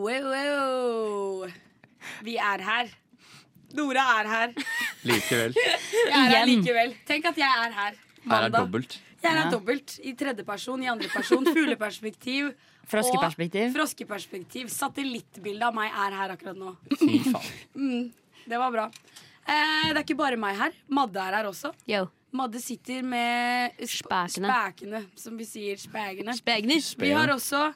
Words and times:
Wow, 0.00 0.30
wow. 0.32 1.50
Vi 2.24 2.36
er 2.40 2.62
her. 2.64 2.88
Nora 3.76 4.04
er 4.20 4.28
her. 4.32 4.52
Likevel. 5.04 5.52
Jeg 5.60 6.14
er 6.16 6.30
her 6.32 6.46
likevel. 6.48 6.94
Tenk 7.08 7.26
at 7.28 7.38
jeg 7.38 7.64
er 7.66 7.74
her. 7.76 7.98
Her 8.24 8.46
er 8.46 8.54
dobbelt. 8.54 8.96
Jeg 9.20 9.28
er 9.34 9.42
her 9.42 9.50
dobbelt. 9.52 9.98
I 10.00 10.14
tredjeperson, 10.16 10.82
i 10.82 10.88
andreperson. 10.88 11.44
Fugleperspektiv. 11.52 12.48
Froskeperspektiv. 12.90 13.66
Og 13.68 13.76
froskeperspektiv. 13.76 14.70
Satellittbildet 14.72 15.66
av 15.68 15.76
meg 15.76 15.92
er 16.06 16.16
her 16.22 16.32
akkurat 16.34 16.56
nå. 16.58 16.72
Fy 16.96 17.20
faen. 17.28 18.08
Det 18.50 18.58
var 18.58 18.72
bra. 18.74 18.86
Eh, 19.44 19.90
det 19.92 19.98
er 19.98 20.00
ikke 20.00 20.16
bare 20.18 20.38
meg 20.40 20.56
her. 20.58 20.72
Madde 20.96 21.20
er 21.22 21.36
her 21.36 21.46
også. 21.52 21.70
Yo. 21.86 22.06
Madde 22.34 22.58
sitter 22.62 23.04
med 23.06 23.76
sp 23.84 24.08
Spækene. 24.08 24.48
spækene, 24.48 25.02
som 25.18 25.36
vi 25.38 25.44
sier. 25.46 25.76
Spækene. 25.78 26.34
Vi 27.04 27.12
har 27.14 27.30
også 27.36 27.68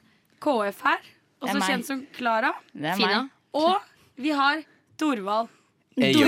KF 0.43 0.81
her, 0.89 1.05
også 1.45 1.59
meg. 1.61 1.69
kjent 1.71 1.87
som 1.87 2.07
Klara. 2.17 2.53
Fina. 2.75 3.21
Og 3.55 3.77
vi 4.17 4.31
har 4.31 4.63
Torvald. 4.99 5.49
Eyo. 5.95 6.27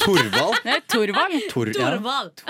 Torvald. 0.00 0.56
Er 0.72 0.80
Torvald. 0.88 1.34
Tor 1.52 1.68
ja. 1.68 1.90
Torvald. 1.90 2.44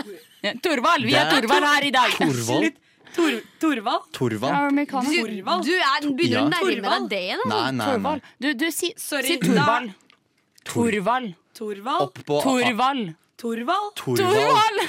Ja, 0.44 0.52
Torvald. 0.62 1.06
Vi 1.08 1.14
er 1.18 1.30
Torvald 1.32 1.64
her 1.66 1.86
i 1.88 1.90
dag. 1.90 2.10
Torvald. 2.20 2.76
Tor 3.16 3.32
Torvald? 3.58 4.02
Torvald. 4.12 4.84
Du, 5.64 5.70
du 5.70 5.74
er, 5.74 6.06
begynner 6.14 6.36
Ja. 6.36 6.44
å 6.44 6.50
nærme 6.52 7.08
deg 7.08 7.08
det, 7.10 7.22
da. 7.40 7.48
Nei, 7.48 7.60
nei, 7.64 7.72
nei. 7.80 7.86
Torvald. 7.88 8.28
Du, 8.38 8.48
du 8.60 8.66
si, 8.70 8.92
Sorry, 9.00 9.26
si 9.32 9.38
Torvald. 9.42 9.94
Torvald. 10.68 11.34
Torvald? 11.56 12.12
Torvald. 12.26 12.44
Torvald. 12.44 13.14
Torvald? 13.40 13.92
Torvald. 13.96 14.80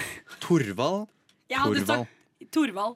Torvald. 0.44 1.08
Jeg 1.50 1.60
hadde 1.64 1.80
Torvald. 1.80 2.08
sagt 2.08 2.52
Torvald. 2.54 2.96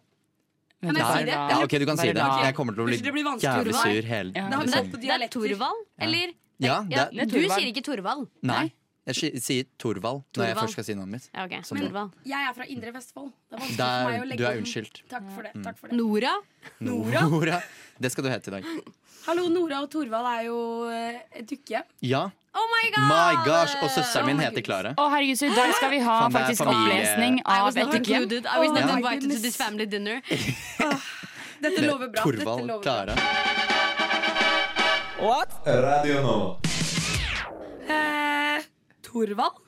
Kan 0.82 0.96
jeg 0.98 1.06
si 1.06 1.24
det? 1.30 1.38
Ja, 1.38 1.58
ok, 1.64 1.74
du 1.78 1.86
kan 1.86 1.98
si 1.98 2.08
det. 2.12 2.28
Jeg 2.46 2.56
kommer 2.58 2.74
til 2.74 2.82
å 2.84 2.86
bli 2.90 2.98
blir 2.98 3.26
jævlig 3.40 3.74
sur 3.78 4.02
hele 4.12 4.32
Ja. 4.36 4.50
Det 4.50 4.92
Det, 4.92 5.02
det 5.02 5.10
er. 5.12 5.28
Torvald, 5.30 5.86
eller? 6.00 6.34
Ja, 6.62 6.86
Ja, 6.90 7.06
det, 7.10 7.28
du 7.32 7.40
sier 7.40 7.68
ikke 7.74 7.84
Torvald. 7.84 8.28
nei. 8.42 8.72
Jeg 9.08 9.42
sier 9.42 9.66
Torvald 9.82 10.22
når 10.38 10.46
jeg 10.46 10.56
først 10.58 10.72
skal 10.78 10.84
si 10.86 10.94
navnet 10.94 11.10
mitt. 11.18 11.30
Ja, 11.34 11.46
ok. 11.46 11.54
Men 11.74 11.82
Torvald. 11.88 12.12
Jeg 12.24 12.48
er 12.50 12.54
fra 12.54 12.66
Indre 12.70 12.92
Vestfold. 12.94 13.32
Det 13.50 13.58
er 13.58 13.62
vanskelig 13.64 13.78
Der- 13.78 14.04
for 14.04 14.12
meg 14.12 14.22
å 14.22 14.28
legge 14.30 14.38
du 14.38 14.46
er 14.46 14.58
unnskyldt. 14.62 15.02
Takk 15.10 15.32
for 15.34 15.42
det. 15.42 15.54
Takk 15.64 15.78
for 15.80 15.88
det. 15.88 15.98
Nora. 15.98 16.34
Nora? 16.80 17.22
Nora. 17.30 17.62
Det 18.02 18.10
skal 18.12 18.26
du 18.26 18.30
hete 18.32 18.50
i 18.50 18.54
dag. 18.56 18.64
Hallo, 19.28 19.44
Nora 19.54 19.84
og 19.84 19.90
Torvald 19.94 20.26
er 20.32 20.46
jo 20.48 20.60
eh, 20.90 21.20
et 21.38 21.46
dukke. 21.50 21.84
Ja. 22.02 22.24
Oh 22.58 22.64
my 22.72 22.88
god! 22.96 23.06
My 23.12 23.36
gosh. 23.46 23.76
Og 23.84 23.92
søsteren 23.94 24.26
min 24.32 24.42
Oh 24.42 24.48
heter 24.48 24.66
Klara. 24.66 24.92
Å, 24.98 25.06
herregud, 25.14 25.38
så 25.40 25.48
i 25.52 25.54
dag 25.56 25.72
skal 25.78 25.94
vi 25.94 26.00
ha 26.04 26.16
Fan, 26.24 26.34
faktisk 26.36 26.64
familie- 26.66 26.98
opplesning 26.98 27.38
I 27.40 27.44
av 27.46 27.78
et 27.78 27.94
dukke. 27.94 28.42
I 28.42 28.58
was 28.64 28.74
not 28.76 28.90
invited 28.98 29.30
to 29.32 29.40
this 29.46 29.56
family 29.56 29.86
dinner. 29.86 30.20
Dette 31.62 31.86
lover 31.86 32.10
bra. 32.10 32.26
Thorvald, 32.26 32.82
Torvald 32.82 33.20
What? 35.22 35.54
Radio 35.86 36.22
nå. 36.26 36.38
Eh, 37.86 38.64
Torvald? 39.06 39.62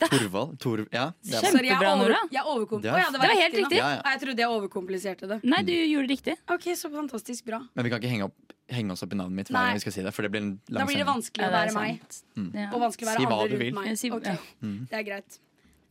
Torvald. 0.00 0.58
Tor 0.60 0.78
ja, 0.92 1.12
det 1.22 1.34
er 1.34 1.40
Sorry, 1.50 1.68
jeg, 1.68 1.76
Kjempebra, 1.78 1.92
over, 1.94 2.08
Nora. 2.08 2.20
jeg 2.30 2.42
overkom 2.44 2.82
Det 2.82 2.90
Å 2.92 2.98
ja, 2.98 3.04
det 3.06 3.12
Det 3.12 3.20
var 3.20 3.28
var 3.28 3.40
helt 3.40 3.54
riktig. 3.54 3.62
nå. 3.62 3.68
riktig. 3.68 3.78
Ja, 3.78 3.90
ja. 3.94 4.02
Jeg 4.10 4.20
trodde 4.24 4.38
jeg 4.44 4.48
overkompliserte 4.54 5.28
det. 5.30 5.38
Nei, 5.44 5.62
du 5.62 5.72
gjorde 5.72 6.08
det 6.08 6.14
riktig. 6.16 6.34
Ok, 6.50 6.64
Så 6.74 6.90
fantastisk 6.90 7.44
bra. 7.46 7.60
Men 7.74 7.84
vi 7.84 7.90
kan 7.90 8.00
ikke 8.02 8.10
henge, 8.10 8.24
opp, 8.24 8.54
henge 8.68 8.90
oss 8.92 9.02
opp 9.02 9.12
i 9.12 9.16
navnet 9.16 9.32
mitt 9.38 9.48
hver 9.48 9.54
Nei. 9.58 9.64
gang 9.70 9.74
vi 9.74 9.84
skal 9.86 9.92
si 9.92 10.02
det. 10.02 10.12
For 10.14 10.22
det 10.22 10.30
blir 10.34 10.42
en 10.42 10.60
lang 10.68 10.80
Da 10.82 10.86
blir 10.86 10.98
det 10.98 11.06
sending. 11.06 11.14
vanskelig 11.14 11.42
Ja, 11.44 11.48
å 11.48 11.52
være 11.54 11.68
er 11.68 11.74
være 11.74 11.80
meg. 11.80 12.00
sant. 12.00 12.54
Ja. 12.54 12.68
Og 12.74 12.80
vanskelig 12.84 13.04
å 13.06 13.10
være 13.12 13.20
Si 13.20 13.26
hva 13.26 13.38
andre 13.38 13.48
du 13.48 13.54
rundt 13.54 13.64
vil. 13.64 13.74
meg. 13.74 13.86
Jeg 13.86 13.98
sier- 14.02 14.14
Ok, 14.14 14.24
ja. 14.26 14.36
Det 14.90 14.92
er 14.98 15.04
greit. 15.10 15.38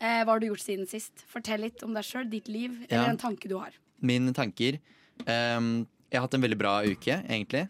Eh, 0.02 0.24
hva 0.25 0.31
har 0.34 0.40
du 0.40 0.47
gjort 0.47 0.59
siden 0.68 0.88
sist? 0.90 1.14
Fortell 1.31 1.62
litt 1.62 1.81
om 1.84 1.94
deg 1.94 2.03
sjøl, 2.03 2.30
ditt 2.30 2.47
liv, 2.50 2.72
eller 2.90 3.06
Ja. 3.06 3.09
en 3.09 3.18
tanke 3.18 3.47
du 3.47 3.58
har. 3.58 3.72
Mine 4.02 4.34
tanker 4.34 4.80
ehm, 5.25 5.88
Jeg 6.12 6.20
har 6.20 6.28
hatt 6.28 6.34
en 6.35 6.41
veldig 6.41 6.58
bra 6.58 6.81
uke, 6.84 7.24
egentlig. 7.28 7.70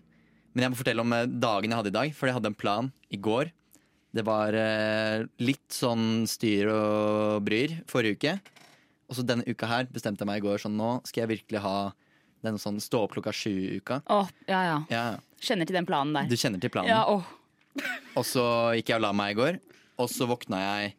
Men 0.54 0.64
jeg 0.64 0.72
må 0.72 0.76
fortelle 0.84 1.00
om 1.00 1.14
eh, 1.14 1.26
dagen 1.26 1.70
jeg 1.70 1.78
hadde 1.78 1.88
i 1.88 1.92
dag. 1.92 2.14
For 2.16 2.28
jeg 2.28 2.36
hadde 2.36 2.46
en 2.48 2.54
plan 2.56 2.92
i 3.12 3.18
går. 3.18 3.52
Det 4.14 4.22
var 4.28 4.54
eh, 4.54 5.24
litt 5.42 5.74
sånn 5.74 6.28
styr 6.30 6.70
og 6.70 7.44
bryr 7.46 7.80
forrige 7.90 8.20
uke. 8.20 8.34
Og 9.10 9.18
så 9.18 9.26
denne 9.26 9.46
uka 9.50 9.70
her 9.70 9.88
bestemte 9.94 10.22
jeg 10.22 10.30
meg 10.30 10.42
i 10.42 10.46
går 10.46 10.62
sånn 10.62 10.78
nå 10.78 10.96
skal 11.08 11.24
jeg 11.24 11.32
virkelig 11.34 11.64
ha 11.66 11.78
den 12.44 12.60
sånn 12.62 12.80
stå 12.84 13.06
opp 13.06 13.16
klokka 13.16 13.34
sju-uka. 13.34 14.02
Oh, 14.12 14.30
ja, 14.50 14.62
ja. 14.68 14.78
Ja, 14.92 15.04
Kjenner 15.44 15.68
til 15.68 15.78
den 15.78 15.88
planen 15.88 16.14
der. 16.16 16.28
du 16.30 16.38
kjenner 16.40 16.62
til 16.62 16.72
planen. 16.74 16.92
Ja, 16.92 17.04
åh. 17.10 17.26
Og 18.20 18.26
så 18.28 18.44
gikk 18.78 18.92
jeg 18.92 19.00
og 19.00 19.06
la 19.08 19.12
meg 19.18 19.34
i 19.34 19.40
går. 19.40 19.60
Og 20.04 20.10
så 20.12 20.28
våkna 20.30 20.60
jeg 20.62 20.94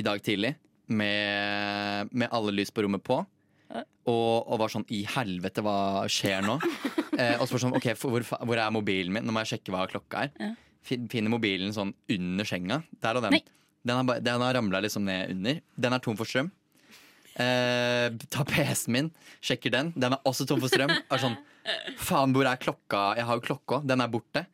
i 0.00 0.04
dag 0.06 0.20
tidlig 0.24 0.56
med, 0.86 2.10
med 2.10 2.30
alle 2.34 2.54
lys 2.54 2.72
på 2.74 2.82
rommet 2.86 3.04
på. 3.06 3.20
Og, 4.06 4.46
og 4.46 4.60
var 4.60 4.70
sånn 4.70 4.84
I 4.94 5.00
helvete, 5.16 5.62
hva 5.66 6.04
skjer 6.10 6.44
nå? 6.46 6.58
eh, 7.18 7.34
og 7.40 7.46
så 7.46 7.56
var 7.56 7.62
sånn, 7.64 7.74
ok, 7.78 7.88
hvor, 7.98 8.22
hvor 8.22 8.60
er 8.62 8.74
mobilen 8.74 9.14
min? 9.16 9.26
Nå 9.26 9.34
må 9.34 9.42
jeg 9.42 9.56
sjekke 9.56 9.74
hva 9.74 9.86
klokka 9.90 10.26
er. 10.26 10.34
Ja. 10.38 10.52
Fin- 10.86 11.08
Finner 11.12 11.32
mobilen 11.32 11.72
sånn 11.74 11.92
under 12.14 12.46
senga. 12.48 12.80
Der 13.02 13.18
og 13.18 13.26
den. 13.26 13.36
Nei. 13.38 13.42
Den 13.86 14.00
har, 14.00 14.20
den 14.24 14.42
har 14.42 14.54
ramla 14.56 14.80
liksom 14.82 15.04
ned 15.06 15.30
under. 15.36 15.60
Den 15.78 15.94
er 15.96 16.02
tom 16.02 16.16
for 16.18 16.26
strøm. 16.26 16.48
Eh, 17.36 18.08
tar 18.32 18.46
PC-en 18.48 18.92
min, 18.94 19.10
sjekker 19.44 19.70
den. 19.74 19.90
Den 19.96 20.14
er 20.16 20.22
også 20.26 20.46
tom 20.48 20.62
for 20.62 20.72
strøm. 20.72 20.90
Er 20.94 21.20
sånn, 21.22 21.36
Faen, 21.98 22.32
hvor 22.32 22.46
er 22.48 22.58
klokka? 22.62 23.00
Jeg 23.18 23.26
har 23.28 23.38
jo 23.40 23.44
klokka. 23.44 23.80
Den 23.86 24.00
er 24.04 24.08
borte. 24.12 24.44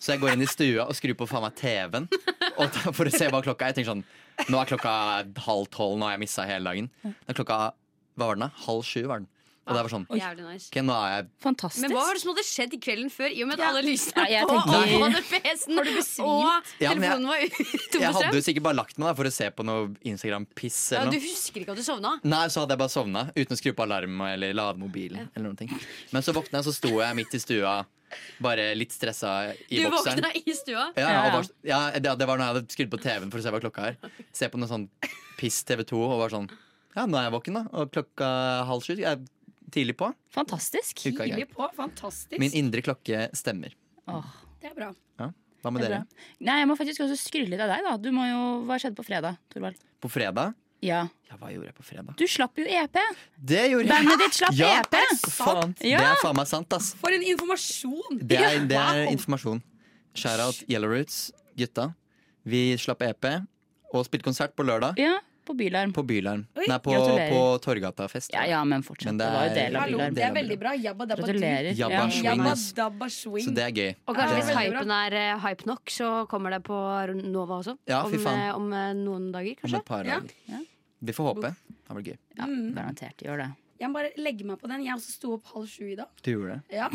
Så 0.00 0.12
jeg 0.14 0.20
går 0.22 0.34
inn 0.34 0.44
i 0.44 0.48
stua 0.50 0.84
og 0.88 0.94
skrur 0.96 1.14
på 1.18 1.26
faen 1.30 1.42
meg 1.46 1.54
TV-en 1.58 2.06
for 2.92 3.08
å 3.08 3.12
se 3.14 3.28
hva 3.32 3.40
klokka 3.44 3.64
er. 3.66 3.72
Jeg 3.72 3.78
tenker 3.80 3.92
sånn, 3.94 4.04
Nå 4.50 4.58
er 4.58 4.66
klokka 4.66 4.92
halv 5.46 5.68
tolv, 5.70 5.94
nå 6.00 6.08
har 6.08 6.16
jeg 6.16 6.22
missa 6.24 6.42
hele 6.48 6.66
dagen. 6.66 6.88
Er 7.06 7.36
klokka 7.38 7.58
hva 8.18 8.26
var 8.28 8.34
den 8.38 8.42
da? 8.46 8.50
halv 8.66 8.82
sju. 8.86 9.04
var 9.06 9.22
den 9.22 9.28
Og 9.64 9.72
det 9.72 9.80
var 9.86 9.88
sånn 9.94 10.02
Jævlig 10.12 10.44
nice. 10.44 10.66
Ok, 10.68 10.76
nå 10.84 10.92
er 10.92 11.10
jeg 11.14 11.28
Fantastisk. 11.40 11.80
Men 11.80 11.92
hva 11.96 12.02
var 12.04 12.14
det 12.14 12.20
som 12.20 12.30
hadde 12.34 12.44
skjedd 12.44 12.74
i 12.76 12.78
kvelden 12.84 13.10
før, 13.14 13.30
i 13.32 13.42
og 13.42 13.48
med 13.48 13.60
at 13.60 13.66
alle 13.70 13.82
lysene 13.86 14.24
Ja, 14.28 14.32
jeg 14.34 14.44
på, 14.44 14.58
tenker- 14.60 14.92
og 14.94 15.04
både 15.04 15.22
PC-en 15.30 15.78
og 15.80 15.86
Ja, 16.84 16.92
men 16.94 17.06
jeg- 17.06 17.14
telefonen 17.14 17.28
var 17.30 17.38
tom 17.94 18.00
Jeg 18.02 18.12
hadde 18.12 18.20
strøm? 18.20 18.34
jo 18.34 18.42
sikkert 18.48 18.62
bare 18.68 18.76
lagt 18.76 18.98
meg 18.98 19.08
der 19.08 19.14
for 19.22 19.24
å 19.24 19.32
se 19.32 19.48
på 19.50 19.64
noe 19.64 19.88
Instagram-piss. 20.04 20.80
Ja, 20.92 21.00
eller 21.00 21.12
du 21.12 21.18
noe 21.18 21.24
husker 21.30 21.60
ikke 21.64 21.72
at 21.72 21.80
du 21.80 21.86
sovna? 21.86 22.12
Nei, 22.24 22.44
så 22.52 22.60
hadde 22.64 22.76
jeg 22.76 22.82
bare 22.84 22.92
sovna 22.92 23.22
uten 23.34 23.56
å 23.56 23.60
skru 23.60 23.72
på 23.72 23.86
alarm 23.86 24.20
eller 24.28 24.52
lade 24.54 24.78
mobilen. 24.84 25.30
Eller 25.34 25.48
noen 25.48 25.56
ting 25.58 25.72
Men 26.12 26.22
så 26.22 26.34
våkna 26.36 26.60
jeg, 26.60 26.68
så 26.68 26.74
sto 26.76 26.92
jeg 27.00 27.16
midt 27.16 27.34
i 27.34 27.40
stua, 27.40 27.86
bare 28.44 28.68
litt 28.76 28.92
stressa 28.94 29.54
i 29.70 29.80
Du 29.80 29.88
bokseren. 29.90 30.20
våkna 30.20 30.30
i 30.44 30.52
stua. 30.54 30.84
Ja, 30.96 31.08
Ja, 31.08 31.20
og 31.22 31.24
ja. 31.24 31.32
var, 31.38 31.48
ja, 31.64 31.80
det, 31.98 32.18
det 32.20 32.26
var 32.28 32.36
når 32.38 32.44
jeg 32.44 32.54
hadde 32.54 32.76
skrudd 32.76 32.90
på 32.92 33.00
TV-en 33.02 33.30
for 33.32 33.38
å 33.40 33.42
se 33.42 33.50
hva 33.56 33.60
klokka 33.64 33.88
er. 33.90 33.96
Se 34.32 34.48
på 34.52 34.60
noe 34.60 34.68
sånn 34.70 34.88
piss 35.40 35.64
TV2 35.64 35.92
og 36.04 36.18
var 36.20 36.28
sånn 36.36 36.50
Ja, 36.94 37.06
nå 37.10 37.18
er 37.18 37.24
jeg 37.26 37.32
våken, 37.34 37.54
da. 37.58 37.64
Og 37.74 37.90
klokka 37.90 38.22
er 38.60 38.64
halv 38.68 38.84
sju. 38.86 38.94
Jeg 38.94 39.18
tidlig 39.72 39.96
på. 39.96 40.10
Fantastisk. 40.34 40.96
Tidlig 41.04 41.48
på. 41.52 41.68
Fantastisk. 41.76 42.38
Min 42.40 42.52
indre 42.52 42.82
klokke 42.82 43.28
stemmer. 43.36 43.74
Åh, 44.08 44.24
Det 44.60 44.70
er 44.70 44.74
bra. 44.74 44.92
Hva 45.64 45.70
med 45.72 45.80
er 45.80 45.88
dere? 45.88 46.06
Nei, 46.44 46.58
jeg 46.60 46.68
må 46.68 46.74
faktisk 46.76 47.00
også 47.00 47.16
skryte 47.16 47.48
litt 47.48 47.60
av 47.64 47.70
deg, 47.72 47.80
da. 47.86 47.94
Du 47.96 48.10
må 48.12 48.26
jo, 48.28 48.40
Hva 48.68 48.76
skjedde 48.76 48.98
på 48.98 49.04
fredag, 49.06 49.38
Torvald? 49.48 49.78
På 50.04 50.10
fredag? 50.12 50.52
Ja. 50.84 51.06
Ja, 51.30 51.38
hva 51.40 51.48
gjorde 51.54 51.70
jeg 51.70 51.74
på 51.78 51.84
fredag? 51.88 52.16
Du 52.20 52.26
slapp 52.28 52.58
jo 52.60 52.66
EP. 52.68 52.98
Det 53.40 53.62
gjorde 53.70 53.86
jeg! 53.88 53.94
Bandet 53.94 54.18
ditt 54.20 54.36
slapp 54.36 54.52
Ja, 54.58 54.82
EP. 54.82 54.96
faen. 55.32 55.72
Ja. 55.80 56.02
Det 56.02 56.10
er 56.10 56.20
faen 56.20 56.36
meg 56.36 56.46
sant, 56.50 56.76
ass. 56.76 56.90
For 57.00 57.08
en 57.16 57.24
informasjon! 57.24 58.20
Det 58.20 58.36
er, 58.36 58.58
det 58.68 58.76
er 58.76 59.00
Wow. 59.06 59.12
informasjon. 59.16 59.62
Shout-out 60.14 60.60
Yellow 60.68 60.90
Roots, 60.92 61.32
gutta. 61.56 61.94
Vi 62.44 62.76
slapp 62.76 63.00
EP 63.08 63.24
og 63.94 64.04
spilte 64.04 64.24
konsert 64.28 64.52
på 64.54 64.66
lørdag. 64.68 64.98
Ja, 65.00 65.16
på 65.44 65.54
Bylarm. 65.56 65.92
På 65.92 66.02
Bylarm. 66.06 66.46
Oi. 66.56 66.64
Nei, 66.68 66.78
på, 66.84 66.94
på 67.30 67.40
Torgata-fest. 67.64 68.30
Ja, 68.32 68.44
ja, 68.48 68.62
men 68.64 68.82
fortsatt. 68.82 69.12
Men 69.12 69.18
det, 69.18 69.26
det 69.26 69.34
var 69.34 69.44
jo 69.44 69.50
er- 69.50 69.54
del 69.60 69.76
av 69.76 69.82
Hallo, 69.82 69.98
Bylarm. 69.98 70.14
det 70.14 70.24
er 70.24 70.32
veldig 70.38 70.58
bra. 70.58 70.72
Jabba 70.74 71.06
dabba. 71.06 71.22
Gratulerer. 71.26 71.70
Jabba 71.78 71.94
Ja. 71.94 72.08
swing, 72.10 72.24
Jabba 72.24 72.54
dabba 72.80 73.08
swing. 73.10 73.44
Så 73.48 73.54
det 73.54 73.64
er 73.64 73.72
gøy. 73.78 73.94
Og 74.08 74.16
kanskje 74.16 74.38
hvis 74.40 74.52
hypen 74.56 74.90
er 74.98 75.18
uh, 75.34 75.40
hype 75.46 75.66
nok, 75.66 75.82
så 75.90 76.12
kommer 76.28 76.50
det 76.56 76.62
på 76.64 76.78
Nova 77.24 77.60
også. 77.62 77.76
Ja, 77.86 78.02
fy 78.08 78.16
om, 78.16 78.24
faen. 78.24 78.40
eh, 78.48 78.54
om 78.56 78.72
eh, 78.72 78.92
noen 78.94 79.32
dager, 79.32 79.54
kanskje. 79.60 79.74
Om 79.74 79.80
et 79.80 79.84
par 79.92 80.04
Ja. 80.04 80.20
dager. 80.20 80.64
Vi 81.04 81.12
får 81.12 81.34
håpe. 81.34 81.54
Det 81.84 81.94
blir 81.98 82.04
gøy. 82.14 82.18
Ja, 82.38 82.46
garantert. 82.80 83.18
Gjør 83.22 83.36
det. 83.44 83.50
Jeg 83.80 83.90
må 83.90 83.98
bare 83.98 84.10
legge 84.22 84.46
meg 84.46 84.58
på 84.60 84.68
den. 84.70 84.84
Jeg 84.86 84.94
også 84.94 85.12
sto 85.16 85.32
opp 85.34 85.48
halv 85.50 85.66
sju 85.68 85.88
i 85.90 85.96
dag. 85.98 86.10
Du 86.22 86.30
gjorde 86.30 86.56
det. 86.60 86.76
Ja. 86.78 86.88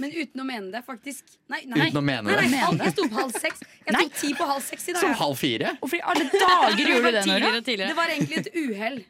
Men 0.00 0.14
uten 0.16 0.42
å 0.42 0.46
mene 0.48 0.72
det, 0.72 0.82
faktisk. 0.86 1.24
Nei, 1.52 1.62
nei. 1.68 1.88
Uten 1.88 2.00
å 2.00 2.04
mene 2.08 2.24
nei, 2.30 2.36
det. 2.40 2.50
nei, 2.54 2.60
halv, 2.64 2.84
jeg 2.86 2.94
sto 2.94 3.06
opp 3.08 3.16
halv 3.20 3.40
seks. 3.44 3.64
Jeg 3.86 3.96
sto 3.98 4.20
ti 4.22 4.34
på 4.38 4.46
halv 4.48 4.64
seks 4.64 4.88
i 4.88 4.94
dag. 4.96 5.04
Som 5.04 5.16
halv 5.20 5.40
fire? 5.40 5.74
Hvorfor 5.82 6.00
i 6.00 6.04
alle 6.12 6.28
dager 6.32 6.84
gjorde 6.94 7.02
du 7.10 7.18
det? 7.18 7.24
Tidligere 7.28 7.64
tidligere. 7.66 7.90
Det 7.92 7.98
var 8.00 8.14
egentlig 8.16 8.40
et 8.40 8.54
uhell 8.62 9.02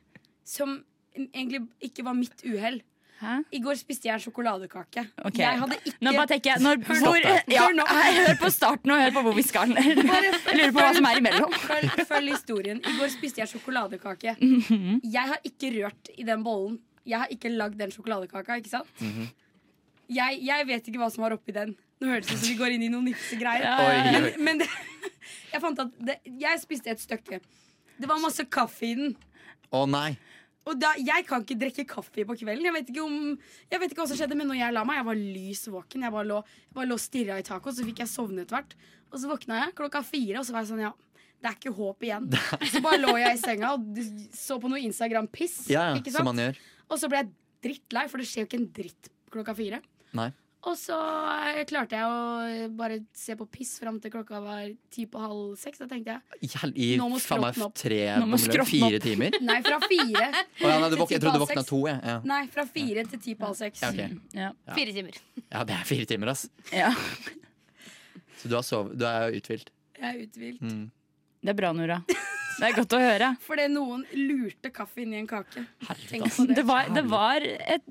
som 0.53 0.81
egentlig 1.23 1.63
ikke 1.91 2.09
var 2.09 2.19
mitt 2.19 2.43
uhell. 2.49 2.83
Hæ? 3.23 3.37
I 3.55 3.59
går 3.63 3.77
spiste 3.79 4.09
jeg 4.09 4.19
en 4.19 4.23
sjokoladekake. 4.25 5.05
Okay. 5.23 5.45
Jeg 5.45 5.59
hadde 5.61 5.77
ikke 5.79 6.03
Nå 6.03 6.13
bare 6.17 6.27
tenker 6.33 6.51
jeg 6.51 6.63
når, 6.65 6.81
Hør 6.89 7.03
hvor, 7.05 7.19
ja, 7.55 7.67
Hør. 7.71 8.17
Hør 8.19 8.39
på 8.41 8.51
starten 8.51 8.91
og 8.91 8.99
hør 8.99 9.13
på 9.15 9.23
hvor 9.29 9.37
vi 9.37 9.45
skal. 9.47 9.71
Lurer 9.77 10.73
på 10.75 10.81
hva 10.81 10.89
som 10.97 11.07
er 11.07 11.21
imellom. 11.21 11.55
Følg, 11.69 12.03
følg 12.09 12.33
historien. 12.35 12.81
I 12.83 12.97
går 12.99 13.13
spiste 13.15 13.45
jeg 13.45 13.53
sjokoladekake. 13.53 14.35
Mhm. 14.43 14.99
Jeg 15.07 15.31
har 15.37 15.47
ikke 15.47 15.71
rørt 15.77 16.11
i 16.17 16.27
den 16.27 16.43
bollen. 16.43 16.81
Jeg 17.09 17.19
har 17.19 17.33
ikke 17.35 17.51
lagd 17.53 17.79
den 17.81 17.91
sjokoladekaka. 17.95 18.59
ikke 18.63 18.73
sant? 18.73 18.91
Mhm. 19.01 19.31
jeg, 20.13 20.43
jeg 20.45 20.67
vet 20.69 20.89
ikke 20.89 21.01
hva 21.01 21.11
som 21.13 21.25
var 21.25 21.35
oppi 21.37 21.55
den. 21.57 21.75
Nå 22.03 22.11
høres 22.11 22.27
det 22.27 22.35
ut 22.37 22.43
som 22.43 22.51
vi 22.51 22.59
går 22.59 22.75
inn 22.75 22.83
i 22.87 22.91
noen 22.93 23.07
nipsegreier. 23.11 23.63
Ja. 23.63 24.11
Men, 24.13 24.29
men 24.45 24.63
det, 24.63 24.69
jeg 25.53 25.63
fant 25.63 25.79
at 25.85 25.93
det, 26.03 26.19
jeg 26.27 26.61
spiste 26.63 26.91
et 26.93 27.01
stykke. 27.03 27.41
Det 27.99 28.09
var 28.11 28.21
masse 28.23 28.45
kaffe 28.51 28.89
i 28.89 28.95
den. 28.99 29.13
Å 29.73 29.85
nei. 29.87 30.11
Og 30.69 30.79
da, 30.79 30.93
jeg 30.99 31.25
kan 31.27 31.43
ikke 31.43 31.59
drikke 31.59 31.85
kaffe 31.91 32.25
på 32.27 32.37
kvelden. 32.39 32.67
Jeg 32.69 32.75
vet 32.77 32.91
ikke, 32.93 33.03
om, 33.07 33.39
jeg 33.71 33.83
vet 33.83 33.95
ikke 33.95 34.03
hva 34.05 34.09
som 34.11 34.19
skjedde, 34.19 34.37
men 34.39 34.47
når 34.51 34.61
jeg 34.61 34.75
la 34.77 34.85
meg, 34.87 35.01
jeg 35.01 35.07
var 35.09 35.19
lys 35.19 35.63
våken. 35.75 36.05
Jeg 36.07 36.15
bare 36.15 36.29
lå, 36.29 36.37
jeg 36.69 36.77
bare 36.77 36.91
lå 36.91 36.99
og 36.99 37.03
stirra 37.03 37.39
i 37.41 37.47
taket, 37.47 37.71
og 37.73 37.79
så 37.79 37.87
fikk 37.89 38.03
jeg 38.05 38.11
sovne 38.13 38.45
etter 38.45 38.59
hvert. 38.61 38.77
Og 39.11 39.17
så 39.19 39.31
våkna 39.31 39.59
jeg 39.65 39.75
klokka 39.81 40.05
fire, 40.07 40.37
og 40.39 40.47
så 40.47 40.55
var 40.55 40.63
jeg 40.63 40.71
sånn, 40.71 40.85
ja, 40.87 40.93
det 41.43 41.51
er 41.51 41.57
ikke 41.59 41.73
håp 41.75 42.05
igjen. 42.07 42.29
Så 42.71 42.79
bare 42.85 43.01
lå 43.03 43.17
jeg 43.19 43.35
i 43.35 43.41
senga 43.43 43.73
og 43.75 43.97
så 44.39 44.61
på 44.63 44.69
noe 44.71 44.79
Instagram-piss. 44.87 45.57
Ja, 45.73 45.89
ja, 45.91 46.13
som 46.15 46.29
man 46.29 46.39
gjør. 46.39 46.61
Og 46.91 46.99
så 47.01 47.11
ble 47.11 47.23
jeg 47.23 47.33
drittlei, 47.63 48.07
for 48.11 48.23
det 48.23 48.29
skjer 48.31 48.45
jo 48.45 48.51
ikke 48.51 48.61
en 48.61 48.71
dritt 48.79 49.13
klokka 49.33 49.55
fire. 49.57 49.83
Nei. 50.19 50.31
Og 50.63 50.77
så 50.79 50.95
eh, 51.51 51.65
klarte 51.67 51.99
jeg 51.99 52.07
å 52.07 52.67
bare 52.79 53.01
se 53.19 53.35
på 53.39 53.49
piss 53.51 53.73
fram 53.83 53.97
til 54.03 54.13
klokka 54.15 54.39
var 54.45 54.69
ti 54.95 55.09
på 55.11 55.19
halv 55.19 55.57
seks. 55.59 55.81
Da 55.83 55.89
tenkte 55.91 56.15
jeg 56.15 56.39
I, 56.47 56.51
i 56.85 56.89
Nå 57.01 57.09
må 57.11 57.19
skrotten 57.23 57.65
opp. 57.67 57.75
tre, 57.81 57.99
Nå 58.23 58.29
må 58.31 58.39
skrotten 58.39 58.71
fire 58.71 59.01
opp. 59.01 59.07
timer? 59.09 59.39
Nei, 59.43 59.59
fra 59.67 59.81
fire. 59.83 60.29
oh, 60.63 60.69
ja, 60.69 60.77
nei, 60.85 60.91
du 60.93 60.99
til 61.01 61.09
ti 61.11 61.19
på 61.19 61.33
halv 61.33 61.45
våkna 61.49 61.65
seks. 61.65 61.71
to. 61.73 61.81
jeg. 61.91 61.99
Ja. 62.13 62.17
Nei, 62.31 62.43
fra 62.55 62.67
fire 62.79 63.07
til 63.11 63.23
ti 63.27 63.35
på 63.35 63.49
halv 63.51 63.59
seks. 63.59 63.83
Ja, 63.83 63.91
ok. 63.91 64.37
Ja. 64.39 64.51
Fire 64.79 64.95
timer. 65.01 65.19
ja, 65.43 65.65
det 65.67 65.79
er 65.81 65.89
fire 65.91 66.11
timer, 66.15 66.35
ass. 66.37 66.47
Ja. 66.71 66.93
Så 68.39 68.51
du, 68.51 68.55
har 68.55 68.67
sovet, 68.67 68.95
du 68.99 69.07
er 69.07 69.35
uthvilt. 69.35 69.75
Jeg 69.99 70.09
er 70.09 70.23
uthvilt. 70.29 70.63
Mm. 70.63 70.87
Det 71.43 71.51
er 71.51 71.59
bra, 71.59 71.75
Nora. 71.75 72.03
Det 72.59 72.69
er 72.69 72.75
godt 72.77 72.95
å 72.95 72.99
høre. 73.03 73.29
Fordi 73.43 73.65
noen 73.73 74.03
lurte 74.15 74.71
kaffe 74.75 75.03
inn 75.03 75.15
i 75.15 75.19
en 75.23 75.27
kake. 75.31 75.63
Tenk 76.11 76.27
på 76.35 76.45
det. 76.47 76.57
Det 76.59 76.65
var, 76.69 76.89
det 76.95 77.03
var 77.11 77.43
et 77.47 77.83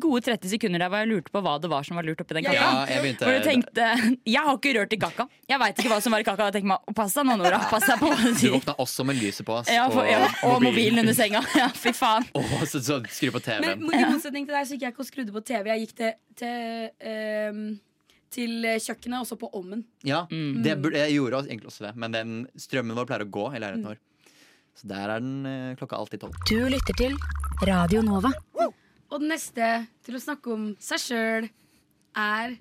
gode 0.00 0.20
30 0.28 0.52
sekunder 0.52 0.82
der 0.84 0.90
hvor 0.92 1.02
jeg 1.02 1.10
lurte 1.10 1.32
på 1.34 1.42
hva 1.42 1.54
det 1.62 1.70
var 1.72 1.86
som 1.88 1.98
var 1.98 2.06
lurt 2.06 2.20
oppi 2.22 2.36
den 2.38 2.46
kaka. 2.46 2.60
Ja, 2.60 2.84
jeg 2.92 3.02
begynte 3.04 3.26
Hvor 3.26 3.38
du 3.38 3.46
tenkte 3.48 3.88
Jeg 4.28 4.44
har 4.46 4.54
ikke 4.60 4.74
rørt 4.78 4.94
i 4.94 5.00
kaka. 5.02 5.26
Jeg 5.50 5.62
veit 5.64 5.82
ikke 5.82 5.92
hva 5.94 6.00
som 6.04 6.14
var 6.14 6.22
i 6.24 6.28
kaka. 6.28 6.46
Jeg 6.50 6.58
tenker 6.58 6.70
meg, 6.74 6.94
Pass 7.00 7.16
deg 7.18 7.28
nå, 7.30 7.36
Nora. 7.42 7.58
Pass 7.72 7.88
deg 7.90 8.00
på 8.04 8.12
hva 8.12 8.20
du 8.22 8.30
Du 8.40 8.48
våkna 8.54 8.76
også 8.86 9.06
med 9.10 9.20
lyset 9.22 9.46
på, 9.48 9.58
Oss, 9.60 9.72
Ja, 9.72 9.88
for, 9.90 10.06
ja, 10.06 10.22
og 10.46 10.62
mobilen 10.64 11.02
under 11.04 11.16
senga. 11.16 11.42
Ja, 11.60 11.68
fy 11.74 11.92
faen. 11.96 12.26
Åh, 12.38 12.56
så, 12.70 12.80
så 12.84 13.00
skru 13.10 13.32
på 13.34 13.42
TV-en. 13.44 13.82
i 13.90 14.04
motsetning 14.06 14.46
til 14.48 14.54
deg 14.56 14.66
så 14.68 14.76
gikk 14.76 14.86
jeg 14.88 14.94
ikke 14.94 15.04
og 15.04 15.10
skrudde 15.10 15.34
på 15.34 15.42
TV. 15.48 15.72
Jeg 15.74 15.86
gikk 15.88 15.96
til, 16.00 16.18
til, 16.40 16.90
um 17.50 17.62
til 18.30 18.62
kjøkkenet 18.78 19.24
og 19.24 19.26
så 19.26 19.34
på 19.34 19.48
Ommen. 19.58 19.80
Ja, 20.06 20.20
Mm. 20.30 20.60
det 20.62 20.76
burde, 20.78 21.00
jeg 21.02 21.16
gjorde 21.16 21.40
egentlig 21.48 21.66
også 21.66 21.82
det. 21.88 21.96
Men 21.98 22.12
den 22.14 22.34
strømmen 22.54 22.94
vår 22.94 23.08
pleier 23.08 23.24
å 23.24 23.30
gå 23.34 23.46
i 23.50 23.58
leiligheten 23.58 23.82
Mm. 23.82 23.88
vår. 23.90 23.98
Så 24.78 24.88
der 24.90 25.10
er 25.10 25.20
den 25.20 25.46
eh, 25.48 25.76
klokka 25.78 25.98
alltid 25.98 26.22
tolv. 26.24 26.36
Du 26.48 26.68
lytter 26.70 26.96
til 26.96 27.16
Radio 27.68 28.02
Nova. 28.06 28.32
Og 29.10 29.18
den 29.18 29.32
neste 29.32 29.70
til 30.06 30.16
å 30.16 30.22
snakke 30.22 30.52
om 30.54 30.68
seg 30.82 31.02
sjøl 31.02 31.48
er 32.16 32.54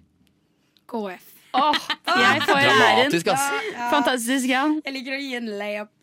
KF. 0.89 1.27
Åh, 1.57 1.77
jeg 2.21 2.41
får 2.45 2.59
æren. 2.59 3.13
Ja, 3.13 3.35
ja. 3.35 3.87
Fantastisk, 3.89 4.49
ja. 4.49 4.63
Jeg 4.85 4.95
liker 4.95 5.17
å 5.17 5.19
gi 5.21 5.35
en 5.37 5.51
layup. 5.59 5.93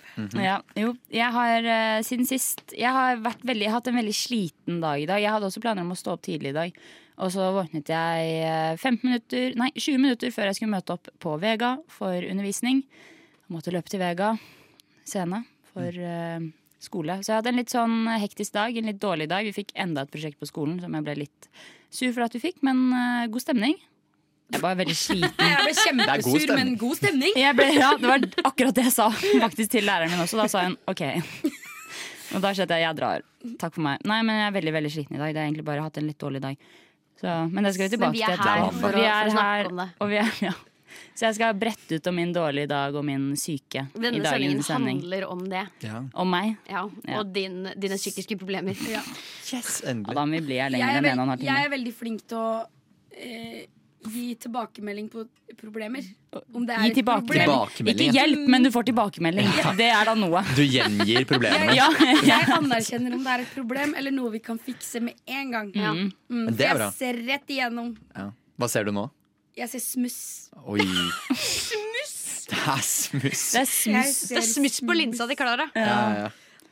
ja. 0.40 0.60
Jo, 0.78 0.92
jeg 1.12 1.32
har 1.34 1.66
uh, 1.66 1.98
siden 2.06 2.24
sist 2.24 2.72
Jeg 2.72 2.88
har 2.88 3.18
vært 3.20 3.42
veldig, 3.44 3.66
hatt 3.68 3.90
en 3.90 3.98
veldig 3.98 4.14
sliten 4.16 4.78
dag 4.82 5.02
i 5.02 5.08
dag. 5.08 5.20
Jeg 5.22 5.34
hadde 5.34 5.50
også 5.50 5.62
planer 5.62 5.84
om 5.86 5.92
å 5.94 5.98
stå 5.98 6.14
opp 6.14 6.24
tidlig 6.26 6.54
i 6.54 6.56
dag. 6.56 6.78
Og 7.16 7.32
så 7.32 7.48
våknet 7.56 7.88
jeg 7.88 8.32
eh, 8.44 8.74
15 8.76 8.98
minutter, 9.06 9.54
nei, 9.56 9.70
20 9.72 10.02
minutter 10.02 10.32
før 10.34 10.50
jeg 10.50 10.58
skulle 10.58 10.74
møte 10.74 10.96
opp 10.98 11.08
på 11.22 11.36
Vega 11.40 11.78
for 11.88 12.12
undervisning. 12.12 12.82
Jeg 12.84 13.54
måtte 13.56 13.72
løpe 13.72 13.88
til 13.92 14.02
Vega 14.04 14.34
scene 15.08 15.46
for 15.76 15.98
uh, 16.00 16.46
skole. 16.82 17.18
Så 17.22 17.32
jeg 17.32 17.40
hadde 17.40 17.52
en 17.52 17.60
litt 17.60 17.72
sånn 17.74 17.98
hektisk 18.22 18.56
dag, 18.56 18.76
en 18.76 18.88
litt 18.90 19.02
dårlig 19.02 19.28
dag. 19.32 19.46
Vi 19.48 19.54
fikk 19.56 19.74
enda 19.76 20.06
et 20.06 20.12
prosjekt 20.12 20.40
på 20.40 20.48
skolen 20.48 20.78
som 20.82 20.96
jeg 20.96 21.06
ble 21.06 21.18
litt 21.26 21.50
sur 21.92 22.10
for 22.16 22.26
at 22.26 22.34
vi 22.36 22.42
fikk, 22.42 22.62
men 22.66 22.88
uh, 22.94 23.26
god 23.32 23.44
stemning. 23.44 23.76
Jeg 24.54 24.62
var 24.62 24.76
veldig 24.78 24.94
sliten. 24.94 25.32
Jeg 25.50 25.62
ble 25.66 25.72
kjempesur, 25.74 26.50
men 26.54 26.68
god 26.78 26.98
stemning. 27.00 27.32
Jeg 27.34 27.56
ble, 27.58 27.64
ja, 27.74 27.88
det 27.98 28.06
var 28.06 28.26
akkurat 28.46 28.76
det 28.78 28.84
jeg 28.86 28.92
sa 28.94 29.08
faktisk 29.42 29.72
til 29.72 29.88
læreren 29.88 30.12
min 30.12 30.22
også. 30.22 30.38
Da 30.38 30.44
sa 30.52 30.62
hun 30.68 30.76
OK. 30.86 31.02
Og 32.36 32.44
da 32.44 32.52
skjønte 32.54 32.78
jeg 32.78 32.86
jeg 32.86 32.98
drar. 33.00 33.24
Takk 33.58 33.74
for 33.74 33.82
meg. 33.88 34.06
Nei, 34.06 34.20
men 34.26 34.38
jeg 34.38 34.46
er 34.46 34.54
veldig 34.54 34.74
veldig 34.76 34.92
sliten 34.94 35.18
i 35.18 35.20
dag. 35.22 35.34
Det 35.34 35.42
har 35.42 35.48
egentlig 35.48 35.66
bare 35.66 35.82
hatt 35.82 35.98
en 35.98 36.06
litt 36.06 36.20
dårlig 36.22 36.44
dag. 36.46 36.62
Så, 37.18 37.34
men 37.50 37.66
det 37.66 37.74
skal 37.74 37.90
vi 37.90 37.98
Men 37.98 38.14
til 38.14 38.20
vi 38.20 38.24
er 38.28 38.36
her 38.36 38.46
her 38.46 38.64
for 38.70 38.70
å, 38.70 38.70
vi 38.70 38.82
for 38.84 38.98
er 39.02 39.10
å 39.10 39.34
her, 39.34 39.34
snakke 39.34 39.72
om 39.72 39.82
det. 39.82 39.88
og 39.98 40.10
vi 40.12 40.18
er, 40.22 40.32
ja. 40.46 40.54
Så 41.16 41.26
jeg 41.28 41.34
skal 41.38 41.54
brette 41.58 41.98
ut 42.00 42.06
om 42.10 42.14
min 42.18 42.32
dårlige 42.36 42.68
dag 42.68 42.94
og 42.98 43.04
min 43.04 43.30
syke 43.36 43.86
i 43.86 44.00
Denne 44.00 44.24
sendingen 44.26 44.62
sending. 44.66 45.00
handler 45.00 45.28
om 45.30 45.44
det. 45.48 45.64
Ja. 45.86 46.02
Om 46.14 46.30
meg. 46.30 46.56
Ja, 46.68 46.84
Ja. 47.06 47.20
Og 47.20 47.32
din, 47.32 47.62
dine 47.76 47.96
psykiske 47.96 48.36
problemer. 48.38 48.74
Yes, 48.76 49.80
Ja, 49.84 49.90
endelig. 49.92 50.14
da 50.14 50.24
må 50.26 50.30
vi 50.40 50.40
bli 50.50 50.58
her 50.60 50.70
lenger 50.70 50.88
er, 50.88 50.98
enn 50.98 51.06
en 51.12 51.18
og 51.18 51.22
en 51.22 51.34
halv 51.36 51.42
jeg 51.46 51.64
er 51.66 51.70
veldig 51.70 51.94
flink 51.94 52.26
til 52.28 52.38
å 52.38 52.66
eh, 53.16 53.64
gi 54.06 54.34
tilbakemelding 54.38 55.08
på 55.10 55.24
problemer. 55.58 56.04
Om 56.54 56.66
det 56.68 56.74
er 56.76 56.82
Gi 56.92 57.00
et 57.00 57.06
problem. 57.06 57.50
Ikke 57.90 58.12
hjelp, 58.12 58.42
men 58.52 58.62
du 58.62 58.70
får 58.70 58.84
tilbakemelding. 58.90 59.48
Det 59.78 59.88
er 59.90 60.04
da 60.04 60.14
noe. 60.14 60.42
Du 60.54 60.62
gjengir 60.62 61.24
problemene. 61.26 61.74
Ja, 61.74 61.88
Jeg 62.30 62.46
anerkjenner 62.54 63.14
om 63.16 63.24
det 63.24 63.32
er 63.32 63.44
et 63.46 63.54
problem 63.56 63.94
eller 63.98 64.14
noe 64.14 64.30
vi 64.36 64.42
kan 64.44 64.58
fikse 64.62 65.00
med 65.02 65.14
en 65.26 65.50
gang. 65.50 65.72
Ja. 65.74 65.92
Mm, 65.96 66.12
Men 66.28 66.46
for 66.52 66.58
det 66.60 66.68
er 66.68 66.82
jeg 66.84 66.92
ser 67.00 67.22
rett 67.26 67.54
igjennom. 67.56 67.96
Ja. 68.14 68.28
Hva 68.60 68.68
ser 68.72 68.84
du 68.84 68.92
nå? 68.92 69.08
Jeg 69.56 69.70
ser 69.72 69.80
smuss. 69.80 70.18
Oi. 70.68 70.84
Det 72.46 72.58
er 72.60 72.82
smuss. 72.84 73.44
Det 73.52 73.60
er 73.62 73.68
smuss. 73.70 74.18
Det 74.30 74.36
er 74.40 74.44
smuss 74.46 74.80
på 74.84 74.96
linsa 74.96 75.26
til 75.30 75.38
Klara. 75.38 75.66
Ja, 75.74 75.94
ja. 76.20 76.26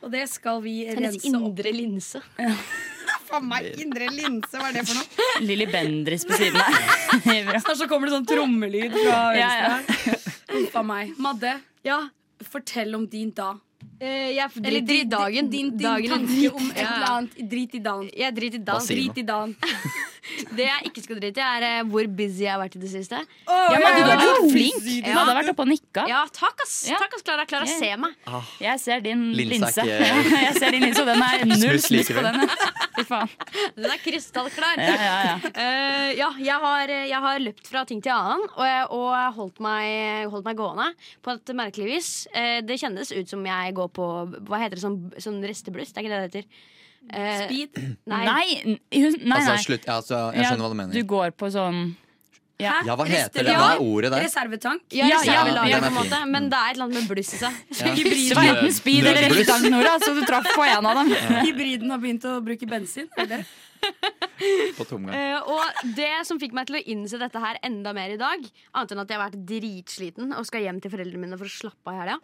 Og 0.05 0.11
det 0.13 0.25
skal 0.29 0.59
vi 0.61 0.83
Hennes 0.85 1.15
rense 1.15 1.31
opp. 1.33 1.47
indre 1.49 1.71
linse. 1.73 2.21
Faen 3.25 3.47
meg, 3.49 3.71
indre 3.81 4.05
linse, 4.13 4.53
hva 4.59 4.67
er 4.69 4.75
det 4.77 4.83
for 4.85 4.99
noe? 4.99 5.27
Lilly 5.45 5.65
Bendriss 5.71 6.25
på 6.29 6.37
siden 6.37 6.61
her. 6.61 7.57
Snart 7.63 7.79
så 7.79 7.87
kommer 7.89 8.09
det 8.09 8.13
sånn 8.19 8.27
trommelyd 8.29 8.93
fra 8.99 9.19
venstre. 9.33 10.17
Uff 10.61 10.77
a 10.77 10.83
meg. 10.85 11.15
Madde, 11.21 11.55
Ja, 11.85 12.03
fortell 12.51 12.93
om 12.97 13.07
din 13.09 13.31
da. 13.33 13.55
eh, 13.99 14.35
jeg 14.37 14.61
Eller 14.61 14.85
drit 14.85 15.09
dagen. 15.09 15.49
Din, 15.49 15.71
din 15.73 15.87
dagen 15.87 16.13
tanke 16.27 16.51
om 16.53 16.69
et 16.69 16.83
eller 16.85 17.09
annet. 17.15 17.37
Drit 17.49 17.73
i 17.79 17.81
dagen. 17.89 18.09
Jeg 18.13 18.35
drit 18.37 18.59
i 18.59 18.61
dagen. 18.69 18.85
sier 18.85 19.01
Drit 19.01 19.17
i 19.23 19.25
dagen. 19.25 19.55
Det 20.57 20.65
jeg 20.65 20.89
ikke 20.89 21.01
skal 21.05 21.19
drite 21.19 21.41
i, 21.41 21.45
er 21.45 21.65
eh, 21.67 21.81
hvor 21.91 22.07
busy 22.17 22.43
jeg 22.45 22.51
har 22.53 22.59
vært 22.61 22.75
i 22.77 22.81
det 22.81 22.89
siste. 22.91 23.19
Ja, 23.47 23.77
men 23.77 23.97
du 23.97 24.01
hadde 24.09 24.15
vært 24.21 24.51
flink. 24.53 24.79
Du 24.85 25.09
Ja. 25.09 25.15
hadde 25.19 25.35
vært 25.37 25.51
oppe 25.53 25.65
og 25.65 25.69
nikka. 25.69 26.05
Ja, 26.09 26.21
takk, 26.33 26.63
ass. 26.65 26.75
Ja. 26.89 26.97
Takk, 27.01 27.13
ass, 27.17 27.25
Klara. 27.27 27.45
Klara, 27.49 27.67
se 27.69 27.91
meg. 28.01 28.15
Jeg 28.63 28.79
ser 28.81 29.03
din 29.05 29.25
Linse 29.37 29.59
linse. 29.59 29.85
jeg 30.45 30.53
ser 30.57 30.75
din 30.75 30.85
linse, 30.87 31.03
og 31.03 31.09
den 31.11 31.23
er 31.25 31.45
null 31.51 31.79
Smuss 31.83 32.11
på 32.15 32.23
den. 32.25 32.41
Fy 32.95 33.05
faen. 33.09 33.33
Den 33.75 33.89
er 33.91 34.01
krystallklar. 34.03 34.79
Ja, 34.81 34.95
ja, 34.95 35.15
ja. 35.29 35.35
Uh, 35.55 36.09
ja, 36.17 36.29
jeg 36.49 36.59
har, 36.65 36.93
jeg 37.11 37.21
har 37.27 37.41
løpt 37.43 37.67
fra 37.71 37.83
ting 37.89 38.01
til 38.05 38.13
annen 38.15 38.45
og, 38.55 38.63
jeg- 38.65 38.87
og 38.95 39.33
holdt, 39.39 39.59
meg, 39.63 40.29
holdt 40.31 40.45
meg 40.47 40.57
gående 40.59 40.87
på 41.25 41.35
et 41.35 41.53
merkelig 41.57 41.89
vis. 41.91 42.11
Uh, 42.35 42.61
det 42.65 42.79
kjennes 42.81 43.11
ut 43.15 43.29
som 43.35 43.43
jeg 43.45 43.75
går 43.77 43.91
på 43.95 44.07
Hva 44.47 44.61
heter 44.63 44.79
det, 44.79 44.83
sånn, 44.85 44.99
sånn 45.21 45.41
restebluss? 45.45 45.91
Det 45.93 46.01
er 46.01 46.07
ikke 46.07 46.15
det 46.15 46.23
det 46.23 46.31
heter. 46.41 46.71
Eh, 47.13 47.43
Speed. 47.45 47.77
Nei. 48.09 48.23
Nei, 48.25 48.45
nei, 48.65 49.11
nei, 49.21 49.37
Altså, 49.37 49.59
slutt. 49.67 49.85
Altså, 49.85 50.33
jeg 50.33 50.43
Ja, 50.43 50.49
skjønner 50.49 50.65
hva 50.65 50.69
du 50.73 50.79
mener. 50.81 50.93
Du 50.93 51.03
går 51.03 51.31
på 51.37 51.51
sånn 51.53 51.95
ja. 52.55 52.77
Ja, 52.87 52.95
hva 52.95 53.03
heter 53.03 53.43
det? 53.43 53.51
Hva 53.51 53.73
er 53.75 53.81
ordet 53.83 54.11
der? 54.13 54.23
Reservetank. 54.23 54.85
Ja, 54.95 55.09
Ja, 55.09 55.17
ja, 55.27 55.43
reservelager, 55.43 55.69
ja, 55.69 55.77
er 55.77 55.81
på 55.81 55.87
en 55.89 55.97
måte, 55.97 56.19
men 56.31 56.45
det 56.49 56.55
er 56.59 56.69
et 56.69 56.77
eller 56.77 56.85
annet 56.85 57.01
med 57.01 57.09
bluss 57.09 57.33
i 57.35 57.39
seg. 57.41 57.57
Ja. 57.81 57.91
Det 58.29 58.37
var 58.37 58.47
enten 58.53 58.71
speed 58.77 59.09
eller. 59.11 59.69
Nora, 59.73 59.97
så 59.99 60.13
du 60.15 60.21
traff 60.23 60.47
på 60.55 60.63
en 60.63 60.87
av 60.87 61.01
dem. 61.01 61.11
Hybriden 61.43 61.91
har 61.91 61.99
begynt 61.99 62.23
å 62.29 62.37
bruke 62.45 62.69
bensin. 62.69 63.09
Eller? 63.19 63.43
På 64.75 64.83
tomgang. 64.87 65.15
Uh, 65.15 65.51
og 65.55 65.91
det 65.95 66.11
som 66.27 66.39
fikk 66.41 66.55
meg 66.55 66.67
til 66.67 66.77
å 66.79 66.81
innse 66.91 67.19
dette 67.21 67.39
her 67.39 67.59
enda 67.65 67.93
mer 67.95 68.11
i 68.13 68.19
dag, 68.19 68.43
annet 68.75 68.93
enn 68.93 69.01
at 69.03 69.11
jeg 69.11 69.19
har 69.19 69.23
vært 69.23 69.45
dritsliten 69.47 70.35
og 70.35 70.47
skal 70.47 70.65
hjem 70.65 70.81
til 70.83 70.91
foreldrene 70.93 71.21
mine 71.23 71.39
for 71.39 71.47
å 71.47 71.53
slappe 71.53 71.91
av 71.91 71.95
i 71.95 72.01
helga, 72.01 72.17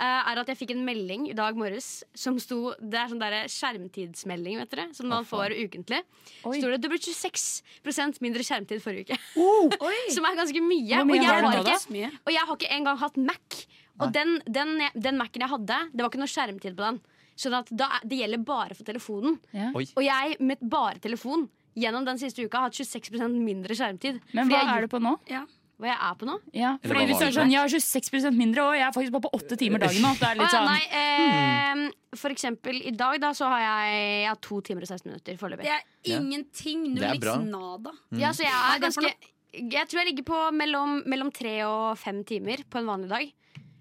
uh, 0.00 0.30
er 0.32 0.42
at 0.42 0.52
jeg 0.52 0.60
fikk 0.62 0.74
en 0.76 0.84
melding 0.86 1.28
i 1.28 1.36
dag 1.38 1.58
morges 1.58 1.90
som 2.16 2.38
sto 2.42 2.74
Det 2.80 3.00
er 3.00 3.12
sånn 3.12 3.22
der 3.22 3.36
skjermtidsmelding, 3.52 4.58
vet 4.62 4.72
dere, 4.72 4.88
som 4.96 5.10
man 5.12 5.28
får 5.28 5.54
ukentlig. 5.58 6.00
Oi. 6.48 6.56
Står 6.56 6.76
det 6.76 6.80
det 6.86 6.92
ble 6.92 7.00
26 7.02 8.22
mindre 8.24 8.46
skjermtid 8.46 8.82
forrige 8.84 9.12
uke. 9.12 9.20
Oh, 9.48 9.70
Som 10.12 10.26
er 10.26 10.36
ganske 10.38 10.60
mye. 10.62 11.02
mye 11.06 11.18
Og 11.18 11.22
jeg, 11.22 11.28
har 11.28 11.60
ikke, 11.60 12.08
og 12.26 12.32
jeg 12.32 12.42
har 12.48 12.56
ikke 12.56 12.72
engang 12.74 12.98
hatt 13.00 13.20
Mac. 13.20 13.60
Og 13.98 14.12
den, 14.14 14.36
den, 14.46 14.82
den 14.94 15.18
Mac-en 15.18 15.44
jeg 15.44 15.50
hadde, 15.52 15.78
det 15.92 16.02
var 16.04 16.10
ikke 16.10 16.20
noe 16.22 16.30
skjermtid 16.30 16.76
på 16.78 16.84
den. 16.84 17.00
Så 17.38 17.52
at 17.54 17.70
da, 17.70 17.86
det 18.02 18.18
gjelder 18.18 18.42
bare 18.42 18.74
for 18.74 18.86
telefonen. 18.88 19.36
Ja. 19.54 19.70
Og 19.70 20.02
jeg 20.02 20.38
med 20.42 20.62
bare 20.66 20.98
telefon 21.02 21.46
gjennom 21.78 22.02
den 22.08 22.18
siste 22.18 22.42
uka 22.42 22.64
har 22.64 22.72
hatt 22.72 22.78
26% 22.80 23.38
mindre 23.44 23.76
skjermtid. 23.78 24.18
Men 24.34 24.50
hva 24.50 24.64
jeg 24.64 24.72
er 24.74 24.86
det 24.86 24.90
på 24.90 24.98
nå? 25.04 25.14
Ja. 25.30 25.44
Hva 25.78 25.86
jeg 25.92 25.98
er 26.08 26.14
på 26.18 26.26
nå? 26.26 26.34
Ja, 26.58 26.72
fordi 26.82 27.04
hvis 27.06 27.20
du 27.20 27.24
er 27.28 27.34
sånn, 27.36 27.52
Jeg 27.54 27.60
har 27.62 27.70
26% 27.70 28.34
mindre, 28.34 28.64
og 28.66 28.74
jeg 28.74 28.82
er 28.82 28.94
faktisk 28.96 29.14
bare 29.14 29.26
på 29.28 29.30
åtte 29.38 29.58
timer 29.60 29.78
dagen 29.84 30.02
nå. 30.02 30.10
Det 30.18 30.26
er 30.26 30.40
litt 30.40 30.50
sånn 30.50 30.66
nei, 30.66 30.80
eh, 30.98 32.16
For 32.18 32.34
eksempel 32.34 32.80
i 32.82 32.90
dag 32.98 33.20
da, 33.22 33.30
så 33.36 33.46
har 33.52 33.62
jeg, 33.62 34.00
jeg 34.24 34.26
har 34.32 34.40
to 34.48 34.58
timer 34.66 34.82
og 34.82 34.90
16 34.90 35.06
minutter 35.12 35.38
foreløpig. 35.38 35.68
Det 35.68 35.76
er 35.76 36.18
ingenting. 36.18 36.82
Det 36.96 37.04
er 37.06 37.20
bra. 37.22 37.36
liksom 37.36 37.46
nada. 37.54 37.94
Ja, 38.18 38.32
så 38.34 38.42
jeg 38.42 38.58
er 38.58 38.82
ganske 38.82 39.14
Jeg 39.54 39.86
tror 39.88 40.02
jeg 40.02 40.10
ligger 40.10 40.26
på 40.26 40.40
mellom, 40.58 40.98
mellom 41.06 41.30
tre 41.32 41.54
og 41.68 41.94
fem 41.96 42.24
timer 42.26 42.66
på 42.68 42.82
en 42.82 42.90
vanlig 42.90 43.08
dag. 43.14 43.30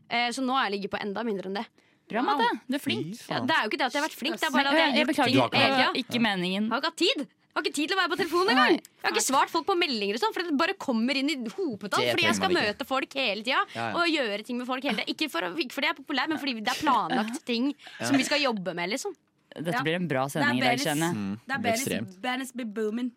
Eh, 0.09 0.29
så 0.29 0.45
nå 0.45 0.53
har 0.53 0.69
jeg 0.69 0.77
ligget 0.77 0.93
på 0.93 1.01
enda 1.01 1.25
mindre 1.25 1.49
enn 1.49 1.57
det. 1.63 1.65
Bra, 2.07 2.21
Madde. 2.23 2.45
Du 2.67 2.75
er 2.77 2.83
flink. 2.83 3.15
Ja, 3.27 3.41
det 3.43 3.55
er 3.55 3.65
jo 3.65 3.71
ikke 3.71 3.79
det 3.81 3.87
at 3.89 3.95
jeg 3.97 4.01
har 4.01 4.07
vært 4.07 4.19
flink, 4.19 4.37
det 4.39 4.47
er 4.47 4.53
bare 4.55 4.69
at 4.71 4.77
jeg 4.77 4.85
jeg, 4.87 4.93
gjort 4.95 5.09
beklager, 5.11 5.33
ting 5.33 5.51
det 5.51 5.65
hele 5.67 6.03
ikke 6.05 6.21
meningen. 6.23 6.63
Jeg 6.69 6.71
har 6.71 6.79
ikke 6.79 6.91
hatt 6.93 7.01
tid. 7.03 7.25
Jeg 7.27 7.63
har 7.63 7.65
ikke 7.65 7.75
tid 7.75 7.89
til 7.89 7.97
å 7.97 7.99
være 7.99 8.11
på 8.11 8.17
telefonen 8.19 8.49
engang. 8.53 8.75
Jeg 8.77 9.01
har 9.07 9.13
ikke 9.15 9.25
svart 9.25 9.49
folk 9.49 9.65
på 9.65 9.75
meldinger 9.81 10.17
og 10.19 10.21
sånn, 10.21 10.33
for 10.35 10.45
det 10.45 10.57
bare 10.61 10.75
kommer 10.77 11.17
inn 11.17 11.31
i 11.33 11.37
hopetall. 11.55 12.05
Fordi 12.13 12.27
jeg 12.27 12.37
skal 12.37 12.53
møte 12.53 12.85
folk 12.85 13.15
hele 13.17 13.41
tida 13.41 13.55
Ja, 13.57 13.63
ja. 13.73 13.87
og 13.97 14.11
gjøre 14.13 14.43
ting 14.45 14.59
med 14.61 14.69
folk 14.69 14.85
hele 14.85 15.01
tida. 15.01 15.09
Ikke, 15.09 15.27
for 15.33 15.47
ikke 15.57 15.73
fordi 15.73 15.89
jeg 15.89 15.95
er 15.95 15.97
populær, 15.97 16.29
men 16.29 16.37
fordi 16.43 16.53
det 16.61 16.73
er 16.75 16.83
planlagt 16.83 17.39
ting 17.49 17.71
som 17.97 18.13
vi 18.15 18.27
skal 18.29 18.43
jobbe 18.45 18.75
med. 18.77 18.93
liksom 18.93 19.15
Dette 19.57 19.71
Ja. 19.73 19.81
blir 19.83 19.95
en 19.97 20.07
bra 20.07 20.27
sending 20.29 20.59
i 20.59 20.61
dag, 20.61 20.69
Benis. 20.77 20.83
kjenner 20.85 21.07
jeg. 21.07 21.15
Mm, 21.17 21.39
Det 21.47 21.55
er 21.55 21.61
Benis. 21.65 22.15
Benis 22.21 22.51
be 22.53 22.63
booming. 22.77 23.11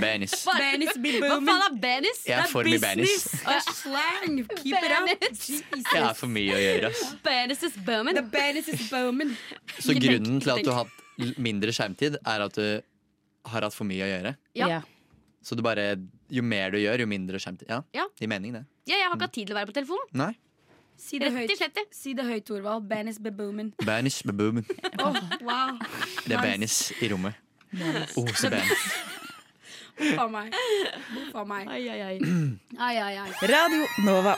Banis. 0.00 0.34
Benis 0.58 0.94
be 1.02 1.12
Hva 1.20 1.38
faen 1.44 1.64
er 1.66 1.74
Benis? 1.82 2.20
Jeg 2.26 2.38
er 2.38 2.48
for 2.50 2.64
mye 2.64 2.78
business. 2.80 3.24
Det 3.30 3.56
er 3.56 3.60
slang. 3.76 4.38
Keep 4.62 4.84
it 4.84 4.92
up. 4.96 5.08
Jeg 5.92 6.02
har 6.02 6.14
for 6.18 6.26
mye 6.32 6.54
å 6.56 6.60
gjøre. 6.62 6.92
Benis 7.26 7.62
is 7.68 7.76
booming. 7.76 8.14
The 8.18 8.22
Benis 8.22 8.68
is 8.68 8.88
booming. 8.90 9.36
Så 9.78 9.94
grunnen 9.98 10.40
til 10.44 10.50
at 10.56 10.64
du 10.64 10.70
har 10.72 10.84
hatt 10.84 11.38
mindre 11.38 11.74
skjermtid, 11.74 12.16
er 12.24 12.46
at 12.46 12.52
du 12.54 12.82
har 13.48 13.62
hatt 13.68 13.74
for 13.74 13.84
mye 13.88 14.04
å 14.06 14.10
gjøre? 14.12 14.36
Ja. 14.54 14.68
Ja. 14.78 14.80
Så 15.44 15.56
du 15.56 15.62
bare, 15.62 15.96
jo 16.30 16.42
mer 16.42 16.70
du 16.74 16.78
gjør, 16.78 16.98
jo 17.00 17.06
mindre 17.06 17.38
skjermtid? 17.40 17.68
Ja, 17.70 17.82
Ja. 17.94 18.04
det 18.16 18.20
gir 18.26 18.28
mening, 18.28 18.52
det. 18.52 18.64
Ja, 18.86 18.96
jeg 18.96 19.04
har 19.08 19.16
ikke 19.16 19.26
hatt 19.28 19.32
tid 19.32 19.46
til 19.48 19.56
å 19.56 19.60
være 19.60 19.66
på 19.70 19.76
telefonen. 19.76 20.08
Nei. 20.12 20.32
Si 20.98 21.18
det 21.22 21.30
Rett 21.30 21.50
i 21.52 21.56
høyt, 21.62 21.78
si 21.94 22.12
det 22.18 22.24
høyt 22.26 22.44
Torvald. 22.48 22.88
Benis 22.90 23.18
beboomin. 23.22 23.72
Banis 23.86 24.24
med. 24.26 24.64
Oh, 24.98 25.14
wow. 25.46 25.78
Det 26.26 26.34
er 26.34 26.40
Nice. 26.40 26.42
banis 26.42 26.78
i 27.02 27.08
rommet. 27.12 27.34
Oh, 28.18 28.26
så 28.34 28.50
banis. 28.50 28.88
Uff 29.98 30.18
a 30.18 30.26
meg. 30.30 30.52
Huff 31.14 31.34
a 31.38 31.44
meg. 31.44 31.68
Ai, 31.68 31.84
ai, 31.88 32.00
ai. 32.02 32.18
Ai, 32.88 32.96
ai, 33.02 33.14
ai. 33.24 33.30
Radio 33.50 33.86
Nova. 34.06 34.34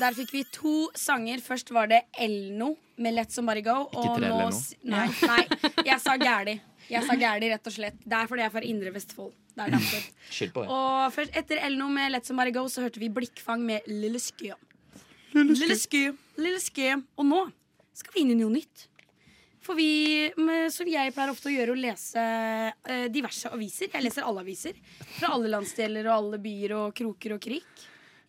Der 0.00 0.16
fikk 0.16 0.32
vi 0.32 0.42
to 0.52 0.88
sanger. 0.96 1.40
Først 1.44 1.70
var 1.76 1.86
det 1.92 2.02
Elno 2.18 2.72
med 2.96 3.14
Let 3.14 3.32
Somebody 3.32 3.62
Go. 3.64 3.76
Og 3.92 4.16
til 4.16 4.24
Elno. 4.30 4.48
Nei, 4.84 5.06
nei, 5.28 5.44
jeg 5.86 6.00
sa 6.02 6.16
gæli. 6.20 6.56
Jeg 6.92 7.06
sa 7.08 7.16
gæli, 7.18 7.48
rett 7.52 7.66
og 7.70 7.74
slett. 7.74 7.96
Det 8.04 8.18
er 8.18 8.28
fordi 8.30 8.44
jeg 8.44 8.50
er 8.50 8.54
fra 8.56 8.62
Indre 8.68 8.92
Vestfold. 8.94 9.32
Det 9.52 9.64
er 9.66 9.74
derfor. 9.74 10.04
Skyld 10.32 10.52
på 10.54 10.62
det. 10.64 10.76
Og 10.76 11.12
først 11.16 11.36
etter 11.42 11.60
Elno 11.66 11.88
med 11.92 12.12
Let 12.14 12.28
Somebody 12.28 12.52
Go 12.56 12.66
så 12.72 12.84
hørte 12.86 13.00
vi 13.02 13.08
Blikkfang 13.12 13.64
med 13.68 13.88
Lille 13.90 14.20
Skø. 14.22 14.52
Lille 15.34 15.76
Skø, 15.80 16.06
Lille 16.40 16.60
Sky. 16.60 16.90
Og 17.16 17.28
nå 17.28 17.42
skal 17.96 18.14
vi 18.16 18.24
inn 18.26 18.32
i 18.34 18.38
noe 18.40 18.52
nytt. 18.52 18.86
For 19.62 19.78
vi, 19.78 20.26
som 20.74 20.88
jeg 20.90 21.12
pleier 21.14 21.30
ofte 21.30 21.46
å 21.46 21.52
gjøre, 21.54 21.70
å 21.76 21.78
lese 21.78 22.22
eh, 22.90 23.04
diverse 23.14 23.46
aviser. 23.54 23.92
Jeg 23.94 24.02
leser 24.08 24.26
alle 24.26 24.42
aviser. 24.42 24.74
Fra 25.20 25.30
alle 25.36 25.52
landsdeler 25.52 26.08
og 26.10 26.16
alle 26.16 26.40
byer 26.42 26.74
og 26.80 26.96
kroker 26.98 27.36
og 27.36 27.42
krik 27.44 27.84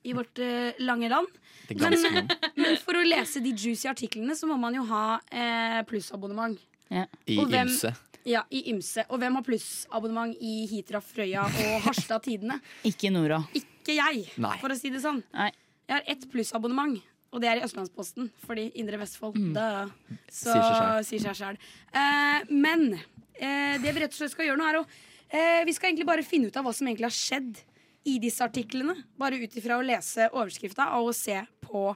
i 0.05 0.13
vårt 0.13 0.37
eh, 0.43 0.77
lange 0.85 1.09
land. 1.09 1.31
Mange. 1.79 2.25
Men 2.59 2.77
for 2.83 2.99
å 2.99 3.03
lese 3.07 3.41
de 3.41 3.55
juicy 3.55 3.87
artiklene 3.89 4.35
så 4.37 4.45
må 4.51 4.59
man 4.61 4.77
jo 4.77 4.83
ha 4.91 5.05
eh, 5.31 5.79
plussabonnement. 5.89 6.59
I 6.93 7.39
Og 7.41 7.47
hvem- 7.49 7.71
ymse. 7.71 7.95
Ja, 8.25 8.45
i 8.55 8.61
ymse. 8.71 9.03
Og 9.11 9.19
hvem 9.19 9.35
har 9.35 9.43
plussabonnement 9.43 10.35
i 10.39 10.65
Hitra, 10.71 11.01
Frøya 11.03 11.43
og 11.49 11.73
Harstad 11.87 12.23
Tidene? 12.23 12.59
Ikke 12.87 13.11
Nora. 13.11 13.41
Ikke 13.57 13.97
jeg, 13.97 14.27
Nei. 14.39 14.53
for 14.61 14.71
å 14.71 14.77
si 14.79 14.91
det 14.93 15.01
sånn. 15.03 15.19
Nei. 15.35 15.49
Jeg 15.89 15.97
har 15.97 16.05
ett 16.13 16.23
plussabonnement, 16.31 17.01
og 17.35 17.41
det 17.43 17.49
er 17.51 17.59
i 17.59 17.65
Østlandsposten. 17.65 18.29
Fordi 18.47 18.69
Indre 18.79 19.01
Vestfold 19.01 19.35
da, 19.55 19.89
Så 20.31 20.53
Sier 20.53 20.63
seg 20.63 20.77
selv. 20.77 21.07
sier 21.09 21.25
seg 21.25 21.39
sjæl. 21.41 21.59
Eh, 21.91 22.53
men 22.55 22.85
eh, 22.95 23.75
det 23.83 23.91
vi 23.91 23.99
rett 24.05 24.13
og 24.15 24.21
slett 24.21 24.31
skal 24.37 24.47
gjøre 24.47 24.61
nå, 24.61 24.69
er 24.71 24.79
å 24.79 24.85
eh, 24.87 25.61
Vi 25.67 25.75
skal 25.75 25.91
egentlig 25.91 26.07
bare 26.07 26.23
finne 26.23 26.47
ut 26.47 26.57
av 26.61 26.63
hva 26.67 26.71
som 26.77 26.87
egentlig 26.87 27.09
har 27.09 27.17
skjedd 27.17 27.59
i 28.07 28.17
disse 28.23 28.43
artiklene. 28.47 28.95
Bare 29.19 29.41
ut 29.43 29.59
ifra 29.59 29.75
å 29.79 29.83
lese 29.83 30.29
overskrifta 30.31 30.93
og 31.01 31.11
å 31.11 31.15
se 31.17 31.41
på 31.67 31.89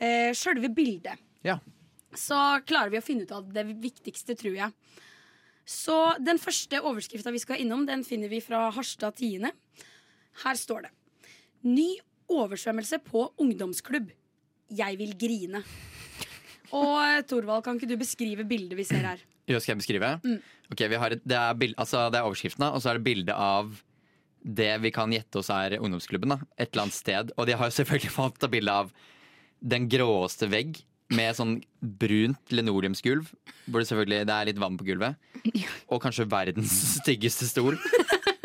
eh, 0.00 0.32
sjølve 0.36 0.72
bildet. 0.72 1.20
Ja. 1.44 1.58
Så 2.16 2.36
klarer 2.64 2.88
vi 2.94 3.02
å 3.02 3.04
finne 3.04 3.26
ut 3.28 3.32
av 3.36 3.52
det 3.52 3.66
viktigste, 3.76 4.32
tror 4.40 4.56
jeg. 4.56 4.72
Så 5.66 5.96
den 6.22 6.38
første 6.38 6.78
overskrifta 6.86 7.32
vi 7.34 7.42
skal 7.42 7.62
innom, 7.64 7.82
den 7.88 8.04
finner 8.06 8.30
vi 8.30 8.38
fra 8.44 8.68
Harstad 8.74 9.18
Tiende. 9.18 9.50
Her 10.44 10.58
står 10.58 10.86
det 10.86 10.92
Ny 11.66 11.88
oversvømmelse 12.30 13.00
på 13.02 13.24
ungdomsklubb. 13.42 14.12
Jeg 14.70 14.98
vil 14.98 15.14
grine. 15.18 15.62
Og 16.74 17.26
Thorvald, 17.26 17.64
kan 17.66 17.78
ikke 17.78 17.90
du 17.90 17.98
beskrive 17.98 18.46
bildet 18.46 18.78
vi 18.78 18.86
ser 18.86 19.02
her? 19.06 19.22
Jo, 19.46 19.58
skal 19.62 19.74
jeg 19.74 19.82
beskrive? 19.82 20.12
Ok, 20.70 20.82
vi 20.90 20.98
har 20.98 21.14
et, 21.14 21.22
det, 21.22 21.36
er 21.38 21.58
bild, 21.58 21.74
altså, 21.78 22.06
det 22.10 22.18
er 22.18 22.26
overskriften, 22.26 22.66
og 22.66 22.82
så 22.82 22.90
er 22.90 22.98
det 22.98 23.06
bilde 23.06 23.34
av 23.34 23.70
det 24.46 24.72
vi 24.82 24.92
kan 24.94 25.10
gjette 25.10 25.40
oss 25.40 25.50
er 25.50 25.78
ungdomsklubben. 25.80 26.34
da, 26.34 26.38
Et 26.58 26.70
eller 26.70 26.86
annet 26.86 26.98
sted. 26.98 27.32
Og 27.36 27.46
de 27.46 27.54
har 27.58 27.70
jo 27.70 27.78
selvfølgelig 27.78 28.14
fått 28.20 28.42
et 28.42 28.54
bilde 28.54 28.74
av 28.82 28.92
den 29.62 29.88
gråeste 29.90 30.50
vegg 30.50 30.82
med 31.14 31.36
sånn 31.38 31.56
brunt 31.80 32.52
linoleumsgulv. 32.54 33.28
Hvor 33.66 33.82
det 33.82 33.88
selvfølgelig 33.90 34.26
det 34.28 34.34
er 34.36 34.48
litt 34.50 34.62
vann 34.62 34.78
på 34.78 34.86
gulvet. 34.88 35.18
Og 35.92 36.02
kanskje 36.02 36.26
verdens 36.30 36.72
styggeste 37.00 37.48
stol. 37.50 37.78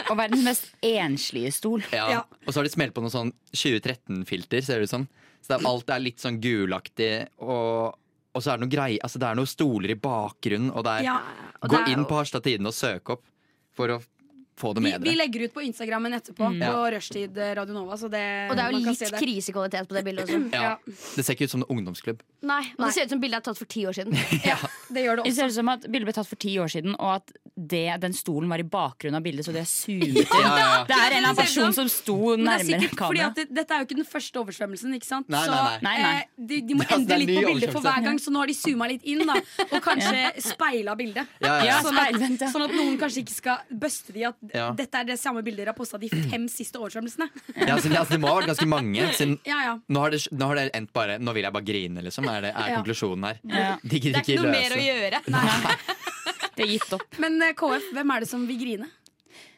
Og 0.10 0.18
verdens 0.20 0.44
mest 0.46 0.70
enslige 0.86 1.54
stol. 1.56 1.84
Ja. 1.96 2.06
Ja. 2.18 2.22
Og 2.46 2.52
så 2.52 2.60
har 2.60 2.68
de 2.68 2.74
smelt 2.74 2.94
på 2.96 3.04
noe 3.04 3.14
sånn 3.14 3.34
2013-filter, 3.56 4.64
ser 4.66 4.82
det 4.82 4.90
ut 4.90 4.94
som. 4.94 5.08
Så 5.42 5.56
er, 5.56 5.66
alt 5.66 5.90
er 5.90 6.04
litt 6.04 6.22
sånn 6.22 6.38
gulaktig. 6.44 7.12
Og, 7.42 7.96
og 8.36 8.44
så 8.44 8.54
er 8.54 8.60
det 8.60 8.68
noe 8.68 8.74
greier, 8.76 9.02
altså 9.02 9.22
det 9.22 9.30
er 9.30 9.40
noen 9.40 9.50
stoler 9.50 9.96
i 9.96 10.00
bakgrunnen, 10.00 10.74
og 10.76 10.86
det 10.86 11.00
er 11.00 11.08
Ja, 11.08 11.20
og 11.62 11.70
Gå 11.70 11.78
det 11.78 11.84
er 11.86 11.96
inn 11.96 12.08
på 12.10 12.20
Harstad 12.20 12.46
Tidende 12.46 12.74
og 12.74 12.78
søk 12.78 13.16
opp 13.16 13.24
for 13.78 13.96
å 13.96 14.02
få 14.62 14.72
det 14.78 14.84
vi, 14.86 14.92
med 14.92 15.02
vi 15.04 15.10
dere. 15.12 15.20
legger 15.24 15.46
ut 15.50 15.54
på 15.58 15.64
Instagrammen 15.66 16.14
etterpå, 16.20 16.52
på 16.54 16.62
Ja. 16.62 16.76
Rushtid 16.96 17.38
eh, 17.42 17.54
Radio 17.58 17.74
Nova. 17.76 17.98
Så 18.00 18.10
det, 18.14 18.24
Og 18.52 18.56
det 18.58 18.64
er 18.68 18.72
jo 18.76 18.82
litt 18.86 19.00
se 19.02 19.10
krisekvalitet 19.18 19.90
på 19.90 19.98
det 19.98 20.06
bildet 20.08 20.30
også. 20.30 20.42
Ja. 20.56 20.62
Ja. 20.62 20.98
Det 21.18 21.26
ser 21.26 21.36
ikke 21.38 21.48
ut 21.50 21.54
som 21.58 21.64
en 21.66 21.70
ungdomsklubb. 21.78 22.22
Nei, 22.46 22.62
og 22.76 22.82
Nei. 22.82 22.88
Det 22.88 22.94
ser 22.96 23.08
ut 23.10 23.14
som 23.16 23.22
bildet 23.24 23.42
er 23.42 23.46
tatt 23.50 23.60
for 23.62 23.70
ti 23.72 23.86
år 23.90 23.98
siden. 23.98 24.16
Ja, 24.52 24.58
det 24.92 25.06
gjør 25.06 25.22
det 25.22 25.28
Det 25.30 25.36
ser 25.38 25.52
ut 25.52 25.58
som 25.58 25.70
at 25.74 25.86
bildet 25.88 26.08
ble 26.10 26.16
tatt 26.18 26.30
for 26.30 26.40
ti 26.42 26.56
år 26.62 26.72
siden, 26.74 26.96
og 27.00 27.18
at 27.20 27.34
det, 27.62 27.84
den 28.02 28.14
stolen 28.16 28.50
var 28.50 28.62
i 28.64 28.66
bakgrunnen 28.66 29.20
av 29.20 29.24
bildet, 29.26 29.46
så 29.46 29.54
det 29.54 29.62
er 29.62 29.70
zoomet. 29.70 30.24
Ja, 30.24 30.40
ja, 30.42 30.54
ja. 30.58 30.78
Det 30.88 30.96
er 30.96 31.02
en 31.12 31.18
eller 31.18 31.30
annen 31.30 31.40
person 31.42 31.76
som 31.76 31.90
sto 31.92 32.16
er 32.34 32.40
nærmere 32.42 32.88
kameraet. 32.98 33.36
det, 33.38 33.46
Dette 33.54 33.76
er 33.76 33.84
jo 33.84 33.88
ikke 33.90 33.98
den 34.00 34.08
første 34.08 34.40
oversvømmelsen. 34.42 34.96
ikke 34.98 35.08
sant? 35.10 35.30
Nei, 35.32 35.42
nei, 35.52 35.60
nei. 35.86 35.96
Nei. 36.02 36.14
Eh, 36.22 36.48
de, 36.52 36.60
de 36.70 36.78
må 36.80 36.88
endre 36.96 37.18
litt 37.22 37.34
på 37.36 37.44
bildet 37.52 37.74
for 37.76 37.86
hver 37.86 38.02
gang, 38.08 38.18
så 38.24 38.34
nå 38.34 38.42
har 38.42 38.50
de 38.50 38.56
zooma 38.58 38.88
litt 38.90 39.06
inn 39.14 39.22
da, 39.28 39.36
og 39.68 39.78
kanskje 39.86 40.24
speila 40.48 40.96
bildet. 41.00 41.30
Ja, 41.44 41.58
ja. 41.60 41.70
Ja, 41.72 41.78
Sånn 41.86 41.98
at, 42.02 42.48
sånn 42.56 42.66
at 42.66 42.74
noen 42.76 42.98
kanskje 43.02 43.22
ikke 43.26 43.36
skal 43.36 43.78
bøste 43.84 44.16
de 44.16 44.26
at 44.32 44.51
Ja. 44.54 44.70
dette 44.76 45.00
er 45.00 45.06
det 45.08 45.16
samme 45.22 45.42
bildet 45.46 45.62
dere 45.64 45.72
har 45.74 45.78
posta 45.78 45.98
de 46.02 46.10
fem 46.32 46.48
siste 46.52 46.80
oversvømmelsene. 46.82 47.28
Ja, 47.56 47.74
altså, 47.76 47.90
altså, 47.94 48.12
det 48.16 48.20
må 48.24 48.28
ha 48.32 48.38
vært 48.42 48.52
ganske 48.54 48.68
mange. 48.68 49.06
Siden 49.20 49.38
Ja, 49.48 49.60
ja. 49.70 49.76
nå, 49.88 50.00
har 50.06 50.12
det, 50.16 50.22
nå 50.36 50.50
har 50.52 50.60
det 50.62 50.66
endt 50.78 50.92
bare 50.94 51.18
Nå 51.22 51.34
vil 51.38 51.48
jeg 51.48 51.56
bare 51.56 51.68
grine, 51.72 52.04
liksom. 52.06 52.28
Er, 52.32 52.48
det, 52.48 52.54
er 52.56 52.72
Ja. 52.74 52.80
konklusjonen 52.82 53.28
her. 53.30 53.42
Ja. 53.48 53.74
De 53.84 54.00
Det 54.00 54.16
er 54.16 54.22
ikke 54.24 54.40
noe 54.42 54.50
noe 54.50 54.56
mer 54.58 54.78
å 54.78 54.82
gjøre. 54.82 55.22
gjøre. 55.26 55.86
Det 56.56 56.66
er 56.66 56.72
gitt 56.76 56.94
opp. 56.98 57.20
Men 57.24 57.38
eh, 57.42 57.54
KF, 57.58 57.92
hvem 57.96 58.12
er 58.16 58.24
det 58.26 58.28
som 58.30 58.44
vil 58.50 58.60
grine? 58.60 58.90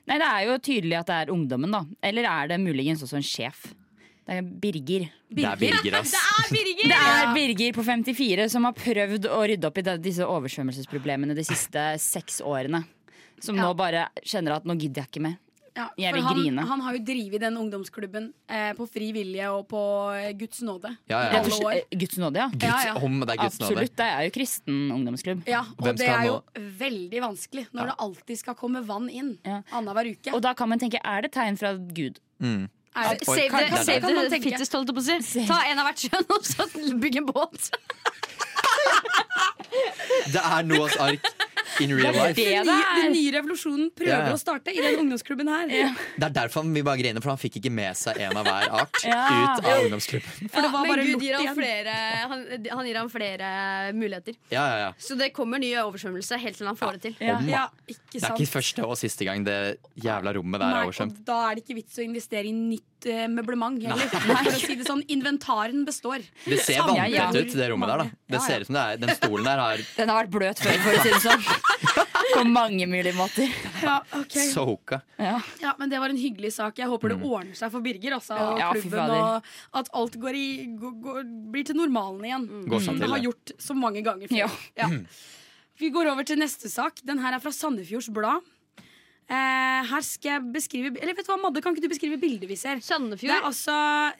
Nei, 0.05 0.17
Det 0.19 0.27
er 0.27 0.43
jo 0.49 0.57
tydelig 0.61 0.97
at 0.99 1.07
det 1.09 1.15
er 1.23 1.31
ungdommen, 1.33 1.71
da. 1.73 1.79
Eller 2.03 2.27
er 2.29 2.51
det 2.53 2.59
muligens 2.61 3.01
også 3.05 3.17
en 3.17 3.25
sjef? 3.25 3.63
Det 4.23 4.37
er 4.39 4.45
Birger. 4.45 5.07
Det 5.33 5.43
er 5.43 5.57
Birger, 5.59 5.97
ass. 5.99 6.13
Det 6.53 6.95
er 6.95 7.33
Birger 7.35 7.73
på 7.75 7.83
54 7.83 8.45
som 8.53 8.63
har 8.69 8.75
prøvd 8.77 9.25
å 9.27 9.39
rydde 9.49 9.67
opp 9.67 9.79
i 9.81 9.83
disse 9.99 10.23
oversvømmelsesproblemene 10.23 11.35
de 11.35 11.43
siste 11.47 11.81
seks 11.99 12.37
årene. 12.45 12.83
Som 13.43 13.57
Ja. 13.59 13.65
nå 13.67 13.73
bare 13.75 14.07
kjenner 14.23 14.55
at 14.61 14.63
nå 14.69 14.75
gidder 14.79 15.03
jeg 15.03 15.11
ikke 15.11 15.21
mer. 15.25 15.39
Ja, 15.75 15.87
Jeg 15.97 16.13
vil 16.13 16.21
han, 16.21 16.35
grine. 16.37 16.63
han 16.69 16.81
har 16.85 16.93
jo 16.93 16.99
drevet 17.01 17.39
den 17.41 17.55
ungdomsklubben 17.57 18.27
eh, 18.47 18.73
på 18.77 18.85
fri 18.87 19.07
vilje 19.11 19.47
og 19.49 19.63
på 19.71 19.79
eh, 20.13 20.27
Guds 20.37 20.61
nåde. 20.61 20.91
Ja, 21.09 21.23
ja. 21.31 21.39
Alle 21.41 21.57
år. 21.65 21.71
eh, 21.79 21.97
Guds 21.97 22.17
nåde, 22.21 22.37
ja. 22.43 22.45
Guds, 22.53 22.63
Ja, 22.67 22.83
ja. 22.91 22.93
Om 23.01 23.15
det 23.23 23.33
er 23.33 23.39
Guds 23.41 23.57
nåde. 23.59 23.71
Absolutt. 23.71 23.95
Det 23.97 24.05
er 24.05 24.21
jo 24.27 24.33
kristen 24.35 24.77
ungdomsklubb. 24.93 25.41
Ja, 25.49 25.63
og 25.65 25.81
Hvem 25.87 25.97
det 25.97 26.07
er 26.13 26.27
jo 26.29 26.35
nå- 26.37 26.67
veldig 26.77 27.21
vanskelig 27.25 27.65
når 27.73 27.89
det 27.89 27.95
alltid 28.05 28.37
skal 28.43 28.53
komme 28.61 28.83
vann 28.85 29.09
inn 29.09 29.33
Ja. 29.43 29.63
annenhver 29.73 30.11
uke. 30.13 30.31
Og 30.37 30.41
da 30.45 30.53
kan 30.53 30.69
man 30.69 30.77
tenke, 30.79 31.01
er 31.03 31.21
det 31.25 31.31
tegn 31.33 31.57
fra 31.57 31.73
Gud? 31.73 32.19
Mm. 32.39 32.69
Er 32.95 33.15
det, 33.17 33.25
Save 33.25 33.49
the, 33.49 33.83
save 33.83 34.41
fittest, 34.45 34.71
holdt 34.77 34.93
jeg 34.93 34.95
på 34.95 35.01
å 35.01 35.23
si. 35.25 35.47
Ta 35.49 35.63
en 35.65 35.79
av 35.81 35.87
hvert 35.89 36.05
kjønn 36.05 36.29
og 36.29 36.43
så 36.45 36.69
bygg 37.01 37.15
en 37.17 37.25
båt. 37.25 37.71
Det 40.31 40.37
er 40.43 40.63
Noahs 40.69 40.95
ark. 41.01 41.25
In 41.81 41.93
real 41.97 42.13
life. 42.13 42.33
det 42.37 42.45
Den 42.45 42.65
det 42.67 42.73
er. 42.75 43.01
den 43.01 43.11
nye 43.15 43.31
revolusjonen 43.37 43.89
prøver 43.95 44.11
Ja, 44.13 44.27
ja. 44.27 44.33
å 44.33 44.39
starte 44.39 44.69
i 44.73 44.77
den 44.81 44.99
ungdomsklubben 45.01 45.47
her. 45.49 45.67
Det 46.17 46.27
er 46.27 46.29
derfor 46.35 46.63
vi 46.73 46.81
bare 46.85 46.97
griner, 47.01 47.21
for 47.23 47.29
han 47.33 47.37
fikk 47.41 47.57
ikke 47.61 47.71
med 47.73 47.95
seg 47.97 48.17
en 48.21 48.37
av 48.37 48.45
hver 48.45 48.69
art 48.81 49.01
Ja. 49.03 49.23
ut 49.57 49.65
av 49.65 49.83
ungdomsklubben. 49.85 50.49
For 50.53 50.61
det 50.61 50.71
var 50.71 50.85
men 50.85 50.93
bare 50.95 51.05
Gud 51.07 51.21
gir 51.25 51.35
han, 51.39 51.55
flere, 51.55 51.95
han, 52.29 52.45
han 52.71 52.85
gir 52.85 52.97
ham 53.01 53.09
flere 53.09 53.49
muligheter. 53.93 54.35
Ja, 54.51 54.67
ja, 54.69 54.77
ja. 54.85 54.91
Så 54.99 55.17
det 55.17 55.31
kommer 55.33 55.57
ny 55.59 55.73
oversvømmelse 55.81 56.37
helt 56.39 56.57
til 56.57 56.67
han 56.67 56.75
får 56.77 56.99
det 56.99 57.01
til. 57.09 57.15
Ja. 57.19 57.39
Ja, 57.47 57.67
ikke 57.87 58.19
Det 58.19 58.23
er 58.23 58.35
ikke 58.37 58.51
første 58.53 58.85
og 58.85 58.97
siste 58.97 59.25
gang 59.25 59.43
det 59.43 59.77
jævla 59.97 60.33
rommet 60.37 60.59
der 60.61 60.69
er 60.77 60.85
oversvømt. 60.87 61.23
da 61.25 61.39
er 61.51 61.55
det 61.55 61.63
ikke 61.65 61.75
vits 61.81 61.97
å 61.97 62.03
investere 62.05 62.45
i 62.45 62.51
nytt 62.53 63.07
eh, 63.09 63.25
møblement 63.27 63.81
heller. 63.83 64.07
For 64.43 64.51
å 64.53 64.59
si 64.61 64.75
det 64.79 64.85
sånn, 64.87 65.03
inventaren 65.11 65.83
består. 65.87 66.21
Det 66.45 66.59
ser 66.63 66.79
vanntett 66.85 67.35
ut, 67.35 67.55
det 67.57 67.69
rommet 67.71 67.89
der. 67.89 67.97
da 67.97 68.03
Det 68.03 68.13
Ja, 68.33 68.39
ja. 68.39 68.45
ser 68.47 68.61
ut 68.61 68.67
som 68.67 68.75
det 68.77 68.83
er 68.83 68.97
Den 69.03 69.15
stolen 69.17 69.43
der 69.45 69.57
har 69.59 69.77
Den 69.97 70.09
har 70.09 70.23
vært 70.23 70.31
bløt 70.37 70.59
før, 70.63 70.77
for 70.83 70.91
å 70.93 71.03
si 71.03 71.09
det 71.09 71.21
sånn. 71.23 71.43
På 72.33 72.43
mange 72.47 72.87
mulige 72.87 73.13
måter. 73.15 73.51
Ja, 73.83 73.99
ok. 74.17 74.35
soaka. 74.53 75.01
Ja. 75.17 75.35
Ja, 75.61 75.73
men 75.79 75.89
Det 75.91 75.99
var 75.99 76.09
en 76.09 76.17
hyggelig 76.17 76.53
sak. 76.55 76.79
Jeg 76.79 76.89
håper 76.89 77.13
det 77.13 77.19
ordner 77.21 77.57
seg 77.57 77.71
for 77.73 77.83
Birger 77.85 78.17
altså, 78.17 78.37
og 78.39 78.59
Ja, 78.61 78.71
klubben. 78.73 79.13
Og 79.13 79.79
at 79.83 79.91
alt 79.93 80.17
går 80.21 80.39
i, 80.39 80.47
går, 80.79 80.95
går, 81.03 81.21
blir 81.53 81.67
til 81.67 81.77
normalen 81.79 82.25
igjen. 82.25 82.49
Går 82.67 82.79
sånn 82.79 82.93
Som 82.97 83.03
det 83.03 83.11
har 83.13 83.23
gjort 83.27 83.55
så 83.61 83.77
mange 83.77 84.03
ganger 84.05 84.31
før. 84.31 84.39
Ja. 84.43 84.49
Ja. 84.79 84.89
Vi 85.81 85.89
går 85.93 86.11
over 86.11 86.25
til 86.27 86.39
neste 86.41 86.69
sak. 86.71 87.01
Den 87.05 87.21
her 87.23 87.35
er 87.35 87.43
fra 87.43 87.51
Sandefjords 87.53 88.11
Blad. 88.13 88.45
Eh, 89.29 89.83
her 89.87 90.01
skal 90.03 90.31
jeg 90.33 90.41
beskrive 90.51 90.89
Eller 90.99 91.15
vet 91.15 91.23
du 91.25 91.31
hva, 91.31 91.37
Madde, 91.39 91.61
kan 91.63 91.71
ikke 91.73 91.85
du 91.85 91.91
beskrive 91.93 92.17
bildet 92.19 92.49
vi 92.49 92.57
ser? 92.59 92.81
Det 93.15 93.29
er 93.31 93.45
altså 93.47 93.75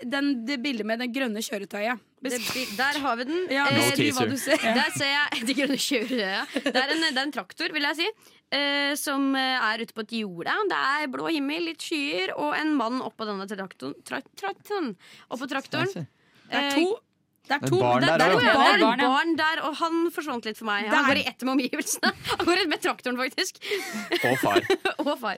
den, 0.10 0.30
det 0.48 0.62
bildet 0.64 0.86
med 0.88 1.00
det 1.04 1.10
grønne 1.14 1.44
kjøretøyet. 1.44 2.00
Det, 2.24 2.40
der 2.78 3.00
har 3.04 3.18
vi 3.20 3.26
den. 3.28 3.42
ja, 3.52 3.66
Eh, 3.68 3.76
No 3.76 3.84
eh, 3.84 4.14
hva 4.16 4.30
du 4.32 4.38
ser. 4.40 4.58
Der 4.64 4.94
ser 4.96 5.12
jeg 5.12 5.44
det 5.50 5.56
grønne 5.60 5.76
kjøretøyet. 5.76 6.56
Det, 6.64 6.76
er 6.76 6.94
en- 6.96 7.04
det 7.10 7.18
er 7.20 7.26
en 7.28 7.36
traktor, 7.36 7.74
vil 7.76 7.84
jeg 7.90 8.00
si. 8.00 8.08
eh, 8.56 8.94
som 8.96 9.36
eh, 9.36 9.60
er 9.74 9.84
ute 9.84 9.94
på 9.94 10.06
et 10.08 10.16
jorde. 10.24 10.56
Det 10.72 10.80
er 10.80 11.08
blå 11.12 11.28
himmel, 11.36 11.66
litt 11.68 11.84
skyer, 11.84 12.32
og 12.38 12.56
en 12.56 12.74
mann 12.80 13.02
oppå 13.04 13.28
denne 13.28 13.44
traktoren. 13.50 13.96
Tra, 14.08 14.22
traktoren. 14.40 14.94
Oppå 15.30 15.50
traktoren. 15.52 16.08
Det 16.48 16.64
er 16.64 16.72
to. 16.80 16.96
Det 17.44 17.58
er 17.58 17.68
to. 17.68 17.80
barn 17.82 18.02
der, 18.02 18.18
der 18.18 18.20
der, 18.24 18.32
er 18.32 18.56
barn. 18.56 18.80
barn, 18.80 19.00
ja. 19.04 19.08
barn 19.12 19.34
der, 19.40 19.62
og 19.68 19.74
han 19.82 19.96
forsvant 20.16 20.46
litt 20.48 20.60
for 20.60 20.68
meg. 20.70 20.88
Han 20.88 21.08
går 21.10 21.20
i 21.20 21.26
ett 21.28 21.42
med 21.44 21.52
omgivelsene. 21.58 22.12
Han 22.34 22.46
går 22.48 22.62
med 22.72 22.80
traktoren, 22.84 23.18
faktisk. 23.20 23.60
Og 24.30 24.38
far. 24.40 24.62
og 25.04 25.16
far. 25.20 25.38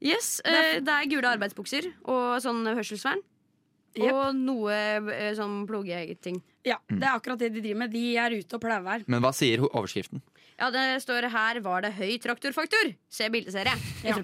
Yes, 0.00 0.38
eh, 0.46 0.78
Det 0.80 0.94
er 0.94 1.10
gule 1.10 1.28
arbeidsbukser 1.34 1.90
og 2.06 2.38
sånn 2.40 2.62
hørselsvern. 2.70 3.20
Yep. 3.98 4.14
Og 4.14 4.36
noe 4.38 4.72
eh, 4.72 5.34
sånn 5.36 5.66
plogeting. 5.68 6.40
Ja, 6.66 6.78
det 6.88 7.02
er 7.02 7.12
akkurat 7.12 7.38
det 7.42 7.50
de 7.54 7.60
driver 7.64 7.78
med. 7.84 7.90
De 7.92 8.16
er 8.20 8.30
ute 8.38 8.56
og 8.56 8.62
plauer. 8.62 9.02
Men 9.10 9.22
hva 9.24 9.32
sier 9.34 9.58
overskriften? 9.68 10.20
Ja, 10.58 10.70
det 10.74 11.02
står 11.04 11.22
her 11.30 11.60
'Var 11.62 11.80
det 11.82 11.92
høy 11.94 12.18
traktorfaktor?' 12.18 12.96
Se 13.08 13.28
bildeserie. 13.30 13.74
Ja. 14.02 14.14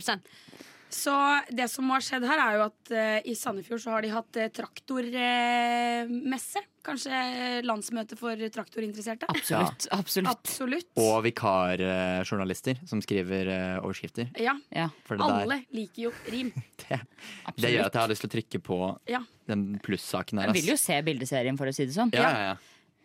Så 0.90 1.40
det 1.50 1.70
som 1.70 1.90
har 1.90 2.00
skjedd 2.00 2.24
her, 2.26 2.38
er 2.38 2.54
jo 2.58 2.64
at 2.70 2.90
uh, 2.90 3.20
i 3.26 3.34
Sandefjord 3.34 3.80
så 3.82 3.90
har 3.94 4.02
de 4.02 4.08
hatt 4.14 4.36
uh, 4.38 4.48
traktormesse. 4.54 6.60
Kanskje 6.84 7.18
landsmøte 7.64 8.16
for 8.20 8.36
traktorinteresserte. 8.52 9.28
Absolutt. 9.32 9.86
absolutt. 9.96 10.28
Absolutt. 10.34 10.90
Og 11.00 11.22
vikarjournalister 11.24 12.80
som 12.88 13.00
skriver 13.04 13.48
eh, 13.54 13.78
overskrifter. 13.80 14.28
Ja, 14.40 14.56
Ja, 14.74 14.88
For 15.08 15.16
det, 15.16 15.24
der, 15.24 15.44
alle 15.46 15.58
liker 15.74 16.02
jo 16.08 16.12
rim. 16.32 16.52
det, 16.84 17.00
det 17.56 17.72
gjør 17.74 17.88
at 17.88 17.96
jeg 17.96 18.02
har 18.04 18.12
lyst 18.12 18.24
til 18.26 18.30
å 18.32 18.34
trykke 18.36 18.62
på 18.68 18.78
Ja. 19.10 19.22
den 19.50 19.66
plussaken 19.84 20.40
der. 20.42 20.52
Jeg 20.52 20.60
vil 20.62 20.72
jo 20.74 20.78
se 20.80 21.00
bildeserien, 21.06 21.58
for 21.60 21.70
å 21.70 21.74
si 21.76 21.86
det 21.88 21.96
sånn. 21.96 22.12
Ja, 22.16 22.28
ja, 22.28 22.46
ja. 22.52 22.56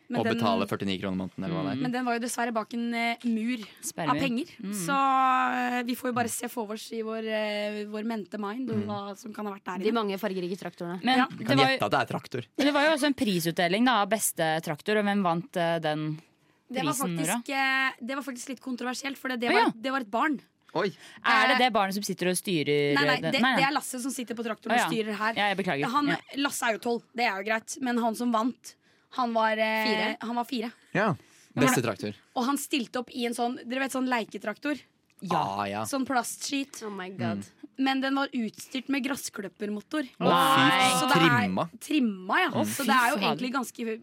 Men 0.09 0.19
Og 0.21 0.25
den- 0.25 0.37
betale 0.39 0.65
49 0.65 0.99
kroner 1.03 1.17
måneden, 1.19 1.43
eller 1.45 1.53
hva 1.55 1.63
det 1.67 1.71
er. 1.77 1.81
Men 1.83 1.91
den 1.93 2.05
var 2.05 2.13
jo 2.17 2.19
dessverre 2.23 2.51
bak 2.51 2.73
en 2.73 2.93
eh, 2.97 3.15
mur 3.29 3.59
Sperremur. 3.85 4.09
av 4.09 4.19
penger. 4.23 4.47
Så 4.73 4.95
eh, 4.97 5.83
vi 5.85 5.95
får 5.95 6.09
jo 6.09 6.13
bare 6.17 6.31
se 6.33 6.47
for 6.49 6.71
oss 6.73 6.87
i 6.97 7.01
vår, 7.05 7.27
eh, 7.29 7.83
vår 7.85 8.03
mente 8.09 8.39
mind 8.41 8.69
Mm. 8.69 8.85
hva 8.87 9.15
som 9.17 9.31
kan 9.33 9.45
ha 9.45 9.53
vært 9.53 9.65
der 9.65 9.83
De 9.85 9.91
mange 9.91 10.17
fargerike 10.17 10.57
traktorene. 10.57 10.99
Men 11.03 11.17
Ja. 11.19 11.27
Vi 11.29 11.45
kan 11.45 11.57
gjette 11.57 11.83
at 11.85 11.91
det 11.91 11.99
er 12.01 12.05
traktor. 12.17 12.41
Men 12.57 12.65
det 12.65 12.73
var 12.73 12.85
jo 12.87 12.91
også 12.97 13.05
en 13.05 13.13
prisutdeling 13.13 13.85
da, 13.85 14.01
av 14.01 14.09
beste 14.09 14.61
traktor, 14.65 14.97
og 14.97 15.05
hvem 15.05 15.21
vant 15.23 15.51
den 15.53 16.21
Det 16.71 16.83
var, 16.85 16.93
faktisk, 16.93 17.45
det 17.45 18.15
var 18.15 18.21
faktisk 18.23 18.49
litt 18.49 18.61
kontroversielt, 18.61 19.17
for 19.17 19.29
det, 19.29 19.39
det, 19.41 19.49
var, 19.49 19.61
ja. 19.61 19.71
det 19.73 19.91
var 19.91 20.01
et 20.01 20.11
barn. 20.11 20.39
Oi! 20.75 20.91
Er 21.25 21.47
det 21.49 21.57
det 21.57 21.73
barnet 21.73 21.95
som 21.95 22.03
sitter 22.03 22.29
og 22.29 22.35
styrer 22.37 22.93
Nei, 22.93 23.05
nei, 23.05 23.31
det, 23.31 23.41
nei, 23.41 23.55
det 23.57 23.65
er 23.65 23.71
Lasse 23.73 23.99
som 23.99 24.11
sitter 24.13 24.35
på 24.37 24.43
traktoren 24.45 24.77
og 24.77 24.91
styrer 24.91 25.15
her. 25.17 25.33
Ja, 25.33 25.47
jeg. 25.55 25.85
Han, 25.89 26.07
Ja. 26.13 26.17
Lasse 26.37 26.61
er 26.67 26.73
jo 26.77 26.79
tolv, 26.79 27.01
det 27.15 27.25
er 27.25 27.41
jo 27.41 27.47
greit, 27.49 27.77
men 27.81 27.97
han 27.97 28.13
som 28.15 28.31
vant, 28.31 28.75
han 29.17 29.33
var 29.33 29.57
eh, 29.57 29.85
Fire. 29.87 30.15
Han 30.21 30.35
var 30.35 30.45
fire. 30.45 30.71
Ja. 30.93 31.15
Beste 31.59 31.81
traktor. 31.81 32.15
Og 32.37 32.45
han 32.45 32.57
stilte 32.61 33.01
opp 33.01 33.09
i 33.11 33.25
en 33.27 33.33
sånn 33.35 33.57
Dere 33.65 33.81
vet 33.83 33.95
sånn 33.95 34.07
leketraktor? 34.09 34.77
Ah, 35.35 35.65
ja. 35.67 35.81
Sånn 35.89 36.05
plastskit. 36.07 36.79
Oh 36.87 36.91
my 36.93 37.09
god. 37.17 37.43
Men 37.79 37.99
den 38.03 38.15
var 38.15 38.29
utstyrt 38.35 38.87
med 38.91 39.03
gressklippermotor. 39.03 40.07
Nei. 40.19 40.87
Så 40.99 41.09
det 41.09 41.17
er- 41.17 41.25
Trimma. 41.25 41.65
Trimma, 41.79 42.39
ja. 42.45 42.49
Oh, 42.53 42.63
så 42.63 42.85
det 42.87 42.95
er 42.95 43.09
jo 43.11 43.19
egentlig 43.23 43.51
ganske 43.53 44.01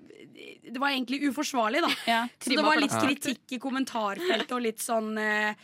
Det 0.73 0.79
var 0.79 0.91
egentlig 0.91 1.23
uforsvarlig, 1.31 1.81
da. 1.81 1.91
Ja. 2.07 2.21
Så 2.39 2.51
det 2.57 2.63
var 2.65 2.77
litt 2.77 2.93
kritikk 2.93 3.53
i 3.57 3.59
kommentarfeltet 3.63 4.53
og 4.53 4.63
litt 4.63 4.83
sånn 4.85 5.17
uh, 5.17 5.55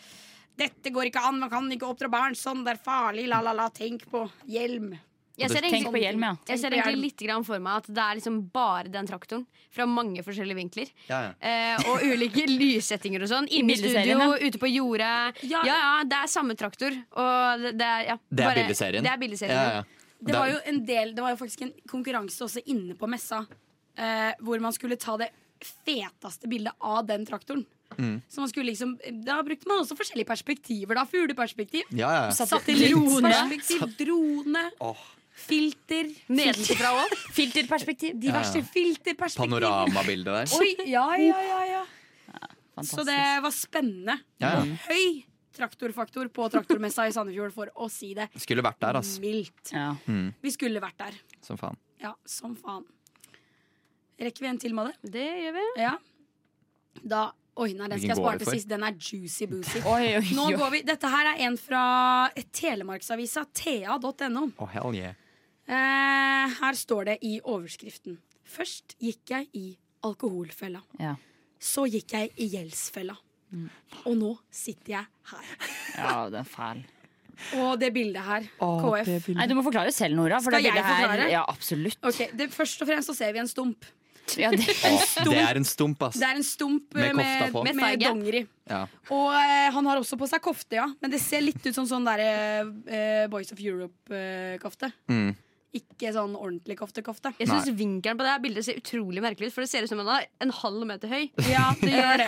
Dette 0.57 0.92
går 0.92 1.11
ikke 1.11 1.20
an, 1.28 1.40
man 1.40 1.50
kan 1.50 1.68
ikke 1.72 1.88
oppdra 1.88 2.09
barn 2.12 2.35
sånn, 2.37 2.64
det 2.64 2.76
er 2.76 2.81
farlig, 2.85 3.26
la, 3.28 3.40
la, 3.40 3.52
la. 3.52 3.68
Tenk 3.68 4.05
på 4.11 4.31
hjelm. 4.46 4.94
Jeg 5.38 5.48
ser, 5.48 5.64
Tenk 5.64 5.88
på 5.88 5.96
hjelm, 6.00 6.20
ja. 6.26 6.32
jeg 6.46 6.58
ser 6.60 6.74
egentlig 6.76 7.00
litt 7.06 7.22
grann 7.24 7.44
for 7.46 7.58
meg 7.58 7.78
at 7.80 7.86
det 7.88 8.02
er 8.04 8.18
liksom 8.18 8.34
bare 8.52 8.90
den 8.92 9.06
traktoren. 9.08 9.46
Fra 9.72 9.86
mange 9.88 10.20
forskjellige 10.26 10.58
vinkler. 10.58 10.90
Ja, 11.08 11.20
ja. 11.24 11.32
Eh, 11.40 11.86
og 11.88 12.02
ulike 12.04 12.44
lyssettinger 12.60 13.24
og 13.24 13.30
sånn. 13.30 13.48
Inne 13.48 13.72
i 13.72 13.78
bildeserien, 13.80 14.20
studio, 14.20 14.50
ute 14.50 14.60
på 14.60 14.68
jordet. 14.68 15.40
Ja. 15.48 15.62
Ja, 15.64 15.76
ja, 15.80 15.94
det 16.04 16.18
er 16.20 16.28
samme 16.28 16.54
traktor. 16.60 16.92
Og 17.16 17.64
det, 17.64 17.72
det 17.80 17.88
er, 17.88 18.04
ja, 18.12 18.16
Det 18.28 18.40
er 18.44 18.50
bare- 18.50 18.60
bildeserien. 18.60 19.02
Det 19.08 19.12
er 19.14 19.22
bildeserien. 19.24 19.56
Ja, 19.56 19.80
ja. 19.80 20.08
Det 20.22 20.36
var 20.38 20.52
jo 20.52 20.58
en 20.70 20.84
del 20.86 21.14
Det 21.16 21.22
var 21.24 21.32
jo 21.32 21.38
faktisk 21.40 21.62
en 21.64 21.72
konkurranse 21.90 22.44
også 22.44 22.60
inne 22.70 22.94
på 22.94 23.08
messa, 23.10 23.40
eh, 23.98 24.34
hvor 24.38 24.60
man 24.62 24.72
skulle 24.76 24.94
ta 25.00 25.16
det 25.18 25.30
feteste 25.62 26.46
bildet 26.50 26.76
av 26.78 27.06
den 27.08 27.24
traktoren. 27.26 27.64
Mm. 27.96 28.20
Så 28.28 28.40
man 28.40 28.48
skulle 28.48 28.70
liksom 28.70 28.94
Da 29.24 29.40
brukte 29.44 29.66
man 29.68 29.82
også 29.82 29.96
forskjellige 29.98 30.28
perspektiver. 30.28 30.94
da 30.94 31.04
Fugleperspektiv. 31.08 31.82
ja, 31.90 32.12
ja. 32.12 32.30
Satellittperspektiv, 32.30 33.82
drone, 33.98 34.70
Åh, 34.80 35.02
filter. 35.34 36.08
Nedenfra 36.32 36.92
òg. 37.02 37.16
Filterperspektiv. 37.38 38.14
Diverse 38.20 38.60
Ja, 38.62 38.68
filterperspektiv. 38.74 39.42
Panoramabildet 39.42 40.32
der. 40.32 40.54
Oi, 40.60 40.72
ja, 40.90 41.06
ja, 41.16 41.42
ja, 41.48 41.60
ja. 41.72 41.82
Så 42.82 43.04
det 43.06 43.18
var 43.44 43.52
spennende. 43.54 44.16
Ja, 44.42 44.54
ja. 44.64 44.78
Høy 44.88 45.22
traktorfaktor 45.52 46.30
på 46.32 46.46
traktormessa 46.48 47.04
i 47.06 47.12
Sandefjord, 47.12 47.52
for 47.52 47.68
å 47.76 47.88
si 47.92 48.14
det 48.16 48.30
Skulle 48.40 48.62
vært 48.64 48.78
der, 48.80 48.96
altså. 49.02 49.20
mildt. 49.20 49.72
Ja. 49.74 49.90
Mm, 50.08 50.30
Vi 50.40 50.52
skulle 50.54 50.80
vært 50.80 50.96
der. 51.02 51.18
som 51.44 51.58
faen. 51.60 51.76
Ja, 52.00 52.14
som 52.24 52.56
faen. 52.56 52.86
Rekker 54.22 54.40
vi 54.46 54.48
en 54.48 54.58
til 54.62 54.74
med 54.74 54.88
det? 54.88 55.12
Det 55.12 55.28
gjør 55.42 55.56
vi. 55.58 55.66
Ja. 55.82 55.94
Da 57.02 57.30
Oi, 57.60 57.74
nei, 57.76 57.84
den 57.92 57.98
skal 58.00 58.14
jeg 58.14 58.16
spare 58.16 58.40
til 58.40 58.48
sist. 58.54 58.68
Den 58.70 58.80
er 58.86 58.94
juicy 58.96 59.44
boozy. 59.50 59.82
Oi, 59.84 60.14
oi, 60.16 60.22
Nå 60.32 60.46
går 60.56 60.70
vi, 60.72 60.78
Dette 60.88 61.08
her 61.12 61.34
er 61.34 61.42
en 61.44 61.58
fra 61.60 61.82
Telemarksavisa, 62.56 63.42
thea.no. 63.52 64.46
Oh, 64.56 64.70
hell 64.72 64.96
yeah. 64.96 65.12
Eh, 65.72 66.56
her 66.61 66.76
står 66.78 67.11
det 67.12 67.18
i 67.24 67.37
overskriften. 67.40 68.18
Først 68.52 68.96
gikk 69.00 69.32
jeg 69.32 69.48
i 69.56 69.66
alkoholfella. 70.04 70.82
Ja. 71.00 71.14
Så 71.62 71.87
gikk 71.90 72.12
jeg 72.16 72.32
i 72.42 72.50
gjeldsfella. 72.56 73.16
Og 74.08 74.14
nå 74.16 74.32
sitter 74.52 74.94
jeg 74.94 75.06
her. 75.32 75.48
ja, 75.98 76.12
det 76.32 76.40
er 76.40 76.48
fæl. 76.48 76.85
Og 77.58 77.74
det 77.80 77.88
bildet 77.94 78.22
her, 78.22 78.44
KF 78.61 79.28
Nei, 79.35 79.46
Du 79.50 79.54
må 79.58 79.64
forklare 79.66 79.92
selv, 79.92 80.14
Nora. 80.16 80.38
For 80.44 80.52
Skal 80.54 80.62
det 80.62 80.70
jeg 80.70 80.85
forklare? 80.85 81.24
her? 81.24 81.32
Ja, 81.32 81.42
absolutt. 81.48 81.98
Okay, 82.04 82.28
det, 82.38 82.50
Først 82.54 82.82
og 82.85 82.88
fremst 82.90 83.11
så 83.11 83.16
ser 83.18 83.32
vi 83.35 83.42
en 83.42 83.50
stump. 83.50 83.85
Ja, 84.38 84.52
det, 84.54 84.62
Åh, 84.87 85.24
det 85.26 85.38
er 85.42 85.58
en 85.58 85.66
stump, 85.66 86.02
ass. 86.06 86.16
Det 86.20 86.28
er 86.28 86.38
en 86.38 86.46
stump 86.46 86.94
Med 86.94 87.08
eh, 87.11 87.16
kofta 87.16 87.44
med, 87.44 87.52
på. 87.56 87.62
med, 87.66 87.80
Med 87.80 88.04
dongeri. 88.04 88.42
Ja. 88.70 88.82
Og 89.11 89.32
eh, 89.35 89.68
han 89.74 89.88
har 89.90 90.00
også 90.00 90.16
på 90.20 90.28
seg 90.30 90.44
kofte, 90.44 90.78
ja. 90.78 90.87
Men 91.02 91.12
det 91.12 91.20
ser 91.24 91.42
litt 91.42 91.64
ut 91.66 91.74
som 91.74 91.88
sånn 91.90 92.06
der, 92.06 92.22
eh, 92.87 93.24
Boys 93.32 93.50
of 93.52 93.61
Europe-kofte. 93.61 94.92
Mm. 95.11 95.32
Ikke 95.72 96.11
sånn 96.12 96.35
ordentlig 96.37 96.76
kofte-kofte. 96.76 97.30
Jeg 97.40 97.48
synes 97.48 97.70
Vinkelen 97.78 98.18
på 98.18 98.24
det 98.26 98.32
her 98.35 98.40
bildet 98.44 98.64
ser 98.66 98.76
utrolig 98.76 99.22
merkelig 99.24 99.48
ut, 99.48 99.54
for 99.54 99.64
det 99.64 99.70
ser 99.72 99.87
ut 99.87 99.88
som 99.88 100.02
han 100.02 100.11
er 100.18 100.26
en 100.44 100.50
halv 100.52 100.82
meter 100.90 101.08
høy. 101.08 101.30
Ja, 101.48 101.70
det 101.80 101.92
gjør 101.94 102.20
det. 102.20 102.26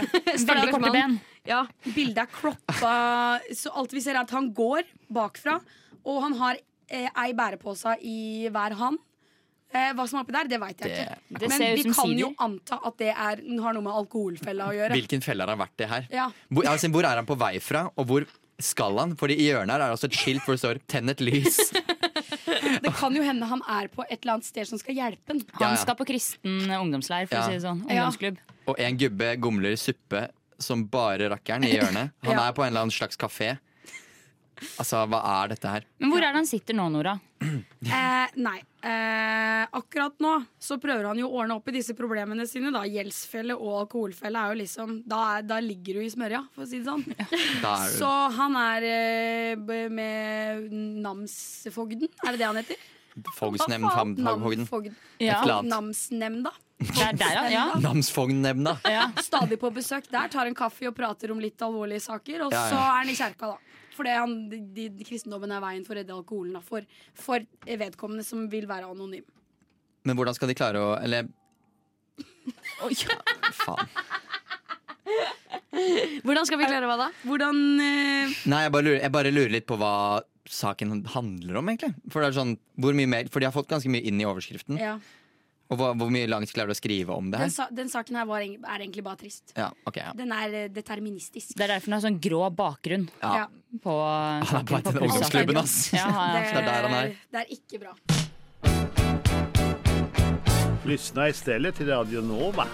veldig 0.49 0.71
korte 0.73 0.93
ben. 0.95 1.19
Ja, 1.45 1.59
Bildet 1.93 2.23
er 2.25 2.31
kroppa, 2.33 2.95
så 3.53 3.73
alt 3.77 3.93
vi 3.93 4.01
ser, 4.01 4.17
er 4.17 4.23
at 4.25 4.31
han 4.33 4.49
går 4.57 4.87
bakfra, 5.13 5.59
og 6.09 6.23
han 6.25 6.39
har 6.41 6.57
eh, 6.89 7.11
ei 7.21 7.35
bærepose 7.37 7.99
i 8.01 8.49
hver 8.55 8.79
hånd. 8.81 8.97
Eh, 9.75 9.91
hva 9.93 10.05
som 10.09 10.21
er 10.21 10.25
oppi 10.25 10.33
der, 10.39 10.49
det 10.49 10.61
veit 10.63 10.81
jeg 10.81 10.89
Det- 10.89 11.05
ikke. 11.05 11.39
Det 11.43 11.49
Men 11.53 11.63
vi 11.77 11.83
kan 11.91 11.95
sider. 11.99 12.21
jo 12.23 12.31
anta 12.47 12.79
at 12.87 12.97
det 13.03 13.11
er, 13.13 13.43
har 13.61 13.75
noe 13.77 13.83
med 13.83 13.93
alkoholfella 13.93 14.71
å 14.71 14.77
gjøre. 14.79 14.95
Hvilken 14.97 15.21
felle 15.25 15.45
har 15.45 15.53
han 15.53 15.59
vært 15.67 15.85
i 15.85 15.91
her? 15.91 16.09
Ja. 16.15 16.31
Hvor, 16.49 16.65
altså, 16.71 16.89
hvor 16.95 17.05
er 17.05 17.17
han 17.21 17.27
på 17.29 17.37
vei 17.37 17.59
fra, 17.61 17.91
og 17.99 18.07
hvor 18.09 18.25
skal 18.63 18.97
han? 19.03 19.17
Fordi 19.19 19.35
i 19.37 19.51
hjørnet 19.51 19.75
her 19.75 19.83
er 19.83 19.91
det 19.91 19.99
også 19.99 20.09
et 20.13 20.17
skilt 20.17 20.45
hvor 20.47 20.55
det 20.55 20.63
står 20.63 20.81
'tenn 20.89 21.11
et 21.11 21.19
lys'. 21.21 21.59
Det 22.85 22.93
kan 22.99 23.15
jo 23.17 23.23
hende 23.25 23.47
han 23.51 23.63
er 23.69 23.89
på 23.89 24.05
et 24.09 24.19
eller 24.23 24.35
annet 24.39 24.45
sted 24.49 24.67
som 24.69 24.79
skal 24.79 24.95
hjelpe 24.99 25.33
han. 25.33 25.43
Han 25.61 25.77
skal 25.81 25.97
på 25.97 26.07
kristen 26.09 26.65
ungdomsleir, 26.71 27.27
for 27.29 27.37
Ja. 27.37 27.43
å 27.43 27.47
si 27.49 27.59
det 27.59 27.63
sånn. 27.65 27.85
Ja. 27.89 28.05
Ungdomsklubb. 28.05 28.39
Og 28.67 28.81
en 28.81 28.97
gubbe 29.01 29.37
gomler 29.41 29.77
suppe 29.77 30.29
som 30.59 30.85
bare 30.89 31.29
rakkeren 31.33 31.65
i 31.67 31.73
hjørnet. 31.75 32.13
Han 32.25 32.33
Ja. 32.39 32.49
er 32.49 32.53
på 32.53 32.63
en 32.65 32.69
eller 32.73 32.81
annen 32.87 32.95
slags 32.95 33.17
kafé. 33.17 33.59
Altså, 34.79 35.01
hva 35.11 35.19
er 35.43 35.49
dette 35.55 35.71
her? 35.71 35.85
Men 36.01 36.11
hvor 36.13 36.23
er 36.23 36.31
det 36.33 36.41
han 36.43 36.47
sitter 36.49 36.77
nå, 36.79 36.89
Nora? 36.95 37.17
Eh, 37.85 38.31
nei. 38.41 38.57
Eh, 38.81 39.65
akkurat 39.77 40.15
nå 40.25 40.31
så 40.63 40.79
prøver 40.81 41.05
han 41.11 41.19
jo 41.21 41.27
å 41.29 41.43
ordne 41.43 41.59
opp 41.59 41.69
i 41.69 41.75
disse 41.77 41.93
problemene 41.99 42.47
sine. 42.49 42.71
da 42.73 42.81
Gjeldsfelle 42.89 43.53
og 43.59 43.83
alkoholfelle 43.83 44.41
er 44.41 44.55
jo 44.55 44.59
liksom 44.63 44.95
Da, 45.05 45.19
er, 45.37 45.45
da 45.45 45.59
ligger 45.61 45.99
du 45.99 46.07
i 46.07 46.09
smørja, 46.13 46.41
for 46.55 46.65
å 46.65 46.69
si 46.71 46.81
det 46.81 46.89
sånn. 46.89 47.05
Da 47.61 47.75
er 47.85 47.93
Så 47.99 48.09
han 48.39 48.57
er 48.57 48.87
eh, 48.89 49.89
med 49.93 50.73
namsfogden, 51.05 52.09
er 52.25 52.33
det 52.33 52.41
det 52.41 52.49
han 52.49 52.61
heter? 52.63 52.81
Fogsnemnd, 53.37 54.19
Namsfogden. 54.25 54.65
fagfogden. 54.67 54.97
Ja. 55.23 55.43
Namsnemnda. 55.63 56.51
Der, 56.81 57.15
ja. 57.21 57.45
ja. 57.53 57.67
Namsfognnemnda. 57.85 58.79
ja. 58.91 59.05
Stadig 59.23 59.61
på 59.63 59.71
besøk 59.77 60.09
der, 60.11 60.33
tar 60.33 60.49
en 60.51 60.57
kaffe 60.59 60.89
og 60.91 60.97
prater 60.97 61.31
om 61.31 61.39
litt 61.43 61.61
alvorlige 61.63 62.03
saker. 62.09 62.49
Og 62.49 62.53
Ja, 62.57 62.65
ja. 62.65 62.73
så 62.73 62.81
er 62.81 62.97
han 63.05 63.13
i 63.13 63.15
kjerka, 63.21 63.53
da. 63.55 63.74
Fordi 63.95 64.17
han, 64.19 64.35
de, 64.51 64.61
de, 64.75 65.07
kristendommen 65.07 65.53
er 65.55 65.63
veien 65.65 65.87
for 65.87 65.95
å 65.95 66.01
redde 66.01 66.17
alkoholen 66.17 66.59
da, 66.59 66.63
for, 66.65 66.85
for 67.19 67.45
vedkommende 67.65 68.27
som 68.27 68.49
vil 68.53 68.67
være 68.71 68.91
anonym. 68.91 69.25
Men 70.05 70.19
hvordan 70.19 70.37
skal 70.37 70.51
de 70.51 70.59
klare 70.59 70.83
å 70.83 70.95
Eller 71.01 71.31
faen. 73.65 73.89
Hvordan 76.25 76.47
skal 76.47 76.61
vi 76.61 76.69
klare 76.69 76.87
hva 76.89 76.97
da? 77.01 77.09
Hvordan 77.25 77.57
uh... 77.81 78.37
Nei, 78.51 78.61
jeg 78.67 78.73
bare, 78.75 78.87
lurer, 78.87 79.01
jeg 79.03 79.15
bare 79.15 79.33
lurer 79.35 79.53
litt 79.57 79.67
på 79.69 79.79
hva 79.81 79.95
saken 80.51 81.03
handler 81.15 81.59
om, 81.59 81.71
egentlig. 81.73 81.95
For, 82.13 82.21
det 82.21 82.31
er 82.31 82.37
sånn, 82.37 82.55
hvor 82.81 82.97
mye 82.97 83.11
mer, 83.11 83.31
for 83.33 83.43
de 83.43 83.49
har 83.49 83.55
fått 83.55 83.71
ganske 83.73 83.91
mye 83.91 84.05
inn 84.07 84.21
i 84.21 84.29
overskriften. 84.29 84.79
Ja. 84.81 84.99
Og 85.75 85.81
hva, 85.81 85.89
hvor 85.99 86.11
mye 86.15 86.29
langt 86.31 86.53
klarer 86.55 86.71
du 86.71 86.77
å 86.77 86.79
skrive 86.79 87.15
om 87.17 87.33
det 87.33 87.41
Den, 87.41 87.49
her? 87.49 87.55
sa, 87.55 87.67
den 87.75 87.89
saken 87.91 88.19
her 88.21 88.29
var, 88.31 88.45
er 88.47 88.83
egentlig 88.85 89.03
bare 89.07 89.19
trist. 89.25 89.51
Ja, 89.59 89.73
ok, 89.89 89.97
ja. 89.99 90.13
Den 90.15 90.31
er 90.37 90.55
eh, 90.55 90.69
deterministisk. 90.71 91.57
Det 91.59 91.67
er 91.67 91.73
derfor 91.75 91.91
den 91.91 91.97
har 91.99 92.05
sånn 92.07 92.21
grå 92.23 92.43
bakgrunn 92.55 93.09
Ja. 93.19 93.49
På 93.83 93.97
Han 94.07 94.61
er 94.61 94.69
på 94.69 94.77
vei 94.77 94.83
til 94.87 95.01
ungdomsklubben, 95.03 95.59
ass. 95.59 95.77
Ja, 95.97 96.07
det 96.31 96.45
er 96.53 96.69
der 96.69 96.87
han 96.87 96.95
er. 97.01 97.17
Det 97.35 97.43
er 97.43 97.49
ikke 97.59 97.83
bra. 97.83 97.97
Lysna 100.87 101.27
i 101.33 101.35
stedet 101.35 101.75
til 101.81 101.91
Radio 101.91 102.23
Nova. 102.23 102.69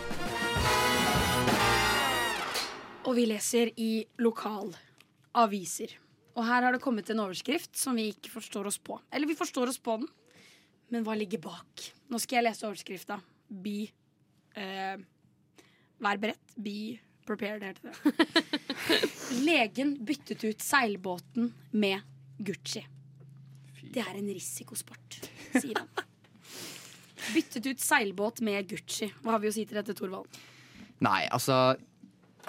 Og 3.09 3.15
vi 3.17 3.25
leser 3.31 3.71
i 3.81 4.05
lokalaviser. 4.21 5.97
Og 6.37 6.45
her 6.47 6.67
har 6.67 6.75
det 6.77 6.83
kommet 6.85 7.09
en 7.11 7.23
overskrift 7.25 7.73
som 7.79 7.97
vi 7.99 8.11
ikke 8.13 8.31
forstår 8.35 8.69
oss 8.71 8.79
på. 8.83 8.99
Eller 9.15 9.31
vi 9.31 9.39
forstår 9.39 9.73
oss 9.73 9.81
på 9.83 9.97
den, 10.03 10.11
men 10.91 11.05
hva 11.07 11.15
ligger 11.19 11.41
bak? 11.45 11.85
Nå 12.11 12.19
skal 12.21 12.41
jeg 12.41 12.47
lese 12.49 12.67
overskrifta. 12.69 13.21
Be 13.51 13.89
eh, 14.59 14.97
Vær 16.01 16.17
beredt. 16.23 16.55
Be 16.57 16.99
prepared, 17.27 17.63
heter 17.63 17.91
det. 17.91 18.71
Legen 19.47 19.93
byttet 20.05 20.45
ut 20.49 20.63
seilbåten 20.65 21.51
med 21.77 22.01
Gucci. 22.41 22.83
Det 23.91 24.01
er 24.03 24.17
en 24.21 24.31
risikosport, 24.33 25.19
sier 25.55 25.79
han. 25.81 26.07
Byttet 27.35 27.67
ut 27.69 27.83
seilbåt 27.83 28.41
med 28.47 28.67
Gucci. 28.71 29.11
Hva 29.23 29.35
har 29.37 29.43
vi 29.43 29.51
å 29.51 29.55
si 29.55 29.65
til 29.69 29.77
dette, 29.81 29.95
Thorvald? 29.99 30.41
Nei, 31.05 31.25
altså 31.33 31.77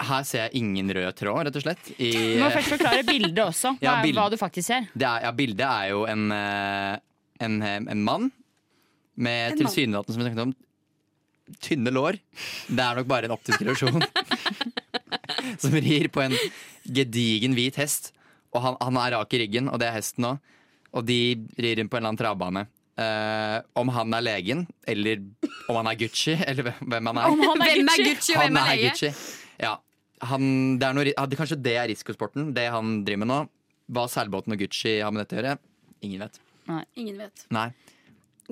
Her 0.02 0.24
ser 0.26 0.46
jeg 0.48 0.62
ingen 0.62 0.88
rød 0.96 1.12
tråd, 1.20 1.42
rett 1.46 1.56
og 1.60 1.64
slett. 1.66 1.90
I, 2.00 2.10
Du 2.38 2.40
må 2.42 2.48
først 2.54 2.72
forklare 2.72 3.04
bildet 3.06 3.42
også. 3.44 3.74
Hva, 3.76 3.84
Ja, 3.84 3.94
bild- 4.02 4.16
hva 4.18 4.30
du 4.32 4.38
faktisk 4.40 4.66
ser. 4.72 4.88
det 4.96 5.06
er, 5.06 5.26
ja, 5.28 5.32
bildet 5.36 5.66
er 5.68 5.90
jo 5.92 6.04
en, 6.08 6.24
eh, 6.32 6.96
en, 7.44 7.58
eh, 7.62 7.78
en 7.94 8.04
mann 8.06 8.30
med 9.16 9.52
En 9.52 9.58
tilsynelatende, 9.62 10.14
som 10.14 10.22
vi 10.22 10.28
snakket 10.28 10.46
om, 10.46 10.54
tynne 11.62 11.92
lår. 11.92 12.18
Det 12.68 12.82
er 12.84 12.98
nok 12.98 13.08
bare 13.10 13.28
en 13.28 13.34
optisk 13.36 13.60
illusjon. 13.64 14.00
som 15.62 15.74
rir 15.74 16.08
på 16.12 16.22
en 16.24 16.34
gedigen 16.86 17.56
hvit 17.56 17.76
hest. 17.80 18.12
Og 18.52 18.62
han, 18.64 18.78
han 18.80 18.98
er 19.00 19.14
rak 19.16 19.34
i 19.36 19.42
ryggen, 19.44 19.68
og 19.72 19.80
det 19.80 19.88
er 19.88 19.98
hesten 19.98 20.28
òg. 20.28 20.54
Og 20.92 21.06
de 21.08 21.18
rir 21.60 21.80
inn 21.80 21.88
på 21.88 21.96
en 21.96 22.02
eller 22.02 22.12
annen 22.12 22.20
travbane. 22.20 22.66
Uh, 22.92 23.64
om 23.80 23.88
han 23.88 24.12
er 24.18 24.24
legen, 24.26 24.66
eller 24.88 25.22
om 25.72 25.78
han 25.80 25.88
er 25.88 25.96
Gucci, 26.02 26.34
eller 26.36 26.74
hvem- 26.76 27.08
han 27.08 27.20
er. 27.22 27.30
Om 27.32 27.40
han 27.40 27.64
er 27.64 27.72
Hvem 27.78 27.88
er 27.88 28.04
Gucci? 28.10 28.36
Og 28.36 28.42
hvem 28.44 28.60
er 28.60 28.76
lege? 28.76 29.12
Ja. 29.62 29.72
Han, 30.28 30.44
det 30.78 30.86
er 30.86 30.94
noe, 30.94 31.14
kanskje 31.34 31.58
det 31.58 31.72
er 31.80 31.88
risikosporten, 31.90 32.52
det 32.54 32.68
han 32.70 33.00
driver 33.06 33.24
med 33.24 33.30
nå. 33.32 33.38
Hva 33.92 34.04
seilbåten 34.12 34.54
og 34.54 34.60
Gucci 34.60 34.98
har 35.00 35.10
med 35.10 35.24
dette 35.24 35.34
å 35.34 35.40
gjøre, 35.40 35.56
ingen 36.04 36.22
vet. 36.22 36.38
Ingen 36.96 37.18
vet. 37.18 37.46
Nei. 37.50 37.68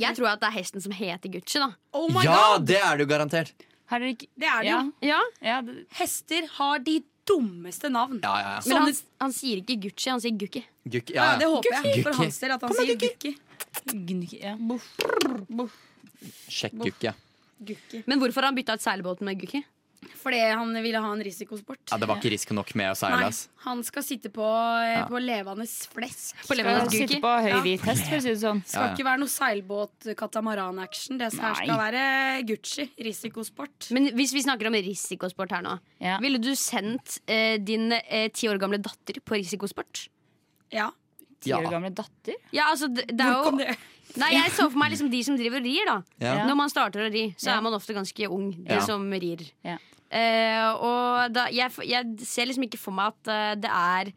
Jeg 0.01 0.16
tror 0.16 0.31
at 0.33 0.40
det 0.40 0.49
er 0.49 0.57
hesten 0.59 0.81
som 0.81 0.92
heter 0.94 1.29
Gucci, 1.35 1.59
da. 1.61 1.70
Oh 1.92 2.09
my 2.12 2.23
ja, 2.25 2.35
god! 2.57 2.66
det 2.66 2.79
er 2.81 2.96
det 2.96 3.05
jo 3.07 3.11
garantert! 3.11 3.53
Har 3.90 3.99
dere 3.99 4.12
ikke 4.14 4.29
Det 4.38 4.46
er 4.46 4.61
det 4.62 4.68
ja. 4.70 4.81
jo. 4.81 4.92
Ja, 5.09 5.20
Ja, 5.42 5.57
det, 5.66 5.75
Hester 5.99 6.46
har 6.57 6.79
de 6.79 7.01
dummeste 7.27 7.90
navn. 7.90 8.20
Ja, 8.23 8.37
ja, 8.40 8.53
ja. 8.55 8.61
Men 8.70 8.83
han, 8.87 8.94
han 9.20 9.33
sier 9.35 9.61
ikke 9.62 9.77
Gucci, 9.83 10.11
han 10.11 10.20
sier 10.23 10.37
Gukki. 10.38 10.62
Gukki, 10.87 11.14
Ja, 11.18 11.33
ja, 11.33 11.38
det 11.42 11.49
ja. 11.49 11.51
håper 11.57 11.75
jeg 11.75 11.83
for 12.05 12.12
Gukki. 12.12 12.23
hans 12.23 12.38
del 12.44 12.55
at 12.55 12.62
han 12.62 12.77
sier 12.79 12.96
Gukki. 13.03 13.35
gn- 13.90 14.25
ja. 14.40 14.55
Sjekk 16.51 16.79
Gukki, 16.81 17.07
ja. 17.11 17.12
Gukki. 17.61 18.03
Men 18.07 18.20
hvorfor 18.23 18.40
har 18.42 18.51
han 18.53 18.57
bytta 18.59 18.75
ut 18.79 18.85
seilbåten 18.85 19.25
med 19.29 19.40
Gukki? 19.42 19.62
Fordi 20.20 20.38
han 20.40 20.72
ville 20.82 21.00
ha 21.00 21.10
en 21.12 21.20
risikosport. 21.24 21.78
ja. 21.90 21.96
Det 22.00 22.06
var 22.08 22.16
ikke 22.16 22.30
risiko 22.32 22.54
nok 22.54 22.74
med 22.74 22.90
å 22.92 22.96
seile, 22.96 23.20
Nei, 23.20 23.30
han 23.64 23.82
skal 23.84 24.02
sitte 24.02 24.30
på, 24.32 24.44
eh, 24.44 24.94
Ja. 25.00 25.06
på 25.06 25.20
levende 25.20 25.66
flesk. 25.68 26.36
På 26.40 26.54
Skal 26.54 26.56
levende 26.56 26.90
sitte 26.90 27.20
på 27.20 27.32
høy 27.42 27.48
Ja. 27.50 27.60
hvit 27.62 27.80
hest, 27.84 28.04
for 28.08 28.16
å 28.16 28.22
si 28.22 28.28
det 28.28 28.38
sånn. 28.40 28.62
Skal 28.66 28.80
Ja, 28.80 28.86
ja. 28.88 28.94
ikke 28.96 29.04
være 29.04 29.18
noe 29.20 29.28
seilbåt 29.28 30.16
katamaran-action. 30.16 31.18
Det 31.18 31.32
her 31.32 31.54
skal 31.54 31.78
være 31.78 32.46
Gucci. 32.46 32.90
Risikosport. 32.98 33.90
Men 33.92 34.08
hvis 34.16 34.32
vi 34.32 34.42
snakker 34.42 34.66
om 34.66 34.72
risikosport 34.72 35.50
her 35.50 35.62
nå, 35.62 35.78
Ja. 36.00 36.18
ville 36.18 36.38
du 36.38 36.52
sendt 36.54 37.20
eh, 37.28 37.58
din 37.58 37.92
eh, 37.92 38.28
ti 38.28 38.48
år 38.48 38.58
gamle 38.58 38.78
datter 38.80 39.20
på 39.20 39.36
risikosport? 39.36 40.08
Ja. 40.72 40.90
Ti 41.40 41.50
år 41.52 41.70
gamle 41.70 41.90
datter. 41.94 42.34
Ja, 42.52 42.64
altså, 42.72 42.88
det, 42.94 43.06
det 43.16 43.20
er 43.20 43.32
jo? 43.32 43.74
Nei, 44.16 44.33
jeg 44.33 44.51
så 44.53 44.70
for 44.70 44.79
meg 44.79 44.90
liksom 44.92 45.11
de 45.11 45.23
som 45.23 45.37
driver 45.37 45.59
og 45.61 45.64
rir, 45.64 45.85
da. 45.87 46.03
Ja. 46.20 46.46
Når 46.46 46.57
man 46.57 46.68
starter 46.73 47.01
å 47.07 47.12
ri, 47.12 47.35
så 47.38 47.46
Ja. 47.51 47.59
er 47.59 47.62
man 47.62 47.73
ofte 47.75 47.94
ganske 47.94 48.29
ung, 48.31 48.51
de 48.53 48.75
Ja. 48.75 48.81
som 48.81 49.11
rir. 49.11 49.51
Ja. 49.64 49.79
Eh, 50.11 50.73
og 50.75 51.33
da, 51.33 51.46
jeg, 51.51 51.70
jeg 51.87 52.18
ser 52.27 52.46
liksom 52.46 52.64
ikke 52.66 52.79
for 52.79 52.90
meg 52.92 53.12
at 53.14 53.29
eh, 53.29 53.55
det 53.55 53.70
er 53.70 54.12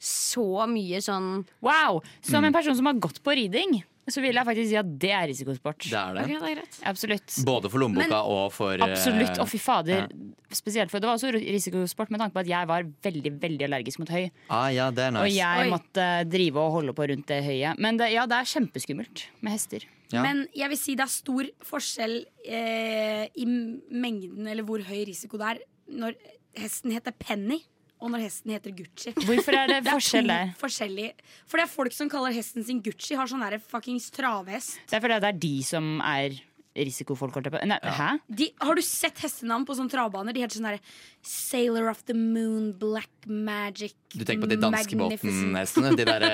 så 0.00 0.66
mye 0.68 0.98
sånn 1.00 1.46
Wow! 1.62 2.02
Som 2.20 2.42
Mm. 2.42 2.46
en 2.46 2.52
person 2.52 2.74
som 2.76 2.86
har 2.86 2.94
gått 2.94 3.22
på 3.22 3.32
riding, 3.34 3.82
så 4.08 4.22
vil 4.22 4.34
jeg 4.38 4.46
faktisk 4.46 4.68
si 4.70 4.76
at 4.78 4.90
det 5.02 5.10
er 5.10 5.26
risikosport. 5.30 5.78
Det 5.82 5.98
er 5.98 6.14
det. 6.14 6.22
Ok, 6.22 6.28
det 6.28 6.50
er 6.50 6.58
greit. 6.60 6.76
Absolutt. 6.92 7.36
Både 7.46 7.70
for 7.72 7.82
lommeboka 7.82 8.08
Men- 8.08 8.30
og 8.36 8.52
for 8.54 8.74
eh, 8.74 8.84
Absolutt. 8.86 9.40
Å, 9.42 9.46
fy 9.50 9.58
fader. 9.58 10.06
ja. 10.06 10.32
Spesielt 10.54 10.90
for 10.92 11.00
Det 11.02 11.08
var 11.10 11.16
også 11.18 11.32
risikosport 11.34 12.10
med 12.14 12.20
tanke 12.22 12.32
på 12.36 12.40
at 12.44 12.46
jeg 12.52 12.68
var 12.70 12.84
veldig 13.02 13.32
veldig 13.42 13.66
allergisk 13.66 13.98
mot 13.98 14.08
høy. 14.14 14.30
Ah, 14.48 14.68
ja, 14.70 14.90
det 14.94 15.08
er 15.08 15.18
Og 15.18 15.28
jeg 15.28 15.66
Oi. 15.66 15.70
måtte 15.74 16.06
drive 16.30 16.56
og 16.62 16.72
holde 16.78 16.94
på 16.94 17.08
rundt 17.10 17.26
det 17.26 17.42
høyet. 17.44 17.78
Men 17.82 17.96
det, 17.98 18.12
ja, 18.12 18.26
det 18.26 18.38
er 18.38 18.44
kjempeskummelt 18.54 19.24
med 19.42 19.52
hester. 19.52 19.82
Ja. 20.12 20.22
Men 20.22 20.46
jeg 20.54 20.68
vil 20.70 20.78
si 20.78 20.94
det 20.94 21.02
er 21.02 21.10
stor 21.10 21.48
forskjell 21.66 22.20
eh, 22.46 23.26
i 23.34 23.44
mengden 23.90 24.46
eller 24.46 24.62
hvor 24.62 24.78
høy 24.86 25.02
risiko 25.08 25.36
det 25.42 25.48
er 25.56 25.58
når 25.90 26.14
hesten 26.56 26.94
heter 26.94 27.12
Penny, 27.18 27.58
og 28.00 28.12
når 28.12 28.26
hesten 28.26 28.52
heter 28.52 28.74
Gucci. 28.76 29.12
Hvorfor 29.24 29.56
er 29.56 29.70
det 29.70 29.78
Det 29.86 29.92
er 29.92 29.96
forskjell 29.96 30.28
der? 30.30 30.52
Forskjellig. 30.60 31.08
For 31.48 31.60
det 31.60 31.64
er 31.66 31.72
folk 31.72 31.96
som 31.96 32.10
kaller 32.12 32.34
hesten 32.36 32.66
sin 32.66 32.82
Gucci, 32.84 33.16
har 33.16 33.30
sånn 33.30 33.44
derre 33.44 33.60
fuckings 33.62 34.10
travhest. 34.14 34.76
Det 34.90 34.98
er 34.98 35.04
fordi 35.04 35.20
det 35.24 35.32
er 35.32 35.40
de 35.46 35.54
som 35.64 35.96
er 36.04 36.36
risikofolk. 36.76 37.36
Nei, 37.40 37.78
ja. 37.78 37.78
på. 37.80 37.94
Hæ? 37.96 38.08
De, 38.40 38.50
har 38.60 38.74
du 38.78 38.82
sett 38.84 39.18
hestenavn 39.24 39.64
på 39.68 39.76
sånne 39.78 39.92
travbaner? 39.92 40.36
De 40.36 40.42
heter 40.44 40.60
sånn 40.60 40.68
herre 40.70 40.80
Sailor 41.26 41.88
of 41.90 42.04
the 42.06 42.14
Moon, 42.14 42.68
Black 42.78 43.10
Magic 43.26 43.96
Du 44.14 44.22
tenker 44.22 44.44
på 44.44 44.50
de 44.52 44.58
danske 44.62 44.94
båtenhestene? 44.94 45.90
De 45.98 46.04
derre 46.06 46.28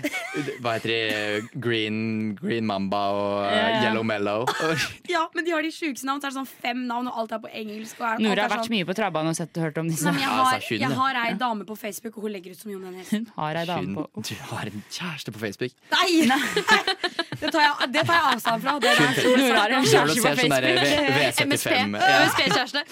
Hva 0.62 0.76
heter 0.76 0.92
de? 0.92 1.48
Green, 1.58 1.96
green 2.38 2.68
Mamba 2.68 3.00
og 3.16 3.32
eh, 3.48 3.56
Ja, 3.56 3.64
ja. 3.72 3.80
Yellow 3.88 4.06
Mellow. 4.06 4.44
Ja, 5.10 5.24
men 5.34 5.44
de 5.44 5.50
har 5.50 5.64
de 5.66 5.72
sjukeste 5.74 6.06
navn. 6.06 6.20
Så 6.22 6.28
er 6.28 6.34
det 6.34 6.38
sånn 6.38 6.48
fem 6.50 6.84
navn, 6.86 7.08
og 7.10 7.18
alt 7.24 7.34
er 7.34 7.40
på 7.42 7.50
engelsk. 7.50 7.98
Og 7.98 8.06
er, 8.06 8.12
alt 8.14 8.22
Nora 8.22 8.36
er 8.36 8.44
har 8.44 8.52
vært 8.54 8.68
sånn. 8.68 8.76
mye 8.76 8.86
på 8.86 8.94
travbanen 9.00 9.32
og 9.34 9.38
sett 9.40 9.58
og 9.58 9.66
hørt 9.66 9.80
om 9.82 9.90
disse. 9.90 10.06
Nei, 10.06 10.14
men 10.14 10.22
jeg 10.22 10.30
har, 10.30 10.54
er 10.54 10.84
jeg 10.84 10.98
har 11.00 11.18
ei 11.24 11.32
dame 11.40 11.66
på 11.66 11.76
Facebook, 11.80 12.18
og 12.20 12.28
hun 12.28 12.34
legger 12.36 12.54
ut 12.54 12.62
så 12.62 12.70
mye 12.70 12.78
om 12.78 12.86
den 12.86 13.00
hesten. 13.02 13.26
Har 13.34 13.58
ei 13.58 13.66
dame 13.66 13.90
Hun, 13.90 14.06
på 14.14 14.24
du 14.30 14.34
har 14.52 14.70
en 14.70 14.84
kjæreste 14.86 15.34
på 15.34 15.42
Facebook. 15.42 15.74
Nei! 15.90 16.10
Det 17.40 17.48
tar 17.54 17.62
jeg, 17.64 17.86
det 17.94 18.02
tar 18.04 18.18
jeg 18.18 18.32
avstand 18.34 18.60
fra. 18.60 18.72
Det 18.84 18.90
Hun- 18.98 19.38
Nora 19.40 19.62
har 19.74 19.82
en 19.82 19.88
kjæreste 19.88 20.22
på 20.22 20.28
Facebook. 20.38 20.64
MSP. 20.80 21.10
V75 21.18 21.70
ja. 21.74 22.16
MSP-kjæreste. 22.24 22.82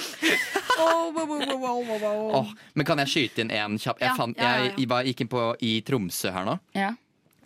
oh, 2.38 2.52
Men 2.76 2.88
kan 2.88 3.02
jeg 3.04 3.12
skyte 3.12 3.44
inn 3.44 3.52
en 3.54 3.78
kjapp? 3.80 4.00
Jeg, 4.02 4.14
fant, 4.18 4.38
jeg 4.38 4.88
var, 4.90 5.08
gikk 5.08 5.24
inn 5.24 5.32
på 5.32 5.44
i 5.64 5.72
Tromsø 5.86 6.32
her 6.34 6.46
nå. 6.48 6.58
Ja. 6.76 6.92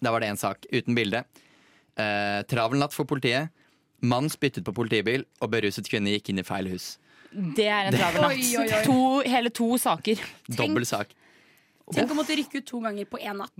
Da 0.02 0.12
var 0.14 0.24
det 0.24 0.32
en 0.32 0.40
sak 0.40 0.66
uten 0.72 0.96
bilde. 0.98 1.24
Uh, 1.98 2.40
travel 2.50 2.80
natt 2.82 2.94
for 2.96 3.08
politiet. 3.08 3.52
Mann 4.02 4.26
spyttet 4.32 4.64
på 4.66 4.74
politibil, 4.74 5.22
og 5.40 5.52
beruset 5.52 5.86
kvinne 5.86 6.16
gikk 6.16 6.32
inn 6.32 6.42
i 6.42 6.46
feil 6.46 6.66
hus. 6.72 6.96
Det 7.30 7.68
er 7.70 7.88
en 7.88 7.96
travel 7.96 8.26
natt. 8.26 8.78
To, 8.88 9.20
hele 9.22 9.52
to 9.54 9.68
saker. 9.80 10.24
Dobbel 10.50 10.86
sak. 10.88 11.14
Tenk 11.94 12.10
å 12.10 12.16
måtte 12.18 12.36
rykke 12.38 12.60
ut 12.62 12.66
to 12.66 12.80
ganger 12.80 13.04
på 13.10 13.20
én 13.20 13.36
natt. 13.42 13.52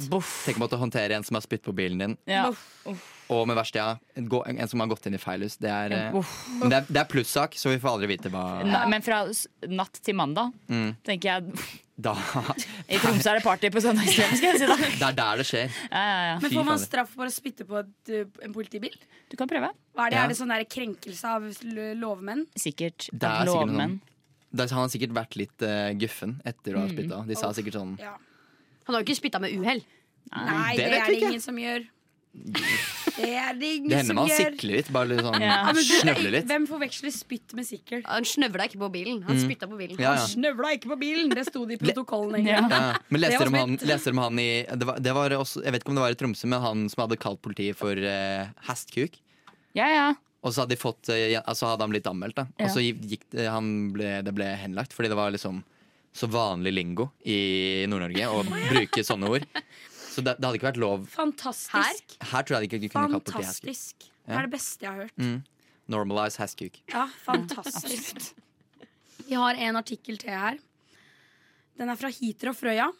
Tenk 0.44 0.56
å 0.56 0.62
måtte 0.64 0.78
håndtere 0.80 1.16
en 1.18 1.24
som 1.24 1.34
har 1.38 1.44
spytt 1.44 1.62
på 1.66 1.74
bilen 1.76 1.98
din. 1.98 2.16
Ja. 2.26 2.48
Og 3.32 3.46
med 3.48 3.56
verste, 3.56 3.76
ja, 3.80 3.96
en, 4.18 4.26
gå- 4.28 4.42
en 4.46 4.68
som 4.68 4.80
har 4.80 4.88
gått 4.90 5.06
inn 5.08 5.14
i 5.16 5.20
feil 5.22 5.40
hus. 5.46 5.56
Det 5.56 5.70
er, 5.70 5.92
eh, 5.92 6.18
men 6.58 6.68
det 6.72 6.76
er, 6.82 6.86
det 6.90 7.00
er 7.04 7.08
plussak, 7.08 7.54
så 7.56 7.70
vi 7.72 7.78
får 7.80 7.94
aldri 7.96 8.10
vite 8.16 8.28
hva 8.32 8.62
Na- 8.66 8.86
Men 8.90 9.00
fra 9.02 9.22
s- 9.30 9.46
natt 9.68 10.00
til 10.02 10.14
mandag, 10.14 10.52
Mm. 10.68 10.96
tenker 11.04 11.22
jeg 11.30 11.54
da, 12.02 12.12
I 12.92 12.98
Tromsø 12.98 13.30
er 13.30 13.38
det 13.38 13.44
party 13.44 13.70
på 13.70 13.80
søndagskvelden, 13.84 14.36
skal 14.36 14.48
jeg 14.50 14.58
si 14.58 14.66
da. 14.66 14.76
Det 14.76 15.08
er 15.08 15.16
der 15.16 15.36
det 15.42 15.46
skjer. 15.46 15.70
Ja, 15.92 16.02
ja, 16.02 16.22
ja. 16.32 16.38
Men 16.40 16.50
Fy 16.50 16.56
får 16.56 16.64
man 16.64 16.74
fader. 16.78 16.86
straff 16.86 17.10
for 17.14 17.24
å 17.24 17.32
spytte 17.32 17.64
på 17.68 17.78
et, 17.78 18.12
uh, 18.12 18.44
en 18.44 18.52
politibil? 18.52 18.96
Du 19.30 19.36
kan 19.36 19.48
prøve. 19.48 19.70
Hva 19.94 20.06
er 20.06 20.10
det? 20.10 20.16
Ja. 20.18 20.24
Er 20.24 20.28
det 20.32 20.36
sånn 20.40 20.48
der 20.52 20.64
krenkelse 20.64 21.24
av 21.24 21.44
l- 21.44 21.94
lovmenn? 22.00 22.46
Sikkert. 22.58 23.08
Det 23.12 23.28
er 23.28 23.46
lovmenn. 23.46 24.00
Da 24.54 24.66
har 24.68 24.88
sikkert 24.92 25.14
vært 25.16 25.36
litt 25.40 25.62
uh, 25.64 25.90
guffen 25.96 26.40
etter 26.44 26.74
å 26.76 26.82
ha 26.82 26.86
Mm. 26.86 26.94
spytta. 26.96 27.26
De 27.26 27.34
sa 27.40 27.52
sikkert 27.56 27.72
sånn 27.78 27.98
Ja. 28.00 28.16
Han 28.86 28.94
har 28.94 29.02
jo 29.02 29.06
ikke 29.12 29.20
spytta 29.22 29.40
med 29.40 29.52
uhell. 29.56 29.82
Nei, 30.32 30.76
det 30.76 30.84
det, 30.90 30.98
er 31.00 31.06
det 31.06 31.16
ikke. 31.16 31.28
ingen 31.30 31.40
som 31.40 31.56
gjør. 31.56 31.84
Det 33.12 33.28
er 33.36 33.52
det 33.60 33.68
ingen 33.76 33.90
Det 33.90 33.96
hender 33.98 34.06
som 34.08 34.16
man 34.16 34.28
gjør. 34.30 34.38
sikler 34.40 34.70
litt. 34.78 34.88
Bare 34.94 35.08
litt 35.10 35.20
sånn 35.20 35.42
Ja. 35.44 35.56
Snøvler 35.76 36.30
litt. 36.32 36.46
Hvem 36.48 36.64
forveksler 36.70 37.12
spytt 37.12 37.52
med 37.58 37.66
sikkel? 37.68 38.00
Han 38.08 38.24
snøvla 38.24 38.64
ikke 38.70 38.80
på 38.80 38.88
bilen. 38.94 39.18
Han 39.26 39.36
Mm. 39.36 39.42
spytta 39.44 39.68
på 39.68 39.76
bilen. 39.76 39.98
Ja, 40.00 40.14
ja. 40.14 40.22
Han 40.22 40.28
snøvla 40.32 40.70
ikke 40.78 40.88
på 40.94 40.98
bilen! 41.02 41.28
Det 41.36 41.44
sto 41.46 41.66
det 41.68 41.76
i 41.76 41.82
protokollen. 41.84 42.40
Ja. 42.46 42.56
egentlig. 42.62 42.80
Ja, 42.80 42.96
men 43.10 43.20
Det 43.20 43.24
leste 43.28 43.38
var 43.42 43.46
om 43.52 43.54
han, 43.60 43.76
leste 43.76 44.04
dere 44.08 44.16
om 44.16 44.22
han 44.24 44.38
i 44.38 44.48
det 44.64 44.86
var, 44.88 44.98
det 44.98 45.12
var 45.14 45.30
også, 45.36 45.62
Jeg 45.64 45.72
vet 45.76 45.82
ikke 45.84 45.92
om 45.92 45.94
det 46.00 46.04
var 46.06 46.10
i 46.16 46.20
Tromsø, 46.22 46.46
men 46.48 46.60
han 46.64 46.88
som 46.88 47.02
hadde 47.04 47.18
kalt 47.20 47.42
politiet 47.42 47.76
for 47.76 47.92
eh, 47.92 48.46
hestkuk. 48.68 49.20
Ja, 49.76 49.86
ja. 49.92 50.06
Og 50.42 50.50
så 50.50 50.62
hadde, 50.62 50.74
de 50.74 50.80
fått, 50.80 51.08
eh, 51.14 51.38
altså 51.38 51.70
hadde 51.70 51.86
han 51.86 51.92
blitt 51.94 52.08
anmeldt, 52.10 52.40
da. 52.40 52.46
Og 52.64 52.72
så 52.74 52.82
gikk 52.82 53.28
han 53.38 53.92
ble, 53.94 54.16
det 54.26 54.34
ble 54.34 54.48
henlagt, 54.58 54.94
fordi 54.96 55.12
det 55.12 55.18
var 55.18 55.34
liksom 55.34 55.62
så 56.12 56.28
vanlig 56.28 56.74
lingo 56.74 57.08
i 57.24 57.86
Nord-Norge 57.88 58.26
å 58.28 58.42
bruke 58.44 59.04
sånne 59.06 59.30
ord. 59.32 59.46
Så 60.12 60.20
det, 60.20 60.34
det 60.36 60.44
hadde 60.44 60.58
ikke 60.58 60.68
vært 60.68 60.82
lov. 60.82 61.06
Fantastisk. 61.14 62.18
Her 62.32 62.44
tror 62.44 62.58
jeg 62.58 62.68
ikke 62.68 62.90
kunne 62.92 63.14
kalt 63.14 63.30
hestkuk. 63.38 63.38
Fantastisk. 63.38 64.08
Det 64.26 64.36
er 64.36 64.48
det 64.48 64.52
beste 64.52 64.84
jeg 64.84 64.92
har 64.92 65.06
hørt. 65.06 65.22
Mm. 65.22 65.38
Normalize 65.92 66.42
hestkuk. 66.42 66.82
Ja, 66.92 67.06
fantastisk. 67.24 68.20
Vi 69.26 69.38
har 69.38 69.56
en 69.56 69.78
artikkel 69.80 70.18
til 70.20 70.36
her. 70.36 70.60
Den 71.80 71.88
er 71.88 71.96
fra 71.96 72.10
Hiter 72.12 72.52
og 72.52 72.58
Frøya. 72.58 72.90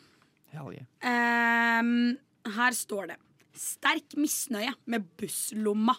Yeah. 0.53 1.81
Um, 1.81 2.17
her 2.57 2.75
står 2.77 3.13
det 3.13 3.19
'Sterk 3.53 4.17
misnøye 4.17 4.73
med 4.89 5.05
busslomma'. 5.21 5.99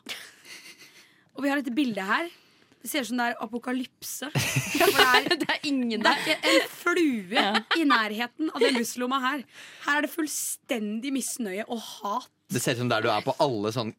Og 1.34 1.43
vi 1.46 1.52
har 1.52 1.62
et 1.62 1.69
bilde 1.76 2.04
her. 2.06 2.30
Det 2.84 2.89
ser 2.91 3.06
ut 3.06 3.10
som 3.13 3.19
det 3.22 3.26
er 3.32 3.41
apokalypse. 3.46 4.28
For 4.78 4.91
det 4.91 5.06
er, 5.08 5.28
Det 5.39 5.50
er 5.50 5.67
ingen 5.69 6.04
det 6.04 6.10
er 6.12 6.19
ikke 6.19 6.52
en 6.52 6.65
flue 6.67 7.43
i 7.80 7.86
nærheten 7.88 8.52
av 8.52 8.60
den 8.63 8.76
busslomma 8.76 9.22
her. 9.24 9.43
Her 9.86 10.02
er 10.02 10.06
det 10.08 10.12
fullstendig 10.12 11.13
misnøye 11.15 11.63
og 11.67 11.80
hat. 11.80 12.28
Det 12.52 12.62
ser 12.62 12.76
ut 12.76 12.84
som 12.84 12.91
der 12.91 13.06
du 13.06 13.10
er 13.13 13.24
på 13.26 13.36
alle 13.41 13.72
sånn 13.74 13.93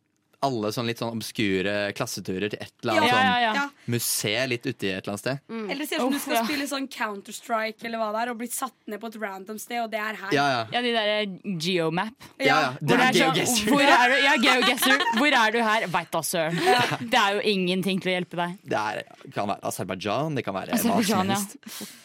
alle 0.44 0.70
sånn 0.74 0.88
litt 0.88 1.00
sånn 1.02 1.16
obskure 1.16 1.74
klasseturer 1.96 2.52
til 2.52 2.60
et 2.62 2.72
eller 2.82 3.00
annet 3.00 3.08
ja, 3.08 3.14
sånn 3.14 3.28
ja. 3.44 3.52
Ja. 3.58 3.64
museum 3.94 4.50
litt 4.52 4.66
uti 4.66 4.90
et 4.90 4.98
eller 5.00 5.14
annet 5.14 5.22
sted. 5.24 5.42
Eller 5.48 5.82
det 5.82 5.88
ser 5.90 6.00
ut 6.00 6.04
som 6.04 6.14
du 6.14 6.20
skal 6.22 6.36
ja. 6.38 6.44
spille 6.48 6.68
sånn 6.70 6.88
Counter-Strike 6.92 7.88
eller 7.88 8.02
hva 8.02 8.10
det 8.14 8.22
er, 8.24 8.32
og 8.34 8.40
blitt 8.42 8.56
satt 8.56 8.76
ned 8.90 9.02
på 9.02 9.10
et 9.10 9.18
random 9.22 9.60
sted, 9.62 9.80
og 9.82 9.90
det 9.92 10.00
er 10.02 10.20
her. 10.20 10.36
Ja, 10.36 10.46
ja. 10.52 10.62
Ja, 10.74 10.84
de 10.84 10.94
derre 10.94 11.58
geomap. 11.66 12.28
ja, 12.38 12.46
ja. 12.46 12.60
Det 12.80 12.98
er 12.98 13.04
er 13.08 13.18
sånn, 13.46 13.72
hvor 13.72 13.84
er 13.84 14.12
du? 14.12 14.16
Ja, 14.24 14.36
geogesser. 14.44 15.04
Hvor 15.18 15.38
er 15.40 15.54
du 15.54 15.60
her? 15.64 15.88
Veit 15.94 16.12
da 16.14 16.22
søren. 16.24 16.62
Det 17.14 17.20
er 17.20 17.36
jo 17.38 17.44
ingenting 17.54 18.00
til 18.02 18.12
å 18.12 18.16
hjelpe 18.16 18.38
deg. 18.40 18.56
Det 18.74 18.80
er, 18.80 19.02
kan 19.34 19.50
være 19.50 19.70
Aserbajdsjan, 19.70 20.38
det 20.38 20.44
kan 20.46 20.56
være 20.56 20.78
hva 20.78 21.02
som 21.04 21.30
helst. 21.30 21.58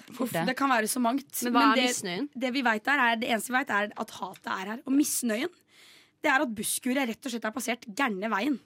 Det 0.10 0.44
det. 0.48 0.56
kan 0.58 0.72
være 0.72 0.90
så 0.90 1.02
mangt. 1.04 1.30
Men 1.46 1.56
hva 1.56 1.66
er 1.72 1.80
det, 1.80 1.88
misnøyen? 1.90 2.30
det 2.44 2.52
vi 2.56 2.64
vet 2.66 2.92
er, 2.92 3.02
er, 3.06 3.20
det 3.22 3.30
eneste 3.30 3.54
vi 3.54 3.58
vet, 3.60 3.74
er 3.74 3.92
at 4.04 4.14
hatet 4.20 4.54
er 4.56 4.72
her. 4.74 4.86
Og 4.86 4.96
misnøyen 4.96 5.52
det 6.24 6.32
er 6.32 6.44
at 6.46 6.56
busskuret 6.56 7.08
rett 7.10 7.26
og 7.30 7.32
slett 7.34 7.46
er 7.48 7.54
plassert 7.56 7.86
gærne 7.96 8.30
veien. 8.32 8.58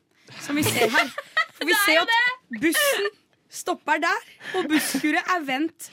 Som 0.42 0.58
vi 0.58 0.64
ser 0.66 0.90
her. 0.94 1.12
For 1.58 1.70
vi 1.70 1.76
ser 1.86 2.02
at 2.02 2.62
bussen 2.64 3.12
stopper 3.54 4.00
der, 4.02 4.24
og 4.58 4.66
busskuret 4.72 5.28
er 5.36 5.44
vendt 5.46 5.90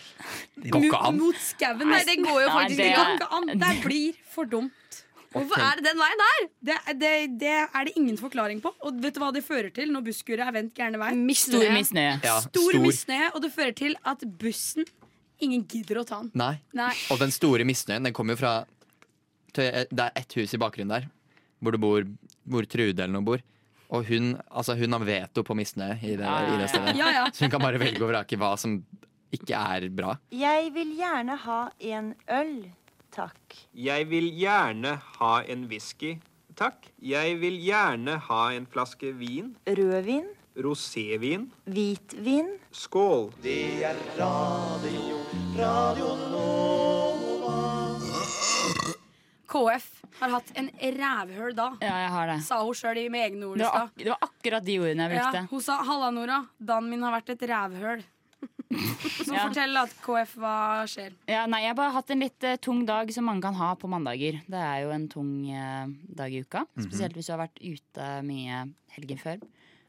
Det 0.56 0.72
mot, 0.72 1.36
skauen. 1.44 1.82
Nei, 1.90 2.00
det 2.08 2.16
går 2.22 2.38
jo 2.40 2.52
faktisk 2.54 2.78
det 2.80 2.86
Det 2.86 2.92
ikke 2.94 3.26
an. 3.36 3.50
an. 3.50 3.60
Det 3.60 3.72
blir 3.84 4.20
for 4.32 4.48
dumt. 4.48 5.00
Hvorfor 5.30 5.60
er 5.62 5.76
det 5.78 5.84
den 5.86 6.00
veien 6.00 6.22
der? 6.24 6.46
Det, 6.70 6.76
det, 7.02 7.10
det 7.38 7.52
er 7.68 7.84
det 7.86 7.92
ingen 8.00 8.16
forklaring 8.18 8.62
på. 8.64 8.72
Og 8.82 8.96
vet 9.04 9.14
du 9.14 9.20
hva 9.22 9.28
det 9.36 9.44
fører 9.46 9.68
til 9.76 9.92
når 9.94 10.02
busskuret 10.08 10.42
er 10.42 10.56
vendt 10.56 10.72
gærne 10.74 10.98
vei? 10.98 11.12
Stor 11.12 11.60
Misnøye. 11.60 11.74
misnøye. 11.76 12.16
Ja, 12.24 12.38
Stor 12.48 12.80
misnøye, 12.82 13.28
og 13.36 13.44
det 13.44 13.52
fører 13.54 13.76
til 13.78 13.94
at 14.04 14.24
bussen 14.40 14.88
Ingen 15.40 15.62
gidder 15.70 16.02
å 16.02 16.04
ta 16.04 16.18
den. 16.20 16.32
Nei. 16.36 16.56
Nei. 16.76 16.90
Og 17.12 17.20
den 17.22 17.30
store 17.32 17.64
misnøyen 17.64 18.04
den 18.04 18.12
kommer 18.16 18.34
jo 18.36 18.40
fra 18.42 18.50
Det 19.56 19.70
er 19.88 20.10
ett 20.18 20.34
hus 20.36 20.52
i 20.52 20.58
bakgrunnen 20.60 20.92
der 20.98 21.06
hvor 21.60 21.76
det 21.76 21.80
bor 21.82 22.04
Hvor 22.50 22.66
Trude 22.66 22.96
eller 22.98 23.14
noe 23.14 23.26
bor. 23.26 23.42
Og 23.90 24.06
hun, 24.06 24.32
altså 24.50 24.76
hun 24.78 24.94
har 24.94 25.04
veto 25.04 25.42
på 25.46 25.54
misnøye 25.58 25.98
i 26.02 26.16
det, 26.18 26.26
i 26.26 26.58
det 26.60 26.68
stedet. 26.70 26.94
Ja, 26.98 27.10
ja. 27.14 27.24
Så 27.34 27.44
hun 27.44 27.52
kan 27.52 27.62
bare 27.62 27.80
velge 27.82 28.02
og 28.04 28.12
vrake 28.12 28.38
hva 28.38 28.52
som 28.60 28.78
ikke 29.34 29.54
er 29.58 29.88
bra. 29.94 30.16
Jeg 30.34 30.70
vil 30.74 30.94
gjerne 30.98 31.36
ha 31.44 31.60
en 31.92 32.12
øl, 32.30 32.56
takk. 33.14 33.58
Jeg 33.74 34.08
vil 34.10 34.30
gjerne 34.38 34.96
ha 35.18 35.32
en 35.42 35.66
whisky, 35.70 36.16
takk. 36.58 36.90
Jeg 37.02 37.38
vil 37.42 37.58
gjerne 37.62 38.18
ha 38.30 38.42
en 38.54 38.66
flaske 38.70 39.12
vin. 39.18 39.54
Rødvin, 39.66 40.30
Rosévin. 40.58 41.50
hvitvin. 41.66 42.56
Skål. 42.70 43.30
KF 49.50 49.86
har 50.20 50.30
hatt 50.36 50.52
en 50.60 50.68
rævhøl 51.00 51.54
da. 51.58 51.66
Ja, 51.82 51.96
jeg 52.04 52.10
har 52.14 52.30
det. 52.30 52.38
Sa 52.46 52.60
hun 52.62 52.76
sjøl 52.78 53.00
med 53.10 53.24
egne 53.32 53.48
ord. 53.50 53.58
Det 53.58 53.66
var, 53.66 53.74
stad. 53.74 53.90
ak 53.90 54.04
det 54.04 54.12
var 54.12 54.22
akkurat 54.28 54.64
de 54.68 54.78
ordene 54.84 55.08
jeg 55.08 55.18
Ja, 55.18 55.26
brukte. 55.30 55.48
hun 55.50 55.60
sa 55.66 55.78
'halla, 55.82 56.10
Nora, 56.14 56.38
dagen 56.62 56.90
min 56.90 57.02
har 57.02 57.12
vært 57.20 57.30
et 57.34 57.44
rævhøl'. 57.50 58.04
Så 59.26 59.34
Ja. 59.34 59.42
fortell 59.48 59.76
at 59.76 59.90
KF 60.00 60.34
hva 60.40 60.84
skjer. 60.88 61.12
Ja, 61.28 61.44
nei, 61.46 61.60
jeg 61.62 61.70
har 61.74 61.74
bare 61.74 61.92
hatt 61.92 62.10
en 62.10 62.20
litt 62.20 62.42
eh, 62.44 62.56
tung 62.56 62.84
dag 62.86 63.10
som 63.12 63.24
mange 63.26 63.42
kan 63.42 63.54
ha 63.54 63.74
på 63.74 63.88
mandager. 63.90 64.40
Det 64.48 64.56
er 64.62 64.84
jo 64.84 64.90
en 64.94 65.08
tung 65.08 65.32
eh, 65.50 65.86
dag 66.14 66.32
i 66.32 66.40
uka. 66.40 66.64
Spesielt 66.78 67.12
hvis 67.18 67.26
du 67.26 67.32
har 67.34 67.42
vært 67.48 67.58
ute 67.60 68.22
mye 68.24 68.62
helgen 68.96 69.18
før. 69.18 69.42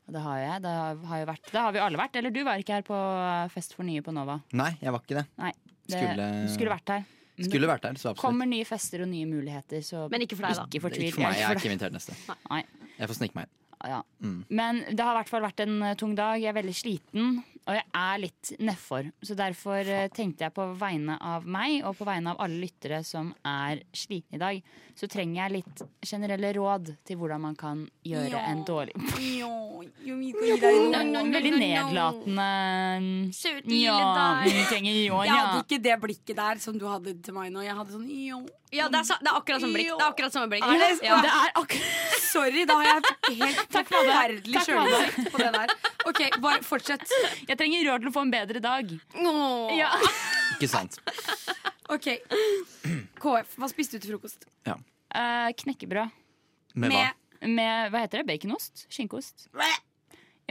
Og 0.08 0.14
det 0.18 0.22
har 0.26 0.38
jeg. 0.42 0.62
Det 0.66 0.70
har, 0.74 0.96
har 1.08 1.18
jo 1.22 1.26
vært, 1.30 1.46
det 1.54 1.62
har 1.62 1.72
vi 1.72 1.80
alle 1.80 1.98
vært. 2.02 2.16
Eller 2.20 2.32
du 2.34 2.44
var 2.44 2.58
ikke 2.60 2.74
her 2.74 2.82
på 2.84 2.98
eh, 2.98 3.48
Fest 3.54 3.76
for 3.78 3.84
nye 3.88 4.02
på 4.02 4.12
Nova. 4.12 4.42
Nei, 4.52 4.74
jeg 4.82 4.92
var 4.92 5.00
ikke 5.06 5.20
det. 5.22 5.28
Nei, 5.38 5.54
det, 5.88 5.96
Skulle- 6.02 6.30
du 6.42 6.54
skulle 6.58 6.74
vært 6.76 6.90
her. 6.98 7.06
Skulle 7.50 7.70
vært 7.70 7.86
der, 7.88 7.98
så 7.98 8.12
absolutt. 8.12 8.22
Kommer 8.26 8.50
nye 8.50 8.66
fester 8.68 9.04
og 9.06 9.10
nye 9.12 9.26
muligheter, 9.30 9.82
så 9.86 10.06
Men 10.12 10.22
ikke 10.26 10.38
for 10.40 10.48
deg, 10.48 10.60
da. 10.60 10.68
ikke 10.70 10.82
for, 10.84 10.90
Ikke 11.02 11.16
for 11.16 11.26
meg, 11.26 11.40
jeg 11.40 11.48
er 11.50 11.60
ikke 11.62 11.72
invitert 11.72 11.96
neste. 11.96 12.18
Nei. 12.50 12.62
Jeg 13.00 13.10
får 13.12 13.20
snike 13.22 13.36
meg 13.40 13.48
inn. 13.50 13.58
Ja. 13.92 14.04
Mm. 14.22 14.46
Men 14.54 14.84
det 14.92 15.02
har 15.02 15.16
i 15.16 15.20
hvert 15.22 15.32
fall 15.32 15.42
vært 15.42 15.64
en 15.64 15.82
eh, 15.82 15.96
tung 15.98 16.12
dag. 16.18 16.38
Jeg 16.38 16.52
er 16.52 16.58
veldig 16.60 16.76
sliten, 16.78 17.32
og 17.70 17.76
jeg 17.78 17.84
er 17.94 18.18
litt 18.24 18.52
nedfor. 18.60 19.12
Så 19.22 19.36
derfor 19.38 19.78
eh, 19.86 20.08
tenkte 20.14 20.48
jeg 20.48 20.54
på 20.56 20.66
vegne 20.80 21.18
av 21.22 21.46
meg 21.46 21.84
og 21.86 21.94
på 22.00 22.08
vegne 22.10 22.34
av 22.34 22.40
alle 22.42 22.58
lyttere 22.64 23.04
som 23.06 23.30
er 23.46 23.84
slitne 23.94 24.40
i 24.40 24.42
dag, 24.42 24.62
så 24.98 25.08
trenger 25.12 25.44
jeg 25.44 25.54
litt 25.60 25.84
generelle 26.10 26.52
råd 26.58 26.90
til 27.08 27.20
hvordan 27.22 27.42
man 27.46 27.56
kan 27.60 27.84
gjøre 28.06 28.32
Ja. 28.34 28.42
en 28.52 28.64
dårlig 28.68 28.96
vi 29.18 29.30
no, 29.44 29.84
gi 29.86 30.58
deg. 30.62 30.80
Veldig 31.36 31.54
nedlatende 31.62 32.50
Søt 33.36 33.66
lille 33.70 33.86
Ja, 33.86 34.00
deg. 34.42 34.88
Ja, 35.08 35.22
Jeg 35.26 35.36
hadde 35.38 35.62
ikke 35.66 35.82
det 35.86 36.00
blikket 36.02 36.36
der 36.42 36.62
som 36.64 36.78
du 36.82 36.88
hadde 36.90 37.14
til 37.24 37.36
meg 37.38 37.52
nå. 37.54 37.62
Jeg 37.66 37.78
hadde 37.78 37.94
sånn 37.96 38.10
jo. 38.10 38.42
Ja, 38.72 38.86
det 38.88 39.02
er, 39.02 39.04
så, 39.04 39.18
det 39.20 39.28
er 39.28 39.36
akkurat 39.36 39.62
samme 39.62 39.76
blikk. 39.76 39.90
Det 39.92 40.06
er 40.06 40.12
akkurat 40.14 40.34
samme 40.36 40.48
blikk. 40.54 40.64
Det- 40.64 41.06
Ja. 41.08 41.18
Det 41.22 41.32
er 41.32 41.52
akkurat 41.60 42.20
Sorry, 42.32 42.62
da 42.66 42.78
har 42.80 42.86
jeg 42.88 43.02
helt 43.42 43.74
forferdelig 43.76 44.62
sjølinnsikt 44.66 45.32
på 45.34 45.42
det 45.42 45.50
der. 45.58 45.74
Ok, 46.08 46.22
bare 46.40 46.62
fortsett. 46.64 47.04
Jeg 47.50 47.58
trenger 47.60 47.84
råd 47.90 48.06
til 48.06 48.12
å 48.12 48.14
få 48.16 48.22
en 48.24 48.32
bedre 48.32 48.62
dag. 48.64 48.94
Åh. 49.20 49.74
Ja. 49.76 49.90
Ikke 50.56 50.70
sant. 50.72 50.96
Ok, 51.92 52.08
KF, 53.20 53.58
hva 53.60 53.68
spiste 53.68 54.00
du 54.00 54.06
til 54.06 54.14
frokost? 54.16 54.48
Eh, 55.12 55.50
knekkebrød. 55.60 56.14
Med 56.80 56.94
hva? 56.96 57.10
Med 57.52 57.92
hva 57.92 58.06
heter 58.06 58.22
det? 58.22 58.28
Baconost? 58.32 58.86
Skinkeost? 58.88 59.50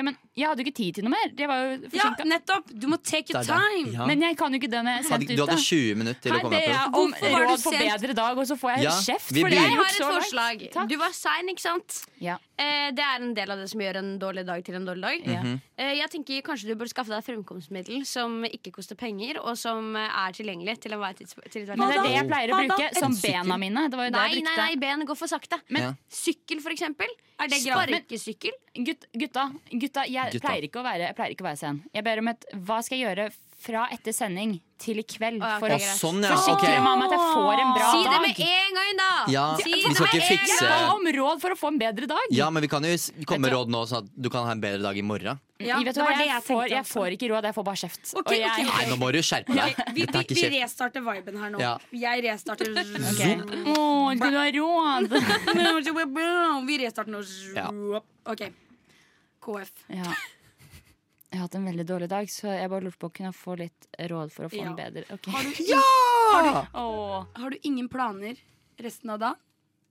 Ja, 0.01 0.05
men 0.09 0.17
Jeg 0.41 0.49
hadde 0.49 0.63
jo 0.63 0.67
ikke 0.71 0.77
tid 0.81 0.95
til 0.97 1.05
noe 1.05 1.13
mer. 1.13 1.29
Jeg 1.37 1.49
var 1.51 1.59
jo 1.61 1.89
Ja, 1.93 2.09
nettopp! 2.25 2.71
Du 2.73 2.87
må 2.89 2.97
take 3.05 3.29
your 3.35 3.43
Det 3.45 3.53
time. 3.53 3.93
Ja. 3.93 4.07
Men 4.09 4.23
jeg 4.25 4.37
kan 4.41 4.53
jo 4.55 4.59
ikke 4.61 4.71
den 4.73 4.87
jeg 4.89 5.05
er 5.05 5.09
Hadde, 5.13 5.27
du 5.37 5.43
hadde 5.45 5.59
20 5.61 5.95
minutter 6.01 6.21
til 6.25 6.33
å 6.33 6.35
Her 6.35 6.45
komme 6.47 6.57
ber 6.57 6.61
deg 6.61 6.71
på. 6.71 6.75
jeg 6.75 6.87
om 6.87 7.11
Hvorfor 7.13 7.31
var 7.35 7.41
du 7.45 7.51
råd 7.53 7.63
for 7.67 7.75
sent? 7.77 8.01
bedre 8.01 8.15
dag, 8.17 8.39
og 8.41 8.47
så 8.49 8.57
får 8.57 8.71
jeg 8.77 8.83
Ja, 8.89 8.95
kjeft. 9.05 9.31
vi 9.37 9.43
det. 9.45 9.51
jeg 9.51 9.61
Jeg 9.61 9.71
har 9.71 9.77
gjort 9.77 9.91
et 9.91 9.97
så 10.01 10.09
langt. 10.09 10.23
forslag. 10.25 10.57
Takk. 10.73 10.89
Du 10.89 10.97
var 10.97 11.13
sein, 11.13 11.49
ikke 11.53 11.61
sant? 11.61 12.01
Ja. 12.21 12.37
Eh, 12.61 12.91
det 12.93 13.01
er 13.05 13.17
en 13.25 13.35
del 13.35 13.51
av 13.51 13.59
det 13.59 13.69
som 13.71 13.81
gjør 13.81 13.97
en 13.97 14.19
dårlig 14.21 14.45
dag 14.47 14.65
til 14.65 14.75
en 14.77 14.85
dårlig 14.87 15.03
dag. 15.03 15.27
Ja. 15.27 15.43
Mhm. 15.43 15.61
Eh, 15.79 15.95
jeg 16.01 16.11
tenker 16.11 16.43
Kanskje 16.43 16.67
du 16.69 16.75
bør 16.77 16.89
skaffe 16.89 17.09
deg 17.13 17.25
fremkomstmiddel 17.25 18.05
som 18.07 18.43
ikke 18.45 18.71
koster 18.73 18.95
penger, 18.97 19.39
og 19.45 19.57
som 19.57 19.95
eh, 19.97 20.09
er 20.09 20.33
tilgjengelig 20.33 20.81
til 20.81 20.93
enhver 20.93 21.15
tids 21.17 21.35
til 21.51 21.63
ethvert 21.63 21.77
Men 21.79 21.89
det 21.89 21.97
er 21.99 22.03
det 22.03 22.13
jeg 22.17 22.29
pleier 22.29 22.49
å 22.51 22.57
Hva 22.57 22.69
da? 22.69 22.77
bruke, 22.77 22.99
som 22.99 23.13
sykkel? 23.13 23.43
bena 23.45 23.57
mine. 23.57 23.89
Det 23.91 23.97
var 23.97 24.05
jo 24.05 24.11
det 24.11 24.21
Nei, 24.21 24.29
jeg 24.35 24.43
nei, 24.45 24.51
brukte. 24.51 24.57
nei, 24.57 24.77
ben 24.77 25.07
går 25.07 25.17
for 25.17 25.27
sakte. 25.29 25.61
Men- 25.69 25.83
Ja. 25.83 25.93
Sykkel, 26.11 26.61
for 26.61 26.71
eksempel. 26.71 27.09
Er 27.41 27.49
det? 27.49 27.61
Sparkesykkel. 27.65 28.53
Gutt, 28.85 29.07
gutta, 29.17 29.51
gutta, 29.91 30.07
jeg 30.09 30.33
Gutta. 30.33 30.47
pleier, 30.47 30.67
ikke 30.69 30.81
å 30.81 30.87
være, 30.87 31.07
jeg 31.11 31.17
pleier 31.19 31.35
ikke 31.35 31.45
å 31.45 31.51
være 31.51 31.61
sen. 31.61 31.85
Jeg 31.95 32.05
ber 32.07 32.19
om 32.23 32.29
et 32.29 32.45
Hva 32.55 32.83
skal 32.85 32.99
jeg 32.99 33.09
gjøre 33.09 33.31
fra 33.61 33.89
etter 33.93 34.15
sending 34.17 34.55
til 34.81 35.03
i 35.03 35.05
kveld? 35.05 35.43
For 35.61 35.69
å 35.69 35.77
greit. 35.77 35.99
sånn, 35.99 36.23
ja, 36.25 36.33
forsikre 36.33 36.71
okay. 36.71 36.79
meg 36.81 36.95
om 36.95 37.03
at 37.05 37.13
jeg 37.13 37.25
får 37.35 37.61
en 37.61 37.73
bra 37.75 37.91
dag. 37.91 37.93
Si 37.93 38.07
det 38.07 38.21
med 38.25 38.41
en 38.47 38.79
gang, 38.79 38.93
da! 38.97 39.11
Ja, 39.29 39.45
Si 39.59 39.67
vi 39.67 39.83
det 39.83 39.91
med 39.91 40.01
ikke 40.01 40.21
en 40.21 40.29
fikse- 40.31 40.65
Jeg 40.65 40.71
ba 40.71 40.95
om 40.95 41.11
råd 41.19 41.43
for 41.43 41.51
å 41.51 41.59
få 41.61 41.69
en 41.75 41.79
bedre 41.83 42.09
dag. 42.09 42.33
Ja, 42.33 42.49
men 42.51 42.63
vi 42.63 42.69
kan 42.73 42.83
jo 42.83 42.95
komme 43.27 43.41
med 43.45 43.53
råd 43.53 43.69
nå, 43.69 43.83
sånn 43.91 44.07
at 44.07 44.09
du 44.17 44.31
kan 44.31 44.47
ha 44.47 44.53
en 44.53 44.63
bedre 44.63 44.81
dag 44.81 44.97
i 44.97 45.03
morgen. 45.03 45.41
Ja, 45.61 45.77
vet 45.77 45.93
du 45.95 46.01
hva, 46.01 46.15
jeg, 46.17 46.31
jeg 46.31 46.43
får, 46.47 46.63
jeg 46.73 46.85
får 46.89 47.17
ikke 47.19 47.29
råd, 47.35 47.51
jeg 47.51 47.55
får 47.59 47.65
bare 47.69 47.81
kjeft. 47.83 48.15
Okay, 48.17 48.41
Og 48.41 48.47
jeg. 48.47 48.65
Nei, 48.71 48.87
nå 48.89 48.97
må 48.97 49.11
du 49.13 49.21
skjerpe 49.21 49.53
deg. 49.53 49.77
Vi, 49.93 50.07
vi, 50.09 50.25
vi 50.41 50.49
restarter 50.57 51.05
viben 51.05 51.37
her 51.37 51.53
nå. 51.53 51.61
Ja. 51.61 51.75
Jeg 51.93 52.25
restarter 52.25 52.73
okay. 52.73 53.37
Å, 53.69 54.17
skal 54.17 54.33
du 54.33 54.41
ha 54.41 54.49
råd? 54.57 55.21
Vi 56.71 56.81
restarter 56.81 57.13
nå. 57.13 57.21
Ja. 57.53 57.69
OK. 58.31 58.49
KF. 59.41 59.73
Ja. 59.89 60.15
Jeg 61.31 61.39
har 61.39 61.45
hatt 61.47 61.55
en 61.55 61.65
veldig 61.69 61.85
dårlig 61.87 62.09
dag, 62.11 62.27
så 62.33 62.51
jeg 62.51 62.71
bare 62.73 62.83
lurte 62.89 62.99
på 62.99 63.11
kunne 63.21 63.31
få 63.37 63.55
litt 63.61 63.87
råd 64.11 64.33
for 64.35 64.49
å 64.49 64.51
få 64.51 64.59
Ja. 64.59 64.71
en 64.73 64.77
bedre 64.79 65.05
Okay. 65.15 65.33
Har 65.37 65.43
du, 65.47 65.63
Ja! 65.71 66.67
Åh. 66.75 67.27
har 67.35 67.51
du 67.51 67.57
ingen 67.63 67.89
planer 67.89 68.37
resten 68.79 69.11
av 69.11 69.19
dagen? 69.23 69.37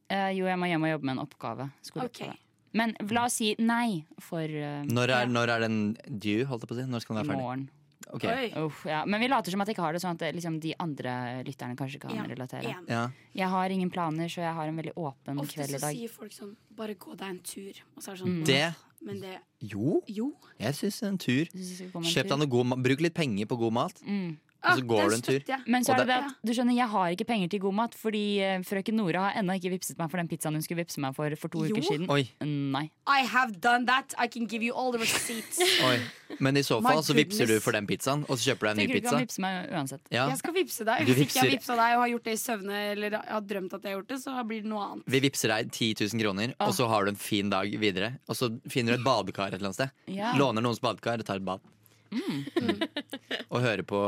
Eh, 0.09 0.31
jo, 0.35 0.45
jeg 0.49 0.57
må 0.57 0.67
hjem 0.67 0.83
og 0.83 0.89
jobbe 0.89 1.05
med 1.05 1.17
en 1.17 1.23
oppgave. 1.25 1.69
Okay. 1.95 2.31
Men 2.73 2.95
la 3.13 3.25
oss 3.25 3.33
si 3.39 3.55
nei 3.59 4.03
for 4.21 4.41
uh, 4.43 4.83
Når 4.89 5.09
er, 5.15 5.27
når 5.29 5.49
er 5.55 5.59
den 5.65 5.77
due, 6.05 6.43
holdt 6.49 6.65
jeg 6.65 6.69
på 6.69 6.75
å 6.75 6.79
si? 6.81 6.85
Når 6.89 7.01
skal 7.05 7.15
den 7.15 7.21
være 7.23 7.29
ferdig? 7.31 7.45
morgen. 7.45 7.69
Okay. 8.09 8.49
Uff, 8.57 8.83
ja. 8.89 9.03
Men 9.05 9.21
vi 9.21 9.27
later 9.29 9.53
som 9.53 9.62
at 9.62 9.69
jeg 9.69 9.75
ikke 9.77 9.85
har 9.85 9.93
det, 9.93 10.01
sånn 10.01 10.17
at 10.17 10.23
liksom, 10.33 10.57
de 10.63 10.73
andre 10.81 11.13
lytterne 11.45 11.77
kanskje 11.77 11.99
kan 12.01 12.15
Ja, 12.15 12.23
relatere. 12.25 12.75
Ja. 12.89 13.03
Jeg 13.38 13.49
har 13.53 13.69
ingen 13.69 13.91
planer, 13.93 14.25
så 14.33 14.41
jeg 14.41 14.53
har 14.57 14.67
en 14.67 14.75
veldig 14.81 14.95
åpen 14.97 15.39
Ofte 15.43 15.59
kveld 15.59 15.69
i 15.69 15.77
dag. 15.77 15.89
Ofte 15.93 15.97
sier 15.97 16.09
folk 16.09 16.33
sånn 16.33 16.55
Bare 16.79 16.95
gå 16.97 17.13
deg 17.15 17.27
en 17.29 17.39
tur. 17.45 17.81
Og 17.95 18.01
så 18.01 18.12
er 18.12 18.17
det 18.17 18.21
sånn 18.23 18.33
Mm. 18.39 18.45
Det 18.49 18.63
Men 19.01 19.21
det 19.21 19.38
Jo, 19.62 20.01
Jo. 20.07 20.33
jeg 20.59 20.73
syns 20.75 21.01
en 21.03 21.17
tur. 21.17 21.45
Kjøp 21.45 22.27
deg 22.27 22.38
noe 22.38 22.47
god 22.47 22.65
mat. 22.65 22.79
Bruk 22.83 22.99
litt 23.01 23.13
penger 23.13 23.45
på 23.45 23.57
god 23.57 23.73
mat, 23.73 24.01
Mm. 24.05 24.38
Og 24.60 24.76
så 24.76 24.84
går 24.86 25.10
du 25.10 25.15
en 25.15 25.22
tur. 25.24 25.43
Men 25.72 25.86
så 25.88 25.93
er 25.95 26.02
det 26.04 26.08
det 26.10 26.15
at 26.19 26.34
du 26.43 26.52
skjønner, 26.52 26.76
jeg 26.76 26.88
har 26.91 27.13
ikke 27.15 27.26
penger 27.30 27.52
til 27.54 27.62
god 27.63 27.76
mat, 27.78 27.93
fordi 27.95 28.24
eh, 28.43 28.58
frøken 28.67 28.98
Nora 29.00 29.30
har 29.30 29.38
ennå 29.39 29.56
ikke 29.56 29.72
vipset 29.78 29.98
meg 30.02 30.12
for 30.12 30.19
den 30.19 30.28
pizzaen 30.28 30.58
hun 30.58 30.65
skulle 30.65 30.84
vipse 30.84 31.00
meg 31.00 31.15
for 31.15 31.36
for 31.39 31.54
to 31.54 31.63
Jo. 31.65 31.76
uker 31.76 31.86
siden. 31.88 32.10
Oi, 32.12 32.26
Nei. 32.43 32.89
I 33.08 33.22
have 33.24 33.56
done 33.63 33.86
that. 33.88 34.13
I 34.19 34.28
can 34.28 34.48
give 34.52 34.62
you 34.65 34.76
all 34.76 34.91
the 34.91 35.00
receipts. 35.00 35.62
oi. 35.88 35.95
Men 36.39 36.60
i 36.60 36.63
så 36.65 36.82
My 36.84 36.93
fall 36.93 37.04
så 37.08 37.15
vipser 37.17 37.48
du 37.50 37.56
for 37.63 37.72
den 37.74 37.88
pizzaen, 37.89 38.26
og 38.28 38.38
så 38.38 38.52
kjøper 38.52 38.67
du 38.67 38.72
en 38.74 38.78
ny 38.84 38.88
pizza. 38.91 39.15
du 39.15 39.15
ikke 39.15 39.26
vipse 39.30 39.41
meg 39.41 39.72
uansett? 39.72 40.04
Ja. 40.12 40.28
Jeg 40.30 40.41
skal 40.43 40.54
vipse 40.60 40.86
deg. 40.91 41.08
Hvis 41.08 41.24
ikke 41.26 41.39
jeg 41.39 41.45
har 41.45 41.54
vippsa 41.56 41.80
deg 41.80 41.95
og 41.95 42.04
har 42.04 42.12
gjort 42.13 42.28
det 42.30 42.36
i 42.36 42.41
søvne, 42.43 42.84
eller 42.93 43.17
har 43.24 43.41
drømt 43.54 43.74
at 43.80 43.82
jeg 43.88 43.95
har 43.95 44.02
gjort 44.02 44.12
det, 44.13 44.19
så 44.28 44.36
blir 44.43 44.62
det 44.67 44.69
noe 44.76 44.86
annet. 44.91 45.08
Vi 45.15 45.24
vipser 45.26 45.56
deg 45.56 45.72
10 45.72 45.91
000 46.04 46.24
kroner, 46.26 46.54
og 46.67 46.76
så 46.76 46.88
har 46.91 47.08
du 47.08 47.13
en 47.15 47.19
fin 47.19 47.50
dag 47.50 47.74
videre. 47.82 48.13
Og 48.30 48.36
så 48.38 48.52
finner 48.69 48.93
du 48.95 49.00
et 49.00 49.08
badekar 49.08 49.50
et 49.50 49.58
eller 49.60 49.72
annet 49.72 49.80
sted. 49.82 49.95
Ja. 50.19 50.36
Låner 50.38 50.62
noens 50.65 50.84
badekar 50.84 51.24
og 51.24 51.26
tar 51.28 51.39
et 51.41 51.48
bad. 51.48 51.63
Mm. 52.12 52.82
Og 53.54 53.62
høre 53.63 53.84
på, 53.88 54.00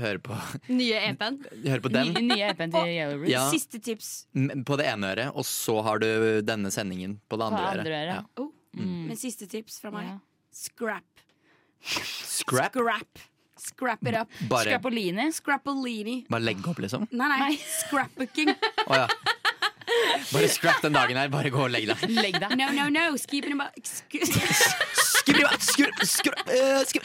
høre 0.00 0.20
på, 0.22 0.36
Nye 0.70 1.00
EP-en. 1.10 1.38
Høre 1.64 1.80
på 1.84 1.92
den 1.94 2.12
Nye, 2.12 2.24
nye 2.28 2.48
EP-en 2.50 2.74
til 2.74 2.90
Yellow 2.90 3.20
Roots. 3.22 3.30
Ja. 3.32 3.44
Siste 3.52 3.80
tips. 3.82 4.10
på 4.66 4.78
det 4.80 4.88
ene 4.90 5.12
øret, 5.14 5.34
og 5.34 5.46
så 5.48 5.78
har 5.86 6.02
du 6.02 6.08
denne 6.46 6.72
sendingen 6.74 7.18
på 7.28 7.38
det 7.38 7.46
På 7.46 7.52
andre, 7.52 7.68
andre 7.70 7.84
øret. 7.84 8.00
øret. 8.00 8.14
Ja. 8.14 8.42
Oh. 8.42 8.50
Mm. 8.74 9.04
Men 9.10 9.20
siste 9.20 9.46
tips 9.50 9.78
fra 9.82 9.92
meg. 9.94 10.10
Ja. 10.10 10.18
Scrap. 10.54 11.24
Scrap. 11.84 12.74
Scrap. 12.74 13.24
Scrap 13.64 14.06
it 14.08 14.14
up. 14.18 14.28
Bare, 14.50 14.64
Scrapolini. 14.64 15.32
Scrapolini. 15.32 16.16
bare 16.28 16.42
legge 16.42 16.68
opp, 16.70 16.78
liksom. 16.82 17.06
Nei, 17.10 17.28
nei. 17.30 17.54
Scrapbooking. 17.80 18.50
oh, 18.86 18.96
ja. 18.98 19.06
Bare 20.32 20.48
scrap 20.48 20.80
den 20.82 20.92
dagen 20.96 21.16
her. 21.20 21.28
Bare 21.32 21.50
gå 21.54 21.64
og 21.66 21.70
legg 21.74 21.86
deg. 21.90 22.04
Legg 22.10 22.38
deg. 22.40 22.54
No, 22.58 22.70
no, 22.76 22.88
no. 22.92 23.04
Speaking 23.20 23.52
about, 23.56 23.76
excuse, 23.78 24.32
about, 25.28 25.60
skru- 25.64 25.92
skru- 26.08 26.46
uh, 26.46 26.80
skru- 26.88 27.04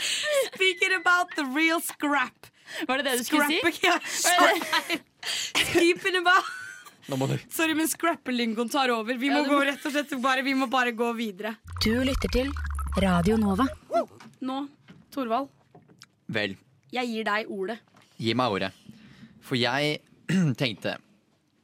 speaking 0.53 0.95
about 0.99 1.35
the 1.35 1.45
real 1.55 1.81
scrap. 1.81 2.49
Var 2.87 2.97
det 3.01 3.05
det 3.09 3.17
du 3.19 3.23
skulle 3.25 3.47
si? 3.49 3.59
Ja. 3.83 3.95
Scrap- 4.05 5.05
Speaking 5.25 6.19
about 6.21 6.45
Nå 7.09 7.17
må 7.17 7.25
du 7.27 7.37
Sorry, 7.49 7.73
men 7.73 7.87
scrappelingoen 7.89 8.69
tar 8.69 8.91
over. 8.93 9.17
Vi 9.17 9.29
må 9.33 9.39
Ja, 9.41 9.49
gå 9.49 9.59
rett 9.65 9.85
og 9.89 9.93
slett 9.95 10.11
bare, 10.21 10.43
vi 10.45 10.53
må 10.53 10.67
bare 10.69 10.91
gå 10.93 11.07
videre. 11.17 11.55
Du 11.81 11.91
lytter 12.05 12.29
til 12.33 12.51
Radio 13.01 13.37
Nova. 13.41 13.65
Nå, 14.45 14.59
Torvald, 15.11 15.49
Vel, 16.29 16.53
jeg 16.93 17.09
gir 17.09 17.25
deg 17.25 17.49
ordet. 17.49 17.79
gi 18.21 18.35
meg 18.37 18.53
ordet. 18.53 18.69
For 19.41 19.57
jeg 19.57 19.97
tenkte 20.61 20.93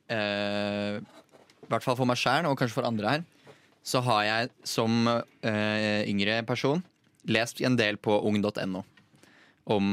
eh, 0.09 0.97
I 1.65 1.71
hvert 1.73 1.85
fall 1.85 1.97
for 1.97 2.09
meg 2.09 2.19
sjæl, 2.21 2.45
og 2.45 2.57
kanskje 2.59 2.77
for 2.77 2.87
andre 2.87 3.15
her, 3.15 3.23
så 3.85 4.01
har 4.05 4.25
jeg 4.25 4.51
som 4.65 5.07
eh, 5.09 6.05
yngre 6.09 6.39
person 6.45 6.81
lest 7.29 7.61
en 7.65 7.77
del 7.77 7.97
på 7.97 8.17
ung.no 8.25 8.83
om 9.65 9.87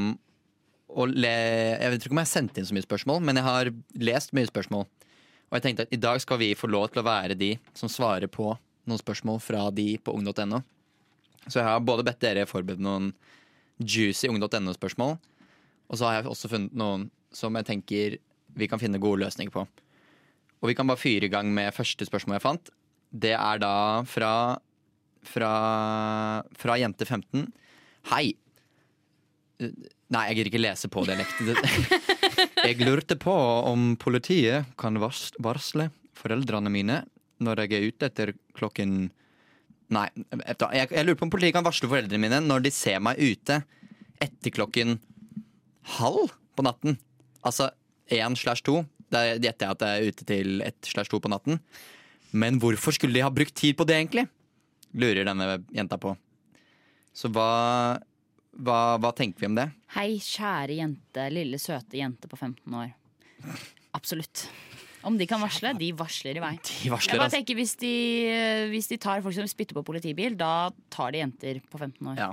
å 0.93 1.07
le 1.09 1.29
Jeg 1.33 1.93
vet 1.93 2.03
ikke 2.05 2.13
om 2.13 2.21
jeg 2.21 2.29
har 2.29 2.33
sendt 2.35 2.59
inn 2.61 2.67
så 2.69 2.77
mye 2.77 2.85
spørsmål, 2.85 3.23
men 3.25 3.39
jeg 3.41 3.47
har 3.47 3.71
lest 3.97 4.35
mye 4.37 4.49
spørsmål. 4.49 4.85
Og 4.85 5.57
jeg 5.57 5.65
tenkte 5.65 5.87
at 5.87 5.95
i 5.97 6.01
dag 6.01 6.21
skal 6.21 6.41
vi 6.41 6.51
få 6.57 6.69
lov 6.69 6.91
til 6.93 7.01
å 7.01 7.07
være 7.07 7.37
de 7.39 7.55
som 7.77 7.89
svarer 7.89 8.29
på 8.29 8.51
noen 8.89 9.01
spørsmål 9.01 9.41
fra 9.41 9.67
de 9.73 9.95
på 9.97 10.13
ung.no. 10.13 10.61
Så 11.49 11.59
jeg 11.59 11.67
har 11.67 11.81
både 11.81 12.05
bedt 12.07 12.21
dere 12.21 12.49
forberede 12.49 12.85
noen 12.85 13.11
juicy 13.81 14.29
ung.no-spørsmål, 14.29 15.17
og 15.89 15.99
så 15.99 16.07
har 16.07 16.21
jeg 16.21 16.31
også 16.31 16.53
funnet 16.53 16.77
noen 16.77 17.09
som 17.33 17.57
jeg 17.57 17.69
tenker 17.69 18.19
vi 18.53 18.69
kan 18.69 18.81
finne 18.81 19.01
gode 19.01 19.25
løsninger 19.25 19.53
på. 19.53 19.65
Og 20.63 20.71
vi 20.71 20.77
kan 20.79 20.87
bare 20.87 21.01
fyre 21.01 21.27
i 21.27 21.33
gang 21.33 21.51
med 21.55 21.75
første 21.75 22.07
spørsmål 22.07 22.39
jeg 22.39 22.45
fant. 22.45 22.71
Det 23.13 23.35
er 23.37 23.59
da 23.63 23.75
fra 24.09 24.33
fra, 25.23 26.43
fra 26.59 26.79
jente 26.81 27.07
15. 27.07 27.47
Hei. 28.11 28.33
Nei, 29.63 30.23
jeg 30.29 30.37
gidder 30.37 30.51
ikke 30.51 30.63
lese 30.63 30.91
på 30.93 31.05
dialekten. 31.07 31.53
Jeg 32.63 32.79
lurte 32.83 33.17
på 33.19 33.33
om 33.69 33.93
politiet 34.01 34.69
kan 34.79 34.99
varsle 35.03 35.89
foreldrene 36.19 36.71
mine 36.73 37.01
når 37.43 37.63
jeg 37.65 37.75
er 37.75 37.87
ute 37.91 38.09
etter 38.09 38.33
klokken 38.55 38.93
Nei, 39.93 40.05
jeg, 40.15 40.87
jeg 40.95 41.05
lurer 41.05 41.19
på 41.19 41.27
om 41.27 41.33
politiet 41.33 41.57
kan 41.57 41.67
varsle 41.67 41.91
foreldrene 41.91 42.23
mine 42.23 42.39
når 42.45 42.63
de 42.67 42.73
ser 42.75 43.01
meg 43.03 43.19
ute 43.19 43.59
etter 44.23 44.55
klokken 44.55 44.95
halv 45.99 46.33
på 46.55 46.67
natten. 46.67 46.97
Altså 47.43 47.71
én 48.15 48.39
slash 48.39 48.63
to. 48.67 48.85
Da 49.13 49.25
gjetter 49.37 49.67
jeg 49.69 49.77
at 49.77 49.85
jeg 49.85 49.93
er 50.03 50.13
ute 50.13 50.27
til 50.29 50.63
ett 50.65 50.89
slash 50.89 51.13
to 51.13 51.21
på 51.23 51.31
natten. 51.33 51.61
Men 52.33 52.59
hvorfor 52.63 52.95
skulle 52.97 53.17
de 53.19 53.25
ha 53.25 53.31
brukt 53.33 53.55
tid 53.59 53.77
på 53.77 53.85
det, 53.89 53.99
egentlig? 54.01 54.27
Lurer 54.97 55.27
denne 55.29 55.59
jenta 55.73 55.99
på. 56.01 56.15
Så 57.13 57.29
hva, 57.33 57.99
hva, 58.57 58.79
hva 59.01 59.11
tenker 59.17 59.45
vi 59.45 59.51
om 59.51 59.59
det? 59.59 59.69
Hei, 59.99 60.17
kjære 60.17 60.79
jente. 60.81 61.27
Lille, 61.33 61.61
søte 61.61 62.01
jente 62.01 62.29
på 62.31 62.39
15 62.41 62.79
år. 62.81 62.95
Absolutt. 63.93 64.47
Om 65.05 65.17
de 65.19 65.27
kan 65.27 65.43
varsle, 65.43 65.73
de 65.77 65.89
varsler 65.99 66.39
i 66.39 66.43
vei. 66.43 66.53
De 66.63 66.87
Jeg 66.87 66.93
bare 66.95 67.27
altså. 67.27 67.35
tenker 67.35 67.59
hvis 67.59 67.75
de, 67.81 67.93
hvis 68.71 68.89
de 68.93 68.99
tar 69.03 69.21
folk 69.25 69.35
som 69.35 69.49
spytter 69.51 69.77
på 69.77 69.83
politibil, 69.85 70.37
da 70.39 70.71
tar 70.95 71.13
de 71.13 71.21
jenter 71.25 71.59
på 71.69 71.81
15 71.81 72.13
år. 72.15 72.21
Ja. 72.23 72.31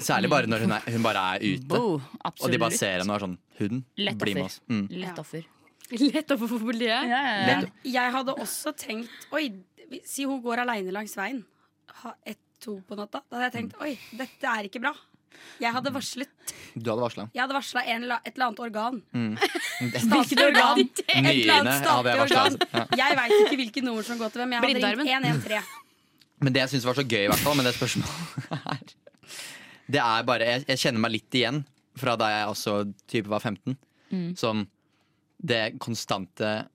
Særlig 0.00 0.30
bare 0.32 0.48
når 0.48 0.64
hun, 0.64 0.72
er, 0.78 0.88
hun 0.94 1.04
bare 1.04 1.26
er 1.36 1.44
ute. 1.44 1.68
Bo, 1.68 1.98
Og 2.00 2.50
de 2.50 2.58
bare 2.62 2.74
ser 2.74 3.02
henne 3.02 3.12
og 3.12 3.18
er 3.18 3.24
sånn 3.26 3.34
Hun 3.58 3.82
Lett 4.00 4.16
blir 4.18 4.38
med 4.38 4.46
oss. 4.48 4.58
Mm. 4.72 4.86
Lett 5.02 5.20
offer. 5.20 5.44
Lett 6.14 6.34
å 6.34 6.36
få 6.36 6.48
for 6.50 6.60
politiet. 6.60 7.08
Ja, 7.08 7.20
ja, 7.22 7.34
ja. 7.34 7.44
Men 7.48 7.68
jeg 7.88 8.14
hadde 8.14 8.34
også 8.36 8.74
tenkt 8.76 9.28
Oi, 9.32 9.46
si 10.04 10.26
hun 10.28 10.42
går 10.44 10.64
aleine 10.64 10.92
langs 10.94 11.14
veien. 11.16 11.42
Ha 12.02 12.12
ett-to 12.28 12.78
på 12.84 12.98
natta. 12.98 13.22
Da 13.24 13.38
hadde 13.38 13.48
jeg 13.48 13.56
tenkt 13.56 13.80
oi, 13.84 13.94
dette 14.18 14.52
er 14.52 14.68
ikke 14.68 14.82
bra. 14.84 14.92
Jeg 15.62 15.70
hadde 15.70 15.90
varslet 15.94 16.52
Du 16.74 16.88
hadde 16.90 17.02
varsla. 17.02 17.26
Jeg 17.34 17.42
hadde 17.44 17.54
varsla 17.56 17.82
et 17.84 17.98
eller 18.00 18.46
annet 18.48 18.62
organ. 18.64 19.00
Mm. 19.14 19.34
Statlig 20.06 20.44
organ. 20.44 20.80
Et 20.82 21.02
eller 21.14 21.52
annet 21.56 21.82
statlig 21.82 22.16
organ. 22.24 22.58
Jeg 22.98 23.18
veit 23.20 23.36
ikke 23.38 23.60
hvilke 23.62 23.84
nummer 23.86 24.06
som 24.06 24.20
går 24.20 24.34
til 24.34 24.42
hvem. 24.42 24.56
Jeg 24.56 24.64
hadde 24.64 24.94
ringt 25.02 25.12
113. 25.14 25.76
Men 26.38 26.54
det 26.54 26.64
jeg 26.64 26.74
syns 26.74 26.86
var 26.86 26.98
så 26.98 27.02
gøy, 27.02 27.24
i 27.24 27.30
hvert 27.32 27.42
fall, 27.42 27.56
med 27.58 27.66
det 27.66 27.74
spørsmålet 27.74 28.62
her 28.62 28.82
Det 29.94 30.00
er 30.04 30.26
bare 30.28 30.46
Jeg, 30.46 30.64
jeg 30.68 30.80
kjenner 30.84 31.02
meg 31.02 31.14
litt 31.16 31.34
igjen 31.34 31.62
fra 31.98 32.14
da 32.20 32.28
jeg 32.30 32.50
også 32.52 32.74
type 33.10 33.30
var 33.32 33.42
15. 33.42 33.74
Mm. 34.12 34.28
Sånn 34.38 34.66
det 35.38 35.78
konstante 35.80 36.66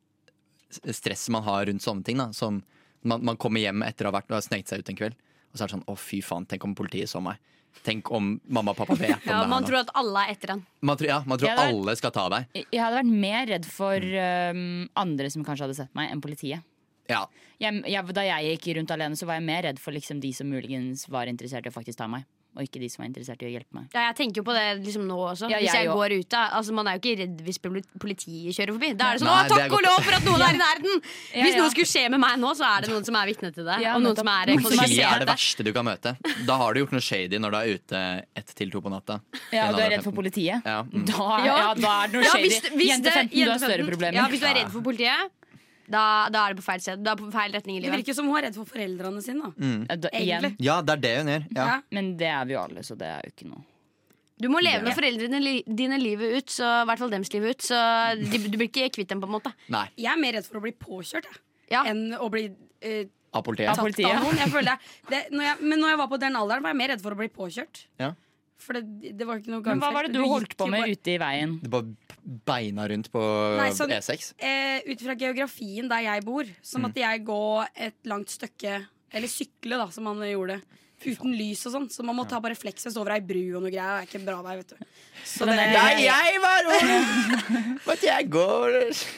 stresset 0.72 1.30
man 1.36 1.44
har 1.46 1.66
rundt 1.70 1.84
sånne 1.86 2.04
ting. 2.08 2.18
Da. 2.18 2.32
Som 2.34 2.62
man, 3.04 3.24
man 3.26 3.38
kommer 3.38 3.62
hjem 3.64 3.84
etter 3.86 4.08
å 4.08 4.12
ha 4.14 4.18
vært 4.20 4.32
og 4.34 4.44
sneket 4.46 4.72
seg 4.74 4.84
ut 4.84 4.90
en 4.94 5.00
kveld, 5.00 5.18
og 5.52 5.58
så 5.60 5.64
er 5.66 5.70
det 5.70 5.76
sånn 5.78 5.88
Å, 5.92 5.96
fy 6.00 6.22
faen, 6.26 6.48
tenk 6.50 6.64
om 6.66 6.74
politiet 6.78 7.12
så 7.12 7.22
meg. 7.24 7.42
Tenk 7.84 8.10
om 8.14 8.36
mamma 8.54 8.72
og 8.74 8.78
pappa 8.78 8.94
vet 9.00 9.16
om 9.18 9.24
Ja, 9.32 9.40
det 9.42 9.50
man 9.50 9.56
her 9.58 9.64
nå. 9.64 9.70
tror 9.70 9.80
at 9.82 9.92
alle 9.98 10.24
er 10.28 10.36
etter 10.36 10.52
han. 10.54 10.60
Man 10.86 10.98
tror, 11.00 11.10
ja, 11.10 11.20
man 11.26 11.42
tror 11.42 11.50
er- 11.52 11.64
alle 11.74 11.96
skal 11.98 12.14
ta 12.16 12.28
deg. 12.30 12.52
Jeg 12.70 12.82
hadde 12.84 13.00
vært 13.02 13.16
mer 13.26 13.48
redd 13.50 13.66
for 13.70 14.06
um, 14.54 14.62
andre 15.04 15.32
som 15.34 15.46
kanskje 15.46 15.66
hadde 15.68 15.78
sett 15.82 15.94
meg, 15.98 16.12
enn 16.14 16.22
politiet. 16.24 16.62
Ja. 17.10 17.26
Jeg, 17.60 17.82
jeg, 17.90 18.14
da 18.16 18.24
jeg 18.24 18.54
gikk 18.56 18.70
rundt 18.78 18.94
alene, 18.96 19.18
så 19.20 19.26
var 19.28 19.40
jeg 19.40 19.48
mer 19.50 19.66
redd 19.68 19.82
for 19.82 19.92
liksom, 19.96 20.22
de 20.24 20.30
som 20.38 20.48
muligens 20.50 21.08
var 21.12 21.28
interessert 21.32 21.66
i 21.68 21.74
å 21.74 21.76
faktisk 21.76 22.00
ta 22.00 22.08
meg. 22.12 22.24
Og 22.54 22.62
ikke 22.68 22.80
de 22.84 22.88
som 22.92 23.02
er 23.04 23.10
interessert 23.10 23.42
i 23.42 23.48
å 23.48 23.52
hjelpe 23.56 23.74
meg. 23.74 23.86
Ja, 23.96 24.04
jeg 24.12 24.16
tenker 24.20 24.42
jo 24.42 24.46
på 24.46 24.54
det 24.54 24.64
liksom 24.84 25.08
nå 25.10 25.18
også. 25.18 25.50
Ja, 25.50 25.58
hvis 25.58 25.74
jeg 25.74 25.88
jeg 25.88 25.94
går 25.94 26.14
da, 26.30 26.42
altså, 26.60 26.74
Man 26.78 26.88
er 26.88 26.98
jo 26.98 27.02
ikke 27.02 27.14
redd 27.24 27.42
hvis 27.48 27.60
politiet 27.60 28.54
kjører 28.54 28.76
forbi. 28.76 28.92
Da 29.00 29.08
er 29.10 29.18
det 29.18 29.24
sånn 29.24 29.32
Nei, 29.32 29.40
Å, 29.40 29.48
det 29.50 29.58
takk 29.64 29.76
og 29.78 29.84
lov 29.88 29.98
for 30.06 30.18
at 30.20 30.28
noen 30.28 30.44
er 30.46 30.54
i 30.54 30.62
nærheten! 30.62 31.02
Ja, 31.34 31.44
Hvis 31.48 31.58
ja. 31.58 31.62
noe 31.64 31.74
skulle 31.74 31.90
skje 31.90 32.04
med 32.14 32.22
meg 32.24 32.38
nå, 32.44 32.54
så 32.60 32.68
er 32.70 32.86
det 32.86 32.94
noen 32.94 33.08
som 33.10 33.18
er 33.18 33.32
vitne 33.32 33.52
til 33.56 33.68
det. 33.68 33.78
Ja, 33.84 33.96
og 33.98 34.06
noen 34.06 34.20
som 34.20 34.30
er 34.34 34.54
Politiet 34.54 35.04
er 35.10 35.24
det 35.26 35.30
verste 35.34 35.66
du 35.66 35.72
kan 35.76 35.88
møte. 35.90 36.16
Da 36.48 36.58
har 36.62 36.74
du 36.74 36.84
gjort 36.84 36.94
noe 36.96 37.04
shady 37.04 37.42
når 37.42 37.56
du 37.56 37.60
er 37.60 37.74
ute 37.80 38.02
ett 38.44 38.54
til 38.62 38.74
to 38.74 38.82
på 38.86 38.94
natta. 38.94 39.20
Ja, 39.54 39.70
og 39.72 39.80
du 39.80 39.84
er 39.84 39.96
redd 39.98 40.06
for 40.06 40.16
politiet? 40.16 40.62
Ja, 40.66 40.82
mm. 40.86 41.06
Da, 41.10 41.30
ja, 41.48 41.56
da 41.78 41.96
er 42.04 42.12
det 42.14 42.20
noe 42.20 42.28
Ja, 42.28 42.36
shady. 42.38 42.50
hvis- 42.54 42.74
hvis 42.78 42.92
Jente 42.94 43.10
det- 43.10 43.18
15, 43.18 43.46
du 43.46 43.50
har 43.52 43.60
større 43.66 43.88
problemer. 43.90 44.14
Ja, 44.22 44.28
hvis 44.30 44.40
du 44.40 44.46
er 44.46 44.56
redd 44.62 44.72
for 44.72 44.82
politiet, 44.86 45.32
da, 45.90 46.30
da 46.32 46.46
er 46.48 46.54
det 46.54 46.62
på 46.62 46.66
feil 46.66 46.80
sted. 46.82 47.04
Du 47.04 47.10
er 47.12 47.16
på 47.20 47.28
feil 47.34 47.52
retning 47.54 47.78
i 47.78 47.82
livet. 47.82 47.92
Det 47.98 48.02
virker 48.06 48.16
som 48.18 48.28
hun 48.32 48.38
er 48.40 48.48
redd 48.48 48.56
for 48.56 48.66
foreldrene 48.70 49.22
sine. 49.22 49.52
da 49.52 49.68
Ja, 49.94 49.96
da, 49.98 50.10
igjen. 50.14 50.44
Egentlig. 50.48 50.56
Ja, 50.68 50.82
det 50.82 50.94
er 50.98 51.02
det 51.04 51.14
hun 51.20 51.32
gjør. 51.34 51.46
Ja. 51.58 51.66
Ja. 51.68 51.78
Men 51.92 52.18
det 52.18 52.28
er 52.32 52.46
vi 52.46 52.54
jo 52.56 52.60
alle, 52.64 52.84
så 52.88 52.96
det 52.98 53.08
er 53.10 53.22
jo 53.28 53.34
ikke 53.36 53.50
noe. 53.52 53.64
Du 54.44 54.48
må 54.50 54.60
leve 54.64 54.82
med 54.84 54.96
foreldrene 54.98 55.40
li- 55.40 55.64
dine 55.68 55.98
livet 56.02 56.34
ut, 56.40 56.50
så, 56.52 56.70
i 56.82 56.88
hvert 56.90 57.00
fall 57.00 57.12
dems 57.14 57.30
livet 57.34 57.54
ut. 57.56 57.62
Så 57.68 57.78
de, 58.20 58.40
du 58.50 58.58
blir 58.58 58.68
ikke 58.72 58.90
kvitt 58.98 59.08
dem, 59.14 59.22
på 59.22 59.30
en 59.30 59.36
måte. 59.38 59.52
Nei, 59.72 59.86
Jeg 59.96 60.12
er 60.12 60.20
mer 60.20 60.34
redd 60.40 60.48
for 60.50 60.58
å 60.60 60.64
bli 60.66 60.72
påkjørt 60.74 61.28
jeg, 61.30 61.42
Ja. 61.72 61.84
enn 61.88 62.16
å 62.18 62.30
bli 62.34 62.48
uh, 62.50 63.04
av 63.34 63.44
politiet. 63.46 63.70
Av 63.70 63.76
tatt 63.78 63.86
politiet. 63.86 64.10
av 64.12 64.24
noen. 64.26 64.38
Jeg 64.42 64.52
føler 64.52 64.74
det, 64.74 64.78
det, 65.10 65.22
når 65.32 65.44
jeg, 65.48 65.58
men 65.62 65.80
når 65.80 65.90
jeg 65.94 65.98
var 66.04 66.10
på 66.12 66.20
den 66.26 66.36
alderen, 66.36 66.64
var 66.66 66.74
jeg 66.74 66.78
mer 66.82 66.92
redd 66.94 67.02
for 67.06 67.16
å 67.16 67.18
bli 67.22 67.30
påkjørt. 67.34 67.86
Ja. 68.02 68.12
For 68.58 68.74
det, 68.78 69.18
det 69.18 69.26
var 69.28 69.40
ikke 69.42 69.52
noe 69.52 69.62
Men 69.66 69.80
hva 69.82 69.92
var 69.92 70.04
det 70.08 70.14
du 70.14 70.22
holdt 70.24 70.56
på 70.58 70.68
med 70.70 70.82
bare- 70.86 70.92
ute 70.96 71.12
i 71.12 71.18
veien? 71.20 71.60
Du 71.64 71.70
bare 71.70 71.90
beina 72.46 72.86
rundt 72.88 73.10
på 73.12 73.22
Nei, 73.58 73.72
sånn- 73.76 73.92
E6. 73.92 74.34
Eh, 74.40 74.82
ut 74.88 75.02
fra 75.02 75.16
geografien 75.16 75.90
der 75.90 76.02
jeg 76.06 76.24
bor, 76.24 76.44
så 76.64 76.78
Mm. 76.80 76.86
måtte 76.86 77.02
jeg 77.04 77.26
gå 77.26 77.68
et 77.76 77.96
langt 78.06 78.30
stykke 78.30 78.86
Eller 79.16 79.28
sykle, 79.28 79.78
da, 79.78 79.90
som 79.90 80.06
man 80.06 80.18
gjorde. 80.18 80.62
Uten 81.06 81.36
lys 81.38 81.66
og 81.68 81.74
sånn. 81.74 81.88
Så 81.92 82.02
man 82.04 82.16
må 82.16 82.28
ta 82.28 82.40
bare 82.40 82.56
reflekses 82.56 82.96
over 82.98 83.12
ei 83.12 83.20
bru 83.20 83.58
og 83.58 83.62
noe 83.62 83.70
greier. 83.70 84.00
Det 84.02 84.16
er 84.16 84.20
ikke 84.20 84.26
bra 84.26 84.42
der, 84.42 84.56
vet 84.58 84.70
du. 84.70 84.76
Så 85.24 85.46
det, 85.46 85.56
Nei, 85.56 86.02
jeg 86.02 86.40
var 86.42 86.64
ung! 86.66 87.78
Måtte 87.86 88.02
jeg 88.14 88.30
gå 88.32 88.48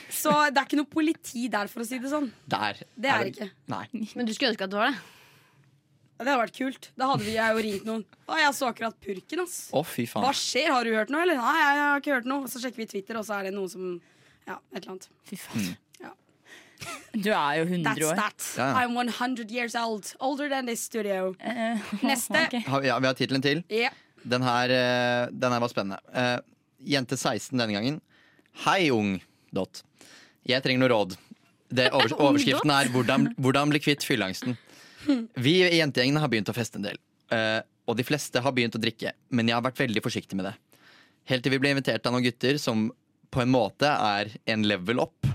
så 0.09 0.51
det 0.51 0.57
er 0.57 0.65
ikke 0.65 0.75
noe 0.81 0.89
politi 0.91 1.47
der, 1.47 1.67
for 1.67 1.79
å 1.79 1.85
si 1.85 1.97
det 1.99 2.09
sånn. 2.11 2.29
Der. 2.45 2.73
Det 2.97 3.09
er 3.09 3.23
det 3.23 3.35
ikke. 3.37 3.49
Nei. 3.69 3.87
Men 4.15 4.25
du 4.25 4.33
skulle 4.33 4.51
ønske 4.51 4.63
at 4.67 4.69
det 4.71 4.79
var 4.81 4.91
det. 4.91 4.99
Det 6.17 6.23
hadde 6.27 6.39
vært 6.39 6.55
kult. 6.57 6.89
Da 6.95 7.07
hadde 7.11 7.25
vi 7.27 7.33
jo 7.35 7.61
ringt 7.65 7.85
noen. 7.87 8.03
Å, 8.31 8.37
jeg 8.39 8.53
så 8.55 8.69
akkurat 8.71 8.95
purken, 9.03 9.41
ass. 9.43 9.55
Å, 9.75 9.81
fy 9.83 10.05
faen. 10.07 10.23
Hva 10.23 10.31
skjer? 10.37 10.69
Har 10.71 10.87
du 10.87 10.93
hørt 10.95 11.09
noe, 11.11 11.21
eller? 11.25 11.35
Nei, 11.41 11.55
jeg 11.59 11.79
har 11.81 11.99
ikke 12.03 12.13
hørt 12.15 12.29
noe. 12.31 12.47
Så 12.51 12.61
sjekker 12.63 12.77
vi 12.83 12.85
Twitter, 12.93 13.17
og 13.19 13.25
så 13.27 13.39
er 13.39 13.49
det 13.49 13.55
noen 13.57 13.69
som 13.71 13.89
Ja, 14.47 14.59
et 14.71 14.83
eller 14.83 14.93
annet. 14.95 15.09
Fy 15.27 15.35
faen. 15.41 15.67
Ja. 15.99 16.11
Du 17.15 17.29
er 17.33 17.59
jo 17.59 17.65
100 17.67 17.83
That's 17.89 18.05
år. 18.07 18.15
that. 18.15 18.47
Ja, 18.57 18.67
ja. 18.69 18.85
I'm 18.85 18.95
100 19.09 19.51
years 19.51 19.75
old. 19.75 20.13
Older 20.19 20.49
than 20.49 20.65
this 20.67 20.81
studio. 20.87 21.35
Eh, 21.39 21.79
Neste. 22.03 22.45
ok. 22.47 22.59
Har 22.67 22.81
vi- 22.81 22.87
Ja, 22.87 22.99
vi 22.99 23.07
har 23.11 23.13
tittelen 23.19 23.41
til. 23.43 23.63
Ja. 23.69 23.89
Den 24.25 24.41
her, 24.41 24.69
eh, 24.71 25.27
den 25.31 25.51
her 25.51 25.59
var 25.59 25.67
spennende. 25.69 25.99
Eh, 26.13 26.39
jente 26.95 27.17
16 27.17 27.57
denne 27.57 27.73
gangen. 27.75 27.99
Hei, 28.65 28.89
ung 28.91 29.17
dot. 29.53 29.83
Jeg 30.47 30.61
trenger 30.63 30.79
noe 30.85 30.89
råd. 30.95 31.17
Det, 31.75 31.89
over, 31.91 32.07
overskriften 32.29 32.71
er 32.71 32.87
hvordan, 32.93 33.33
'Hvordan 33.35 33.69
bli 33.73 33.79
kvitt 33.79 34.05
fylleangsten'. 34.05 34.55
Vi 35.35 35.55
i 35.63 35.79
jentegjengen 35.79 36.19
har 36.21 36.31
begynt 36.31 36.51
å 36.51 36.55
feste 36.55 36.79
en 36.81 36.87
del. 36.89 36.99
eh, 37.31 37.61
og 37.85 37.97
de 37.99 38.03
fleste 38.05 38.41
har 38.41 38.53
begynt 38.55 38.75
å 38.77 38.81
drikke, 38.81 39.11
men 39.29 39.49
jeg 39.49 39.53
har 39.53 39.61
vært 39.61 39.77
veldig 39.83 40.01
forsiktig 40.01 40.37
med 40.39 40.47
det. 40.49 40.55
Helt 41.29 41.43
til 41.45 41.53
vi 41.53 41.59
ble 41.61 41.73
invitert 41.75 42.05
av 42.05 42.15
noen 42.15 42.25
gutter 42.25 42.57
som 42.61 42.87
på 43.33 43.43
en 43.43 43.51
måte 43.53 43.85
er 43.85 44.31
en 44.49 44.63
level 44.65 45.03
up, 45.03 45.27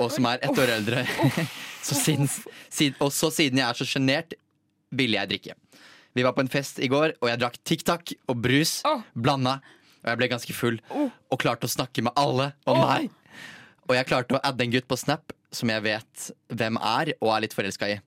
og 0.00 0.10
som 0.12 0.28
er 0.28 0.42
ett 0.44 0.60
år 0.60 0.74
eldre. 0.76 1.06
så 1.86 1.96
siden, 1.96 2.28
siden, 2.68 2.98
og 3.00 3.12
så 3.16 3.30
siden 3.32 3.62
jeg 3.62 3.68
er 3.68 3.80
så 3.80 3.86
sjenert, 3.88 4.36
ville 4.92 5.16
jeg 5.16 5.30
drikke. 5.30 5.56
Vi 6.12 6.24
var 6.26 6.34
på 6.36 6.42
en 6.44 6.50
fest 6.52 6.80
i 6.82 6.88
går, 6.90 7.14
og 7.20 7.30
jeg 7.30 7.40
drakk 7.40 7.56
Tic 7.64 7.84
Tac 7.86 8.12
og 8.28 8.40
brus 8.42 8.80
blanda. 9.14 9.60
Og 10.02 10.08
jeg 10.10 10.18
ble 10.20 10.28
ganske 10.32 10.56
full 10.56 10.78
og 10.90 11.40
klarte 11.40 11.68
å 11.68 11.70
snakke 11.70 12.02
med 12.02 12.16
alle 12.18 12.50
om 12.68 12.80
meg. 12.80 13.10
Og 13.88 13.94
jeg 13.94 14.08
klarte 14.08 14.36
å 14.36 14.40
adde 14.42 14.64
en 14.64 14.72
gutt 14.72 14.88
på 14.90 14.98
Snap 14.98 15.32
som 15.54 15.70
jeg 15.70 15.84
vet 15.84 16.30
hvem 16.50 16.76
er, 16.80 17.12
og 17.20 17.32
er 17.34 17.44
litt 17.44 17.54
forelska 17.56 17.88
i. 17.92 17.98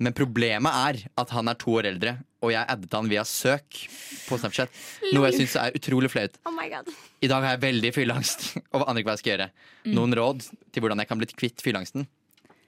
Men 0.00 0.14
problemet 0.16 0.72
er 0.88 1.02
at 1.20 1.32
han 1.36 1.50
er 1.52 1.58
to 1.60 1.74
år 1.76 1.90
eldre, 1.90 2.14
og 2.40 2.54
jeg 2.54 2.64
addet 2.72 2.94
han 2.96 3.08
via 3.10 3.24
søk 3.28 3.82
på 4.26 4.38
Snapchat. 4.40 4.72
Noe 5.12 5.28
jeg 5.28 5.42
syns 5.42 5.58
er 5.60 5.76
utrolig 5.76 6.08
flaut. 6.12 6.38
Oh 6.48 6.56
I 6.56 7.28
dag 7.28 7.44
har 7.44 7.52
jeg 7.52 7.62
veldig 7.66 7.90
fylleangst 7.92 8.46
og 8.72 8.86
aner 8.86 9.02
ikke 9.02 9.10
hva 9.10 9.18
jeg 9.18 9.22
skal 9.24 9.32
gjøre. 9.34 9.50
Noen 9.92 10.16
råd 10.16 10.46
til 10.72 10.80
hvordan 10.84 11.02
jeg 11.04 11.10
kan 11.10 11.20
bli 11.20 11.28
kvitt 11.34 11.60
fylleangsten? 11.64 12.08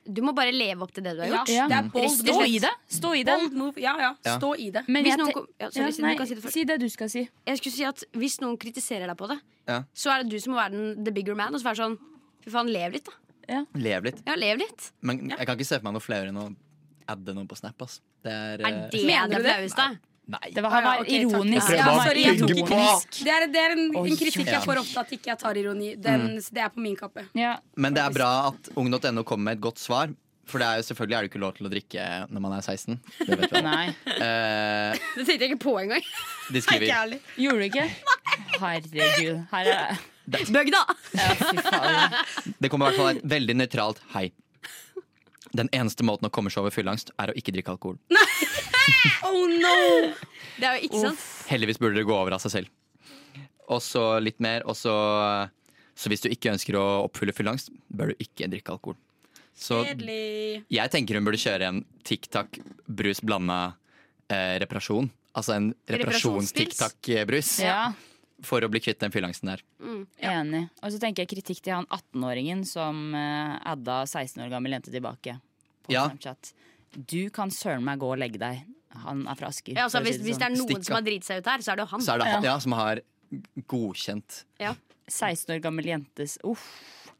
Du 0.02 0.18
må 0.26 0.32
bare 0.34 0.50
leve 0.50 0.82
opp 0.82 0.92
til 0.92 1.04
det 1.06 1.12
du 1.14 1.22
har 1.22 1.30
gjort. 1.30 1.50
Ja. 1.52 1.66
det 1.70 1.76
er 1.78 1.88
bold. 1.94 2.10
Stå 2.18 2.36
i 2.42 2.58
det. 2.62 2.72
Stå 2.90 3.12
i 3.14 3.22
det. 3.24 3.36
Bold 3.38 3.56
move. 3.60 3.80
Ja, 3.80 3.94
ja. 4.02 4.36
Stå 4.36 4.50
i 4.58 4.68
det. 4.74 4.82
Men 4.90 5.06
Hvis 5.06 5.18
noen 5.20 5.30
ja, 5.62 5.68
sorry, 5.70 5.92
Ja, 5.94 6.04
nei, 6.04 6.14
kan 6.18 6.28
si 6.28 6.36
det 6.36 6.52
si 6.52 6.64
det 6.68 6.78
du 6.82 6.88
skal 6.92 7.10
si. 7.12 7.22
Jeg 7.46 7.60
skulle 7.60 7.76
si 7.76 7.86
at 7.86 8.02
Hvis 8.18 8.40
noen 8.42 8.58
kritiserer 8.60 9.06
deg 9.08 9.16
på 9.20 9.30
det, 9.30 9.38
Ja. 9.70 9.84
så 9.94 10.10
er 10.10 10.24
det 10.24 10.34
du 10.34 10.42
som 10.42 10.56
må 10.56 10.58
være 10.58 10.74
den, 10.74 11.04
the 11.06 11.14
bigger 11.14 11.38
man. 11.38 11.54
Og 11.54 11.62
så 11.62 11.70
være 11.70 11.84
sånn 11.84 11.96
Fy 12.42 12.50
faen, 12.50 12.72
lev 12.74 12.98
litt, 12.98 13.06
da. 13.06 13.62
Lev 13.78 14.08
litt. 14.08 14.18
Ja, 14.26 14.34
lev 14.34 14.58
litt. 14.58 14.90
Men 15.06 15.28
jeg 15.30 15.46
kan 15.46 15.54
ikke 15.54 15.68
se 15.68 15.78
for 15.78 15.86
meg 15.86 15.94
noe 15.94 16.02
flauere 16.02 16.32
enn 16.32 16.40
å 16.42 16.48
adde 17.10 17.34
noen 17.36 17.50
på 17.50 17.58
Snap. 17.58 17.84
Ass. 17.84 18.00
Det 18.22 18.32
er, 18.32 18.62
Er 18.62 18.70
eh, 18.70 18.88
det 18.92 19.04
Mener 19.08 19.42
det 19.42 19.52
flaueste? 19.52 19.90
Nei. 20.32 20.52
Det 20.54 20.62
var, 20.62 20.70
han 20.70 20.84
var 20.86 21.08
ironisk. 21.10 21.70
Var 21.72 22.04
sorry, 22.06 22.22
jeg 22.28 22.38
tok 22.38 22.52
ironisk. 22.54 23.16
Det 23.26 23.32
er, 23.34 23.46
det 23.50 23.62
er 23.62 23.72
en, 23.74 23.86
en 23.98 24.18
kritikk 24.20 24.50
jeg 24.52 24.62
får 24.64 24.80
ofte, 24.84 25.02
at 25.02 25.14
ikke 25.18 25.32
jeg 25.32 25.40
tar 25.40 25.58
ironi. 25.58 25.94
Den, 25.98 26.28
Det 26.38 26.62
er 26.62 26.70
på 26.72 26.82
min 26.84 26.94
kappe. 26.96 27.26
Ja. 27.36 27.56
Men 27.76 27.96
det 27.96 28.04
er 28.04 28.14
bra 28.14 28.32
at 28.52 28.70
ung.no 28.78 29.24
kommer 29.26 29.50
med 29.50 29.58
et 29.58 29.64
godt 29.66 29.82
svar. 29.82 30.12
For 30.48 30.58
det 30.58 30.66
er 30.66 30.80
jo 30.80 30.86
selvfølgelig 30.90 31.16
er 31.16 31.24
det 31.24 31.30
ikke 31.30 31.42
lov 31.42 31.52
til 31.56 31.68
å 31.68 31.70
drikke 31.72 32.06
når 32.28 32.42
man 32.44 32.54
er 32.56 32.64
16. 32.66 32.98
Det 33.18 33.38
vet 33.40 33.52
vi. 33.54 33.62
Nei. 33.70 33.84
Eh, 34.14 35.02
Det 35.16 35.26
tenkte 35.26 35.38
jeg 35.38 35.52
ikke 35.52 35.62
på 35.64 35.76
engang. 35.82 36.08
de 36.52 36.64
skriver 36.64 37.18
Gjorde 37.40 37.58
du 37.58 37.66
ikke? 37.68 37.86
Herregud. 38.62 39.44
Her 39.52 39.70
er 39.74 40.00
det. 40.26 40.72
da! 40.74 40.82
ja, 41.18 42.08
Det 42.58 42.70
kommer 42.70 42.86
i 42.86 42.92
hvert 42.92 43.00
fall 43.00 43.16
et 43.16 43.24
veldig 43.36 43.58
nøytralt 43.58 44.02
hei. 44.14 44.28
Den 45.56 45.70
eneste 45.74 46.04
måten 46.06 46.28
å 46.28 46.32
komme 46.32 46.52
seg 46.52 46.62
over 46.62 46.74
fylleangst, 46.74 47.10
er 47.20 47.32
å 47.32 47.36
ikke 47.38 47.54
drikke 47.56 47.74
alkohol. 47.74 47.98
Oh 49.22 49.46
no! 49.46 50.10
Det 50.58 50.66
er 50.66 50.78
jo 50.80 50.88
ikke 50.88 51.00
sant. 51.04 51.20
Heldigvis 51.46 51.78
burde 51.78 52.00
det 52.00 52.06
gå 52.08 52.14
over 52.16 52.34
av 52.34 52.40
seg 52.42 52.50
selv. 52.50 52.70
Og 53.70 53.78
så 53.84 54.02
litt 54.18 54.40
mer, 54.42 54.64
og 54.66 54.74
så 54.76 54.94
Så 55.94 56.10
hvis 56.10 56.24
du 56.24 56.28
ikke 56.32 56.50
ønsker 56.50 56.74
å 56.80 56.84
oppfylle 57.04 57.34
fylleangst, 57.36 57.68
bør 57.92 58.10
du 58.10 58.22
ikke 58.24 58.48
drikke 58.50 58.72
alkohol. 58.74 58.96
Så 59.54 59.82
Kjedelig. 59.84 60.64
jeg 60.72 60.90
tenker 60.90 61.18
hun 61.18 61.26
burde 61.28 61.38
kjøre 61.38 61.68
en 61.68 61.82
tic-tac 62.08 62.56
brus 62.88 63.20
blanda 63.20 63.74
eh, 64.32 64.56
reparasjon. 64.64 65.10
Altså 65.36 65.54
en 65.58 65.68
reparasjons-tic-tac-brus. 65.92 67.52
Ja, 67.62 67.92
For 68.42 68.64
å 68.64 68.68
bli 68.72 68.80
kvitt 68.82 68.98
den 68.98 69.12
fylleangsten 69.14 69.52
der. 69.52 69.60
enig. 70.18 70.64
Og 70.82 70.90
så 70.92 70.98
tenker 70.98 71.22
jeg 71.22 71.30
kritikk 71.36 71.60
til 71.62 71.76
han 71.76 71.86
18-åringen 71.86 72.64
som 72.66 73.14
uh, 73.14 73.58
adda 73.70 74.00
16 74.06 74.42
år 74.42 74.50
gammel 74.50 74.72
jente 74.74 74.90
tilbake 74.90 75.36
på 75.86 75.92
Ja. 75.94 76.08
Snapchat. 76.10 76.52
Du 76.92 77.30
kan 77.30 77.50
søren 77.54 77.84
meg 77.86 77.98
gå 78.02 78.10
og 78.12 78.18
legge 78.18 78.38
deg. 78.42 78.64
Han 79.06 79.22
er 79.30 79.38
fra 79.38 79.48
Asker. 79.48 79.72
Ja, 79.78 79.86
altså, 79.86 80.02
hvis, 80.04 80.18
hvis 80.20 80.36
det 80.36 80.44
er 80.48 80.52
sånn. 80.52 80.58
noen 80.58 80.68
Stikka. 80.74 80.88
som 80.90 80.98
har 80.98 81.06
driti 81.06 81.26
seg 81.30 81.38
ut 81.40 81.46
her, 81.48 81.62
så 81.64 81.72
er 81.72 81.76
det 81.80 81.86
jo 81.86 81.90
han. 81.94 82.02
Så 82.04 82.12
er 82.12 82.18
det 82.20 82.26
han 82.34 82.44
ja, 82.44 82.56
som 82.60 82.74
har 82.76 83.00
godkjent 83.72 84.42
16 85.08 85.54
år 85.54 85.62
gammel 85.64 85.86
jentes 85.88 86.38
Uff. 86.44 86.66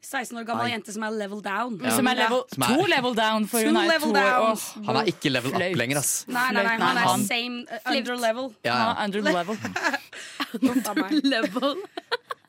16 0.03 0.38
år 0.38 0.44
gammel 0.44 0.66
Ai. 0.66 0.72
jente 0.74 0.92
som 0.92 1.03
er 1.07 1.11
level 1.14 1.40
down. 1.42 1.76
Ja. 1.82 1.90
Som 1.96 2.07
er 2.11 2.14
level, 2.18 2.42
Som 2.53 2.62
er- 2.62 2.74
to 2.76 2.86
level 2.90 3.14
down, 3.14 3.46
for 3.46 3.59
hun 3.64 3.76
er 3.76 3.98
to 4.00 4.11
år. 4.11 4.53
Oh, 4.53 4.84
Han 4.86 4.96
er 4.96 5.05
ikke 5.12 5.30
level 5.30 5.53
fløyt. 5.53 5.70
up 5.72 5.78
lenger, 5.78 5.98
ass. 5.98 6.24
Nei, 6.28 6.50
nei, 6.53 6.62
nei, 6.62 6.76
han 6.78 6.98
er 6.98 7.26
same 7.26 7.64
uh, 7.70 7.96
under 7.96 8.16
level. 8.16 8.55
Ja, 8.64 8.72
Han 8.74 8.82
ja. 8.82 8.92
er 8.92 9.05
under 9.07 9.32
level. 9.38 9.59
under. 10.62 11.20
Level. 11.22 11.76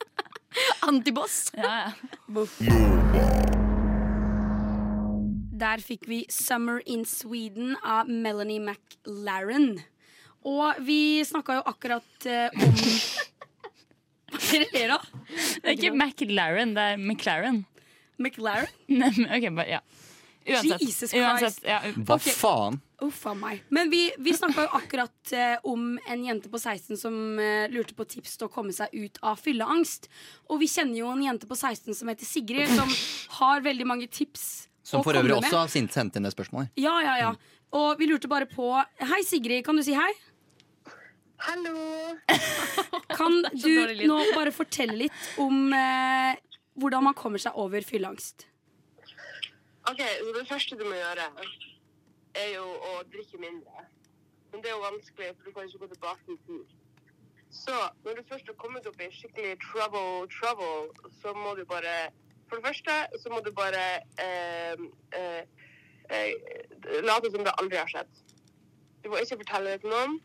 Antiboss. 0.88 1.50
Ja, 1.56 1.74
ja. 1.78 1.92
Der 5.64 5.78
fikk 5.80 6.06
vi 6.08 6.26
'Summer 6.28 6.80
in 6.86 7.04
Sweden' 7.04 7.76
av 7.82 8.08
Melanie 8.08 8.60
McLaren. 8.60 9.78
Og 10.44 10.74
vi 10.84 11.22
snakka 11.24 11.54
jo 11.54 11.62
akkurat 11.64 12.26
uh, 12.26 12.50
om 12.60 12.74
dere 14.40 14.66
ler 14.74 14.96
av? 14.96 15.04
Det 15.28 15.68
er 15.70 15.76
ikke 15.78 15.92
McLaren, 15.94 16.74
det 16.76 16.88
er 16.94 16.96
McLaren. 17.00 17.62
McLaren? 18.18 18.68
Nei, 18.88 19.10
men, 19.16 19.30
ok, 19.38 19.48
bare, 19.56 19.68
ja. 19.78 19.80
Uansett. 20.44 20.82
Jesus 20.84 21.10
Christ. 21.10 21.14
Uansett 21.16 21.62
ja. 21.64 21.78
Hva 22.04 22.18
Ok. 22.18 22.26
faen? 22.36 22.74
Uff 23.04 23.22
a 23.26 23.32
meg. 23.36 23.62
Men 23.72 23.88
vi, 23.90 24.02
vi 24.20 24.32
snakka 24.36 24.66
jo 24.66 24.68
akkurat 24.76 25.32
eh, 25.32 25.54
om 25.68 25.94
en 26.08 26.24
jente 26.24 26.50
på 26.52 26.60
16 26.60 26.98
som 27.00 27.16
eh, 27.40 27.64
lurte 27.72 27.96
på 27.96 28.04
tips 28.08 28.36
til 28.38 28.46
å 28.46 28.52
komme 28.52 28.72
seg 28.76 28.92
ut 28.92 29.18
av 29.24 29.40
fylleangst. 29.40 30.10
Og 30.52 30.60
vi 30.60 30.68
kjenner 30.68 31.00
jo 31.00 31.08
en 31.12 31.24
jente 31.24 31.48
på 31.48 31.56
16 31.56 31.96
som 31.96 32.12
heter 32.12 32.28
Sigrid, 32.28 32.68
som 32.76 32.92
har 33.40 33.64
veldig 33.64 33.88
mange 33.88 34.08
tips. 34.12 34.68
Som 34.84 35.00
for 35.02 35.16
komme 35.16 35.24
øvrig 35.24 35.40
med. 35.40 35.48
også 35.48 35.62
har 35.64 35.72
sendt 35.72 36.16
inn 36.20 36.28
det 36.28 36.34
spørsmålet. 36.36 36.70
Ja, 36.80 36.98
ja, 37.02 37.16
ja. 37.22 37.32
Og 37.74 37.96
vi 37.98 38.06
lurte 38.12 38.28
bare 38.30 38.46
på 38.46 38.68
Hei, 39.00 39.22
Sigrid. 39.26 39.64
Kan 39.66 39.80
du 39.80 39.82
si 39.82 39.96
hei? 39.96 40.12
Hallo. 41.38 42.16
Kan 43.18 43.42
du 43.52 44.06
nå 44.06 44.18
bare 44.34 44.52
fortelle 44.54 44.96
litt 45.06 45.30
om 45.42 45.72
eh, 45.74 46.36
hvordan 46.80 47.08
man 47.08 47.16
kommer 47.18 47.42
seg 47.42 47.56
over 47.60 47.84
fylleangst? 47.84 48.46
Ok, 49.90 50.00
så 50.00 50.30
Det 50.38 50.46
første 50.48 50.78
du 50.80 50.84
må 50.86 50.94
gjøre, 50.96 51.26
er 52.40 52.48
jo 52.54 52.64
å 52.64 52.94
drikke 53.12 53.40
mindre. 53.42 53.84
Men 54.52 54.62
det 54.62 54.70
er 54.70 54.76
jo 54.76 54.86
vanskelig, 54.86 55.34
for 55.36 55.44
du 55.44 55.52
kan 55.52 55.68
ikke 55.68 55.82
gå 55.82 55.90
tilbake 55.92 56.34
i 56.34 56.38
tid. 56.46 56.74
Så 57.54 57.74
når 58.04 58.18
du 58.18 58.28
først 58.28 58.46
har 58.50 58.56
kommet 58.58 58.86
opp 58.86 59.00
i 59.02 59.10
skikkelig 59.14 59.58
trouble, 59.62 60.28
trouble, 60.34 61.10
så 61.20 61.34
må 61.38 61.54
du 61.58 61.64
bare 61.64 62.10
For 62.48 62.58
det 62.58 62.66
første 62.66 62.94
så 63.22 63.30
må 63.32 63.40
du 63.40 63.50
bare 63.56 63.82
eh, 64.20 64.80
eh, 65.18 65.42
eh, 66.10 66.32
late 67.06 67.30
som 67.32 67.44
det 67.46 67.54
aldri 67.60 67.78
har 67.80 67.88
skjedd. 67.88 68.23
Du 69.04 69.10
må 69.12 69.20
ikke 69.20 69.36
fortelle 69.42 69.74
det 69.74 69.82
til 69.84 69.92
noen. 69.92 70.18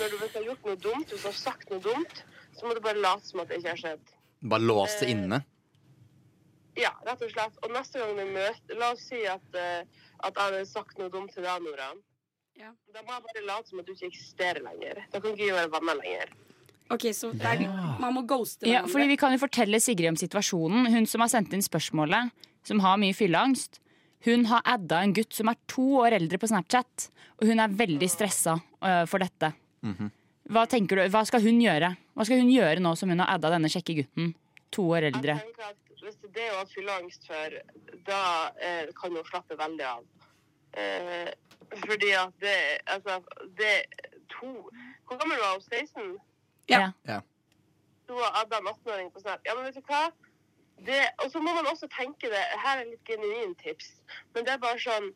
Når 0.00 0.08
du 0.08 0.18
hvis 0.22 0.36
har 0.38 0.46
gjort 0.48 0.66
noe 0.66 0.80
dumt, 0.80 1.10
hvis 1.12 1.22
du 1.22 1.28
har 1.28 1.36
sagt 1.36 1.70
noe 1.72 1.82
dumt, 1.84 2.22
så 2.56 2.66
må 2.66 2.74
du 2.76 2.80
bare 2.84 3.00
late 3.00 3.28
som 3.28 3.42
at 3.42 3.50
det 3.52 3.60
ikke 3.60 3.74
har 3.74 3.80
skjedd. 3.82 4.12
Bare 4.50 4.64
lås 4.64 4.94
det 5.00 5.08
Eh, 5.10 5.12
inne. 5.14 5.42
Ja, 6.80 6.94
rett 7.04 7.20
og 7.20 7.32
slett. 7.32 7.58
Og 7.62 7.74
neste 7.74 8.00
gang 8.00 8.14
vi 8.16 8.24
møter 8.32 8.78
La 8.80 8.92
oss 8.94 9.02
si 9.10 9.20
at, 9.28 9.44
eh, 9.54 9.82
at 10.24 10.32
jeg 10.32 10.44
hadde 10.46 10.62
sagt 10.70 10.96
noe 10.98 11.12
dumt 11.12 11.34
til 11.34 11.44
deg, 11.44 11.60
Nora. 11.66 11.90
Da 12.60 13.02
må 13.04 13.12
jeg 13.14 13.24
bare 13.24 13.44
late 13.46 13.68
som 13.68 13.80
at 13.80 13.86
du 13.86 13.92
ikke 13.92 14.10
eksisterer 14.10 14.60
lenger. 14.64 15.04
Da 15.12 15.20
kan 15.20 15.32
ikke 15.32 15.46
vi 15.48 15.52
være 15.56 15.70
venner 15.72 16.00
lenger. 16.00 16.32
Ok, 16.90 17.06
så 17.14 17.30
der, 17.38 17.62
er, 17.62 18.00
man 18.02 18.14
må 18.16 18.24
ghoste 18.26 18.66
Ja, 18.66 18.82
fordi 18.82 19.06
Vi 19.12 19.16
kan 19.16 19.32
jo 19.32 19.38
fortelle 19.38 19.78
Sigrid 19.80 20.08
om 20.10 20.16
situasjonen. 20.18 20.88
Hun 20.90 21.06
som 21.06 21.22
har 21.22 21.30
sendt 21.30 21.52
inn 21.54 21.62
spørsmålet, 21.62 22.32
som 22.66 22.80
har 22.80 22.98
mye 22.98 23.14
fylleangst. 23.14 23.78
Hun 24.26 24.44
har 24.50 24.62
adda 24.68 25.00
en 25.04 25.14
gutt 25.16 25.32
som 25.32 25.48
er 25.48 25.58
to 25.70 25.86
år 26.02 26.18
eldre 26.18 26.38
på 26.40 26.48
Snapchat, 26.50 27.08
og 27.40 27.48
hun 27.48 27.62
er 27.62 27.72
veldig 27.72 28.08
stressa 28.12 28.58
øh, 28.60 29.04
for 29.08 29.22
dette. 29.22 29.52
Hva 30.50 30.64
tenker 30.68 30.98
du, 30.98 31.04
hva 31.14 31.22
skal 31.28 31.44
hun 31.44 31.60
gjøre? 31.62 31.92
Hva 32.18 32.26
skal 32.26 32.42
hun 32.42 32.50
gjøre 32.52 32.82
nå 32.82 32.92
som 32.98 33.12
hun 33.12 33.22
har 33.22 33.36
adda 33.36 33.52
denne 33.54 33.70
kjekke 33.72 34.00
gutten? 34.02 34.32
To 34.74 34.88
år 34.96 35.08
eldre. 35.08 35.38
Jeg 35.38 35.46
tenker 35.46 35.70
at 35.70 35.76
Hvis 36.00 36.16
det 36.22 36.28
er 36.30 36.34
det 36.36 36.48
hun 36.48 36.58
har 36.58 36.68
fylleangst 36.74 37.26
for, 37.28 37.56
da 38.06 38.20
eh, 38.60 38.88
kan 38.96 39.16
hun 39.16 39.26
slappe 39.28 39.56
veldig 39.60 39.86
av. 39.88 40.04
Eh, 40.80 41.30
fordi 41.84 42.10
at 42.18 42.32
det 42.40 42.56
Altså, 42.86 43.18
det 43.58 43.74
to 44.30 44.70
Hvor 45.06 45.18
gammel 45.18 45.38
var 45.38 45.56
hun? 45.56 45.62
16? 45.66 46.16
Ja. 46.70 46.92
Ja. 47.08 47.20
Hun 48.08 48.18
har 48.22 48.42
Adda 48.42 48.58
en 48.58 48.70
18-åring 48.72 49.10
på 49.14 49.20
Snap. 49.20 49.40
Ja, 49.44 49.54
men 49.54 49.64
vet 49.68 49.78
du 49.78 49.82
hva? 49.86 50.08
Det, 50.86 51.00
og 51.20 51.30
så 51.32 51.40
må 51.44 51.52
man 51.52 51.68
også 51.68 51.90
tenke 51.92 52.30
det 52.32 52.42
Her 52.62 52.80
er 52.80 52.88
litt 52.88 53.02
genuint 53.08 53.58
tips. 53.60 53.92
Men 54.34 54.46
det 54.46 54.54
er 54.54 54.62
bare 54.62 54.80
sånn 54.80 55.10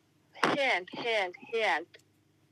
helt, 0.53 0.91
helt, 0.99 1.39
helt 1.53 2.01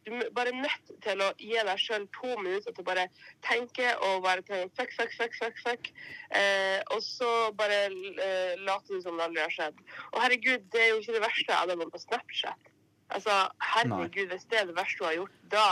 Du 0.03 0.11
er 0.17 0.31
bare 0.35 0.51
nødt 0.55 0.89
til 1.03 1.21
å 1.23 1.29
gi 1.39 1.55
deg 1.55 1.79
sjøl 1.79 2.07
to 2.15 2.33
minutter 2.41 2.73
til 2.73 2.83
å 2.83 2.87
bare 2.87 3.05
tenke 3.45 3.93
og 4.07 4.25
bare 4.25 4.43
tenke 4.47 4.73
fuck, 4.75 4.91
fuck, 4.97 5.13
fuck, 5.15 5.37
fuck, 5.39 5.61
fuck. 5.63 5.91
Eh, 6.35 6.81
og 6.91 6.99
så 7.05 7.29
bare 7.55 7.85
eh, 7.87 8.57
late 8.65 8.91
du 8.91 8.99
som 9.05 9.15
det 9.15 9.29
aldri 9.29 9.45
har 9.45 9.53
skjedd. 9.53 9.79
Og 10.11 10.19
herregud, 10.25 10.65
det 10.73 10.81
er 10.81 10.91
jo 10.91 10.99
ikke 10.99 11.15
det 11.15 11.23
verste 11.23 11.55
av 11.55 11.71
det 11.71 11.77
man 11.79 11.93
på 11.93 12.01
Snapchat. 12.03 12.73
Altså, 13.13 13.37
herregud, 13.75 14.27
hvis 14.33 14.43
det 14.51 14.59
er 14.59 14.67
det 14.67 14.75
verste 14.75 14.99
du 14.99 15.07
har 15.07 15.17
gjort, 15.21 15.39
da 15.53 15.67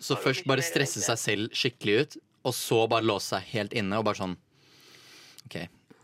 Så 0.00 0.16
først 0.20 0.48
bare 0.48 0.64
stresse 0.64 1.02
seg 1.04 1.20
selv 1.20 1.54
skikkelig 1.56 2.00
ut, 2.00 2.18
og 2.46 2.54
så 2.54 2.82
bare 2.88 3.04
låse 3.04 3.34
seg 3.34 3.48
helt 3.52 3.76
inne 3.76 3.98
og 3.98 4.06
bare 4.08 4.20
sånn 4.20 4.36
OK, 5.46 5.56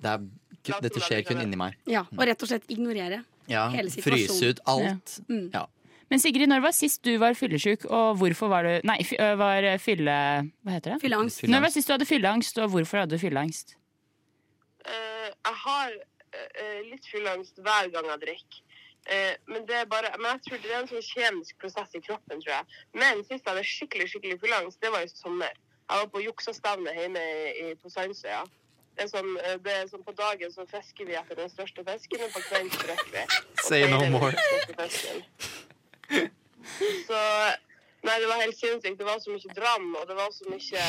det 0.02 0.12
er, 0.12 0.24
dette 0.62 1.02
skjer 1.02 1.22
kun 1.26 1.42
inni 1.42 1.58
meg. 1.58 1.76
Ja, 1.90 2.04
og 2.10 2.24
rett 2.28 2.42
og 2.44 2.50
slett 2.50 2.68
ignorere 2.70 3.22
Ja, 3.50 3.68
hele 3.72 3.90
situasjonen. 3.90 4.28
Fryse 4.28 4.50
ut 4.52 4.60
alt. 4.70 5.16
Mm. 5.28 5.46
Ja. 5.54 5.66
Men 6.12 6.20
Sigrid, 6.20 6.48
når 6.50 6.60
var 6.60 6.74
sist 6.76 7.00
du 7.08 7.14
var 7.16 7.32
fyllesyk, 7.32 7.86
og 7.88 8.18
hvorfor 8.20 8.50
var 8.52 8.66
du 8.68 8.72
Nei, 8.84 8.98
øh, 9.16 9.32
var 9.40 9.64
fylle... 9.80 10.16
Hva 10.60 10.74
heter 10.74 10.94
det? 10.94 10.98
Fylleangst. 11.06 11.46
Når 11.48 11.62
var 11.64 11.72
sist 11.72 11.88
du 11.88 11.94
hadde 11.94 12.08
fylleangst, 12.08 12.58
og 12.60 12.74
hvorfor 12.74 13.00
hadde 13.00 13.16
du 13.16 13.22
fylleangst? 13.22 13.76
Uh, 14.84 15.30
jeg 15.30 15.56
har 15.62 15.94
uh, 15.94 16.80
litt 16.90 17.08
fylleangst 17.08 17.62
hver 17.64 17.88
gang 17.94 18.10
jeg 18.12 18.22
drikker. 18.26 18.60
Uh, 19.08 19.34
men 19.54 19.64
det 19.66 19.78
er 19.80 19.88
bare, 19.90 20.12
men 20.18 20.34
jeg 20.34 20.44
tror 20.46 20.60
det 20.62 20.74
er 20.74 20.80
en 20.82 20.90
sånn 20.90 21.06
kjemisk 21.06 21.64
prosess 21.64 21.96
i 21.96 22.02
kroppen, 22.04 22.42
tror 22.44 22.58
jeg. 22.58 22.80
Men 22.98 23.24
sist 23.24 23.40
jeg 23.40 23.48
hadde 23.48 23.64
skikkelig 23.72 24.10
skikkelig 24.12 24.40
fylleangst, 24.44 24.82
det 24.84 24.92
var 24.92 25.06
i 25.06 25.14
sommer. 25.14 25.56
Jeg 25.88 26.04
var 26.04 26.12
på 26.12 26.22
juksastevne 26.26 26.92
hjemme 26.98 27.22
i, 27.24 27.48
i, 27.62 27.72
på 27.80 27.90
Sandsøya. 27.92 28.44
Det 28.92 29.06
er, 29.06 29.08
sånn, 29.08 29.30
eh, 29.40 29.56
det 29.64 29.72
er 29.72 29.86
sånn 29.88 30.02
På 30.04 30.12
dagen 30.16 30.52
så 30.52 30.66
fisker 30.68 31.06
vi 31.08 31.14
etter 31.16 31.38
den 31.38 31.48
største 31.50 31.84
fisken, 31.86 32.24
og 32.26 32.34
på 32.34 32.42
kvelden 32.48 32.70
drikker 32.76 33.12
vi. 33.14 33.22
Say 33.64 33.86
no 33.88 34.02
more. 34.12 34.32
Så 37.08 37.20
Nei, 38.02 38.16
det 38.18 38.26
var 38.26 38.40
helt 38.42 38.58
sinnssykt. 38.58 38.98
Det 38.98 39.06
var 39.06 39.20
så 39.22 39.30
mye 39.30 39.54
dram, 39.54 39.84
og 39.94 40.08
det 40.08 40.16
var 40.18 40.32
så 40.34 40.48
mye 40.50 40.86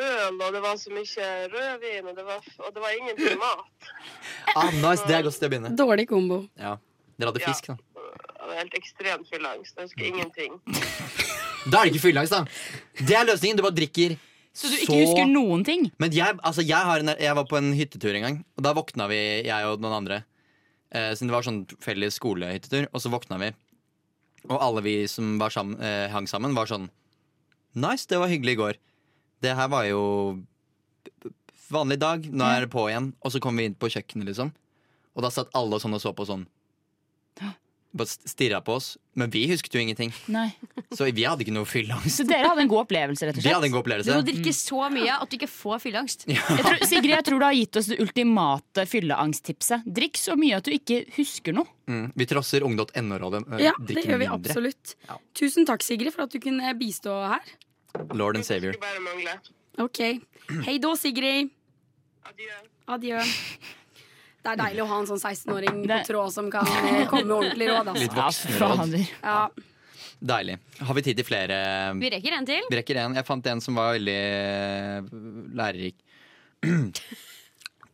øl, 0.00 0.38
og 0.40 0.54
det 0.54 0.62
var 0.64 0.78
så 0.80 0.92
mye 0.94 1.26
rødvin, 1.52 2.06
og 2.08 2.16
det 2.16 2.24
var, 2.24 2.46
og 2.64 2.70
det 2.74 2.84
var 2.84 2.94
ingenting 2.96 3.38
mat. 3.42 3.90
Ah, 4.56 4.70
nice, 4.72 5.04
Det 5.04 5.18
er 5.18 5.26
godt 5.26 5.36
sted 5.36 5.50
å 5.50 5.52
begynne. 5.52 5.74
Dårlig 5.76 6.06
kombo. 6.08 6.38
Ja. 6.56 6.78
Dere 7.20 7.28
hadde 7.32 7.42
fisk, 7.44 7.68
da. 7.68 7.76
Det 7.76 8.46
var 8.48 8.60
helt 8.62 8.76
ekstremt 8.78 9.28
fylleangst. 9.28 9.76
Jeg 9.76 9.90
husker 9.90 10.08
ingenting. 10.08 10.56
Da 11.66 11.80
er 11.80 11.88
det 11.88 11.96
ikke 11.96 12.04
fylleangst, 12.06 12.32
da. 12.32 12.44
Det 13.02 13.16
er 13.18 13.24
løsningen. 13.26 13.58
Du 13.58 13.64
bare 13.66 13.74
drikker 13.74 14.12
Så 14.56 14.70
du 14.72 14.78
ikke 14.78 15.02
husker 15.02 15.28
noen 15.28 15.64
ting? 15.68 15.90
Men 16.00 16.14
jeg, 16.16 16.38
altså, 16.40 16.64
jeg, 16.64 16.80
har 16.88 17.02
en, 17.02 17.12
jeg 17.20 17.36
var 17.36 17.44
på 17.48 17.58
en 17.58 17.74
hyttetur 17.76 18.16
en 18.16 18.24
gang, 18.24 18.38
og 18.56 18.64
da 18.64 18.72
våkna 18.76 19.08
vi, 19.10 19.20
jeg 19.44 19.68
og 19.68 19.82
noen 19.84 19.98
andre. 19.98 20.22
Eh, 20.96 21.12
siden 21.12 21.28
det 21.28 21.36
var 21.36 21.44
sånn 21.44 21.62
felles 21.84 22.16
skolehyttetur, 22.16 22.88
og 22.88 23.02
så 23.02 23.12
våkna 23.12 23.38
vi. 23.42 23.50
Og 24.46 24.56
alle 24.56 24.82
vi 24.86 24.96
som 25.10 25.36
var 25.42 25.52
sammen, 25.52 25.76
eh, 25.84 26.06
hang 26.12 26.28
sammen, 26.30 26.56
var 26.56 26.70
sånn 26.70 26.88
Nice, 27.76 28.06
det 28.08 28.16
var 28.16 28.30
hyggelig 28.32 28.54
i 28.54 28.60
går. 28.62 28.76
Det 29.44 29.52
her 29.52 29.68
var 29.68 29.84
jo 29.84 30.00
vanlig 31.68 31.98
dag. 32.00 32.24
Nå 32.24 32.46
er 32.48 32.64
det 32.64 32.70
på 32.72 32.86
igjen. 32.88 33.10
Og 33.20 33.34
så 33.34 33.40
kom 33.42 33.58
vi 33.60 33.66
inn 33.68 33.76
på 33.76 33.90
kjøkkenet, 33.92 34.30
liksom. 34.30 34.54
Og 35.12 35.24
da 35.24 35.28
satt 35.28 35.52
alle 35.52 35.76
sånn 35.82 35.92
og 35.92 36.00
så 36.00 36.14
på 36.16 36.24
sånn. 36.24 36.46
Bare 37.96 38.06
stirra 38.28 38.58
på 38.60 38.74
oss. 38.76 38.96
Men 39.16 39.30
vi 39.32 39.46
husket 39.48 39.72
jo 39.72 39.80
ingenting. 39.80 40.10
Nei. 40.28 40.50
Så 40.92 41.06
vi 41.16 41.24
hadde 41.24 41.40
ikke 41.46 41.54
noe 41.56 41.64
fylleangst. 41.64 42.18
Så 42.18 42.26
dere 42.28 42.50
hadde 42.50 42.60
en 42.66 42.68
god 42.68 42.82
opplevelse, 42.84 43.24
rett 43.24 43.38
og 43.38 43.40
Vi 43.40 43.46
slett? 43.46 43.54
hadde 43.56 43.68
en 43.70 43.72
god 43.72 43.80
Du 43.80 43.84
opplevelse. 43.86 44.16
må 44.18 44.26
drikke 44.28 44.52
så 44.52 44.80
mye 44.92 45.14
at 45.16 45.30
du 45.32 45.36
ikke 45.38 45.48
får 45.48 45.80
fylleangst. 45.86 46.26
Jeg 46.28 46.64
tror, 46.66 46.82
Sigrid, 46.90 47.14
jeg 47.14 47.24
tror 47.30 47.38
du 47.40 47.46
har 47.46 47.56
gitt 47.56 47.78
oss 47.80 47.88
det 47.92 47.98
ultimate 48.04 48.84
fylleangsttipset. 48.92 49.86
Drikk 50.00 50.20
så 50.20 50.36
mye 50.36 50.58
at 50.60 50.68
du 50.68 50.72
ikke 50.76 51.00
husker 51.16 51.56
noe. 51.56 51.64
Mm, 51.88 52.10
vi 52.14 52.26
trosser 52.28 52.66
ung.no-rådet. 52.68 53.42
eh, 53.56 53.64
Ja, 53.70 53.72
det 53.80 54.04
gjør 54.04 54.18
vi 54.20 54.26
mindre. 54.28 54.36
absolutt. 54.36 54.94
Tusen 55.34 55.64
takk, 55.64 55.82
Sigrid, 55.86 56.12
for 56.12 56.26
at 56.28 56.30
du 56.36 56.38
kunne 56.38 56.74
bistå 56.76 57.16
her. 57.32 57.40
Lord 58.12 58.36
and 58.36 58.44
savior. 58.44 58.74
Ok. 59.78 60.02
Hei 60.66 60.76
da, 60.78 60.92
Sigrid. 61.00 61.48
Adjø. 62.26 62.52
Adjø. 62.88 63.20
Det 64.46 64.52
er 64.54 64.60
deilig 64.62 64.82
å 64.84 64.88
ha 64.92 64.98
en 65.02 65.08
sånn 65.10 65.18
16-åring 65.22 65.80
på 65.90 65.96
tråd 66.06 66.32
som 66.34 66.50
kan 66.54 66.68
komme 67.10 67.24
med 67.26 67.36
ordentlig 67.36 67.66
råd. 67.72 67.90
Litt 67.98 68.14
Altså. 68.14 68.46
voksenråd. 68.52 68.98
Ja. 69.24 69.40
Deilig. 70.26 70.54
Har 70.86 70.96
vi 70.96 71.02
tid 71.04 71.18
til 71.18 71.26
flere? 71.28 71.56
Vi 72.00 72.10
rekker 72.14 72.36
en 72.38 72.46
til. 72.48 72.62
Vi 72.70 72.78
rekker 72.78 73.00
en. 73.02 73.16
Jeg 73.18 73.26
fant 73.28 73.46
en 73.52 73.60
som 73.60 73.76
var 73.76 73.96
veldig 73.98 74.14
eh, 74.16 75.10
lærerik. 75.58 75.98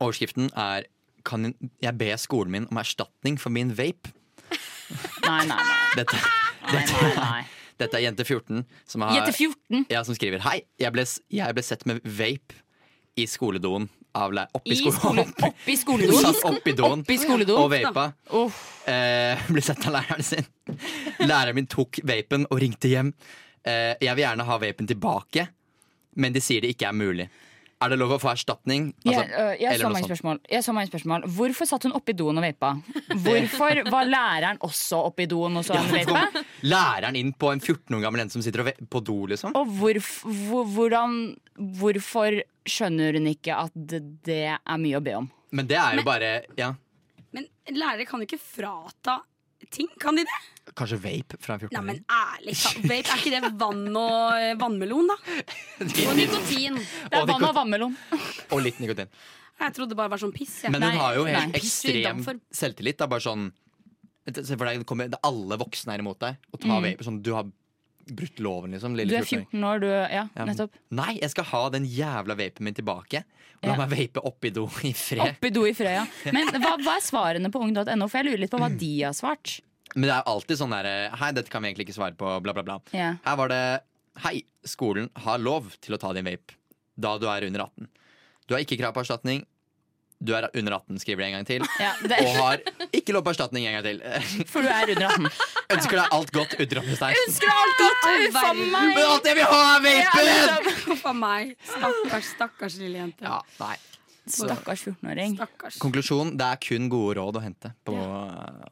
Overskriften 0.02 0.50
er 0.58 0.86
Kan 1.24 1.52
jeg 1.82 1.94
be 1.98 2.10
skolen 2.18 2.50
min 2.50 2.64
om 2.70 2.78
erstatning 2.82 3.36
for 3.38 3.54
min 3.54 3.70
vape? 3.78 4.10
Nei, 5.22 5.44
nei, 5.46 5.56
nei. 5.56 5.76
Dette, 5.96 6.18
nei, 6.72 6.80
nei, 6.82 7.12
nei. 7.16 7.42
dette 7.78 7.96
er 7.96 8.02
jente 8.08 8.24
14 8.26 8.64
som, 8.90 9.04
har, 9.06 9.14
Jente 9.20 9.32
14? 9.32 9.86
ja, 9.88 10.02
som 10.04 10.16
skriver 10.18 10.42
Hei, 10.44 10.58
jeg 10.82 10.92
ble, 10.92 11.04
jeg 11.32 11.54
ble 11.56 11.62
sett 11.64 11.86
med 11.88 12.02
vape 12.04 12.58
i 13.22 13.24
skoledoen 13.30 13.86
av 14.14 14.32
læ- 14.36 14.46
Oppi 14.54 14.74
I 14.74 14.90
skole, 14.92 15.24
oppi- 15.24 15.76
skoledoen? 15.82 16.24
Satt 16.24 16.44
oppi 16.50 16.74
doen 16.76 17.04
og 17.56 17.70
vapa. 17.72 18.06
Eh, 18.86 19.46
ble 19.52 19.62
sett 19.64 19.86
av 19.88 19.94
læreren 19.98 20.22
sin. 20.26 20.46
Læreren 21.30 21.54
min 21.60 21.66
tok 21.70 22.00
vapen 22.08 22.46
og 22.50 22.60
ringte 22.62 22.90
hjem. 22.92 23.12
Eh, 23.64 23.94
jeg 24.02 24.16
vil 24.18 24.24
gjerne 24.26 24.44
ha 24.48 24.58
vapen 24.58 24.88
tilbake, 24.90 25.48
men 26.16 26.32
de 26.34 26.40
sier 26.44 26.60
det 26.64 26.74
ikke 26.74 26.90
er 26.90 26.98
mulig. 26.98 27.28
Er 27.82 27.90
det 27.90 27.96
lov 27.98 28.12
å 28.14 28.18
få 28.22 28.28
erstatning? 28.30 28.92
Altså, 29.02 29.10
Jeg, 29.10 29.30
øh, 29.34 29.52
jeg, 29.58 29.72
eller 29.74 29.88
så 29.88 29.94
sånt. 29.96 30.06
spørsmål. 30.06 30.38
jeg 30.52 30.62
så 30.62 30.72
mange 30.76 30.86
spørsmål. 30.92 31.24
Hvorfor 31.34 31.66
satt 31.66 31.82
hun 31.88 31.94
oppi 31.98 32.12
doen 32.14 32.38
og 32.38 32.44
vapa? 32.44 32.68
Hvorfor 33.24 33.80
var 33.90 34.06
læreren 34.06 34.60
også 34.62 35.00
oppi 35.08 35.26
doen 35.26 35.56
og 35.58 35.64
så 35.66 35.74
Ja, 35.74 35.82
vapa? 36.04 36.44
læreren 36.62 37.16
inn 37.18 37.32
på 37.34 37.50
en 37.50 37.58
14 37.60 37.96
år 37.98 38.04
gammel 38.04 38.22
jente 38.22 38.36
som 38.36 38.42
sitter 38.46 38.70
på 38.86 39.02
do, 39.02 39.16
liksom? 39.32 39.56
Og 39.58 39.66
hvor, 39.80 39.98
hvordan, 40.78 41.16
hvorfor 41.58 42.38
skjønner 42.68 43.18
hun 43.18 43.26
ikke 43.32 43.56
at 43.58 43.72
det, 43.74 44.38
er 44.58 44.78
mye 44.80 44.98
å 45.00 45.04
be 45.04 45.14
om? 45.18 45.28
Men 45.52 45.66
det 45.68 45.76
er 45.76 45.98
jo 45.98 46.04
bare 46.06 46.30
Ja, 46.58 46.72
Men 47.32 47.46
lærere 47.72 48.06
kan 48.08 48.20
jo 48.22 48.26
ikke 48.28 48.40
frata 48.40 49.20
ting, 49.72 49.88
kan 50.00 50.16
de 50.18 50.24
det? 50.26 50.38
kanskje 50.76 50.96
vape 51.02 51.38
fra 51.42 51.54
en 51.56 51.68
Nei, 51.72 51.80
men 51.82 51.96
14-åring. 52.00 52.04
ærlig 52.12 52.54
talt, 52.62 52.82
vape, 52.82 53.12
er 53.12 53.20
ikke 53.20 53.32
det 53.34 53.52
vann 53.60 53.96
og 53.96 54.38
eh, 54.38 54.54
vannmelon, 54.60 55.08
da? 55.10 55.16
Og 56.08 56.16
nikotin. 56.18 56.76
Det 57.10 57.18
er 57.18 57.26
vann 57.30 57.46
og 57.48 57.54
vannmelon. 57.56 57.96
Og 58.52 58.62
litt 58.62 58.78
nikotin. 58.82 59.10
Jeg 59.62 59.74
trodde 59.76 59.92
det 59.94 59.98
bare 59.98 60.10
var 60.14 60.20
sånn 60.22 60.32
piss. 60.34 60.54
Ja. 60.64 60.70
Men 60.74 60.82
hun 60.86 60.96
har 60.98 61.16
jo 61.18 61.24
helt 61.28 61.52
nei. 61.52 61.60
Ekstrem 61.60 62.22
selvtillit. 62.54 62.98
Det 62.98 63.06
er 63.06 63.12
bare 63.12 63.24
sånn 63.24 63.50
Se 64.22 64.54
for 64.54 64.68
deg, 64.68 64.78
det 64.78 64.86
kommer, 64.86 65.08
det 65.10 65.18
er 65.18 65.26
alle 65.26 65.56
voksne 65.58 65.96
er 65.96 66.02
imot 66.04 66.20
deg. 66.22 66.36
Og 66.54 66.60
tar 66.62 66.76
Mm. 66.78 66.84
vape, 66.86 67.02
sånn, 67.08 67.16
du 67.26 67.32
har 67.34 67.48
brutt 68.06 68.40
loven, 68.42 68.72
liksom. 68.74 68.96
Du 68.96 69.02
er 69.02 69.22
14-åring. 69.22 69.46
14 69.52 69.64
år, 69.68 69.80
du. 69.80 69.86
Ja, 69.88 70.24
Ja. 70.36 70.44
nettopp. 70.48 70.70
Nei, 70.90 71.18
jeg 71.20 71.30
skal 71.30 71.44
ha 71.44 71.62
den 71.70 71.84
jævla 71.86 72.36
vapen 72.36 72.64
min 72.64 72.74
tilbake. 72.74 73.24
La 73.62 73.74
Ja. 73.74 73.76
meg 73.86 73.90
vape 73.94 74.22
oppi 74.26 74.50
do 74.52 74.64
i 74.82 74.92
fred. 74.92 75.20
Oppi 75.36 75.50
do 75.54 75.62
i 75.66 75.72
Frøya. 75.72 76.06
Men 76.32 76.48
hva, 76.48 76.76
hva 76.82 76.96
er 76.96 77.04
svarene 77.04 77.50
på 77.52 77.60
ung.no? 77.62 78.08
For 78.08 78.18
jeg 78.18 78.26
lurer 78.26 78.38
litt 78.40 78.50
på 78.50 78.58
hva 78.58 78.68
de 78.76 79.02
har 79.02 79.12
svart. 79.12 79.60
Men 79.94 80.08
det 80.08 80.16
er 80.16 80.22
alltid 80.26 80.56
sånn 80.58 80.70
derre 80.72 81.10
Hei, 81.20 81.32
dette 81.32 81.50
kan 81.52 81.62
vi 81.62 81.68
egentlig 81.70 81.86
ikke 81.88 81.94
svare 81.98 82.16
på, 82.16 82.40
bla, 82.42 82.52
bla, 82.56 82.62
bla. 82.62 82.80
Ja. 82.92 83.16
Her 83.24 83.36
var 83.36 83.48
det 83.52 83.80
Hei, 84.24 84.42
skolen 84.64 85.08
har 85.16 85.38
lov 85.38 85.70
til 85.80 85.94
å 85.94 85.98
ta 86.00 86.12
din 86.12 86.24
vape 86.24 86.56
da 86.98 87.16
du 87.18 87.26
er 87.28 87.46
under 87.46 87.60
18. 87.64 87.88
Du 88.48 88.54
har 88.54 88.60
ikke 88.64 88.76
krav 88.80 88.92
på 88.92 89.00
erstatning. 89.04 89.44
Du 90.22 90.32
er 90.38 90.46
under 90.54 90.76
18, 90.78 91.00
skriver 91.02 91.24
de 91.24 91.28
en 91.30 91.34
gang 91.38 91.46
til. 91.48 91.64
Ja, 91.82 91.92
det- 92.06 92.18
Og 92.22 92.36
har 92.38 92.60
ikke 92.94 93.12
lov 93.16 93.24
på 93.26 93.32
erstatning 93.34 93.66
en 93.66 93.74
gang 93.74 93.84
til. 93.88 94.44
For 94.52 94.62
du 94.62 94.68
er 94.70 94.92
under 94.94 95.08
18. 95.08 95.30
Ønsker 95.76 95.98
deg 95.98 96.14
alt 96.18 96.30
godt, 96.36 96.54
utropstegn. 96.62 97.16
Ønsker 97.26 97.50
deg 97.50 97.62
alt 97.62 97.80
godt! 97.82 98.04
Uff 98.28 98.42
a 98.42 98.52
meg! 98.54 98.92
Men 98.94 99.02
alt 99.06 99.26
jeg 99.30 99.36
vil 99.40 99.48
ha, 99.50 99.62
er 99.78 99.80
vapen! 99.82 100.68
Huff 100.86 101.06
a 101.06 101.12
meg. 101.16 101.54
Stakkars, 101.72 102.28
stakkars 102.36 102.78
lille 102.82 103.02
jente. 103.02 103.26
Ja, 103.26 103.40
nei. 103.58 103.74
Stakkars 104.26 104.84
14-åring. 104.86 105.32
Konklusjon 105.82 106.36
det 106.38 106.46
er 106.46 106.58
kun 106.62 106.88
gode 106.92 107.16
råd 107.18 107.38
å 107.40 107.42
hente. 107.42 107.72
På, 107.82 107.96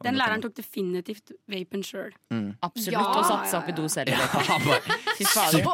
Den 0.05 0.15
læreren 0.21 0.43
tok 0.45 0.55
definitivt 0.55 1.33
vapen 1.51 1.83
sjøl. 1.83 2.13
Mm. 2.31 2.53
Absolutt. 2.63 2.95
Ja, 2.95 3.03
Og 3.19 3.27
satte 3.27 3.51
seg 3.51 3.59
opp 3.59 3.69
i 3.73 3.75
do 3.75 3.89
selv. 3.91 4.13
Ja, 4.15 4.29
Fy 5.19 5.27
fader. 5.27 5.65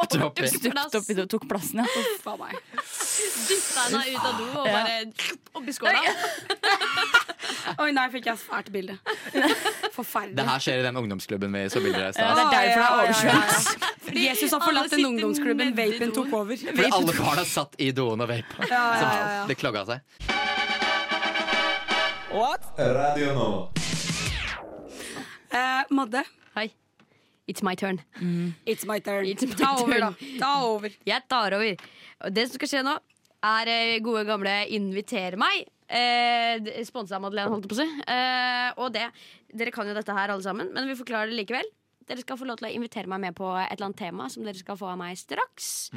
Stupt 0.49 0.97
opp 0.97 1.11
i 1.13 1.17
do, 1.19 1.27
tok 1.29 1.45
plassen, 1.51 1.83
ja. 1.83 1.87
Uff 2.01 2.25
a 2.33 2.35
meg. 2.41 2.57
Dytta 3.47 3.85
henne 3.85 4.03
ut 4.09 4.25
av 4.25 4.41
do 4.41 4.47
og 4.63 4.67
Ja. 4.67 4.81
bare 4.81 4.95
oppi 5.61 5.73
skåla. 5.77 6.01
Oi, 7.83 7.91
nei, 7.95 8.07
fikk 8.11 8.25
jeg 8.31 8.39
svært 8.41 8.69
bilde. 8.73 8.95
Forferdelig. 9.97 10.35
Det 10.39 10.45
her 10.47 10.63
skjer 10.63 10.81
i 10.81 10.85
den 10.87 10.97
ungdomsklubben 10.99 11.53
vi 11.53 11.61
så 11.71 11.81
bilder 11.83 12.07
av 12.07 12.17
i 12.17 12.23
Ja, 12.23 12.33
stad. 12.33 12.37
det 12.37 12.43
er 12.43 12.49
derfor 12.51 12.57
det 12.57 12.65
er 12.67 12.73
Ja, 12.77 12.87
ja, 12.87 12.97
ja, 12.97 13.05
oversvømt. 13.05 14.17
Jesus 14.17 14.53
har 14.55 14.61
forlatt 14.63 14.91
den 14.93 15.05
ungdomsklubben. 15.05 15.73
Vapen 15.77 16.13
tok 16.15 16.33
over. 16.33 16.55
Fordi 16.57 16.89
alle 16.97 17.15
barna 17.17 17.43
satt 17.47 17.75
i 17.83 17.89
doen 17.95 18.23
og 18.23 18.29
vapa. 18.31 18.67
Ja, 18.71 18.83
ja, 19.01 19.11
ja, 19.13 19.45
ja. 19.75 19.85
seg. 19.85 19.99
What? 22.31 22.61
Radio 22.77 23.33
nå. 23.33 23.47
Eh, 25.49 25.83
Madde, 25.89 26.23
Hei. 26.55 26.71
It's 27.47 27.63
my 27.63 27.75
turn. 27.75 28.01
it's 28.65 28.85
my 28.85 28.99
turn. 28.99 29.25
It's 29.25 29.45
my 29.45 29.55
Ta 29.55 29.75
over, 29.81 29.99
da. 29.99 30.11
Ta 30.39 30.51
over. 30.67 30.91
Jeg 31.05 31.21
tar 31.29 31.53
over. 31.55 31.75
Det 32.29 32.47
som 32.47 32.55
skal 32.59 32.67
skje 32.67 32.83
nå, 32.83 32.97
er 33.47 33.71
eh, 33.71 33.99
gode 34.03 34.25
gamle 34.27 34.55
Inviter 34.75 35.37
meg. 35.39 35.67
Eh, 35.87 36.83
Sponsa 36.87 37.15
av 37.15 37.23
Madeleine, 37.23 37.51
holdt 37.53 37.65
jeg 37.67 37.71
på 37.71 37.77
å 37.77 37.81
si. 37.81 38.07
Eh, 38.11 38.69
og 38.83 38.91
det, 38.95 39.05
dere 39.55 39.71
kan 39.71 39.87
jo 39.87 39.95
dette 39.95 40.15
her 40.17 40.33
alle 40.33 40.43
sammen, 40.43 40.71
men 40.75 40.89
vi 40.89 40.97
forklarer 40.99 41.31
det 41.31 41.39
likevel. 41.39 41.69
Dere 42.07 42.23
skal 42.23 42.37
få 42.39 42.45
lov 42.47 42.59
til 42.61 42.69
å 42.69 42.71
invitere 42.71 43.09
meg 43.11 43.19
med 43.19 43.35
på 43.35 43.49
et 43.59 43.73
eller 43.73 43.89
annet 43.89 43.99
tema 43.99 44.29
som 44.31 44.45
dere 44.47 44.55
skal 44.55 44.77
få 44.79 44.87
av 44.93 44.99
meg 45.01 45.17
straks. 45.19 45.89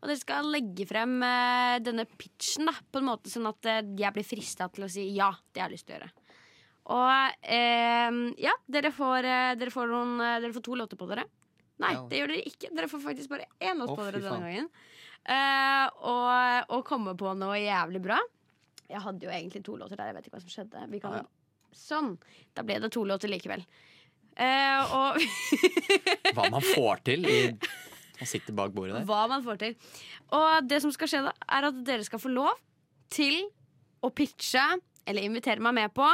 Og 0.00 0.06
dere 0.08 0.20
skal 0.20 0.48
legge 0.48 0.86
frem 0.88 1.18
uh, 1.20 1.76
denne 1.84 2.06
pitchen 2.08 2.70
da, 2.70 2.72
på 2.72 3.02
en 3.02 3.08
måte 3.10 3.32
sånn 3.32 3.48
at 3.50 3.68
uh, 3.68 3.82
jeg 4.00 4.14
blir 4.16 4.24
frista 4.24 4.70
til 4.72 4.86
å 4.86 4.88
si 4.88 5.04
ja, 5.18 5.28
det 5.52 5.60
har 5.60 5.68
jeg 5.68 5.76
lyst 5.76 5.88
til 5.90 5.96
å 5.96 5.98
gjøre. 5.98 6.10
Og 6.96 7.44
uh, 7.44 8.20
ja, 8.40 8.54
dere 8.72 8.92
får, 8.96 9.28
dere, 9.60 9.74
får 9.74 9.92
noen, 9.92 10.14
dere 10.40 10.54
får 10.56 10.64
to 10.70 10.78
låter 10.80 11.00
på 11.00 11.10
dere. 11.12 11.26
Nei, 11.80 11.92
Ja. 11.96 12.06
det 12.08 12.22
gjør 12.22 12.32
dere 12.32 12.48
ikke. 12.48 12.72
Dere 12.76 12.88
får 12.92 13.04
faktisk 13.04 13.32
bare 13.32 13.48
én 13.60 13.78
låt 13.80 13.92
oh, 13.92 14.00
på 14.00 14.08
dere 14.08 14.20
denne 14.24 14.48
gangen. 14.48 14.72
Og, 16.08 16.72
og 16.76 16.82
komme 16.88 17.14
på 17.16 17.32
noe 17.36 17.60
jævlig 17.60 18.00
bra. 18.04 18.16
Jeg 18.90 19.00
hadde 19.04 19.28
jo 19.28 19.32
egentlig 19.32 19.62
to 19.64 19.76
låter 19.80 19.96
der. 19.96 20.10
Jeg 20.10 20.16
vet 20.16 20.26
ikke 20.28 20.36
hva 20.38 20.42
som 20.44 20.52
skjedde. 20.52 20.88
Vi 20.92 21.00
kan... 21.04 21.20
Ja, 21.20 21.28
Sånn. 21.76 22.16
Da 22.56 22.64
ble 22.66 22.80
det 22.82 22.90
to 22.94 23.04
låter 23.06 23.30
likevel. 23.30 23.62
Eh, 24.40 24.94
og 24.96 25.20
Hva 26.36 26.48
man 26.54 26.64
får 26.64 27.02
til 27.10 27.26
i 27.28 27.38
å 28.20 28.28
sitte 28.28 28.52
bak 28.56 28.72
bordet 28.76 28.98
der. 28.98 29.06
hva 29.08 29.22
man 29.30 29.44
får 29.44 29.58
til. 29.60 29.74
Og 30.36 30.66
det 30.68 30.80
som 30.84 30.92
skal 30.92 31.08
skje 31.12 31.22
da, 31.28 31.32
er 31.56 31.68
at 31.70 31.80
dere 31.86 32.04
skal 32.06 32.20
få 32.22 32.32
lov 32.32 32.52
til 33.12 33.42
å 34.04 34.10
pitche, 34.16 34.62
eller 35.08 35.24
invitere 35.26 35.60
meg 35.64 35.76
med 35.76 35.92
på, 35.96 36.06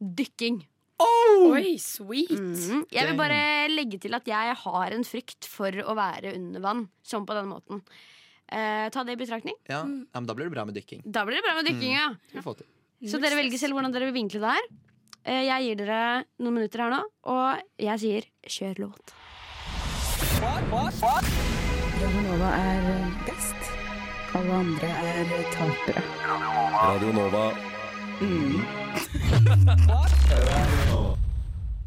dykking. 0.00 0.60
Oi, 0.98 1.76
sweet. 1.78 2.32
Mhm. 2.34 2.80
Jeg 2.90 3.06
vil 3.06 3.16
bare 3.20 3.68
legge 3.70 4.00
til 4.02 4.16
at 4.18 4.26
jeg 4.26 4.56
har 4.64 4.94
en 4.96 5.04
frykt 5.06 5.46
for 5.46 5.70
å 5.84 5.94
være 5.96 6.32
under 6.34 6.64
vann, 6.64 6.88
sånn 7.06 7.26
på 7.28 7.36
den 7.38 7.46
måten. 7.52 7.84
Eh, 8.48 8.88
ta 8.90 9.04
det 9.04 9.14
i 9.14 9.20
betraktning. 9.20 9.54
Ja, 9.68 9.82
ja, 9.84 9.84
men 10.16 10.26
Da 10.26 10.34
blir 10.34 10.48
det 10.48 10.54
bra 10.56 10.64
med 10.64 10.74
dykking. 10.74 11.04
Da 11.04 11.24
blir 11.28 11.36
det 11.38 11.44
bra 11.44 11.54
med 11.60 11.68
dykking, 11.68 11.92
ja. 11.94 12.42
Få 12.42 12.56
til. 12.58 12.66
Så 13.06 13.20
dere 13.22 13.36
velger 13.38 13.60
selv 13.60 13.76
hvordan 13.76 13.92
dere 13.94 14.08
vil 14.08 14.16
vinkle 14.16 14.40
det 14.42 14.54
her. 14.56 14.68
Eh, 15.28 15.44
Jeg 15.44 15.64
gir 15.66 15.76
dere 15.82 16.24
noen 16.40 16.54
minutter 16.56 16.80
her 16.86 16.92
nå, 16.94 17.00
og 17.28 17.60
jeg 17.84 18.00
sier 18.00 18.28
kjør 18.48 18.78
låt. 18.86 19.12
Radio 20.38 22.22
Nova 22.24 22.52
er 22.56 22.88
best. 23.26 23.68
Alle 24.38 24.54
andre 24.62 24.88
er 25.12 25.32
tapere. 25.52 26.04
Radio 26.78 27.12
Nova. 27.16 27.44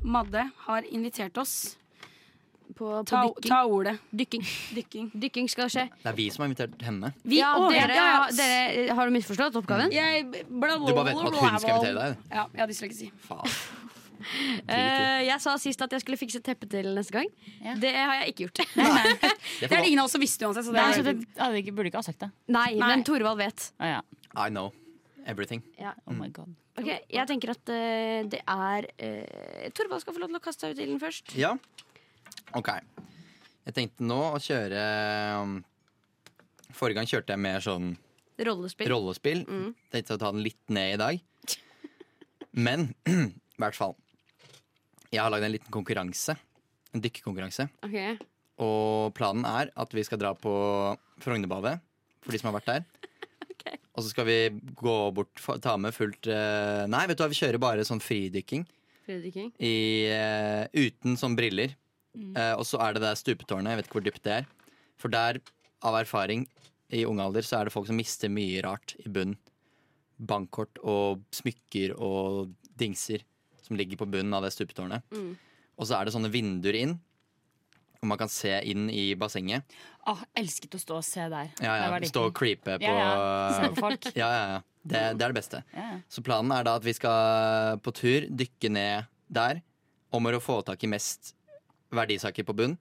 Madde 0.02 0.44
har 0.68 0.88
invitert 0.92 1.38
oss. 1.38 1.78
På, 2.72 2.90
på 3.02 3.04
Ta, 3.10 3.22
dykking. 3.28 3.50
ta 3.52 3.60
ordet. 3.68 3.96
dykking. 4.12 4.44
Dykking. 4.78 5.12
Dykking 5.26 5.50
skal 5.52 5.70
skje. 5.72 5.86
Det 6.02 6.12
er 6.12 6.18
vi 6.18 6.30
som 6.34 6.44
har 6.46 6.52
invitert 6.52 6.82
henne. 6.88 7.14
Vi, 7.24 7.40
ja, 7.42 7.52
dere, 7.72 7.96
ja, 7.98 8.08
ja. 8.08 8.26
dere, 8.38 8.96
har 8.98 9.10
du 9.12 9.16
misforstått 9.18 9.60
oppgaven? 9.62 9.92
Jeg, 9.96 10.26
bla, 10.48 10.78
Du 10.80 10.92
bare 10.94 11.12
vet 11.12 11.22
at 11.22 11.40
hun 11.42 11.60
skal 11.62 11.78
invitere 11.78 11.96
deg. 12.00 12.28
Ja, 12.32 12.48
jeg 12.48 12.64
hadde 12.64 12.74
dysleksi. 12.76 13.12
Faen. 13.28 13.56
Uh, 14.22 15.22
jeg 15.26 15.38
sa 15.42 15.56
sist 15.58 15.82
at 15.82 15.94
jeg 15.96 16.04
skulle 16.04 16.18
fikse 16.22 16.42
teppe 16.46 16.68
til 16.70 16.92
neste 16.94 17.16
gang. 17.16 17.30
Ja. 17.66 17.74
Det 17.82 17.90
har 17.98 18.20
jeg 18.20 18.34
ikke 18.36 18.44
gjort. 18.46 18.62
Det 18.78 19.32
Det 19.64 19.72
er 19.72 19.82
det 19.82 19.88
ingen 19.90 20.04
av 20.04 20.06
oss 20.10 20.14
som 20.14 20.22
visste 20.22 20.46
uansett. 20.46 20.68
Så 20.68 20.76
det 20.76 20.78
Nei, 20.78 20.94
så 20.94 21.02
det 21.56 21.64
ikke, 21.64 21.74
burde 21.74 21.90
ikke 21.90 22.02
ha 22.04 22.06
sagt 22.06 22.22
det. 22.22 22.30
Nei, 22.54 22.68
Nei. 22.78 22.88
men 22.92 23.02
Torvald 23.08 23.42
vet. 23.42 23.72
Ah, 23.82 23.96
ja. 23.96 24.02
I 24.38 24.50
know 24.54 24.70
everything. 25.26 25.64
Oh 26.06 26.14
my 26.14 26.30
god. 26.30 26.54
Okay, 26.80 27.02
Jeg 27.12 27.28
tenker 27.28 27.52
at 27.56 27.74
uh, 27.74 28.22
det 28.32 28.44
er 28.46 28.88
uh, 29.02 29.66
Torvald 29.76 30.06
skal 30.06 30.16
få 30.16 30.22
lov 30.24 30.32
til 30.32 30.40
å 30.40 30.44
kaste 30.46 30.68
seg 30.68 30.76
ut 30.78 30.82
i 30.82 30.86
ilden 30.86 31.02
først. 31.02 31.34
Ja. 31.38 31.56
OK. 32.58 32.70
Jeg 33.68 33.76
tenkte 33.78 34.08
nå 34.08 34.20
å 34.32 34.40
kjøre 34.42 34.86
um, 35.42 35.60
Forrige 36.76 36.98
gang 37.00 37.10
kjørte 37.10 37.36
jeg 37.36 37.44
mer 37.44 37.64
sånn 37.64 37.92
Rollespill. 38.42 38.90
rollespill. 38.90 39.44
Mm. 39.46 39.74
Tenkte 39.94 40.16
å 40.16 40.22
ta 40.22 40.32
den 40.34 40.42
litt 40.46 40.62
ned 40.74 40.96
i 40.96 41.02
dag. 41.02 41.20
Men 42.66 42.88
i 43.12 43.62
hvert 43.62 43.78
fall. 43.78 43.94
Jeg 45.12 45.22
har 45.22 45.32
lagd 45.34 45.46
en 45.46 45.54
liten 45.54 45.74
konkurranse. 45.74 46.38
En 46.96 47.04
dykkekonkurranse. 47.04 47.68
Okay. 47.86 48.16
Og 48.64 49.12
planen 49.18 49.46
er 49.48 49.72
at 49.80 49.94
vi 49.96 50.04
skal 50.08 50.20
dra 50.22 50.34
på 50.38 50.54
Frognerbadet, 51.22 51.78
for 52.24 52.34
de 52.34 52.40
som 52.42 52.50
har 52.50 52.58
vært 52.60 52.72
der. 52.72 53.78
Og 53.96 54.04
så 54.04 54.10
skal 54.14 54.28
vi 54.28 54.38
gå 54.80 54.96
bort, 55.14 55.42
ta 55.62 55.76
med 55.78 55.94
fullt 55.94 56.30
eh, 56.32 56.86
Nei, 56.90 57.04
vet 57.10 57.20
du 57.20 57.24
hva, 57.26 57.30
vi 57.32 57.38
kjører 57.38 57.62
bare 57.62 57.86
sånn 57.88 58.02
fridykking. 58.02 58.64
Fridykking. 59.06 59.52
I, 59.60 59.76
uh, 60.14 60.64
uten 60.78 61.18
sånn 61.20 61.36
briller. 61.38 61.76
Eh, 62.18 62.54
og 62.58 62.66
så 62.68 62.82
er 62.84 62.96
det 62.96 63.04
det 63.06 63.14
stupetårnet. 63.20 63.72
Jeg 63.72 63.80
vet 63.80 63.90
ikke 63.90 64.00
hvor 64.00 64.08
dypt 64.08 64.24
det 64.28 64.34
er. 64.42 64.50
For 65.02 65.14
der, 65.14 65.40
av 65.88 65.98
erfaring, 66.02 66.46
i 66.92 67.06
ung 67.08 67.22
alder, 67.24 67.46
så 67.48 67.60
er 67.60 67.68
det 67.68 67.74
folk 67.74 67.88
som 67.88 67.98
mister 68.00 68.32
mye 68.32 68.64
rart 68.66 68.96
i 69.00 69.08
bunnen. 69.08 69.38
Bankkort 70.22 70.78
og 70.86 71.24
smykker 71.34 71.96
og 71.98 72.52
dingser 72.78 73.24
som 73.64 73.80
ligger 73.80 73.98
på 73.98 74.10
bunnen 74.12 74.36
av 74.38 74.44
det 74.46 74.52
stupetårnet. 74.54 75.06
Mm. 75.16 75.32
Og 75.80 75.88
så 75.88 75.98
er 75.98 76.06
det 76.06 76.14
sånne 76.14 76.30
vinduer 76.34 76.78
inn, 76.78 76.98
og 78.02 78.10
man 78.10 78.20
kan 78.20 78.30
se 78.34 78.52
inn 78.70 78.90
i 78.90 79.12
bassenget. 79.18 79.66
Ah, 80.10 80.22
elsket 80.38 80.76
å 80.78 80.82
stå 80.82 81.00
og 81.00 81.06
se 81.06 81.26
der. 81.32 81.50
Ja, 81.62 81.76
ja, 81.78 82.00
Stå 82.10 82.28
og 82.30 82.36
creepe 82.38 82.80
på 82.82 82.86
Ja, 82.86 82.96
ja. 82.98 83.50
Se 83.56 83.72
på 83.72 83.84
folk. 83.86 84.08
Ja, 84.22 84.30
ja, 84.30 84.46
ja. 84.56 84.62
Det, 84.82 85.02
det 85.14 85.26
er 85.26 85.30
det 85.30 85.38
beste. 85.38 85.60
Ja. 85.78 85.90
Så 86.10 86.24
planen 86.26 86.54
er 86.56 86.66
da 86.66 86.74
at 86.80 86.86
vi 86.86 86.96
skal 86.98 87.78
på 87.86 87.94
tur 87.94 88.26
dykke 88.26 88.72
ned 88.74 89.12
der. 89.30 89.62
Om 90.12 90.28
å 90.28 90.42
få 90.44 90.58
tak 90.68 90.82
i 90.84 90.90
mest 90.90 91.36
verdisaker 91.96 92.48
på 92.48 92.56
bunn. 92.58 92.78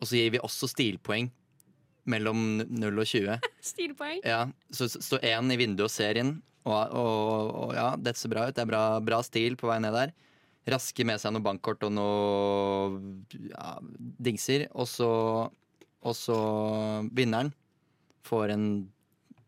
Og 0.00 0.08
så 0.08 0.18
gir 0.18 0.34
vi 0.34 0.42
også 0.42 0.68
stilpoeng 0.70 1.30
mellom 2.10 2.62
0 2.62 3.02
og 3.02 3.08
20. 3.08 3.38
Stilpoeng. 3.72 4.22
Ja, 4.26 4.46
så 4.70 4.88
står 4.90 5.26
én 5.26 5.52
i 5.52 5.58
vinduet 5.60 5.88
og 5.88 5.94
ser 5.94 6.20
inn. 6.20 6.36
Og, 6.66 6.94
og, 6.98 7.52
og 7.62 7.74
ja, 7.76 7.90
dette 7.98 8.20
ser 8.20 8.32
bra 8.32 8.48
ut. 8.48 8.56
Det 8.56 8.64
er 8.64 8.70
bra, 8.70 8.84
bra 9.04 9.20
stil 9.26 9.58
på 9.58 9.70
vei 9.70 9.78
ned 9.82 9.94
der. 9.94 10.14
Raske 10.66 11.06
med 11.06 11.22
seg 11.22 11.34
noe 11.34 11.44
bankkort 11.44 11.84
og 11.86 11.94
noe 11.94 12.98
ja, 13.52 13.76
dingser. 14.26 14.66
Og 14.74 14.88
så, 14.90 15.10
og 15.46 16.18
så 16.18 16.38
vinneren 17.14 17.52
får 18.26 18.54
en 18.56 18.66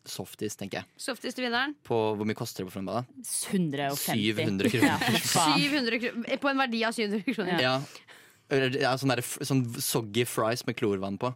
softis, 0.09 0.55
tenker 0.57 0.81
jeg. 0.81 0.89
Softis 1.09 1.35
til 1.37 1.49
vinneren. 1.49 1.75
På 1.85 1.99
hvor 2.17 2.29
mye 2.29 2.39
koster 2.39 2.63
det 2.63 2.71
på 2.71 2.77
Frognerbadet? 2.77 3.11
150. 3.51 4.15
700 4.15 4.73
kroner. 4.73 4.95
Ja, 5.19 5.49
700 5.59 6.01
kroner. 6.05 6.39
På 6.41 6.53
en 6.53 6.63
verdi 6.63 6.85
av 6.87 6.95
700 6.97 7.35
kroner. 7.35 7.59
Ja. 7.59 7.75
ja 7.83 8.15
sånn, 8.49 9.13
der, 9.13 9.23
sånn 9.23 9.63
soggy 9.83 10.25
fries 10.29 10.65
med 10.69 10.79
klorvann 10.79 11.19
på. 11.21 11.33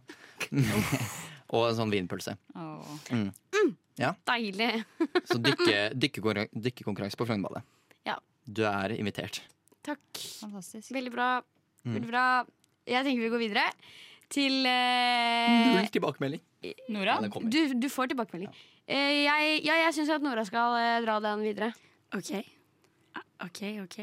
og 1.53 1.67
en 1.69 1.77
sånn 1.77 1.93
vinpølse. 1.93 2.35
Oh. 2.57 2.95
Mm. 3.13 3.29
Deilig. 4.25 4.71
Så 5.29 5.37
dykke, 5.41 5.91
dykke 6.03 6.23
på 7.19 7.27
Frognerbadet. 7.27 7.63
Ja. 8.07 8.17
Du 8.45 8.63
er 8.67 8.95
invitert. 8.97 9.43
Takk. 9.85 10.01
Fantastisk. 10.41 10.91
Veldig 10.95 11.13
bra. 11.13 11.29
Mm. 11.83 11.97
Veldig 11.97 12.09
bra. 12.09 12.25
Jeg 12.89 13.05
tenker 13.05 13.23
vi 13.23 13.31
går 13.31 13.43
videre 13.43 13.67
til 14.33 14.63
Null 14.65 15.89
tilbakemelding. 15.93 16.41
Nora? 16.95 17.19
Ja. 17.21 17.29
Du, 17.29 17.59
du 17.77 17.89
får 17.91 18.11
tilbakemelding. 18.13 18.49
Uh, 18.83 19.13
jeg, 19.23 19.61
ja, 19.63 19.77
jeg 19.85 19.95
syns 19.95 20.11
at 20.11 20.23
Nora 20.23 20.43
skal 20.47 20.75
uh, 20.75 20.97
dra 21.05 21.19
den 21.23 21.45
videre. 21.45 21.69
OK. 22.15 22.33
Ah, 23.15 23.23
OK, 23.45 23.61
OK. 23.83 24.01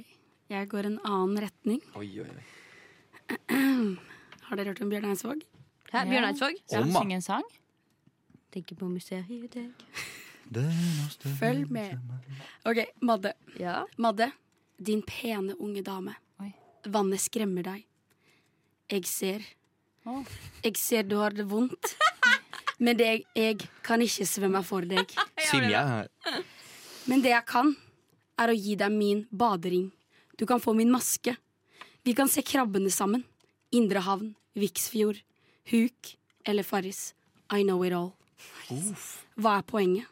Jeg 0.51 0.71
går 0.71 0.89
en 0.89 0.97
annen 1.07 1.43
retning. 1.45 1.83
Oi, 1.99 2.09
oi, 2.23 2.29
oi. 2.31 2.47
Har 4.49 4.59
dere 4.59 4.73
hørt 4.73 4.81
om 4.83 4.91
Bjørn 4.91 5.09
Eidsvåg? 5.13 5.43
Hæ, 5.93 6.05
Bjørn 6.11 6.29
Eidsvåg? 6.31 6.57
Ja. 6.73 6.81
Om, 6.83 6.93
da. 6.93 7.01
Synge 7.03 7.19
en 7.19 7.25
sang? 7.27 7.47
Tenker 8.55 8.79
på 8.79 8.89
mysteriet 8.91 9.53
deg. 9.57 9.71
Følg 11.39 11.71
med. 11.71 11.99
OK, 12.67 12.81
Madde. 13.07 13.33
Ja. 13.61 13.85
Madde, 14.03 14.31
din 14.83 15.03
pene 15.07 15.55
unge 15.63 15.85
dame. 15.87 16.17
Vannet 16.91 17.21
skremmer 17.21 17.63
deg. 17.67 17.85
Jeg 18.91 19.05
ser. 19.07 19.45
Jeg 20.65 20.77
ser 20.81 21.05
du 21.07 21.19
har 21.21 21.35
det 21.37 21.45
vondt. 21.51 21.93
Men 22.83 22.97
det 22.97 23.07
jeg, 23.07 23.25
jeg 23.37 23.69
kan 23.85 24.01
ikke 24.03 24.25
svømme 24.27 24.63
for 24.65 24.87
deg. 24.89 25.13
Simja 25.51 25.83
her. 25.87 26.09
Men 27.07 27.21
det 27.23 27.35
jeg 27.35 27.45
kan, 27.47 27.75
er 28.41 28.51
å 28.51 28.57
gi 28.57 28.75
deg 28.81 28.95
min 28.95 29.27
badering. 29.31 29.91
Du 30.41 30.47
kan 30.49 30.63
få 30.65 30.73
min 30.75 30.91
maske. 30.91 31.37
Vi 32.03 32.15
kan 32.17 32.29
se 32.29 32.43
krabbene 32.43 32.91
sammen. 32.91 33.25
Indrehavn, 33.73 34.35
Viksfjord, 34.59 35.21
Huk 35.71 36.15
eller 36.45 36.63
Farris. 36.63 37.15
I 37.53 37.63
know 37.63 37.85
it 37.85 37.93
all. 37.93 38.15
Hva 39.37 39.59
er 39.59 39.67
poenget? 39.67 40.07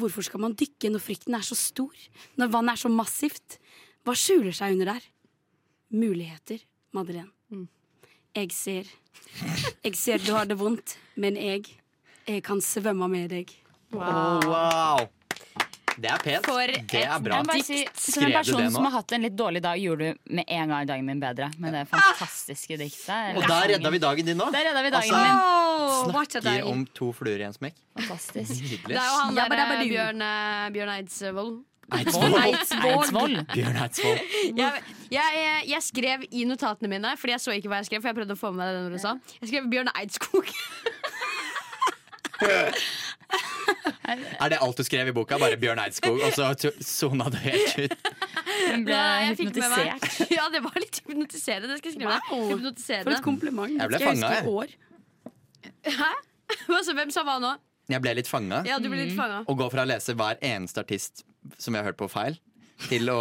Hvorfor 0.00 0.24
skal 0.24 0.40
man 0.40 0.56
dykke 0.56 0.90
når 0.90 1.02
frykten 1.04 1.36
er 1.36 1.44
så 1.44 1.56
stor? 1.58 1.92
Når 2.40 2.52
vannet 2.52 2.76
er 2.76 2.82
så 2.82 2.90
massivt? 2.92 3.58
Hva 4.04 4.14
skjuler 4.16 4.54
seg 4.56 4.76
under 4.76 4.94
der? 4.94 5.06
Muligheter, 5.92 6.62
Madeleine. 6.96 7.30
Jeg 8.34 8.52
ser. 8.54 8.90
Jeg 9.84 9.96
ser 9.98 10.22
du 10.22 10.32
har 10.32 10.46
det 10.46 10.58
vondt, 10.58 10.96
men 11.16 11.36
jeg 11.36 11.76
Jeg 12.28 12.42
kan 12.44 12.60
svømme 12.60 13.08
med 13.08 13.30
deg. 13.30 13.50
Wow. 13.92 14.44
wow. 14.46 15.08
Det 16.00 16.08
er 16.08 16.22
pent. 16.24 16.46
det 16.88 17.00
er 17.04 17.20
bra. 17.20 17.38
Si, 17.60 17.82
som 17.92 18.24
en 18.24 18.32
person 18.32 18.70
som 18.72 18.84
har 18.86 18.92
hatt 18.94 19.12
en 19.12 19.24
litt 19.26 19.34
dårlig 19.36 19.60
dag, 19.64 19.80
gjorde 19.80 20.10
du 20.10 20.34
med 20.36 20.44
en 20.48 20.68
gang 20.72 20.86
dagen 20.88 21.06
min 21.06 21.20
bedre 21.20 21.50
med 21.60 21.74
det 21.76 21.82
fantastiske 21.90 22.78
diktet. 22.80 23.36
Og 23.36 23.44
der 23.44 23.74
redda 23.74 23.92
vi 23.92 24.00
dagen 24.00 24.30
din 24.30 24.38
nå. 24.40 24.46
Der 24.54 24.70
redda 24.70 24.84
vi 24.86 24.92
dagen 24.94 25.10
Altså, 25.10 26.06
min. 26.06 26.30
Snakker 26.30 26.68
om 26.70 26.86
to 26.96 27.10
fluer 27.16 27.42
i 27.42 27.48
en 27.48 27.56
smekk. 27.56 27.76
Fantastisk. 27.98 28.62
Det 28.88 28.96
er 28.96 29.10
jo 29.10 29.18
han 29.18 29.36
der 29.36 29.58
eh. 29.58 29.82
Bjørn, 29.90 30.24
eh, 30.24 30.70
Bjørn 30.72 30.94
Eidsvoll. 30.94 31.52
Eidsvoll. 31.90 32.36
Eidsvoll. 32.40 33.36
Bjørn 33.52 33.78
Eidsvoll. 33.84 34.18
Jeg, 34.60 34.82
jeg, 35.10 35.62
jeg 35.66 35.82
skrev 35.82 36.22
i 36.30 36.44
notatene 36.46 36.88
mine, 36.88 37.16
Fordi 37.18 37.32
jeg 37.34 37.42
så 37.42 37.50
ikke 37.56 37.68
hva 37.72 37.80
jeg 37.80 37.88
skrev. 37.90 38.04
For 38.04 38.12
jeg 38.12 38.18
prøvde 38.20 38.36
å 38.36 38.38
få 38.38 38.52
med 38.54 38.62
meg 38.62 38.76
det 38.76 38.82
når 38.84 38.92
du 38.94 39.00
sa 39.02 39.12
Jeg 39.40 39.50
skrev 39.50 39.66
Bjørn 39.72 39.90
Eidskog. 39.98 40.46
Er 44.42 44.48
det 44.52 44.58
alt 44.64 44.76
du 44.80 44.84
skrev 44.86 45.08
i 45.10 45.12
boka? 45.14 45.38
Bare 45.38 45.56
Bjørn 45.60 45.78
Eidskog, 45.84 46.18
og 46.26 46.32
så 46.34 46.50
sona 46.84 47.28
du 47.30 47.36
helt 47.42 47.78
ut? 47.78 47.94
Hun 48.70 48.84
ble 48.86 48.96
Nei, 48.96 49.30
hypnotisert. 49.32 50.06
Ja, 50.36 50.48
det 50.52 50.60
var 50.64 50.76
litt 50.82 50.98
hypnotiserende. 51.06 51.70
Det 51.70 51.78
skal 51.80 51.92
jeg 51.92 51.96
skrive. 52.00 52.18
Wow. 52.30 52.48
Hypnotiserende. 52.54 53.06
For 53.08 53.16
et 53.18 53.24
kompliment. 53.24 53.76
Jeg 53.78 53.92
ble 53.92 54.00
fanga, 54.02 54.32
jeg. 54.36 54.46
år. 54.50 54.76
Hæ? 55.86 56.10
Altså, 56.80 56.94
hvem 56.98 57.10
sa 57.14 57.22
hva 57.26 57.36
nå? 57.42 57.52
Jeg 57.90 58.02
ble 58.02 58.12
litt 58.18 58.28
fanga. 58.30 58.60
Ja, 58.66 58.78
du 58.82 58.88
ble 58.90 59.04
litt 59.04 59.14
fanga. 59.18 59.40
Å 59.46 59.54
gå 59.58 59.66
fra 59.70 59.84
å 59.86 59.88
lese 59.90 60.14
hver 60.18 60.38
eneste 60.42 60.82
artist 60.82 61.22
som 61.62 61.74
jeg 61.74 61.82
har 61.84 61.90
hørt 61.92 61.98
på 62.00 62.08
feil, 62.10 62.36
til 62.88 63.06
å 63.12 63.20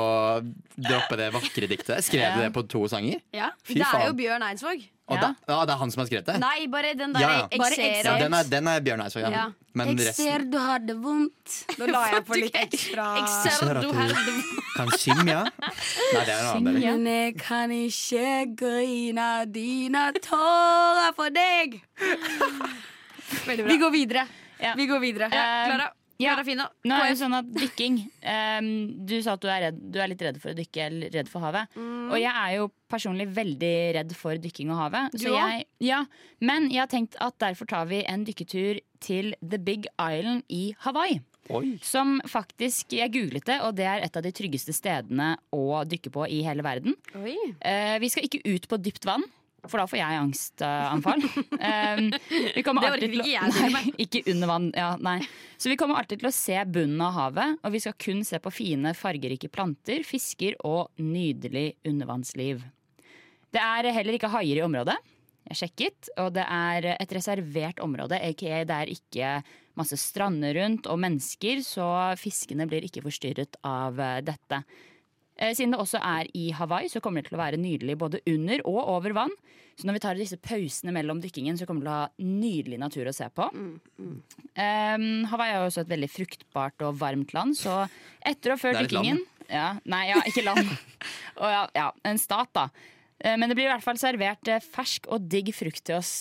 droppe 0.77 1.17
det 1.19 1.27
vakre 1.35 1.69
diktet. 1.69 2.01
Skrev 2.05 2.25
du 2.35 2.39
Ja. 2.41 2.47
det 2.47 2.53
på 2.55 2.63
to 2.69 2.81
sanger? 2.89 3.21
Ja, 3.35 3.51
Fy 3.63 3.75
Det 3.77 3.83
er 3.85 3.91
faen. 3.93 4.07
jo 4.09 4.13
Bjørn 4.17 4.45
Eidsvåg. 4.49 4.83
Og 5.09 5.17
da, 5.17 5.29
ja, 5.49 5.55
det 5.65 5.73
er 5.73 5.79
han 5.81 5.91
som 5.93 6.01
har 6.03 6.07
skrevet 6.09 6.27
det? 6.29 6.35
Nei, 6.43 6.67
bare 6.69 6.93
den 6.97 7.13
der 7.15 7.23
Ja, 7.23 7.29
ja. 7.33 7.47
jeg 7.49 7.77
ser 7.79 8.09
Ja, 8.09 8.13
den, 8.21 8.35
er, 8.37 8.49
den 8.51 8.69
er 8.69 8.83
Bjørn 8.85 9.01
Eidsvåg, 9.01 9.23
ja. 9.25 9.31
Ja. 9.33 9.45
Men 9.79 9.91
Jeg 9.91 10.07
resten 10.09 10.27
ser 10.27 10.45
du 10.53 10.57
har 10.61 10.83
det 10.85 10.95
vondt. 11.01 11.55
Nå 11.79 11.87
la 11.89 12.03
jeg 12.13 12.25
på 12.27 12.37
litt 12.37 12.57
ekstra. 12.61 13.07
Jeg 13.17 13.57
ser 13.57 13.81
du 13.81 13.89
har 13.97 14.13
det 14.13 14.35
kan 14.75 14.91
Simja. 15.01 15.39
Nei, 15.49 16.23
det 16.23 16.33
er 16.33 16.43
noe 16.45 16.55
annet. 16.57 16.81
Men 16.83 17.07
jeg 17.09 17.37
kan 17.41 17.73
ikke 17.75 18.27
grine 18.61 19.29
dine 19.53 20.05
tårer 20.23 21.15
for 21.17 21.33
deg. 21.35 21.79
Veldig 21.99 23.63
bra. 23.65 23.71
Vi 23.73 23.79
går 23.81 23.95
videre. 23.95 24.27
Ja. 24.59 24.73
Vi 24.75 24.85
går 24.89 24.99
videre. 25.03 25.31
Eh, 25.31 25.65
Klara. 25.69 25.89
Ja. 26.19 26.35
Nå 26.35 26.95
er 26.97 27.13
det 27.13 27.19
sånn 27.21 27.35
at 27.37 27.47
dykking 27.47 28.01
um, 28.03 28.67
Du 29.07 29.15
sa 29.23 29.37
at 29.37 29.43
du 29.43 29.47
er, 29.47 29.69
redd, 29.69 29.77
du 29.93 30.01
er 30.03 30.11
litt 30.11 30.23
redd 30.25 30.39
for 30.41 30.51
å 30.51 30.57
dykke 30.57 30.81
eller 30.89 31.13
redd 31.15 31.31
for 31.31 31.45
havet. 31.47 31.71
Mm. 31.79 32.09
Og 32.11 32.19
jeg 32.19 32.33
er 32.33 32.55
jo 32.57 32.67
personlig 32.91 33.29
veldig 33.37 33.73
redd 33.95 34.13
for 34.19 34.41
dykking 34.41 34.73
og 34.73 34.81
havet. 34.83 35.15
Du 35.15 35.23
så 35.23 35.33
jeg, 35.37 35.65
ja, 35.85 36.03
men 36.43 36.67
jeg 36.73 36.83
har 36.83 36.91
tenkt 36.91 37.15
at 37.23 37.39
derfor 37.39 37.69
tar 37.71 37.87
vi 37.91 38.03
en 38.03 38.27
dykketur 38.27 38.81
til 38.99 39.31
The 39.39 39.61
Big 39.63 39.87
Island 39.95 40.43
i 40.51 40.73
Hawaii. 40.83 41.21
Oi. 41.55 41.79
Som 41.81 42.19
faktisk, 42.29 42.93
Jeg 42.93 43.09
googlet 43.13 43.47
det, 43.47 43.57
og 43.65 43.73
det 43.79 43.87
er 43.89 44.03
et 44.05 44.17
av 44.19 44.21
de 44.25 44.31
tryggeste 44.35 44.75
stedene 44.75 45.31
å 45.55 45.81
dykke 45.87 46.11
på 46.13 46.27
i 46.29 46.43
hele 46.45 46.65
verden. 46.65 46.93
Oi. 47.17 47.33
Eh, 47.57 47.95
vi 48.03 48.11
skal 48.11 48.27
ikke 48.27 48.43
ut 48.45 48.67
på 48.69 48.77
dypt 48.77 49.07
vann, 49.09 49.25
for 49.65 49.81
da 49.81 49.85
får 49.89 49.99
jeg 49.99 50.21
angstanfall. 50.23 51.25
um, 51.71 52.09
Det 52.13 52.63
orker 52.63 53.05
ikke 53.05 53.27
jeg 53.27 53.69
Nei, 53.73 53.83
ikke 54.05 54.23
under 54.33 54.51
vann. 54.51 54.71
Ja, 54.77 54.89
nei. 55.01 55.19
Så 55.59 55.71
vi 55.71 55.77
kommer 55.79 55.99
alltid 55.99 56.21
til 56.21 56.29
å 56.29 56.33
se 56.35 56.57
bunnen 56.69 57.01
av 57.03 57.15
havet, 57.17 57.59
og 57.63 57.75
vi 57.75 57.83
skal 57.83 57.97
kun 57.99 58.23
se 58.27 58.39
på 58.39 58.53
fine, 58.53 58.93
fargerike 58.97 59.51
planter, 59.51 60.05
fisker 60.07 60.57
og 60.67 60.91
nydelig 61.03 61.73
undervannsliv. 61.87 62.63
Det 63.49 63.61
er 63.63 63.89
heller 63.95 64.15
ikke 64.17 64.31
haier 64.31 64.61
i 64.61 64.65
området. 64.65 64.97
Jeg 65.49 65.57
sjekket, 65.63 66.11
og 66.21 66.35
det 66.35 66.45
er 66.45 66.91
et 66.93 67.15
reservert 67.15 67.79
område. 67.81 68.19
aka 68.21 68.61
det 68.69 68.75
er 68.75 68.91
ikke 68.93 69.31
masse 69.79 69.97
strander 69.97 70.53
rundt 70.59 70.89
og 70.91 70.99
mennesker, 71.01 71.63
så 71.65 71.87
fiskene 72.19 72.67
blir 72.69 72.85
ikke 72.85 73.03
forstyrret 73.05 73.57
av 73.65 73.99
eh, 74.03 74.19
dette. 74.27 74.61
Eh, 75.39 75.53
Siden 75.55 75.71
det 75.73 75.79
også 75.81 76.01
er 76.03 76.27
i 76.35 76.49
Hawaii, 76.55 76.89
så 76.91 77.01
kommer 77.03 77.23
det 77.23 77.31
til 77.31 77.39
å 77.39 77.41
være 77.41 77.59
nydelig 77.61 77.95
både 78.01 78.19
under 78.27 78.63
og 78.67 78.79
over 78.97 79.15
vann. 79.15 79.33
Så 79.79 79.87
når 79.87 79.95
vi 79.95 80.01
tar 80.03 80.17
disse 80.19 80.35
pausene 80.43 80.91
mellom 80.91 81.21
dykkingen, 81.23 81.55
så 81.55 81.63
kommer 81.67 81.85
det 81.85 81.87
til 81.87 81.95
å 81.95 81.99
ha 82.03 82.39
nydelig 82.43 82.79
natur 82.81 83.07
å 83.07 83.15
se 83.15 83.29
på. 83.31 83.45
Um, 83.47 85.05
Hawaii 85.31 85.53
er 85.53 85.61
jo 85.61 85.69
også 85.69 85.85
et 85.85 85.91
veldig 85.93 86.09
fruktbart 86.11 86.83
og 86.83 86.97
varmt 86.99 87.31
land, 87.35 87.55
så 87.55 87.85
etter 88.27 88.57
og 88.57 88.59
før 88.59 88.81
dykkingen 88.81 89.21
ja, 89.49 89.69
Nei, 89.89 90.03
ja, 90.11 90.19
ikke 90.29 90.43
land. 90.45 90.67
og 91.41 91.47
ja, 91.49 91.61
ja, 91.73 91.87
en 92.05 92.19
stat, 92.21 92.51
da. 92.53 92.67
Eh, 93.17 93.37
Men 93.39 93.49
det 93.49 93.55
blir 93.57 93.65
i 93.65 93.71
hvert 93.71 93.85
fall 93.85 93.97
servert 93.97 94.51
eh, 94.51 94.61
fersk 94.61 95.07
og 95.09 95.25
digg 95.31 95.49
frukt 95.57 95.81
til 95.87 95.97
oss. 95.97 96.11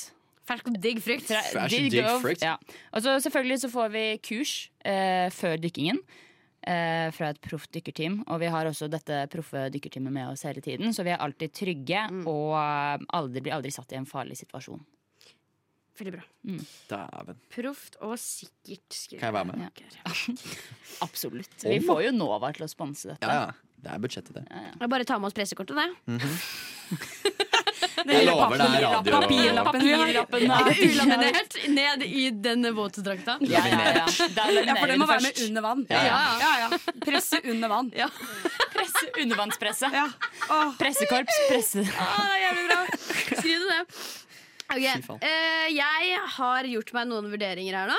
Fersk 0.48 0.70
og 0.70 0.78
digg 0.80 1.02
frukt. 1.04 1.28
Fersk 1.28 1.58
og 1.60 1.68
digg 1.74 1.90
digg 1.92 2.08
frukt. 2.22 2.46
Ja. 2.46 2.54
Og 2.94 3.04
så 3.04 3.18
selvfølgelig 3.26 3.60
så 3.66 3.70
får 3.74 3.92
vi 3.92 4.04
kurs 4.24 4.54
eh, 4.80 5.28
før 5.34 5.58
dykkingen. 5.60 6.00
Eh, 6.66 7.08
fra 7.14 7.28
et 7.30 7.38
proft 7.40 7.70
dykkerteam. 7.72 8.24
Og 8.26 8.40
vi 8.42 8.48
har 8.50 8.66
også 8.66 8.88
dette 8.90 9.20
proffe 9.30 9.68
dykkerteamet 9.70 10.12
med 10.12 10.32
oss 10.32 10.42
hele 10.42 10.60
tiden. 10.60 10.90
Så 10.92 11.04
vi 11.06 11.12
er 11.14 11.20
alltid 11.22 11.52
trygge 11.54 12.00
Mm. 12.10 12.24
og 12.26 12.54
eh, 12.58 13.04
aldri, 13.14 13.40
blir 13.46 13.54
aldri 13.54 13.70
satt 13.70 13.92
i 13.92 13.96
en 13.96 14.06
farlig 14.06 14.36
situasjon. 14.36 14.82
Veldig 15.98 16.12
bra. 16.14 16.22
Dæven. 16.90 17.38
Proft 17.50 17.96
og 18.06 18.14
sikkert. 18.22 18.86
skriver 18.94 19.20
Kan 19.20 19.34
jeg 19.34 19.34
være 19.34 19.46
med? 19.46 19.82
Ja. 19.82 20.12
Absolutt. 21.06 21.56
Vi 21.64 21.80
får 21.82 22.04
jo 22.06 22.12
Nova 22.14 22.52
til 22.54 22.66
å 22.66 22.70
sponse 22.70 23.08
dette. 23.14 23.26
Ja, 23.26 23.48
ja. 23.48 23.52
Det 23.78 23.92
er 23.94 23.98
budsjettet, 24.02 24.34
det. 24.34 24.44
Jeg 24.50 24.90
bare 24.90 25.04
ta 25.06 25.18
med 25.18 25.30
oss 25.30 25.34
pressekortet, 25.38 25.78
det. 25.78 25.88
Mm 26.10 26.18
lover 26.18 27.46
det 28.04 28.18
er 28.18 28.28
radio. 28.28 29.10
Papirlappen. 29.12 29.80
Papirlappen. 29.80 30.46
Ja. 30.46 30.60
Ulaminert 30.88 31.58
ned 31.68 32.04
i 32.06 32.28
den 32.30 32.68
våtdrakta. 32.76 33.38
Ja, 33.40 33.64
ja, 33.66 33.80
ja. 34.00 34.06
For 34.06 34.34
den 34.34 34.98
det 34.98 34.98
må 35.00 35.08
være 35.08 35.24
med 35.26 35.42
under 35.48 35.64
vann. 35.64 35.84
Ja, 35.90 36.04
ja. 36.06 36.20
ja, 36.40 36.52
ja. 36.64 36.94
Presse 37.04 37.40
under 37.44 37.68
vann. 37.72 37.90
Ja. 37.96 38.08
Presse, 38.74 39.04
undervannspresse. 39.22 39.90
Ja. 39.92 40.08
Pressekorps. 40.78 41.42
Presse. 41.50 41.84
Ah, 41.98 42.24
det 42.24 42.38
er 42.38 42.42
jævlig 42.46 42.64
bra. 42.70 42.80
Skriv 43.38 43.58
det 43.58 43.68
ned. 43.74 44.00
Ok, 44.68 44.84
Fy 44.84 45.14
eh, 45.24 45.68
Jeg 45.72 46.18
har 46.34 46.68
gjort 46.68 46.90
meg 46.96 47.08
noen 47.08 47.30
vurderinger 47.32 47.78
her 47.78 47.88
nå. 47.88 47.96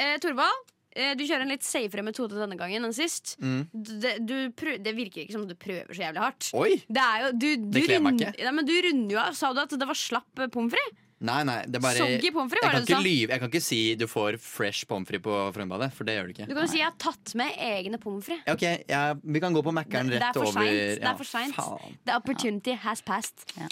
Uh, 0.00 0.16
Torvald, 0.20 0.66
eh, 0.66 0.79
du 1.18 1.22
kjører 1.26 1.44
en 1.46 1.52
litt 1.52 1.62
safere 1.66 2.02
metode 2.02 2.34
denne 2.40 2.56
gangen 2.58 2.84
enn 2.88 2.94
sist. 2.96 3.36
Mm. 3.38 3.60
Det, 3.72 4.14
du 4.26 4.34
prøv, 4.58 4.80
det 4.82 4.94
virker 4.96 5.22
ikke 5.24 5.36
som 5.36 5.44
du 5.46 5.54
prøver 5.54 5.94
så 5.94 6.02
jævlig 6.08 6.24
hardt. 6.24 6.48
Oi! 6.58 6.72
Det, 6.88 7.04
er 7.04 7.26
jo, 7.26 7.30
du, 7.36 7.46
du, 7.62 7.68
Det 7.78 7.84
kler 7.86 8.02
meg 8.02 8.16
rund- 8.18 8.26
ikke. 8.26 8.42
Nei, 8.48 8.56
men 8.58 8.66
du 8.66 8.74
runder 8.88 9.14
jo 9.14 9.20
av. 9.22 9.36
Sa 9.38 9.52
du 9.54 9.60
at 9.62 9.70
det 9.78 9.86
var 9.92 9.98
slapp 9.98 10.42
eh, 10.42 10.50
pommes 10.50 10.74
frites? 10.74 10.98
Nei, 11.20 11.42
nei, 11.44 11.58
det 11.68 11.76
er 11.76 11.82
bare 11.84 12.00
Soggy 12.00 12.30
pommes 12.32 12.48
frites, 12.48 12.64
jeg 12.64 12.70
var 12.70 12.78
kan 12.78 12.86
det 12.86 12.88
du 12.88 12.94
sa? 12.96 13.00
lyve. 13.04 13.34
Jeg 13.34 13.40
kan 13.42 13.50
ikke 13.52 13.60
si 13.60 13.80
du 14.00 14.06
får 14.08 14.38
fresh 14.40 14.86
pommes 14.88 15.04
frites 15.10 15.20
på 15.26 15.34
Frømbadet, 15.52 15.90
for 15.92 16.08
det 16.08 16.14
gjør 16.16 16.30
du 16.30 16.32
ikke. 16.32 16.46
Du 16.48 16.54
kan 16.56 16.64
jo 16.64 16.70
si 16.72 16.78
jeg 16.80 16.88
har 16.88 16.96
tatt 17.02 17.34
med 17.36 17.58
egne 17.60 18.00
pommes 18.00 18.24
frites. 18.24 18.48
Ok, 18.54 18.64
ja, 18.88 19.02
Vi 19.20 19.42
kan 19.44 19.52
gå 19.52 19.60
på 19.66 19.74
Mækkern 19.76 20.08
er 20.10 20.22
rett 20.24 20.38
for 20.40 20.48
over. 20.48 20.64
Det 20.96 21.04
er 21.12 21.18
for 21.20 21.28
seint. 21.28 21.54
faen. 21.60 21.98
The 22.08 22.16
opportunity 22.16 22.72
has 22.86 23.04
passed. 23.04 23.44
Ja. 23.60 23.68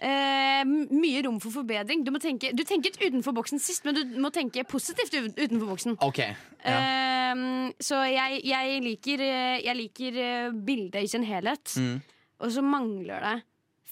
Eh, 0.00 0.62
mye 0.92 1.22
rom 1.24 1.38
for 1.40 1.54
forbedring. 1.54 2.02
Du, 2.04 2.10
må 2.12 2.20
tenke, 2.20 2.50
du 2.52 2.62
tenket 2.68 2.98
utenfor 3.00 3.32
boksen 3.36 3.60
sist, 3.62 3.84
men 3.86 3.96
du 3.96 4.18
må 4.20 4.28
tenke 4.34 4.64
positivt 4.68 5.14
utenfor 5.16 5.70
boksen. 5.72 5.96
Ok. 6.04 6.20
Ja. 6.64 6.76
Eh, 6.76 7.72
så 7.80 8.02
jeg, 8.10 8.42
jeg 8.44 8.82
liker, 8.84 9.22
eh, 9.24 9.56
jeg 9.64 9.76
liker 9.80 10.20
eh, 10.20 10.50
bildet 10.52 11.02
i 11.06 11.08
sin 11.12 11.24
helhet, 11.28 11.76
Mm, 11.80 11.98
og 12.44 12.52
så 12.52 12.62
mangler 12.64 13.20
det 13.24 13.34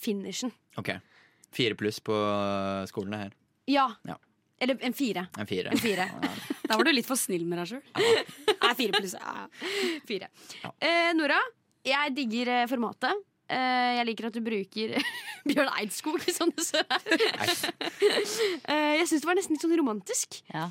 finishen. 0.04 0.52
ok. 0.76 0.92
Fire 1.54 1.76
pluss 1.78 2.00
på 2.02 2.12
skolene 2.90 3.18
her. 3.24 3.34
Ja. 3.70 3.86
Ja. 4.04 4.16
Eller 4.60 4.76
en 4.82 4.92
fire. 4.92 5.28
En 5.38 5.46
fire. 5.46 5.70
En 5.70 5.78
fire. 5.78 6.08
Da 6.68 6.78
var 6.80 6.84
du 6.88 6.92
litt 6.96 7.06
for 7.06 7.16
snill 7.20 7.44
med 7.46 7.58
deg 7.60 7.74
sjøl. 7.74 7.82
Fire 8.74 8.92
pluss. 8.96 9.12
Ja. 9.20 9.44
fire. 10.08 10.28
Ja. 10.62 10.70
Eh, 10.80 11.10
Nora, 11.14 11.36
jeg 11.84 12.14
digger 12.16 12.48
eh, 12.54 12.66
formatet. 12.70 13.20
Eh, 13.44 13.90
jeg 13.98 14.06
liker 14.08 14.30
at 14.30 14.36
du 14.36 14.40
bruker 14.44 14.94
Bjørn 15.48 15.68
Eidskog 15.76 16.22
her. 16.22 16.38
Eh, 18.64 18.94
jeg 19.00 19.10
syns 19.10 19.20
det 19.20 19.28
var 19.28 19.36
nesten 19.36 19.56
litt 19.56 19.64
sånn 19.64 19.76
romantisk. 19.76 20.40
Ja. 20.52 20.70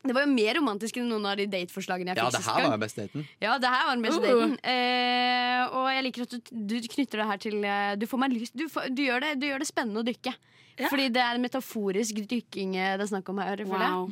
Det 0.00 0.14
var 0.16 0.24
jo 0.24 0.30
mer 0.32 0.56
romantisk 0.56 0.96
enn 0.96 1.10
noen 1.12 1.26
av 1.28 1.36
de 1.36 1.44
dateforslagene 1.52 2.14
jeg 2.14 2.22
Ja, 2.22 2.30
det 2.32 2.40
her 2.46 2.70
var 2.70 2.78
best 2.80 2.96
beste 2.96 3.04
daten. 3.04 3.26
Ja, 3.44 3.58
det 3.60 3.72
her 3.74 3.82
var 3.84 3.98
den 3.98 4.06
beste 4.06 4.22
Uh. 4.22 4.30
daten. 4.30 4.54
Eh, 4.64 5.74
og 5.76 5.90
jeg 5.92 6.06
liker 6.06 6.24
at 6.24 6.38
du, 6.38 6.54
du 6.72 6.88
knytter 6.94 7.20
det 7.20 7.28
her 7.28 7.42
til 7.44 7.66
Du 8.00 8.06
får 8.08 8.22
meg 8.22 8.38
lyst 8.38 8.56
Du, 8.56 8.64
får, 8.72 8.88
du, 8.96 9.04
gjør, 9.04 9.20
det, 9.26 9.34
du 9.42 9.50
gjør 9.50 9.60
det 9.60 9.68
spennende 9.68 10.00
å 10.00 10.08
dykke. 10.08 10.32
Fordi 10.80 11.10
det 11.12 11.20
er 11.20 11.36
en 11.36 11.44
metaforisk 11.44 12.22
dykking 12.24 12.78
det 12.78 13.04
er 13.04 13.10
snakk 13.10 13.28
om 13.28 13.42
her. 13.44 13.60
Wow. 13.68 14.08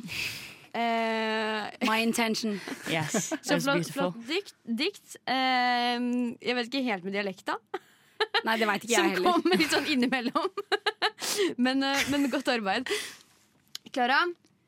Eh, 0.73 1.85
My 1.87 2.01
intention. 2.03 2.59
Yes, 2.93 3.29
så 3.41 3.57
flott, 3.59 3.65
beautiful. 3.65 4.11
flott 4.11 4.27
dikt. 4.27 4.55
dikt. 4.65 5.15
Uh, 5.25 6.35
jeg 6.41 6.57
vet 6.57 6.69
ikke 6.69 6.83
helt 6.89 7.07
med 7.07 7.15
dialekta. 7.17 7.57
Nei, 8.45 8.57
det 8.59 8.67
veit 8.67 8.83
ikke 8.85 8.95
Som 8.95 9.07
jeg 9.09 9.15
heller. 9.17 9.39
kommer 9.39 9.61
litt 9.61 9.73
sånn 9.73 9.89
innimellom. 9.89 10.51
men, 11.65 11.83
uh, 11.85 12.05
men 12.13 12.29
godt 12.33 12.51
arbeid. 12.53 12.91
Klara, 13.95 14.19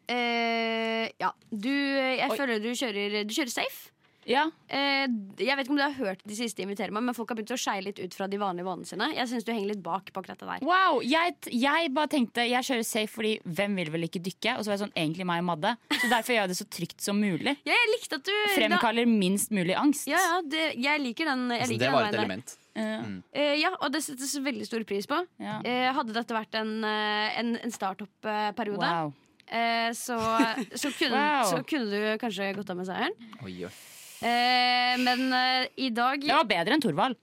eh, 0.10 1.12
ja, 1.22 1.30
du, 1.52 1.70
jeg 1.70 2.30
Oi. 2.32 2.38
føler 2.40 2.62
du 2.64 2.72
kjører, 2.74 3.20
du 3.28 3.34
kjører 3.36 3.54
safe. 3.54 3.91
Ja. 4.30 4.44
Eh, 4.70 5.08
jeg 5.42 5.56
vet 5.58 5.66
ikke 5.66 5.74
om 5.74 5.80
du 5.80 5.84
har 5.84 5.96
hørt 5.98 6.20
de 6.30 6.36
siste 6.38 6.62
invitere 6.62 6.94
meg, 6.94 7.02
men 7.08 7.16
folk 7.18 7.32
har 7.34 7.38
begynt 7.40 7.54
å 7.56 7.58
skeie 7.58 7.82
litt 7.82 7.98
ut 8.00 8.14
fra 8.14 8.28
de 8.30 8.38
vanlige 8.38 8.68
vanene 8.68 8.86
sine. 8.86 9.08
Jeg 9.18 9.28
syns 9.32 9.48
du 9.48 9.52
henger 9.52 9.72
litt 9.74 9.82
bak 9.82 10.12
på 10.14 10.22
akkurat 10.22 10.38
det 10.44 10.50
der. 10.52 10.66
Wow, 10.68 11.00
jeg, 11.02 11.36
jeg 11.50 11.90
bare 11.96 12.12
tenkte 12.14 12.46
jeg 12.46 12.68
kjører 12.68 12.86
safe 12.86 13.10
fordi 13.16 13.32
hvem 13.46 13.76
vil 13.82 13.90
vel 13.96 14.06
ikke 14.06 14.22
dykke? 14.22 14.54
Og 14.58 14.64
så 14.64 14.70
var 14.72 14.78
jeg 14.78 14.84
sånn, 14.86 14.94
egentlig 15.02 15.26
meg 15.32 15.42
og 15.42 15.48
Madde. 15.50 15.74
Så 15.98 16.10
derfor 16.12 16.36
gjør 16.36 16.42
jeg 16.46 16.54
det 16.54 16.60
så 16.62 16.68
trygt 16.78 17.02
som 17.02 17.18
mulig. 17.22 17.56
Ja, 17.66 17.74
jeg 17.82 17.92
likte 17.96 18.20
at 18.22 18.30
du 18.30 18.34
Fremkaller 18.56 19.10
minst 19.10 19.50
mulig 19.56 19.74
angst. 19.80 20.06
Ja, 20.12 20.22
ja, 20.22 20.42
det, 20.46 20.66
jeg 20.78 21.02
liker 21.08 21.32
den. 21.34 21.48
Jeg 21.50 21.62
Altså, 21.66 21.74
liker 21.74 21.86
det 21.88 21.94
var 21.98 22.06
et 22.06 22.14
der. 22.14 22.26
element. 22.26 22.58
uh, 22.78 23.56
ja, 23.60 23.74
og 23.82 23.90
det 23.92 24.04
settes 24.06 24.36
veldig 24.46 24.66
stor 24.70 24.86
pris 24.88 25.10
på. 25.10 25.18
Ja. 25.42 25.58
Uh, 25.66 25.90
hadde 25.98 26.14
dette 26.16 26.38
vært 26.38 26.56
en, 26.62 26.78
eh, 26.88 27.40
en, 27.42 27.56
en 27.66 27.74
startup-periode, 27.74 28.86
Wow. 28.86 29.12
eh, 29.50 29.90
så, 29.98 30.16
så, 30.78 30.92
kunne, 30.96 31.18
Wow. 31.42 31.50
så 31.50 31.64
kunne 31.68 31.90
du 31.92 32.18
kanskje 32.22 32.54
gått 32.56 32.70
av 32.72 32.78
med 32.80 32.88
seieren. 32.88 33.18
Oi, 33.44 33.58
oi. 33.68 33.74
Eh, 34.22 34.96
men 35.02 35.28
eh, 35.34 35.68
i 35.82 35.90
dag 35.96 36.22
Det 36.22 36.36
var 36.38 36.48
bedre 36.50 36.78
enn 36.78 36.84
Thorvald. 36.84 37.18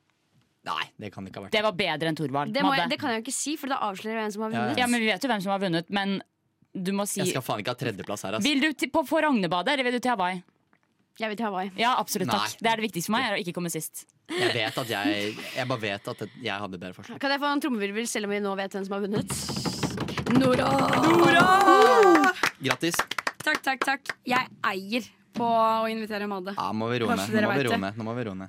Nei, 0.69 0.85
det 1.01 1.13
kan 1.15 1.25
det 1.25 1.31
ikke 1.33 1.41
ha 1.41 1.47
vært. 1.47 1.55
Det 1.55 1.63
var 1.65 1.77
bedre 1.79 2.11
enn 2.11 2.19
Thorvald. 2.19 2.53
det, 2.53 2.65
må 2.67 2.75
jeg, 2.75 2.83
Madde. 2.85 2.93
det 2.93 2.99
kan 3.01 3.13
jeg 3.15 3.21
jo 3.23 3.27
ikke 3.29 3.37
si, 3.39 3.55
for 3.61 3.71
det 3.73 3.79
avslører 3.87 4.19
hvem 4.25 4.33
som 4.35 4.43
har 4.45 4.51
Ja, 4.51 4.59
ja. 4.59 4.65
vunnet. 4.67 4.83
Ja, 4.83 4.87
men 4.91 5.01
Vi 5.01 5.09
vet 5.13 5.25
jo 5.25 5.31
hvem 5.31 5.43
som 5.45 5.53
har 5.55 5.63
vunnet, 5.63 5.89
men 5.95 6.19
du 6.75 6.93
må 6.93 7.07
si 7.09 7.21
Jeg 7.23 7.31
skal 7.33 7.45
faen 7.47 7.63
ikke 7.63 7.73
ha 7.73 7.81
tredjeplass 7.81 8.27
her, 8.27 8.37
ass. 8.39 8.45
Vil 8.45 8.61
du 8.61 8.73
til, 8.75 8.91
på, 8.93 9.05
på 9.09 9.19
eller 9.23 9.83
vil 9.87 9.97
du 9.97 10.01
til 10.01 10.13
Hawaii? 10.13 10.43
Jeg 11.19 11.33
vil 11.33 11.37
til 11.41 11.47
Hawaii. 11.49 11.71
Ja, 11.81 11.97
absolutt 11.99 12.31
takk. 12.31 12.45
Nei. 12.47 12.59
Det 12.63 12.71
er 12.71 12.77
det 12.79 12.85
viktigste 12.87 13.11
for 13.11 13.17
meg, 13.17 13.25
er 13.27 13.35
å 13.39 13.41
ikke 13.43 13.55
komme 13.57 13.71
sist. 13.75 14.05
Jeg 14.29 14.53
vet 14.55 14.77
at 14.79 14.91
jeg 14.93 15.33
Jeg 15.57 15.67
bare 15.67 15.81
vet 15.81 16.09
at 16.13 16.21
jeg 16.45 16.53
hadde 16.63 16.79
bedre 16.79 16.95
forslag. 16.95 17.19
Kan 17.19 17.33
jeg 17.35 17.41
få 17.43 17.51
en 17.51 17.63
trommevirvel 17.65 18.07
selv 18.07 18.29
om 18.29 18.35
vi 18.37 18.41
nå 18.45 18.53
vet 18.61 18.77
hvem 18.77 18.87
som 18.87 18.99
har 18.99 19.03
vunnet? 19.07 19.31
Nora! 20.39 20.69
Grattis. 22.63 23.01
Takk, 23.43 23.63
takk, 23.65 23.81
takk. 23.89 24.13
Jeg 24.29 24.47
eier 24.69 25.09
på 25.37 25.49
å 25.49 25.89
invitere 25.91 26.27
Madde. 26.31 26.55
Ja, 26.57 26.73
må 26.73 26.89
vi 26.93 26.99
roe 27.03 27.17
ned. 27.17 27.29
Nå 27.33 27.47
må 27.49 27.55
vi 27.57 27.69
roe 27.69 27.79
ned. 27.79 27.99
Nå 27.99 28.05
må 28.05 28.15
vi 28.19 28.23
roe 28.29 28.35
ned. 28.35 28.49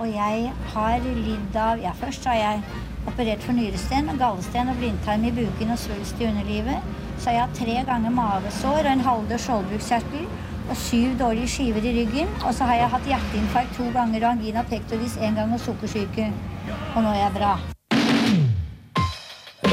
Og 0.00 0.08
jeg 0.12 0.50
har 0.74 1.06
lidd 1.06 1.56
av 1.56 1.80
Ja, 1.80 1.92
først 1.96 2.26
har 2.28 2.36
jeg 2.36 2.62
operert 3.08 3.44
for 3.44 3.56
nyresten, 3.56 4.08
gallesten 4.20 4.70
og 4.72 4.80
blindtarm 4.80 5.24
i 5.28 5.32
buken 5.34 5.72
og 5.74 5.80
svulst 5.80 6.20
i 6.20 6.28
underlivet. 6.28 6.88
Så 7.18 7.30
har 7.30 7.36
jeg 7.36 7.44
hatt 7.44 7.60
tre 7.60 7.76
ganger 7.88 8.16
mavesår 8.16 8.80
og 8.82 8.90
en 8.90 9.04
halvdød 9.08 9.44
skjoldbruskkjertel 9.46 10.26
og 10.64 10.76
syv 10.80 11.14
dårlige 11.20 11.52
skiver 11.54 11.84
i 11.84 11.94
ryggen. 12.00 12.32
Og 12.44 12.56
så 12.56 12.68
har 12.68 12.80
jeg 12.82 12.92
hatt 12.96 13.12
hjerteinfarkt 13.12 13.76
to 13.78 13.88
ganger 13.96 14.24
og 14.24 14.30
angina 14.34 14.64
pectoris 14.68 15.16
én 15.20 15.36
gang 15.40 15.52
og 15.52 15.62
sukkersyke. 15.64 16.32
Og 16.96 17.00
nå 17.04 17.08
er 17.12 17.24
jeg 17.26 17.38
bra. 17.38 17.54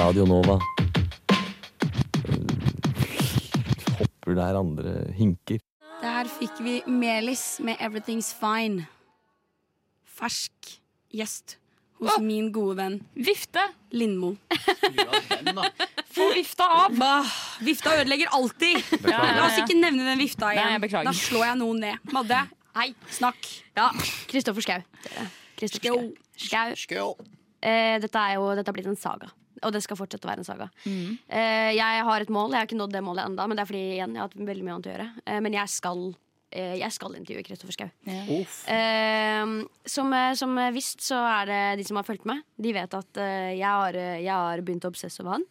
Radio 0.01 0.25
Nova. 0.25 0.57
Hopper 3.99 4.33
der 4.33 4.57
andre 4.57 4.93
hinker. 5.13 5.59
Der 6.01 6.29
fikk 6.39 6.61
vi 6.65 6.79
Melis 6.89 7.59
med 7.61 7.77
'Everything's 7.77 8.31
Fine'. 8.33 8.87
Fersk 10.05 10.79
gjest 11.13 11.57
hos 11.99 12.17
min 12.21 12.49
gode 12.53 12.77
venn 12.77 12.95
Vifte! 13.13 13.61
Lindmo. 13.91 14.35
Få 16.15 16.31
vifta 16.33 16.65
av! 16.65 16.97
Bah, 16.97 17.29
vifta 17.61 17.93
ødelegger 18.01 18.33
alltid. 18.33 18.81
Beklager. 18.91 19.35
La 19.37 19.45
oss 19.45 19.59
ikke 19.61 19.77
nevne 19.77 20.07
den 20.07 20.17
vifta 20.19 20.49
Nei, 20.49 20.55
igjen. 20.57 20.87
jeg 20.89 21.05
da 21.05 21.13
slår 21.13 21.45
jeg 21.45 21.59
noen 21.61 21.79
ned. 21.85 22.09
Madde, 22.13 22.39
Hei. 22.75 22.87
snakk. 23.09 23.51
Ja, 23.77 23.91
Kristoffer 24.31 24.61
Schau. 24.65 24.81
Skau 24.81 25.29
Kristoffer 25.61 26.09
Schau. 26.37 26.73
Schau. 26.75 27.13
Eh, 27.61 27.99
dette 28.01 28.17
er 28.17 28.33
jo 28.39 28.49
dette 28.55 28.67
har 28.67 28.73
blitt 28.73 28.89
en 28.89 28.97
saga. 28.97 29.29
Og 29.67 29.73
det 29.75 29.83
skal 29.85 29.99
fortsette 29.99 30.27
å 30.27 30.31
være 30.31 30.43
en 30.43 30.47
saga. 30.47 30.67
Mm. 30.85 31.17
Eh, 31.27 31.69
jeg 31.77 32.03
har 32.07 32.23
et 32.23 32.33
mål. 32.33 32.53
Jeg 32.53 32.61
har 32.63 32.69
ikke 32.69 32.79
nådd 32.79 32.95
det 32.95 33.03
målet 33.05 33.27
ennå, 33.27 33.47
men 33.47 33.57
det 33.57 33.63
er 33.63 33.69
fordi 33.69 33.85
igjen, 33.95 34.15
jeg 34.15 34.23
har 34.23 34.29
hatt 34.29 34.43
veldig 34.51 34.67
mye 34.67 34.75
annet 34.75 34.89
å 34.89 34.93
gjøre. 34.93 35.07
Eh, 35.25 35.41
men 35.45 35.57
jeg 35.57 35.73
skal, 35.73 36.05
eh, 36.51 36.73
jeg 36.81 36.97
skal 36.97 37.17
intervjue 37.19 37.45
Kristoffer 37.49 37.77
Schau. 37.77 37.91
Ja. 38.09 38.23
Uh, 38.71 39.53
som, 39.85 40.15
som 40.39 40.63
visst 40.73 41.05
så 41.05 41.19
er 41.33 41.51
det 41.51 41.61
de 41.81 41.85
som 41.87 41.99
har 41.99 42.07
fulgt 42.07 42.25
med, 42.29 42.41
de 42.57 42.73
vet 42.75 42.97
at 42.97 43.21
uh, 43.21 43.51
jeg, 43.51 43.67
har, 43.67 43.97
jeg 43.97 44.33
har 44.33 44.65
begynt 44.65 44.87
å 44.87 44.93
obsesse 44.93 45.21
over 45.23 45.37
han. 45.37 45.47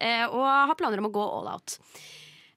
Uh, 0.00 0.26
og 0.32 0.48
har 0.48 0.78
planer 0.78 1.02
om 1.02 1.10
å 1.10 1.14
gå 1.14 1.28
all 1.38 1.54
out. 1.54 1.78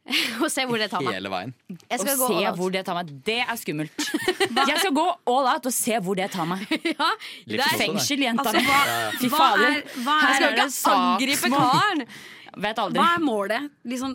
og 0.43 0.49
se 0.53 0.64
hvor 0.70 0.78
det 0.78 0.88
tar 0.91 1.01
meg. 1.01 1.16
Hele 1.18 1.30
veien. 1.34 1.53
Jeg 1.89 1.99
skal 2.01 2.12
og 2.14 2.20
gå 2.20 2.28
se 2.28 2.36
all 2.36 2.45
out. 2.51 2.58
hvor 2.60 2.74
det 2.76 2.84
tar 2.86 2.97
meg. 2.99 3.14
Det 3.26 3.38
er 3.41 3.56
skummelt. 3.58 4.03
Jeg 4.70 4.78
skal 4.84 4.93
gå 4.93 5.06
all 5.34 5.47
out 5.53 5.66
og 5.66 5.74
se 5.74 5.97
hvor 6.06 6.16
det 6.20 6.28
tar 6.36 6.45
meg. 6.49 6.62
ja, 6.91 7.10
Det 7.47 7.58
er 7.60 7.78
fengsel, 7.80 8.22
jenta 8.28 8.45
Altså, 8.45 8.62
mi. 8.62 8.68
hva. 8.70 9.10
Fy 9.18 9.32
hva 9.34 9.39
fader. 9.41 9.66
er, 9.72 9.82
hva 10.06 10.20
Her 10.22 10.30
er, 10.30 10.38
skal 10.38 10.53
ikke 10.53 10.93
angripe 10.99 11.41
saksmål. 11.41 11.74
karen. 11.74 12.06
Vet 12.68 12.82
aldri. 12.86 13.01
hva 13.01 13.10
er 13.18 13.26
målet? 13.26 13.72
Liksom 13.95 14.14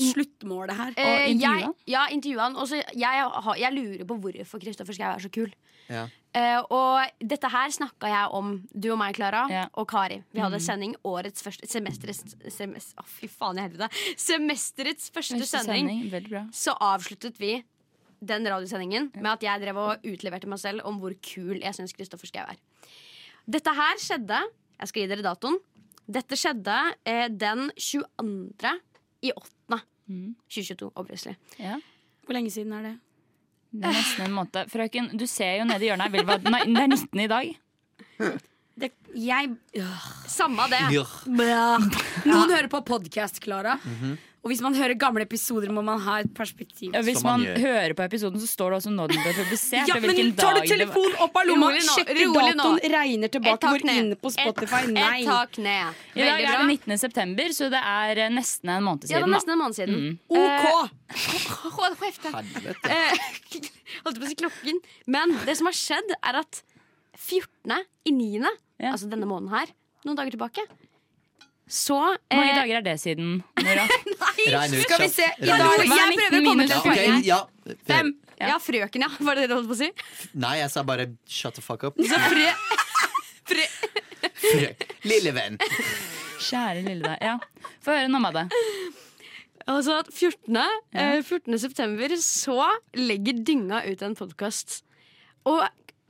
sluttmålet 0.00 0.72
her? 0.78 0.92
Eh, 0.96 1.26
intervjue 1.34 1.40
jeg, 1.44 1.64
han? 1.66 1.74
ja, 1.92 2.06
intervjue 2.14 2.40
han. 2.46 2.56
Og 2.56 2.68
så 2.70 2.80
jeg, 2.80 3.24
har- 3.44 3.58
jeg 3.60 3.74
lurer 3.76 4.06
på 4.08 4.16
hvorfor 4.24 4.62
Kristoffer 4.62 4.96
Schau 4.96 5.10
er 5.12 5.20
så 5.20 5.28
kul. 5.32 5.52
Ja. 5.90 6.06
Eh, 6.32 6.60
og 6.70 7.10
dette 7.26 7.48
her 7.50 7.72
snakka 7.74 8.06
jeg 8.06 8.28
om, 8.38 8.52
du 8.70 8.92
og 8.92 8.98
meg, 9.00 9.16
Klara, 9.16 9.48
yeah. 9.50 9.66
og 9.74 9.88
Kari. 9.90 10.20
Vi 10.30 10.38
hadde 10.38 10.60
Mhm. 10.60 10.62
sending 10.62 10.92
årets 11.04 11.42
første 11.42 11.66
Semesterets 11.66 12.36
semest, 12.54 12.94
oh, 12.98 13.04
Fy 13.04 13.26
faen 13.26 13.58
i 13.58 13.62
helvete. 13.66 13.88
Semesterets 14.16 15.10
første, 15.10 15.38
Første 15.40 15.64
sending. 15.66 16.10
sending. 16.10 16.50
Så 16.54 16.76
avsluttet 16.80 17.36
vi 17.38 17.64
den 18.22 18.44
radiosendingen 18.46 19.10
med 19.16 19.32
at 19.32 19.40
jeg 19.42 19.60
drev 19.60 19.76
og 19.76 20.02
utleverte 20.04 20.46
meg 20.46 20.58
selv 20.60 20.82
om 20.84 21.00
hvor 21.00 21.14
kul 21.20 21.58
jeg 21.58 21.74
syns 21.74 21.92
Kristoffer 21.96 22.26
Schou 22.30 22.44
er. 22.46 22.56
Dette 23.48 23.74
her 23.74 23.96
skjedde 23.98 24.40
Jeg 24.80 24.88
skal 24.88 25.02
gi 25.02 25.08
dere 25.08 25.22
datoen. 25.22 25.58
Dette 26.08 26.36
skjedde 26.38 26.94
eh, 27.04 27.28
den 27.28 27.70
22. 27.76 28.80
i 29.22 29.32
8. 29.36 29.82
Mm. 30.08 30.34
2022, 30.48 30.92
obviously. 30.96 31.34
Yeah. 31.58 31.80
Hvor 32.24 32.32
lenge 32.34 32.50
siden 32.50 32.72
er 32.72 32.82
det? 32.82 32.94
Det 33.70 33.86
er 33.86 33.94
nesten 33.94 34.24
en 34.26 34.34
måned. 34.34 34.70
Frøken, 34.72 35.10
du 35.18 35.26
ser 35.30 35.60
jo 35.60 35.66
nede 35.68 35.84
i 35.84 35.90
hjørnet 35.90 36.10
her. 36.10 36.40
Nei, 36.50 36.62
det 36.66 36.82
er 36.82 36.90
19 36.90 37.20
i 37.22 37.28
dag. 37.30 37.52
det 38.80 38.90
jeg 39.14 39.52
Samme 40.30 40.66
det. 40.72 40.82
Ja. 40.94 41.04
Noen 42.26 42.50
hører 42.54 42.68
på 42.72 42.82
podkast, 42.86 43.40
Klara. 43.44 43.78
Mhm. 43.84 44.18
Og 44.40 44.48
hvis 44.48 44.62
man 44.64 44.72
hører 44.72 44.94
gamle 44.96 45.20
episoder, 45.26 45.68
må 45.68 45.82
man 45.84 45.98
ha 46.00 46.14
et 46.22 46.30
perspektiv. 46.32 46.94
Ja, 46.94 47.02
Hvis 47.04 47.20
man 47.20 47.42
man 47.42 47.42
gjør. 47.44 47.58
hører 47.60 47.92
på 47.98 48.04
episoden, 48.06 48.40
så 48.40 48.46
står 48.48 48.70
det 48.72 48.76
også 48.78 48.92
når 48.94 49.12
den 49.12 49.20
ble 49.20 49.32
publisert. 49.36 49.88
Ja, 49.90 49.98
men 50.00 50.14
tar 50.16 50.16
du 50.16 50.30
dag 50.30 50.54
det 50.54 50.62
var. 50.62 50.70
telefonen 50.70 51.18
opp 51.26 51.36
av 51.36 51.44
lomma, 51.50 51.68
sjekker 51.76 52.20
datoen, 52.38 52.78
regner 52.94 53.32
tilbake, 53.34 53.72
går 53.74 53.84
inn 53.92 54.08
på 54.16 54.32
Spotify? 54.32 54.80
Et, 54.86 54.94
Nei. 54.96 55.18
et 55.20 55.28
tak 55.28 55.60
ned. 55.60 56.00
I 56.16 56.24
dag 56.24 56.40
er 56.40 56.56
det 56.62 56.78
19. 56.86 56.96
september, 57.04 57.52
så 57.58 57.68
det 57.74 57.82
er 57.92 58.22
eh, 58.24 58.32
nesten 58.32 58.72
en 58.78 58.86
måned 58.88 59.04
siden. 59.04 59.12
Ja, 59.12 59.20
det 59.20 59.28
er 59.28 59.34
nesten 59.36 59.54
en 59.56 59.60
måned 59.60 59.76
siden. 59.76 60.00
Mm. 60.00 60.18
OK! 60.40 60.90
Hold 61.76 62.00
kjeft. 62.00 62.32
Helvete. 62.32 62.96
Eh, 62.96 63.22
Holdt 64.06 64.22
på 64.22 64.24
å 64.24 64.30
si 64.32 64.40
klokken. 64.40 64.80
Men 65.10 65.36
det 65.44 65.58
som 65.60 65.68
har 65.68 65.76
skjedd, 65.76 66.16
er 66.16 66.40
at 66.40 66.62
14. 67.28 67.76
i 68.08 68.16
9., 68.16 68.40
Ja. 68.80 68.94
altså 68.94 69.10
denne 69.12 69.28
måneden 69.28 69.52
her, 69.52 69.68
noen 70.08 70.16
dager 70.16 70.32
tilbake, 70.32 70.64
så 71.70 71.96
Hvor 72.00 72.34
mange 72.34 72.50
eh, 72.50 72.58
dager 72.58 72.80
er 72.80 72.84
det 72.88 72.96
siden, 72.98 73.36
Nora? 73.62 73.84
Regn 74.56 74.74
ut 74.74 74.82
Skal 74.82 75.04
vi 75.04 75.08
se, 75.12 75.28
i 75.38 75.46
dag- 75.46 75.60
Jeg 75.62 76.16
prøver 76.18 76.40
å 76.40 76.44
komme 76.48 76.66
til 76.66 76.74
Ja, 76.74 76.80
et 76.80 76.88
poeng 76.88 77.24
ja. 77.28 77.40
Fem. 77.86 78.10
Ja, 78.40 78.56
frøken, 78.62 79.04
ja. 79.04 79.10
Var 79.20 79.36
det 79.36 79.42
det 79.44 79.50
du 79.52 79.54
holdt 79.58 79.68
på 79.70 79.76
å 79.76 79.80
si? 79.82 79.90
Nei, 80.40 80.54
jeg 80.62 80.72
sa 80.72 80.82
bare 80.88 81.10
shut 81.28 81.58
the 81.58 81.62
fuck 81.62 81.84
up. 81.86 81.98
Så 82.00 82.20
frø... 82.24 82.46
frø... 83.50 83.66
Frø. 84.40 84.70
Lille 85.04 85.34
venn. 85.36 85.58
Kjære 86.40 86.82
lille 86.86 87.04
deg. 87.04 87.20
Ja. 87.20 87.36
Få 87.84 87.98
høre 87.98 88.08
noe 88.10 88.22
med 88.24 88.38
det. 88.38 88.46
Altså 89.70 89.98
at 90.00 90.08
14. 90.10 90.56
Ja. 90.96 91.04
14. 91.20 91.58
september 91.62 92.16
så 92.24 92.56
legger 92.96 93.44
Dynga 93.46 93.84
ut 93.86 94.02
en 94.08 94.16
podkast. 94.18 94.80
Og 95.48 95.60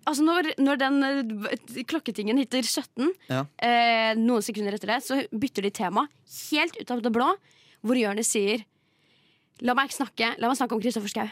altså 0.07 0.25
når, 0.25 0.51
når 0.59 0.79
den 0.81 1.03
eh, 1.05 1.83
klokketingen 1.91 2.39
hitter 2.41 2.63
17, 2.67 3.11
Ja. 3.29 3.45
eh, 3.63 4.15
noen 4.19 4.43
sekunder 4.43 4.75
etter 4.77 4.95
det, 4.95 5.01
så 5.07 5.21
bytter 5.33 5.63
de 5.67 5.71
tema 5.71 6.07
helt 6.51 6.77
ut 6.81 6.91
av 6.91 7.03
det 7.03 7.13
blå, 7.15 7.29
hvor 7.85 7.97
Jonis 8.01 8.31
sier 8.33 8.65
La 9.61 9.75
meg 9.77 9.91
snakke, 9.93 10.31
la 10.41 10.49
meg 10.49 10.57
snakke 10.57 10.73
om 10.73 10.81
Kristoffer 10.81 11.11
Schau. 11.13 11.27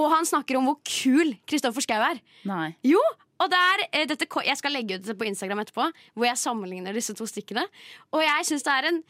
Og 0.00 0.06
han 0.14 0.24
snakker 0.24 0.56
om 0.56 0.64
hvor 0.70 0.78
kul 0.80 1.34
Kristoffer 1.44 1.84
Schau 1.84 1.98
er. 2.06 2.16
Nei. 2.48 2.70
Jo, 2.88 3.02
og 3.36 3.50
det 3.52 3.58
er, 3.60 3.82
eh, 3.92 4.06
dette, 4.08 4.24
Jeg 4.46 4.56
skal 4.56 4.72
legge 4.72 4.96
ut 4.96 5.04
det 5.04 5.18
på 5.18 5.26
Instagram 5.28 5.60
etterpå, 5.60 5.90
hvor 6.16 6.24
jeg 6.24 6.38
sammenligner 6.40 6.94
disse 6.96 7.12
to 7.12 7.24
stykkene. 7.28 7.66
Og 8.16 8.22
jeg 8.24 8.46
syns 8.48 8.64
det 8.64 8.72
er 8.72 8.88
en, 8.88 9.02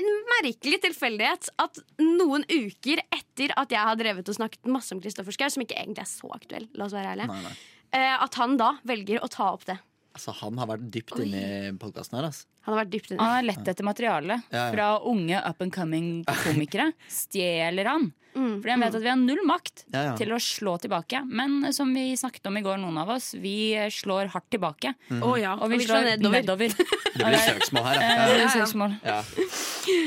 en 0.00 0.08
merkelig 0.40 0.80
tilfeldighet 0.86 1.50
at 1.60 1.82
noen 2.00 2.44
uker 2.48 3.04
etter 3.12 3.52
at 3.60 3.68
jeg 3.76 3.84
har 3.84 3.94
drevet 4.00 4.26
og 4.32 4.38
snakket 4.40 4.72
masse 4.72 4.92
om 4.96 5.00
Kristoffer 5.04 5.32
Schau, 5.36 5.50
som 5.52 5.60
ikke 5.66 5.76
egentlig 5.76 6.00
er 6.06 6.08
så 6.08 6.32
aktuell, 6.32 6.68
la 6.72 6.86
oss 6.88 6.96
være 6.96 7.12
ærlige, 7.12 7.28
Nei, 7.28 7.42
nei. 7.44 7.56
At 7.92 8.34
han 8.40 8.56
da 8.60 8.76
velger 8.88 9.24
å 9.24 9.28
ta 9.28 9.50
opp 9.52 9.66
det. 9.68 9.76
Altså, 10.12 10.32
han 10.42 10.58
har 10.60 10.68
vært 10.68 10.88
dypt 10.92 11.14
inne 11.24 11.42
i 11.42 11.70
podkasten 11.80 12.18
her. 12.18 12.26
Altså. 12.28 12.44
Han 12.66 12.74
har 12.76 12.82
vært 12.84 12.90
dypt 12.92 13.12
Han 13.16 13.30
har 13.32 13.46
lett 13.46 13.68
etter 13.72 13.86
materiale 13.86 14.36
Ja, 14.52 14.66
ja. 14.66 14.66
fra 14.74 14.88
unge 15.08 15.38
up 15.48 15.62
and 15.64 15.72
coming 15.72 16.10
komikere. 16.44 16.90
Stjeler 17.10 17.88
han. 17.88 18.10
Fordi 18.32 18.70
han 18.72 18.80
vet 18.80 18.94
at 18.96 19.02
vi 19.04 19.08
har 19.10 19.18
null 19.20 19.40
makt 19.44 19.82
Ja, 19.92 20.02
ja. 20.06 20.12
til 20.16 20.30
å 20.32 20.38
slå 20.40 20.78
tilbake. 20.80 21.20
Men 21.28 21.66
som 21.76 21.90
vi 21.92 22.14
snakket 22.16 22.46
om 22.48 22.56
i 22.56 22.62
går, 22.64 22.78
noen 22.80 22.96
av 23.02 23.10
oss, 23.16 23.32
vi 23.40 23.72
slår 23.92 24.30
hardt 24.32 24.48
tilbake. 24.52 24.94
Mm. 25.10 25.20
Oh, 25.26 25.34
ja, 25.40 25.52
Og 25.58 25.68
vi 25.72 25.76
og 25.76 25.82
vi 25.82 25.88
slår 25.88 26.06
nedover. 26.14 26.38
nedover. 26.40 26.76
Det 27.16 27.26
blir 27.28 27.42
søksmål 27.44 27.88
her. 27.90 27.98
Ja. 28.00 28.26
det 28.28 28.36
blir 28.38 28.52
søksmål. 28.54 28.94
Ja. 29.04 29.18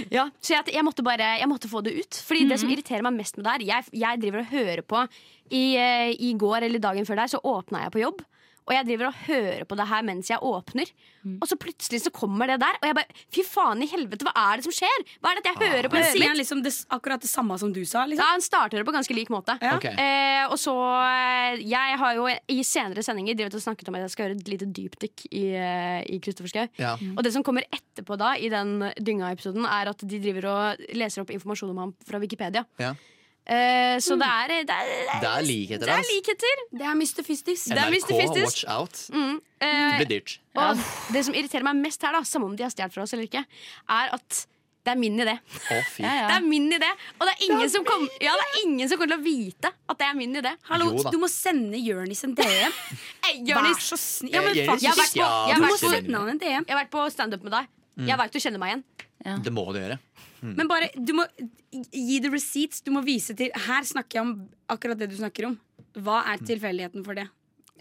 Ja, 0.10 0.24
så 0.42 0.56
jeg, 0.56 0.72
jeg 0.74 0.86
måtte 0.88 1.04
bare 1.06 1.28
jeg 1.38 1.50
måtte 1.52 1.70
få 1.70 1.82
det 1.86 1.94
ut. 2.00 2.22
Fordi 2.26 2.48
det 2.50 2.58
som 2.62 2.70
irriterer 2.74 3.06
meg 3.06 3.18
mest 3.20 3.38
med 3.38 3.46
det 3.46 3.54
her 3.54 3.66
Jeg, 3.70 3.92
jeg 4.06 4.22
driver 4.24 4.42
og 4.42 4.50
hører 4.54 4.82
på 4.86 5.04
i, 5.54 5.64
eh, 5.78 6.14
I 6.18 6.32
går 6.40 6.66
eller 6.66 6.82
dagen 6.82 7.06
før 7.06 7.22
der 7.22 7.30
så 7.36 7.42
åpna 7.46 7.84
jeg 7.86 7.94
på 7.94 8.02
jobb. 8.02 8.24
Og 8.66 8.74
jeg 8.74 8.88
driver 8.88 9.12
og 9.12 9.18
hører 9.28 9.66
på 9.70 9.78
det 9.78 9.86
her 9.92 10.06
mens 10.08 10.30
jeg 10.32 10.42
åpner. 10.42 10.90
Og 11.42 11.46
så 11.50 11.58
plutselig 11.58 12.00
så 12.04 12.12
kommer 12.14 12.50
det 12.50 12.58
der. 12.62 12.78
Og 12.82 12.88
jeg 12.90 12.98
bare 12.98 13.24
Fy 13.34 13.44
faen 13.46 13.82
i 13.82 13.88
helvete, 13.90 14.26
hva 14.26 14.34
er 14.42 14.60
det 14.60 14.66
som 14.68 14.74
skjer? 14.74 15.06
Hva 15.22 15.32
er 15.32 15.40
det 15.40 15.44
at 15.44 15.50
jeg 15.52 15.72
hører 15.74 15.90
på 15.90 15.98
Men 15.98 16.08
sier 16.12 16.32
han 16.32 16.40
liksom 16.40 16.62
det, 16.66 16.74
akkurat 16.94 17.22
det 17.22 17.30
samme 17.30 17.58
som 17.62 17.74
du 17.74 17.82
sa? 17.86 18.06
Liksom? 18.10 18.22
Ja, 18.22 18.36
Han 18.36 18.46
starter 18.46 18.82
det 18.82 18.88
på 18.88 18.94
ganske 18.96 19.18
lik 19.18 19.32
måte. 19.34 19.58
Ja. 19.62 19.76
Okay. 19.78 19.94
Eh, 19.94 20.44
og 20.50 20.58
så 20.62 20.76
eh, 20.76 21.62
Jeg 21.66 21.98
har 22.02 22.18
jo 22.18 22.28
i 22.30 22.60
senere 22.66 23.06
sendinger 23.06 23.38
drevet 23.38 23.58
og 23.58 23.66
snakket 23.66 23.90
om 23.90 23.98
at 24.00 24.06
jeg 24.06 24.16
skal 24.16 24.28
gjøre 24.28 24.40
et 24.40 24.54
lite 24.54 24.70
dypdykk 24.80 25.26
i, 25.32 25.46
eh, 25.62 26.00
i 26.16 26.22
Kristoffer 26.24 26.54
Schou. 26.54 26.70
Ja. 26.82 26.96
Og 27.16 27.26
det 27.26 27.34
som 27.36 27.46
kommer 27.46 27.68
etterpå 27.70 28.18
da 28.22 28.34
i 28.38 28.50
den 28.54 28.80
dynga-episoden, 28.98 29.66
er 29.70 29.94
at 29.94 30.06
de 30.06 30.22
driver 30.22 30.50
og 30.52 30.88
leser 30.98 31.26
opp 31.26 31.34
informasjon 31.34 31.74
om 31.74 31.84
ham 31.86 31.94
fra 32.06 32.22
Wikipedia. 32.22 32.66
Ja. 32.82 32.96
Eh, 33.46 34.00
så 34.02 34.16
det 34.18 34.26
er, 34.26 34.48
det 34.66 34.74
er, 34.74 34.88
Det 35.22 35.30
er 35.30 35.44
likheter. 35.46 35.86
det 35.86 35.94
er 35.94 36.08
likheter. 36.10 36.64
Det 36.72 36.82
er 36.90 36.96
Mr. 36.98 37.22
Fistis. 37.28 37.68
Det 37.70 37.78
er 37.78 37.92
NRK, 37.92 38.10
Mr. 38.10 38.16
Fistis. 38.22 38.44
watch 38.50 38.66
out. 38.68 39.04
Mm. 39.14 39.38
Det 39.62 39.68
Eh, 39.70 39.98
blir 40.02 40.10
dyrt. 40.20 40.40
og 40.56 40.78
det 41.14 41.22
som 41.26 41.34
irriterer 41.38 41.64
meg 41.64 41.76
mest 41.84 42.02
her, 42.02 42.12
da 42.14 42.22
samme 42.26 42.46
om 42.50 42.56
de 42.58 42.64
har 42.66 42.70
stjålet 42.74 42.94
fra 42.94 43.04
oss 43.06 43.14
eller 43.14 43.26
ikke, 43.30 43.46
er 43.90 44.10
at 44.18 44.46
det 44.86 44.92
er 44.94 44.98
min 45.02 45.18
idé. 45.18 45.34
Å, 45.42 45.78
fy. 45.90 46.04
Ja, 46.04 46.12
ja. 46.22 46.26
Det 46.30 46.36
er 46.38 46.46
min 46.46 46.68
idé, 46.74 46.90
og 47.20 47.26
det 47.26 47.32
er 47.34 47.46
ingen, 47.48 47.70
som, 47.74 47.86
kom, 47.86 48.04
ja, 48.22 48.34
det 48.38 48.46
er 48.50 48.60
ingen 48.66 48.90
som 48.90 48.98
kommer 49.00 49.16
til 49.16 49.22
å 49.22 49.26
vite 49.26 49.72
at 49.90 49.98
det 50.02 50.06
er 50.10 50.18
min 50.18 50.36
idé. 50.42 50.52
Hallo, 50.70 50.92
Jo 50.94 51.10
du 51.14 51.18
må 51.22 51.30
sende 51.30 51.78
Jonis 51.82 52.24
en 52.28 52.36
DM. 52.38 52.76
Hey, 53.26 53.40
Vær 53.46 53.80
så 53.82 53.98
snill. 53.98 54.34
Ja, 54.34 54.42
jeg 54.54 54.68
har 54.70 54.74
vært 54.98 55.16
på, 55.18 55.22
ja, 55.26 55.32
jeg 55.50 55.58
du 55.58 55.64
har 55.64 55.72
vært 55.72 55.82
på, 55.82 56.70
jeg 56.70 56.90
på 56.94 57.06
standup 57.14 57.42
med 57.46 57.56
deg. 57.58 57.72
Jeg 58.10 58.18
veit 58.22 58.34
du 58.36 58.40
kjenner 58.40 58.62
meg 58.62 58.74
igjen. 58.76 59.42
Det 59.42 59.54
må 59.54 59.64
du 59.74 59.80
gjøre. 59.82 59.98
Men 60.58 60.68
bare, 60.70 60.90
du 60.96 61.14
må 61.18 61.26
gi 61.92 62.20
the 62.22 62.30
receipts. 62.34 62.82
Du 62.86 62.92
må 62.96 63.02
vise 63.06 63.36
til 63.38 63.50
Her 63.68 63.84
snakker 63.88 64.20
jeg 64.20 64.26
om 64.28 64.36
akkurat 64.72 65.00
det 65.00 65.10
du 65.12 65.16
snakker 65.18 65.50
om. 65.50 65.58
Hva 65.96 66.22
er 66.34 66.44
tilfeldigheten 66.44 67.06
for 67.08 67.16
det? 67.18 67.28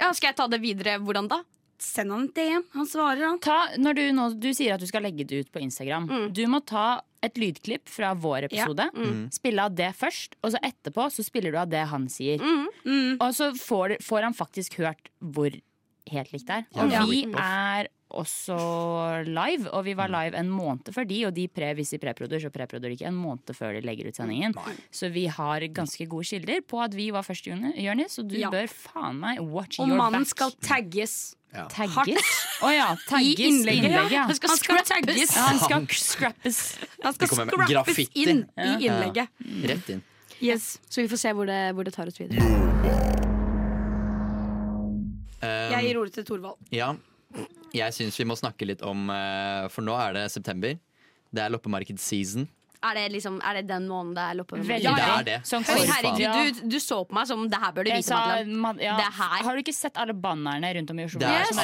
Ja, 0.01 0.13
Skal 0.15 0.33
jeg 0.33 0.37
ta 0.41 0.47
det 0.51 0.61
videre? 0.63 0.97
Hvordan 1.03 1.29
da? 1.31 1.43
Send 1.79 2.11
han 2.15 2.23
en 2.25 2.31
DM. 2.35 2.63
Han 2.73 2.87
svarer, 2.87 3.25
han. 3.27 3.39
Ta, 3.43 3.57
når 3.79 3.95
du, 3.99 4.03
nå, 4.15 4.29
du 4.41 4.49
sier 4.55 4.75
at 4.77 4.81
du 4.83 4.87
skal 4.87 5.03
legge 5.03 5.27
det 5.27 5.43
ut 5.45 5.51
på 5.53 5.61
Instagram. 5.63 6.07
Mm. 6.09 6.27
Du 6.35 6.45
må 6.51 6.61
ta 6.65 7.03
et 7.25 7.37
lydklipp 7.41 7.89
fra 7.91 8.13
vår 8.15 8.47
episode. 8.49 8.87
Mm. 8.95 9.27
Spille 9.35 9.65
av 9.67 9.75
det 9.75 9.91
først, 9.99 10.37
og 10.45 10.55
så 10.55 10.61
etterpå 10.65 11.09
så 11.13 11.25
spiller 11.27 11.55
du 11.55 11.59
av 11.61 11.69
det 11.73 11.83
han 11.91 12.07
sier. 12.13 12.41
Mm. 12.41 13.19
Og 13.19 13.31
så 13.37 13.51
får, 13.59 13.97
får 14.05 14.29
han 14.29 14.37
faktisk 14.39 14.79
hørt 14.81 15.11
hvor 15.21 15.51
helt 16.13 16.33
likt 16.35 16.47
det 16.51 16.61
er. 16.63 16.67
Og 16.79 16.93
Ja. 16.93 17.05
vi 17.09 17.23
er 17.33 17.89
også 18.15 18.57
live, 19.29 19.69
og 19.75 19.85
vi 19.85 19.95
var 19.99 20.09
live 20.13 20.37
en 20.39 20.49
måned 20.51 20.91
før 20.95 21.07
de, 21.09 21.21
og 21.29 21.35
de 21.37 21.47
pre, 21.49 21.73
hvis 21.75 21.91
de 21.95 21.99
preproduer, 22.03 22.41
så 22.43 22.51
preproduer 22.55 22.91
de 22.93 22.97
ikke 22.99 23.09
en 23.11 23.19
måned 23.19 23.55
før 23.57 23.75
de 23.77 23.81
legger 23.85 24.09
ut 24.09 24.17
sendingen. 24.17 24.55
Så 24.95 25.11
vi 25.13 25.27
har 25.27 25.61
ganske 25.75 26.07
gode 26.09 26.25
kilder 26.31 26.61
på 26.67 26.83
at 26.85 26.95
vi 26.95 27.11
var 27.15 27.23
først, 27.27 27.47
Jonis, 27.51 28.19
og 28.19 28.29
du 28.29 28.37
Ja. 28.39 28.51
bør 28.51 28.67
faen 28.69 29.19
meg 29.21 29.41
watch 29.41 29.81
Og 29.81 29.89
your 29.89 29.97
mannen 29.97 30.23
back. 30.23 30.29
skal 30.29 30.51
tagges. 30.63 31.35
Ja. 31.55 31.69
Tagges? 31.71 32.25
Å 32.63 32.71
ja, 32.75 32.89
tagges 33.09 33.39
i 33.39 33.45
innlegget, 33.47 33.85
innlegget. 33.85 34.11
ja. 34.11 34.25
Han 34.27 34.35
skal 34.35 34.49
Han 34.51 34.59
skal 34.59 34.79
tagges. 34.89 35.37
Ja, 35.37 35.43
han 35.47 35.59
skal 35.61 35.87
scrappes. 35.87 36.79
Han 37.05 37.13
skal 37.15 37.29
scrappes 37.29 38.09
inn 38.15 38.49
i 38.59 38.67
Ja. 38.67 38.79
innlegget. 38.79 39.29
Rett 39.71 39.89
inn. 39.91 40.03
Yes. 40.43 40.79
Så 40.91 41.01
vi 41.03 41.07
får 41.09 41.19
se 41.19 41.29
hvor 41.33 41.47
det, 41.47 41.75
hvor 41.77 41.85
det 41.85 41.95
tar 41.95 42.07
oss 42.11 42.19
videre. 42.19 42.43
Um, 45.45 45.71
Jeg 45.71 45.85
gir 45.89 45.99
ordet 46.01 46.15
til 46.15 46.25
Thorvald. 46.25 46.57
Ja, 46.73 46.95
jeg 47.75 47.95
syns 47.97 48.19
vi 48.21 48.25
må 48.29 48.37
snakke 48.39 48.67
litt 48.69 48.83
om 48.87 49.09
eh, 49.11 49.69
For 49.73 49.83
nå 49.87 49.95
er 49.99 50.13
det 50.21 50.29
september. 50.35 50.77
Det 51.35 51.43
er 51.43 51.51
loppemarkedsseason. 51.55 52.47
Er 52.85 52.99
det, 52.99 53.05
liksom, 53.15 53.39
er 53.41 53.57
det 53.57 53.63
den 53.71 53.87
måneden 53.89 54.13
det 54.19 54.23
er 54.29 54.35
loppemarked? 54.37 54.83
Ja, 54.85 54.93
det 54.99 55.05
er 55.09 55.23
det. 55.25 55.37
Sånn 55.49 55.63
herregud, 55.65 56.59
du, 56.59 56.67
du 56.75 56.77
så 56.85 56.99
på 57.09 57.17
meg 57.17 57.31
som 57.31 57.47
det 57.49 57.61
her 57.63 57.73
bør 57.73 57.87
du 57.87 57.91
vite, 57.95 58.19
Madeleine. 58.45 58.83
Ja. 58.85 59.07
Har 59.47 59.57
du 59.57 59.63
ikke 59.63 59.73
sett 59.73 59.97
alle 60.03 60.13
bannerne 60.13 60.69
rundt 60.77 60.93
om 60.93 61.01
i 61.01 61.07
Oslo? 61.07 61.23
Der 61.23 61.47
Jeg 61.49 61.55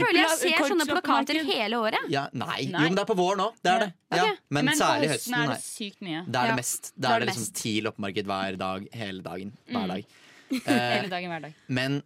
føler 0.00 0.18
jeg 0.22 0.38
ser 0.40 0.54
korps- 0.56 0.72
sånne 0.72 0.86
plakater 0.88 1.40
hele 1.50 1.82
året. 1.84 2.08
Ja, 2.08 2.22
nei. 2.32 2.46
Nei. 2.48 2.62
Jo, 2.72 2.86
men 2.86 2.96
det 2.96 3.04
er 3.04 3.10
på 3.12 3.18
vår 3.20 3.36
nå. 3.42 3.50
Det 3.60 3.74
er 3.74 3.84
det. 3.84 3.90
Ja. 4.16 4.24
Ok. 4.24 4.40
Men, 4.48 4.70
Men 4.70 4.72
på 4.72 4.78
særlig 4.80 5.12
høsten 5.12 5.36
høsten. 5.36 5.44
er 5.44 5.52
det 5.52 5.60
sykt 5.66 6.00
mye. 6.08 6.24
Det 6.24 6.40
er 6.40 6.48
det 6.54 6.58
mest. 6.62 6.90
Da 6.96 7.12
er 7.12 7.20
det 7.26 7.28
liksom 7.34 7.52
ti 7.60 7.74
loppemarked 7.84 8.32
hver 8.32 8.58
dag 8.64 8.88
hele 9.04 9.26
dagen. 9.28 9.52
Mm. 9.68 9.76
Hver 9.76 9.94
dag. 9.94 10.16
Mm. 10.50 10.64
Hele 10.96 11.10
dagen, 11.12 11.30
hver 11.30 11.42
dag. 11.44 11.52
men 11.70 12.00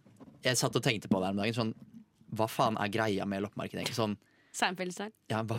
jeg 0.45 0.59
satt 0.59 0.75
og 0.77 0.83
tenkte 0.85 1.07
på 1.09 1.17
det 1.23 1.31
her 1.31 1.33
om 1.33 1.39
dagen. 1.41 1.55
Sånn, 1.57 1.71
hva 2.37 2.47
faen 2.51 2.77
er 2.81 2.91
greia 2.93 3.25
med 3.29 3.43
loppemarked? 3.45 3.77
egentlig? 3.79 3.97
Sånn, 3.97 4.17
Seinfeld-style. 4.55 5.11
ja, 5.31 5.41
hva, 5.43 5.57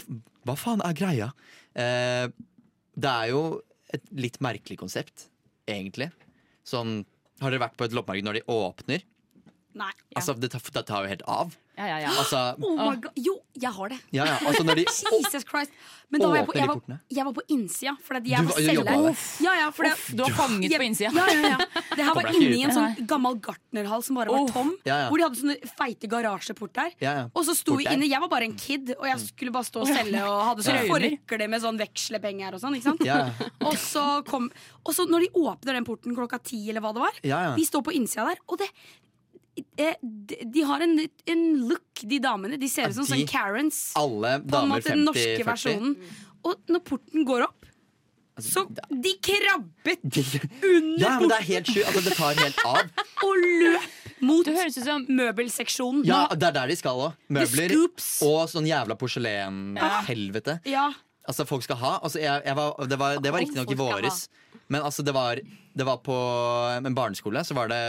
hva 0.49 0.57
faen 0.57 0.83
er 0.85 0.97
greia? 0.97 1.31
Eh, 1.77 2.29
det 2.97 3.11
er 3.13 3.33
jo 3.33 3.43
et 3.93 4.07
litt 4.17 4.39
merkelig 4.45 4.79
konsept, 4.81 5.29
egentlig. 5.69 6.09
Sånn, 6.67 7.05
har 7.43 7.53
dere 7.53 7.67
vært 7.67 7.77
på 7.79 7.87
et 7.87 7.95
loppemarked 7.97 8.27
når 8.27 8.41
de 8.41 8.47
åpner? 8.53 9.05
Nei. 9.77 9.93
Altså, 10.17 10.33
det, 10.41 10.49
tar, 10.55 10.61
det 10.73 10.87
tar 10.89 11.05
jo 11.05 11.09
helt 11.13 11.23
av. 11.29 11.55
Ja, 11.77 11.85
ja, 11.91 11.97
ja. 12.07 12.11
Altså, 12.17 12.39
Oh 12.65 12.79
my 12.81 12.95
God. 13.05 13.13
Jo, 13.21 13.35
jeg 13.61 13.69
har 13.77 13.91
det. 13.93 13.99
ja, 14.17 14.25
ja, 14.25 14.37
altså 14.49 14.63
når 14.65 14.79
de 14.79 14.85
Jesus 15.21 15.45
Christ. 15.45 15.75
Men 16.09 16.23
da 16.23 16.29
var 16.31 16.37
jeg 16.39 16.47
på, 16.49 16.55
jeg 16.57 16.69
var, 16.71 16.79
jeg 17.13 17.25
var 17.27 17.35
på 17.37 17.43
innsida. 17.53 17.93
Fordi 18.07 18.31
jeg 18.33 18.47
Du 18.47 18.49
var 18.49 18.57
selger. 18.63 19.19
Ja, 19.45 19.53
ja, 19.59 19.67
Du 20.15 20.23
var 20.23 20.33
fanget 20.39 20.71
jeg- 20.73 20.81
på 20.81 20.87
innsida. 20.87 21.11
Ja, 21.13 21.27
ja, 21.35 21.51
ja. 21.53 21.83
Det 21.93 22.07
her 22.07 22.15
var 22.17 22.29
inni 22.33 22.63
en 22.65 22.73
sånn 22.73 22.97
gammel 23.11 23.37
gartnerhall 23.45 24.03
som 24.07 24.17
bare 24.17 24.33
var 24.33 24.47
Oh. 24.47 24.49
tom. 24.55 24.71
Ja, 24.89 24.97
ja. 25.03 25.09
Hvor 25.11 25.19
de 25.21 25.27
hadde 25.27 25.41
sånne 25.43 25.57
feite 25.77 26.09
garasjeport 26.09 26.73
der. 26.81 26.91
Ja, 27.05 27.13
ja. 27.19 27.25
Og 27.35 27.45
så 27.45 27.53
sto 27.59 27.75
Port 27.75 27.85
vi 27.85 27.91
inne. 27.93 28.09
Jeg 28.09 28.21
var 28.25 28.29
bare 28.33 28.45
en 28.49 28.57
kid, 28.57 28.95
og 28.97 29.05
jeg 29.11 29.21
skulle 29.27 29.53
bare 29.53 29.69
stå 29.69 29.83
og 29.85 29.89
selge 29.93 30.23
og 30.25 30.41
hadde 30.49 30.65
sånn 30.71 30.81
Ja. 30.81 30.89
forkle 30.95 31.49
med 31.51 31.61
sånn 31.67 31.77
vekslepenger 31.85 32.55
og 32.57 32.61
sånn. 32.65 32.77
ikke 32.81 32.89
sant? 32.89 33.05
Ja. 33.05 33.21
Og 33.67 33.75
så 33.77 34.25
kom 34.25 34.49
Og 34.87 34.95
så 34.95 35.05
når 35.11 35.27
de 35.27 35.31
åpner 35.35 35.75
den 35.75 35.85
porten 35.85 36.15
klokka 36.17 36.39
ti, 36.41 36.71
eller 36.71 36.81
hva 36.81 36.95
det 36.95 37.03
var, 37.03 37.13
Ja, 37.27 37.43
ja. 37.51 37.55
vi 37.59 37.65
står 37.67 37.83
på 37.83 37.93
innsida 37.93 38.25
der, 38.31 38.39
og 38.49 38.57
det 38.63 38.71
de, 39.57 40.37
de 40.53 40.65
har 40.69 40.85
en, 40.85 40.99
en 41.33 41.45
look, 41.69 42.03
de 42.03 42.19
damene. 42.23 42.59
De 42.61 42.69
ser 42.69 42.91
ut 42.91 42.99
som 42.99 43.07
Ja, 43.07 43.15
sånn 43.15 43.29
Karens. 43.31 43.79
Alle 43.97 44.37
På 44.43 44.45
en 44.45 44.53
damer 44.53 44.75
måte 44.77 44.93
den 44.93 45.05
50-40. 45.05 45.09
norske 45.09 45.47
versjonen. 45.51 45.97
Og 46.47 46.73
når 46.75 46.85
porten 46.93 47.25
går 47.29 47.49
opp, 47.49 47.63
Altså, 48.37 48.67
så 48.67 48.93
de 48.93 49.15
krabbet 49.25 50.03
Ja, 50.13 50.41
under 50.69 51.21
men 51.23 51.31
det 51.31 51.37
er 51.39 51.47
helt 51.47 51.71
sjukt. 51.73 51.87
Altså, 51.89 52.03
det 52.05 52.17
tar 52.19 52.35
helt 52.37 52.59
av. 52.69 52.91
og 53.25 53.39
løp 53.41 53.87
mot 54.21 54.45
Du 54.45 54.53
høres 54.53 54.77
ut 54.77 54.85
som 54.85 55.07
møbelseksjonen. 55.09 56.03
Ja, 56.05 56.27
det 56.37 56.51
er 56.51 56.53
der 56.59 56.69
de 56.69 56.77
skal 56.77 57.01
òg. 57.01 57.17
Møbler 57.33 57.73
og 58.27 58.43
sånn 58.53 58.69
jævla 58.69 58.97
porselen-helvete. 59.01 60.61
ja. 60.69 60.91
Altså, 61.27 61.43
folk 61.43 61.65
skal 61.67 61.75
ha. 61.81 61.89
Altså, 62.07 62.21
jeg, 62.23 62.43
jeg 62.47 62.55
var, 62.55 62.77
det 62.87 62.97
var, 63.01 63.17
det 63.19 63.31
var 63.35 63.43
riktignok 63.43 63.71
i 63.73 63.77
våres. 63.81 64.19
Ha. 64.31 64.46
Men 64.69 64.83
altså, 64.83 65.03
det 65.07 65.15
var, 65.15 65.41
det 65.79 65.87
var 65.87 66.01
på 66.03 66.15
en 66.77 66.95
barneskole. 66.95 67.45
Så 67.45 67.55
var 67.55 67.73
det 67.73 67.81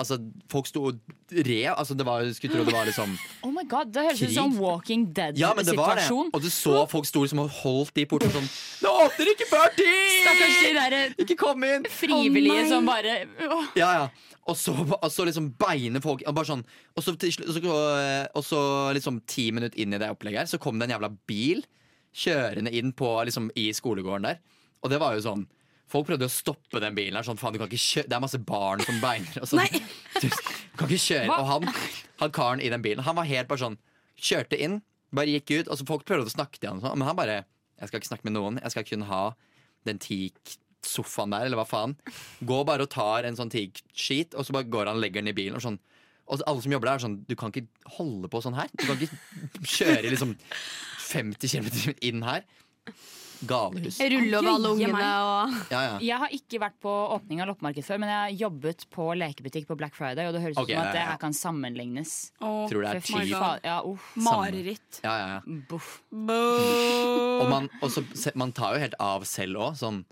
Altså, 0.00 0.16
folk 0.48 0.64
sto 0.64 0.84
og 0.88 1.00
rev. 1.28 1.74
Altså, 1.74 1.94
det 1.98 2.06
var, 2.06 2.24
skulle 2.32 2.54
tro 2.54 2.64
det 2.64 2.72
var 2.72 2.86
liksom 2.88 3.10
Oh 3.44 3.50
my 3.52 3.66
god, 3.68 3.90
Det 3.92 4.04
høres 4.06 4.22
ut 4.22 4.32
som 4.32 4.54
Walking 4.56 5.02
Ja, 5.36 5.50
men 5.56 5.66
det 5.66 5.74
var 5.76 5.98
det. 5.98 6.06
Dead-situasjon. 6.06 6.30
Og 6.32 6.40
du 6.40 6.48
så 6.50 6.86
folk 6.88 7.08
sto 7.08 7.24
liksom 7.24 7.42
og 7.42 7.50
holdt 7.60 8.00
i 8.00 8.06
portene 8.08 8.32
sånn 8.32 8.48
Det 8.80 8.92
åpner 9.04 9.32
ikke 9.34 9.48
før 9.50 9.74
ti! 9.76 9.90
Stakkars 10.22 10.94
de 10.94 11.02
Ikke 11.26 11.36
kom 11.42 11.66
inn! 11.68 11.84
frivillige 11.90 12.64
oh 12.64 12.70
som 12.70 12.88
bare 12.88 13.18
oh. 13.50 13.68
Ja, 13.76 13.90
ja. 13.98 14.08
Og 14.48 14.56
så, 14.56 14.72
og 14.72 15.10
så 15.12 15.26
liksom 15.28 15.50
beiner 15.60 16.02
folk 16.02 16.24
og 16.24 16.34
bare 16.34 16.48
sånn, 16.48 16.62
og, 16.96 17.04
så, 17.04 17.12
og 17.12 18.44
så 18.46 18.62
liksom 18.96 19.20
ti 19.28 19.50
minutter 19.54 19.78
inn 19.78 19.92
i 19.94 20.00
det 20.00 20.08
opplegget 20.10 20.46
her, 20.46 20.48
så 20.50 20.58
kom 20.62 20.80
det 20.80 20.88
en 20.88 20.96
jævla 20.96 21.12
bil 21.28 21.60
kjørende 22.16 22.72
inn 22.74 22.94
på, 22.96 23.12
liksom, 23.28 23.50
i 23.54 23.68
skolegården 23.76 24.26
der. 24.26 24.40
Og 24.80 24.90
det 24.90 24.98
var 25.02 25.14
jo 25.14 25.22
sånn 25.28 25.44
Folk 25.90 26.06
prøvde 26.06 26.28
å 26.28 26.32
stoppe 26.32 26.80
den 26.82 26.94
bilen 26.94 27.18
her. 27.18 27.26
Sånn, 27.26 27.38
faen, 27.40 27.54
du 27.56 27.60
kan 27.60 27.70
ikke 27.70 27.82
kjøre 27.82 28.10
Det 28.10 28.16
er 28.16 28.22
masse 28.22 28.40
barn 28.46 28.82
som 28.86 29.00
beiner. 29.02 29.40
Og 29.42 29.50
sånn. 29.50 29.80
Du 30.20 30.28
kan 30.78 30.86
ikke 30.86 31.02
kjøre. 31.02 31.26
Hva? 31.26 31.38
Og 31.42 31.48
han, 31.50 31.68
han 32.22 32.34
karen 32.36 32.62
i 32.62 32.70
den 32.72 32.84
bilen, 32.84 33.02
han 33.06 33.18
var 33.18 33.28
helt 33.28 33.50
bare 33.50 33.64
sånn 33.64 33.78
Kjørte 34.20 34.58
inn, 34.60 34.80
bare 35.16 35.32
gikk 35.32 35.54
ut. 35.54 35.70
Og 35.72 35.80
så 35.80 35.86
folk 35.88 36.04
prøvde 36.08 36.28
å 36.28 36.34
snakke 36.34 36.60
til 36.60 36.70
han, 36.72 36.82
sånn, 36.84 36.98
men 37.00 37.08
han 37.08 37.18
bare 37.18 37.40
Jeg 37.80 37.90
skal 37.90 38.02
ikke 38.02 38.10
snakke 38.12 38.28
med 38.28 38.36
noen. 38.36 38.60
Jeg 38.62 38.74
skal 38.74 38.86
kun 38.86 39.06
ha 39.08 39.22
den 39.88 40.00
sofaen 40.86 41.32
der, 41.32 41.46
eller 41.48 41.60
hva 41.60 41.66
faen. 41.68 41.94
Gå 42.46 42.60
bare 42.68 42.86
og 42.86 42.92
tar 42.92 43.26
en 43.28 43.38
sånn 43.38 43.52
teak-sheet, 43.52 44.36
og 44.36 44.46
så 44.46 44.56
bare 44.56 44.68
går 44.70 44.90
han 44.90 45.00
og 45.00 45.04
legger 45.04 45.24
den 45.24 45.32
i 45.32 45.36
bilen. 45.36 45.58
Og 45.58 45.64
sånn 45.64 45.80
Og 46.30 46.44
alle 46.46 46.62
som 46.62 46.72
jobber 46.72 46.86
der, 46.86 46.98
er 47.00 47.02
sånn 47.02 47.16
Du 47.26 47.34
kan 47.34 47.50
ikke 47.50 47.66
holde 47.96 48.28
på 48.30 48.42
sånn 48.44 48.58
her. 48.58 48.68
Du 48.76 48.84
kan 48.86 49.00
ikke 49.00 49.64
kjøre 49.66 50.12
liksom 50.12 50.36
50 51.10 51.56
km 51.56 51.96
inn 52.06 52.22
her. 52.22 52.44
Galehus. 53.48 53.98
Rulle 54.00 54.38
over 54.38 54.50
alle 54.52 54.70
ungene 54.74 55.00
og 55.24 55.54
Ja, 55.72 55.80
ja. 55.86 55.94
Jeg 56.04 56.18
har 56.22 56.34
ikke 56.36 56.60
vært 56.62 56.76
på 56.82 56.92
åpning 57.16 57.40
av 57.42 57.48
loppemarked 57.50 57.86
før, 57.86 58.00
men 58.02 58.12
jeg 58.12 58.20
har 58.20 58.36
jobbet 58.44 58.84
på 58.92 59.06
lekebutikk 59.16 59.68
på 59.70 59.76
Black 59.80 59.96
Friday, 59.96 60.28
og 60.28 60.36
det 60.36 60.42
høres 60.44 60.60
Ok, 60.60 60.68
ut 60.68 60.72
som 60.72 60.76
ja, 60.76 60.86
at 60.88 60.96
det 60.98 61.04
her 61.08 61.20
kan 61.22 61.36
sammenlignes. 61.36 62.14
Oh, 62.40 62.64
Tror 62.70 62.84
det 62.84 62.94
er 62.94 63.04
ti. 63.06 63.22
Ja, 63.64 63.80
uff. 63.86 64.10
Mareritt. 64.20 65.00
Ja, 65.04 65.14
ja, 65.16 65.28
ja. 65.38 65.58
Boff. 65.70 66.00
Og 66.12 67.46
man, 67.50 67.70
også, 67.80 68.04
man 68.38 68.52
tar 68.56 68.76
jo 68.76 68.84
helt 68.84 68.96
av 69.00 69.24
selv 69.28 69.60
òg. 69.62 69.78
Sånn, 69.80 70.02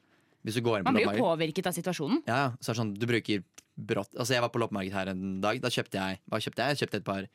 hvis 0.47 0.59
du 0.59 0.64
går 0.64 0.81
inn 0.81 0.87
på 0.87 0.93
Man 0.93 1.01
blir 1.01 1.18
jo 1.18 1.26
påvirket 1.29 1.68
av 1.68 1.76
situasjonen. 1.76 2.22
Ja, 2.29 2.39
ja. 2.47 2.49
så 2.61 2.70
er 2.70 2.76
det 2.76 2.83
sånn, 2.83 2.95
du 2.97 3.07
bruker 3.11 3.45
brått 3.79 4.11
Altså 4.18 4.35
Jeg 4.35 4.43
var 4.43 4.51
på 4.51 4.59
loppemarked 4.59 4.95
her 4.95 5.12
en 5.12 5.26
dag. 5.45 5.61
Da 5.62 5.70
kjøpte 5.70 6.01
jeg 6.01 6.18
Hva 6.26 6.41
kjøpte 6.43 6.64
jeg? 6.64 6.74
Jeg 6.74 6.81
kjøpte 6.83 6.99
et 7.03 7.07
par 7.07 7.29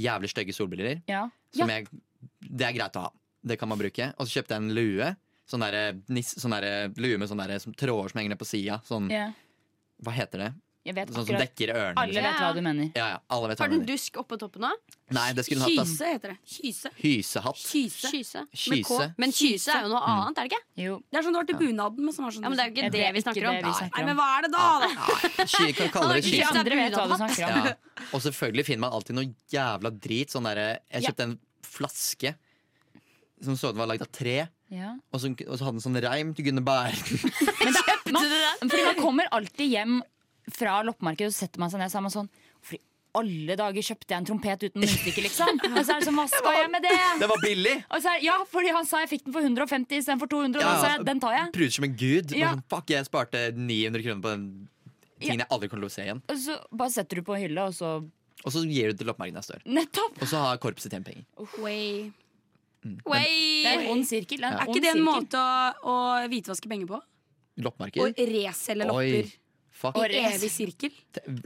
jævlig 0.00 0.30
stygge 0.32 0.54
solbriller. 0.56 1.02
Ja. 1.10 1.26
Som 1.52 1.68
jeg, 1.68 1.88
det 2.40 2.64
er 2.68 2.76
greit 2.78 2.96
å 2.96 3.08
ha. 3.08 3.10
Det 3.44 3.58
kan 3.60 3.68
man 3.68 3.80
bruke. 3.80 4.06
Og 4.16 4.28
så 4.28 4.38
kjøpte 4.38 4.56
jeg 4.56 4.62
en 4.62 4.72
lue. 4.76 5.10
Sånn 5.48 5.64
der, 5.64 5.96
sånn 6.22 6.54
der 6.54 6.92
lue 6.96 7.18
med 7.18 7.28
sånne 7.28 7.48
der, 7.50 7.58
som 7.62 7.74
tråder 7.74 8.12
som 8.12 8.20
henger 8.22 8.34
ned 8.36 8.40
på 8.40 8.48
sida. 8.48 8.80
Sånn, 8.86 9.10
yeah. 9.12 9.32
hva 10.02 10.14
heter 10.16 10.46
det? 10.46 10.52
Jeg 10.82 10.96
vet 10.96 11.10
Sånn 11.14 11.26
som 11.28 11.36
dekker 11.38 11.70
ørene. 11.70 11.94
Alle 11.94 12.10
liksom. 12.10 12.24
vet 12.26 12.40
hva 12.42 12.46
du 12.56 12.60
mener. 12.66 12.86
Ja, 12.98 13.04
ja, 13.12 13.18
alle 13.30 13.50
vet 13.52 13.60
hva 13.60 13.66
Har 13.68 13.70
den 13.70 13.84
dusk 13.86 14.16
oppå 14.18 14.34
toppen 14.40 14.64
òg? 14.66 14.96
Nei, 15.14 15.28
det 15.36 15.44
skulle 15.46 15.62
hatt. 15.62 15.76
Kyse 15.86 16.08
heter 16.10 16.32
det. 16.32 16.38
Kyse. 16.54 16.90
Hysehatt. 16.98 17.60
Kyse. 17.60 18.10
Kyse. 18.10 18.42
Kyse. 18.64 19.06
Men 19.22 19.34
kyse 19.36 19.76
er 19.76 19.84
jo 19.86 19.92
noe 19.92 20.00
Mm. 20.02 20.16
annet, 20.16 20.40
er 20.40 20.48
det 20.48 20.50
ikke? 20.50 20.62
Jo. 20.82 20.96
Det 21.06 21.20
er 21.20 21.22
sånn 21.22 21.36
du 21.36 21.38
har 21.38 21.46
til 21.46 21.58
bunaden. 21.60 22.02
Men 22.02 22.16
som 22.16 22.24
har 22.26 22.34
sånn 22.34 22.42
Ja, 22.42 22.48
men 22.50 22.58
det 22.58 22.64
er 22.64 22.70
jo 22.72 22.74
ikke 22.82 22.90
det 22.96 23.12
vi 23.14 23.22
snakker 23.22 23.46
om. 23.46 23.54
Nei, 23.94 24.04
men 24.08 24.18
hva 24.18 24.28
er 24.38 24.42
det 24.42 24.50
da? 24.56 24.66
da? 24.82 25.46
Sky, 25.46 25.72
kan 25.78 25.88
kalle 25.94 26.14
det 26.18 26.24
kyse. 26.26 26.50
andre 26.50 26.80
vet 26.80 26.98
hva 26.98 27.06
du 27.06 27.14
snakker 27.14 27.46
om. 27.46 27.66
Ja. 27.70 27.74
Og 28.10 28.22
selvfølgelig 28.26 28.64
finner 28.66 28.82
man 28.88 28.96
alltid 28.98 29.14
noe 29.20 29.34
jævla 29.54 29.94
drit. 30.02 30.34
Sånn 30.34 30.50
derre 30.50 30.80
Jeg 30.90 31.06
kjøpte 31.06 31.28
en 31.30 31.38
flaske 31.62 32.34
som 33.42 33.54
så 33.54 33.70
ut 33.70 33.78
var 33.78 33.86
lagd 33.86 34.02
av 34.02 34.10
tre. 34.10 34.48
Ja. 34.72 34.94
Og 35.12 35.20
så, 35.20 35.28
og 35.44 35.58
så 35.58 35.66
hadde 35.66 35.76
han 35.76 35.84
sånn 35.84 36.00
reim 36.04 36.32
du 36.36 36.42
kunne 36.46 36.64
bære 36.64 36.96
den. 36.96 37.74
Man, 38.12 38.24
fordi 38.70 38.86
man 38.88 39.02
kommer 39.02 39.28
alltid 39.36 39.68
hjem 39.74 40.00
fra 40.56 40.80
loppemarkedet 40.86 41.30
og 41.30 41.36
så 41.36 41.44
setter 41.44 41.62
man 41.62 41.70
seg 41.72 41.82
ned 41.82 41.92
sammen 41.92 42.12
sånn 42.12 42.26
For 42.64 42.78
i 42.78 42.80
alle 43.12 43.54
dager 43.60 43.84
kjøpte 43.84 44.08
jeg 44.08 44.22
en 44.22 44.26
trompet 44.30 44.62
uten 44.64 44.80
munnstykke, 44.80 45.22
liksom. 45.26 45.58
Og 45.76 45.82
så 45.84 45.92
er 45.92 46.00
det 46.00 46.06
sånn, 46.06 46.16
hva 46.16 46.24
skal 46.32 46.54
jeg 46.56 46.70
med 46.72 46.86
det? 46.86 46.94
Det 47.20 47.28
var 47.28 47.42
billig! 47.44 47.74
Og 47.92 48.00
så 48.00 48.14
er, 48.14 48.22
ja, 48.24 48.36
fordi 48.48 48.72
han 48.72 48.88
sa 48.88 49.02
jeg 49.02 49.10
fikk 49.10 49.26
den 49.26 49.34
for 49.36 49.44
150 49.44 49.98
istedenfor 50.00 50.30
200, 50.32 50.56
og 50.56 50.64
da 50.64 50.72
sa 50.80 50.92
jeg 50.94 51.04
den 51.10 51.20
tar 51.20 51.36
jeg. 51.36 51.50
Pruter 51.58 51.74
som 51.76 51.86
en 51.90 51.98
gud. 52.00 52.32
Ja. 52.38 52.54
Sånn, 52.54 52.64
fuck, 52.72 52.88
jeg 52.94 53.08
sparte 53.10 53.42
900 53.58 54.06
kroner 54.06 54.24
på 54.24 54.32
den 54.32 54.46
tingen 55.20 55.44
jeg 55.44 55.50
aldri 55.52 55.68
kommer 55.68 55.84
til 55.84 55.92
å 55.92 55.96
se 55.98 56.06
igjen. 56.08 56.24
Og 56.32 56.40
så 56.46 56.56
bare 56.72 56.94
setter 56.96 57.20
du 57.20 57.26
på 57.28 57.36
hylla, 57.36 57.68
og 57.68 57.76
så 57.76 57.92
Og 58.00 58.56
så 58.56 58.64
gir 58.64 58.96
du 58.96 59.02
til 59.02 59.12
loppemarkedet 59.12 59.42
neste 59.42 59.58
år. 59.58 59.68
Nettopp! 59.76 60.16
Og 60.16 60.32
så 60.32 60.40
har 60.46 60.64
korpset 60.64 60.96
tjent 60.96 61.12
penger. 61.12 61.28
Way. 61.60 62.08
Mm. 62.82 62.96
Det 62.98 63.68
er 63.70 63.76
en 63.78 63.90
ond 63.94 64.06
sirkel. 64.08 64.42
er 64.42 64.56
ja. 64.56 64.64
Er 64.64 64.70
ikke 64.72 64.82
det 64.82 64.90
en 64.96 65.04
måte 65.06 65.38
å, 65.38 65.92
å 65.92 65.94
hvitvaske 66.32 66.70
penger 66.70 66.90
på? 66.90 66.98
Loppemarked? 67.62 68.02
Å 68.02 68.26
reselge 68.32 68.88
lopper 68.88 69.30
Fuck. 69.82 69.96
i 69.98 70.18
evig 70.20 70.50
sirkel? 70.52 70.92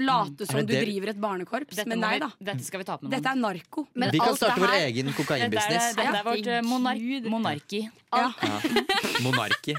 Late 0.02 0.46
som 0.48 0.60
du 0.60 0.72
driver 0.74 1.12
et 1.12 1.20
barnekorps. 1.20 1.76
Dette 1.78 1.88
Men 1.88 2.02
nei 2.04 2.16
da. 2.20 2.28
Dette 2.36 2.64
skal 2.66 2.82
vi 2.82 2.88
ta 2.88 2.98
med. 3.00 3.10
Dette 3.14 3.32
er 3.32 3.38
narko. 3.40 3.86
Vi 3.96 4.20
kan 4.20 4.36
starte 4.36 4.60
vår 4.60 4.74
egen 4.82 5.08
Dette 5.08 5.14
er, 5.14 5.20
kokainbusiness. 5.22 5.88
dette 5.96 6.20
er 6.20 6.26
vårt 6.26 6.50
eh, 6.52 6.62
monar 6.66 7.00
monarki. 7.32 7.82
Ja. 8.12 8.32
Monarki. 9.24 9.76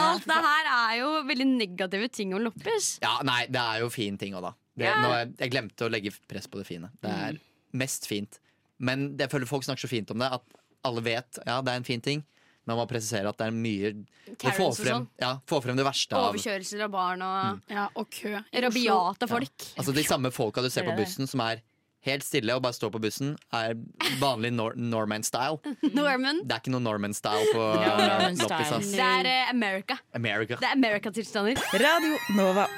Alt 0.00 0.26
det 0.26 0.38
her 0.46 0.68
er 0.72 0.96
jo 1.00 1.10
veldig 1.28 1.46
negative 1.52 2.10
ting 2.14 2.34
om 2.34 2.42
loppers. 2.44 2.96
Ja, 3.02 3.16
nei, 3.26 3.44
det 3.50 3.62
er 3.62 3.84
jo 3.84 3.90
fin 3.94 4.18
ting 4.18 4.34
òg, 4.38 4.44
da. 4.48 4.52
Det, 4.74 4.86
Ja. 4.86 4.98
nå, 5.02 5.10
jeg, 5.18 5.32
jeg 5.44 5.52
glemte 5.54 5.86
å 5.86 5.90
legge 5.92 6.12
press 6.30 6.46
på 6.50 6.58
det 6.60 6.66
fine. 6.66 6.90
Det 7.02 7.10
er 7.10 7.38
mest 7.78 8.06
fint. 8.10 8.38
Men 8.80 9.10
jeg 9.20 9.30
føler 9.32 9.48
folk 9.50 9.66
snakker 9.66 9.84
så 9.86 9.90
fint 9.92 10.10
om 10.14 10.22
det 10.22 10.30
at 10.40 10.60
alle 10.88 11.02
vet 11.04 11.40
ja, 11.44 11.58
det 11.60 11.72
er 11.74 11.80
en 11.82 11.86
fin 11.88 12.00
ting. 12.04 12.22
Men 12.64 12.74
man 12.76 12.82
må 12.84 12.90
presisere 12.90 13.28
at 13.28 13.38
det 13.40 13.46
er 13.48 13.54
mye 13.56 13.90
Det 14.28 14.52
få 14.56 14.68
frem, 14.76 15.02
sånn. 15.02 15.06
ja, 15.20 15.30
få 15.48 15.58
frem 15.64 15.78
det 15.78 15.84
verste 15.86 16.16
av 16.16 16.28
Overkjørelser 16.30 16.84
av 16.84 16.92
barn 16.92 17.24
og 17.24 17.72
Ja, 17.72 17.86
og 17.96 18.08
kø. 18.12 18.36
rabiate 18.52 19.28
folk. 19.30 19.66
Altså 19.80 19.94
De 19.96 20.04
samme 20.06 20.30
folka 20.32 20.62
du 20.64 20.68
ser 20.70 20.84
på 20.88 20.94
bussen 20.98 21.26
som 21.30 21.40
er 21.44 21.62
helt 22.06 22.24
stille 22.24 22.54
og 22.56 22.62
bare 22.64 22.72
står 22.72 22.92
på 22.94 23.00
bussen, 23.02 23.34
er 23.52 23.74
vanlig 24.22 24.52
nor 24.56 24.72
Norman-style. 24.76 25.58
Norman. 25.98 26.40
Det 26.48 26.56
er 26.56 26.62
ikke 26.62 26.72
noe 26.72 26.84
Norman-style 26.86 27.50
på 27.52 27.66
Ja, 27.84 27.92
Norman 28.00 28.40
loppis. 28.40 28.94
Det 28.94 29.04
er 29.04 29.28
uh, 29.28 29.50
America. 29.52 29.98
America. 30.16 30.56
Det 30.62 30.70
er 30.70 30.78
America-tilstander. 30.78 31.60
Radio 31.76 32.16
Nova. 32.40 32.68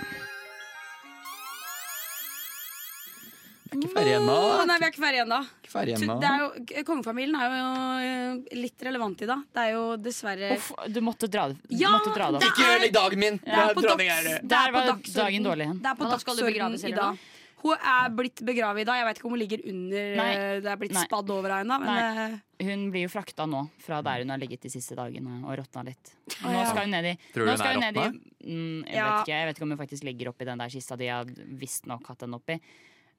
Ikke 3.72 3.90
ferdig 3.94 4.14
ennå. 4.18 4.36
Å, 4.36 4.64
nei, 4.68 4.76
vi 4.78 4.84
er 4.86 4.92
ikke 4.92 5.02
ferdig 5.02 5.20
ennå. 5.24 5.38
Ikke 5.62 5.72
ferdig 5.72 5.94
er 5.96 6.84
Kongefamilien 6.88 7.36
er 7.40 7.54
jo 7.56 7.68
eh, 8.04 8.56
litt 8.60 8.84
relevant 8.88 9.22
i 9.24 9.28
dag. 9.30 9.44
Det 9.52 9.64
er 9.66 9.72
jo 9.76 9.84
dessverre 9.96 10.52
Uff, 10.56 10.72
du 10.92 11.00
måtte 11.04 11.28
dra 11.32 11.48
det 11.52 11.56
du 11.62 11.76
Ja, 11.80 11.92
måtte 11.96 12.12
dra 12.14 12.30
det 12.30 12.40
opp. 12.40 12.42
det 12.44 12.50
Ikke 12.52 12.72
ødelegg 12.76 12.92
dagen 12.98 13.18
min! 13.24 13.38
Det 13.44 13.52
er 13.52 13.74
på 13.74 13.84
dags- 13.86 14.02
er 14.02 14.24
det. 14.28 14.34
er 14.38 14.48
Der 14.54 14.72
var 14.72 14.90
dagen 14.92 15.46
dårlig. 15.48 15.68
Det 15.82 15.92
er 15.92 15.94
på 16.02 16.10
dagsorden 16.12 16.76
i 16.92 16.92
dag. 16.92 17.22
Hun 17.62 17.78
er 17.78 18.08
blitt 18.10 18.40
begravet 18.42 18.82
i 18.82 18.84
dag. 18.88 18.96
Jeg 18.98 19.06
vet 19.06 19.18
ikke 19.20 19.28
om 19.28 19.34
hun 19.36 19.38
ligger 19.38 19.60
under 19.70 20.16
Nei. 20.18 20.30
eh, 20.34 20.60
Det 20.60 20.66
er 20.72 20.76
blitt 20.80 20.92
Nei. 20.96 21.04
spadd 21.06 21.30
over 21.30 21.48
henne. 21.54 21.76
Men 21.78 21.86
Nei. 21.94 22.24
eh, 22.58 22.66
Hun 22.66 22.90
blir 22.90 23.04
jo 23.06 23.10
frakta 23.12 23.46
nå 23.46 23.60
fra 23.78 24.00
der 24.02 24.18
hun 24.24 24.30
har 24.34 24.38
ligget 24.42 24.60
de 24.66 24.68
siste 24.68 24.96
dagene 24.98 25.44
og 25.46 25.56
råtna 25.60 25.84
litt. 25.86 26.10
Nå 26.42 26.64
skal 26.66 26.82
hun 26.88 26.90
ned 26.90 27.04
i 27.12 27.16
Tror 27.32 27.44
du 27.46 27.46
nå 27.46 27.50
hun 27.54 27.58
skal 27.62 27.76
er 27.78 27.92
råtna? 27.92 28.06
mm, 28.42 28.84
jeg, 28.86 28.94
Ja. 28.96 29.04
vet 29.06 29.28
ikke, 29.28 29.36
jeg 29.38 29.46
vet 29.46 29.56
ikke 29.56 29.62
om 29.62 29.70
hun 29.70 29.78
faktisk 29.78 30.02
ligger 30.10 30.28
oppi 30.34 30.44
den 30.44 30.58
der 30.58 30.68
kista 30.74 30.96
de 30.98 31.06
har 31.06 31.24
visstnok 31.24 32.06
hatt 32.08 32.18
den 32.18 32.34
oppi. 32.34 32.58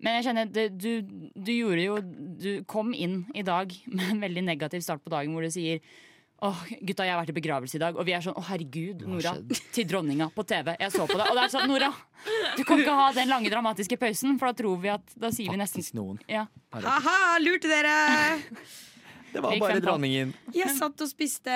Men 0.03 0.17
jeg 0.19 0.25
kjenner, 0.27 0.49
det, 0.51 0.65
du, 0.75 1.29
du 1.33 1.51
gjorde 1.53 1.83
jo 1.85 1.99
Du 2.43 2.49
kom 2.69 2.91
inn 2.91 3.21
i 3.35 3.43
dag 3.45 3.71
med 3.95 4.09
en 4.15 4.23
veldig 4.23 4.43
negativ 4.49 4.83
start 4.85 5.03
på 5.03 5.13
dagen 5.13 5.35
hvor 5.35 5.45
du 5.45 5.53
sier 5.53 5.83
Åh, 6.43 6.63
gutta, 6.83 7.05
jeg 7.07 7.13
har 7.13 7.21
vært 7.21 7.31
i 7.31 7.35
begravelse 7.37 7.77
i 7.77 7.79
dag, 7.79 7.95
og 7.95 8.03
vi 8.03 8.11
er 8.11 8.23
sånn 8.25 8.35
Å, 8.35 8.41
herregud, 8.49 9.05
Nora. 9.07 9.31
Til 9.75 9.85
dronninga 9.87 10.25
på 10.35 10.43
TV. 10.43 10.73
Jeg 10.75 10.91
så 10.91 11.05
på 11.07 11.15
det. 11.15 11.27
Og 11.31 11.37
det 11.37 11.45
er 11.45 11.53
sånn, 11.53 11.69
Nora, 11.71 11.87
du 12.57 12.65
kan 12.67 12.81
ikke 12.83 12.95
ha 12.97 13.05
den 13.15 13.31
lange 13.31 13.51
dramatiske 13.53 13.95
pausen, 14.01 14.35
for 14.41 14.51
da 14.51 14.57
tror 14.59 14.81
vi 14.83 14.91
at 14.91 15.13
Da 15.15 15.31
sier 15.31 15.53
vi 15.53 15.61
nesten 15.61 15.79
Faktisk 15.79 15.95
noen. 15.95 16.19
Ja. 16.27 16.43
ha-ha, 16.73 17.37
lurte 17.39 17.71
dere! 17.71 17.93
Det 19.33 19.41
var 19.41 19.55
bare 19.57 19.79
dronningen. 19.81 20.33
Jeg 20.53 20.69
satt 20.77 20.99
og 21.01 21.09
spiste 21.09 21.53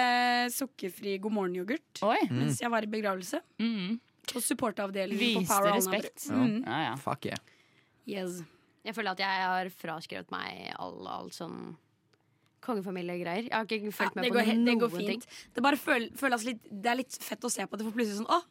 sukkerfri 0.56 1.20
God 1.22 1.36
morgen-yoghurt 1.36 2.02
Oi. 2.08 2.24
mens 2.32 2.58
jeg 2.64 2.72
var 2.74 2.88
i 2.88 2.89
begravelse. 2.89 3.43
Mm. 3.62 4.00
På 4.32 4.41
supporteravdelingen 4.41 5.20
på 5.20 5.43
Viste 5.43 5.52
Power 5.52 5.76
respekt. 5.76 6.26
Mm. 6.32 6.64
Ja, 6.64 6.80
ja. 6.88 6.95
Fuck 7.04 7.30
yeah. 7.30 7.43
Yes. 8.08 8.41
Jeg 8.88 8.95
føler 8.95 9.12
at 9.18 9.20
jeg 9.20 9.43
har 9.43 9.70
fraskrevet 9.76 10.32
meg 10.32 10.72
all, 10.80 11.01
all 11.12 11.32
sånn 11.36 11.76
kongefamiliegreier. 12.64 13.47
Jeg 13.49 13.53
har 13.53 13.66
ikke 13.68 13.91
Ja, 13.91 14.10
med 14.16 14.30
på 14.30 14.38
går, 14.38 14.47
noen 14.53 14.66
det 14.66 14.76
går 14.82 14.93
ting. 15.08 15.26
Det 15.55 15.64
bare 15.64 15.80
føl, 15.80 16.08
føles 16.18 16.45
litt 16.47 16.64
Det 16.72 16.91
er 16.91 16.95
litt 17.01 17.18
fett 17.24 17.43
å 17.43 17.51
se 17.51 17.66
på 17.68 17.78
det, 17.78 17.86
får 17.88 17.95
plutselig 17.95 18.22
sånn 18.22 18.32
Å, 18.32 18.41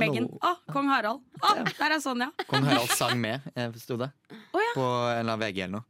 Meghan. 0.00 0.28
Å, 0.40 0.54
kong 0.72 0.86
Harald. 0.88 1.20
Å, 1.44 1.50
der 1.76 1.92
er 1.96 2.00
Sonja. 2.00 2.30
Kong 2.48 2.64
Harald 2.64 2.92
sang 2.96 3.18
med, 3.20 3.44
sto 3.76 3.98
det. 4.00 4.08
Oh, 4.54 4.60
ja. 4.62 4.70
På 4.76 4.84
en 5.10 5.18
eller 5.18 5.34
annen 5.34 5.42
VG 5.42 5.58
eller 5.66 5.74
noe. 5.76 5.84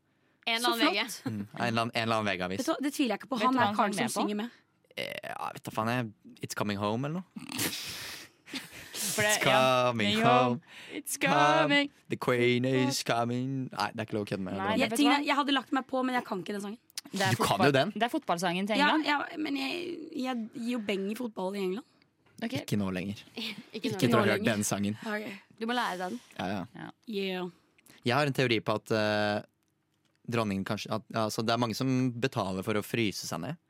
En 0.46 0.56
eller 0.56 0.72
annen 0.72 0.88
VG. 0.88 1.04
Mm. 1.30 1.36
En 1.38 1.46
eller 1.68 1.68
annen, 1.68 1.92
en 1.94 2.02
eller 2.02 2.16
annen 2.16 2.30
VG-avis. 2.32 2.64
Det, 2.66 2.74
Det 2.82 2.90
tviler 2.96 3.14
jeg 3.14 3.22
ikke 3.22 3.30
på. 3.30 3.38
Han 3.44 3.60
er 3.62 3.76
karen 3.78 3.94
som 4.00 4.10
synger 4.16 4.40
med. 4.42 4.58
Eh, 4.96 5.30
Ja, 5.30 5.52
vet 5.54 5.62
da 5.70 5.74
faen 5.74 5.92
jeg. 5.92 6.10
It's 6.42 6.58
coming 6.58 6.78
home, 6.82 7.06
eller 7.06 7.22
noe? 7.22 7.70
It's 9.22 9.38
coming 9.42 10.18
Ja. 10.18 10.30
home. 10.30 10.60
It's 10.92 11.16
coming. 11.20 11.90
The 12.10 12.16
queen 12.16 12.64
is 12.64 13.02
coming 13.02 13.70
Nei, 13.72 13.90
det 13.92 14.00
er 14.00 14.06
ikke 14.06 14.16
lov 14.18 14.26
å 14.26 14.30
kødde 14.32 14.44
med. 14.46 14.58
Nei. 14.58 14.76
Jeg, 14.78 14.90
tingene, 14.96 15.24
jeg 15.24 15.36
hadde 15.36 15.52
lagt 15.54 15.72
meg 15.72 15.86
på, 15.86 16.02
men 16.04 16.14
jeg 16.14 16.24
kan 16.24 16.42
ikke 16.42 16.56
den 16.56 16.64
sangen. 16.64 16.78
Det 17.12 17.30
Du 17.36 17.42
kan 17.44 17.60
jo 17.64 17.70
den. 17.70 17.92
Det 17.94 18.02
er 18.02 18.12
fotballsangen 18.12 18.66
til 18.66 18.76
England. 18.80 19.04
ja, 19.06 19.18
men 19.38 19.56
jeg, 19.56 19.98
jeg 20.16 20.48
gir 20.54 20.70
jo 20.74 20.78
beng 20.78 21.10
i 21.10 21.14
fotball 21.18 21.54
i 21.54 21.64
England. 21.64 21.84
Okay. 22.42 22.64
Ikke 22.64 22.76
nå 22.80 22.90
lenger. 22.92 23.20
Ikke 23.76 23.94
etter 23.94 24.16
å 24.16 24.22
ha 24.24 24.34
hørt 24.34 24.44
den 24.44 24.64
sangen. 24.66 24.96
Okay. 25.00 25.36
Du 25.60 25.66
må 25.70 25.76
lære 25.76 25.98
deg 26.00 26.16
den. 26.16 26.20
Ja, 26.38 26.64
ja. 26.74 26.88
Yeah. 27.06 27.50
Jeg 28.04 28.16
har 28.16 28.26
en 28.28 28.36
teori 28.36 28.58
på 28.60 28.74
at 28.80 28.92
uh, 28.92 29.44
dronningen 30.28 30.64
kanskje 30.66 30.90
at, 30.92 31.06
altså, 31.14 31.44
Det 31.46 31.54
er 31.54 31.60
mange 31.62 31.76
som 31.78 31.88
betaler 32.20 32.64
for 32.66 32.76
å 32.76 32.84
fryse 32.84 33.28
seg 33.28 33.40
ned. 33.44 33.60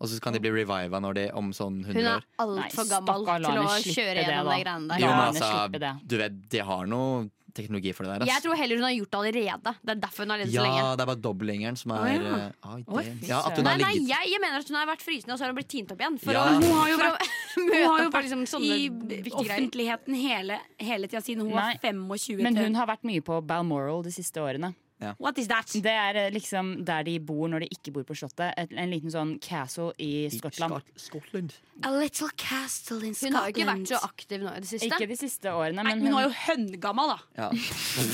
Og 0.00 0.08
så 0.08 0.20
kan 0.24 0.32
de 0.32 0.40
bli 0.40 0.52
reviva 0.54 1.00
når 1.02 1.18
de 1.18 1.26
om 1.36 1.50
sånn 1.52 1.82
100 1.84 1.92
Hun 1.92 2.06
er 2.06 2.14
år. 2.14 2.24
altfor 2.40 2.88
gammel 2.88 3.26
til 3.44 3.58
å 3.60 3.74
kjøre 3.84 4.22
gjennom 4.24 4.48
de 4.48 4.62
greiene 4.62 4.88
der. 4.88 5.02
Jo, 5.02 5.10
men 5.12 5.26
altså, 5.26 6.00
du 6.08 6.16
vet, 6.22 6.40
de 6.54 6.64
har 6.70 6.88
noe 6.88 7.28
teknologi 7.52 7.92
for 7.92 8.06
det 8.06 8.14
der. 8.20 8.30
Jeg 8.30 8.44
tror 8.44 8.56
heller 8.58 8.78
hun 8.78 8.86
har 8.86 8.94
gjort 8.94 9.10
det 9.10 9.18
allerede. 9.20 9.72
Det 9.82 9.92
er 9.94 10.00
derfor 10.04 10.24
hun 10.24 10.32
har 10.34 10.40
levd 10.40 10.52
så 10.54 10.64
lenge. 10.64 10.80
Ja, 10.80 10.90
det 10.96 11.04
er 11.04 11.10
bare 11.10 11.22
dobbeltgjengeren 11.26 11.78
som 11.80 11.94
er 11.96 12.00
oh, 12.00 12.10
ja. 12.14 12.36
uh, 12.64 13.00
fy 13.00 13.30
ja, 13.30 13.40
At 13.40 13.58
hun 13.58 13.66
Nei, 13.66 13.76
nei, 13.82 13.92
jeg, 14.08 14.30
jeg 14.32 14.42
mener 14.44 14.62
at 14.62 14.70
hun 14.70 14.78
har 14.78 14.90
vært 14.90 15.04
frysende, 15.04 15.34
og 15.34 15.40
så 15.40 15.46
har 15.46 15.52
hun 15.52 15.58
blitt 15.58 15.72
tint 15.72 15.94
opp 15.94 16.04
igjen. 16.04 16.18
For 16.22 16.36
Ja. 16.36 16.44
å, 16.46 16.60
Hun 16.60 16.76
har 16.78 16.92
jo 16.92 17.00
vært, 17.00 17.32
hun 17.56 17.72
har 17.74 18.04
jo 18.04 18.12
vært 18.14 18.28
liksom 18.30 18.44
i 18.62 19.32
offentligheten 19.42 20.20
hele, 20.20 20.60
hele 20.80 21.10
tida 21.10 21.24
siden 21.26 21.44
hun 21.44 21.52
Nei, 21.56 21.74
var 21.74 21.90
25. 21.90 22.44
Men 22.46 22.60
hun 22.60 22.78
har 22.78 22.88
vært 22.90 23.04
mye 23.10 23.24
på 23.26 23.40
Balmoral 23.44 24.06
de 24.06 24.14
siste 24.14 24.40
årene. 24.42 24.72
Ja. 25.00 25.14
What 25.18 25.38
is 25.40 25.48
that? 25.48 25.70
Det 25.72 25.92
er 25.92 26.18
eh, 26.26 26.30
liksom 26.34 26.72
der 26.84 27.06
de 27.06 27.16
bor 27.24 27.48
når 27.48 27.64
de 27.64 27.70
ikke 27.72 27.92
bor 27.94 28.04
på 28.04 28.16
Slottet. 28.20 28.52
Et, 28.60 28.72
en 28.76 28.92
liten 28.92 29.12
sånn 29.12 29.34
castle 29.42 29.94
i 29.96 30.28
Skottland. 30.34 30.84
Scotland. 31.00 31.54
A 31.88 31.92
little 31.94 32.28
castle 32.36 33.00
in 33.08 33.16
Scotland. 33.16 33.32
Hun 33.32 33.38
har 33.40 33.54
ikke 33.54 33.68
vært 33.70 33.92
så 33.94 34.00
aktiv 34.04 34.44
nå 34.44 34.52
i 34.52 34.60
det 34.60 34.68
siste. 34.68 34.90
Ikke 34.90 35.08
de 35.08 35.16
siste 35.18 35.54
årene, 35.56 35.80
Nei, 35.80 35.94
men 35.96 36.04
hun 36.04 36.18
var 36.18 36.28
jo 36.28 36.34
høngammal, 36.42 37.14
da. 37.14 37.46
Ja. 37.46 37.48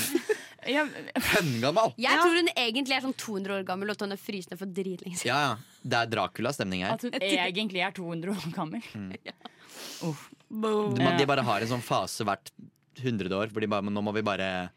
ja, 0.77 0.85
Høngammal! 1.33 1.93
Jeg 1.99 2.23
tror 2.23 2.39
hun 2.39 2.53
egentlig 2.53 2.97
er 2.97 3.05
sånn 3.09 3.17
200 3.19 3.57
år 3.59 3.67
gammel 3.67 3.91
og 3.91 3.99
at 3.99 4.07
hun 4.07 4.15
er 4.15 4.23
frysende 4.23 4.59
for 4.61 4.71
dritlenge 4.79 5.19
siden. 5.19 5.33
Ja, 5.33 5.43
ja. 5.51 5.83
Det 5.87 5.99
er 5.99 6.15
Dracula-stemning 6.15 6.87
her. 6.87 6.95
At 6.95 7.03
hun 7.03 7.19
egentlig 7.19 7.83
er 7.83 7.93
200 7.99 8.31
år 8.31 8.49
gammel. 8.55 8.83
Uff. 10.07 10.27
De, 10.47 11.07
de 11.19 11.27
bare 11.27 11.43
har 11.43 11.63
en 11.63 11.69
sånn 11.75 11.83
fase 11.83 12.23
hvert 12.23 12.53
hundrede 13.03 13.35
år, 13.35 13.51
hvor 13.51 13.61
de 13.61 13.67
bare, 13.69 13.91
nå 13.91 14.01
må 14.03 14.13
vi 14.15 14.23
bare 14.25 14.69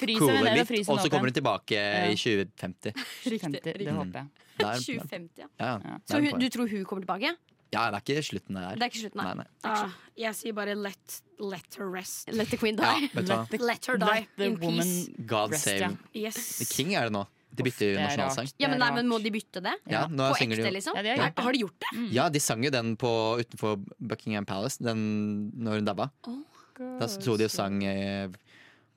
Frys 0.00 0.18
coole 0.18 0.38
henne 0.38 0.54
ned 0.56 0.64
og 0.64 0.74
litt. 0.76 0.88
Og 0.88 1.00
så 1.04 1.12
kommer 1.12 1.30
hun 1.30 1.36
tilbake 1.36 1.76
Ja. 1.76 2.08
i 2.10 2.16
2050. 2.16 2.92
Riktig. 3.34 3.62
det 3.62 3.94
håper 3.94 4.18
jeg. 4.22 4.28
Er- 4.60 4.82
2050, 4.84 5.30
ja. 5.40 5.48
Ja, 5.60 5.72
ja. 5.84 5.98
Så 6.08 6.20
hun, 6.20 6.38
du 6.40 6.48
tror 6.52 6.68
hun 6.68 6.84
kommer 6.84 7.06
tilbake? 7.06 7.36
ja, 7.70 7.84
det 7.90 8.00
er 8.00 8.02
ikke 8.02 8.22
slutten 8.26 8.56
det 8.58 8.62
er. 8.66 8.74
Det 8.74 8.82
er 8.82 8.90
ikke 8.90 9.00
slutten, 9.04 9.20
nei. 9.22 9.34
nei. 9.38 9.46
Ah, 9.62 9.90
jeg 10.18 10.34
sier 10.34 10.54
bare 10.56 10.74
let, 10.74 11.20
let 11.38 11.76
her 11.78 11.86
rest. 11.86 12.28
Let 12.34 12.50
the 12.50 12.58
queen 12.58 12.74
die. 12.76 13.08
Ja, 13.14 13.20
let, 13.22 13.50
the. 13.52 13.58
Let 13.62 13.86
her 13.86 13.96
die 14.02 14.26
Let 14.36 14.48
in 14.48 14.56
peace. 14.58 14.96
God 15.24 15.54
Rest, 15.54 15.68
save 15.68 15.78
ja. 15.84 15.90
Yes. 16.26 16.58
The 16.58 16.66
King 16.66 16.96
er 16.98 17.06
det 17.06 17.14
nå. 17.14 17.26
De 17.50 17.64
bytter 17.66 17.96
er 17.96 18.04
nasjonalsang. 18.04 18.50
Ja, 18.62 18.68
men, 18.70 18.78
nei, 18.78 18.90
men 18.94 19.08
Må 19.10 19.18
de 19.22 19.30
bytte 19.34 19.62
det? 19.62 19.72
Ja, 19.90 20.04
nå 20.06 20.28
På 20.30 20.38
ekte, 20.38 20.60
de 20.62 20.70
liksom? 20.70 20.94
Ja, 20.98 21.02
de 21.02 21.14
har 21.14 21.18
gjort 21.18 21.34
det. 21.36 21.44
Har 21.44 21.52
de 21.56 21.62
gjort 21.64 21.80
det? 21.84 22.04
Ja, 22.14 22.28
de 22.30 22.42
sang 22.42 22.62
jo 22.64 22.70
den 22.70 22.92
på, 23.00 23.10
utenfor 23.42 23.80
Buckingham 23.98 24.46
Palace 24.46 24.82
den, 24.82 25.00
når 25.58 25.80
hun 25.80 25.88
dabba. 25.90 26.10
Da 27.00 27.08
sto 27.10 27.36
de 27.36 27.44
og 27.44 27.52
sang 27.52 27.82
eh, 27.84 28.30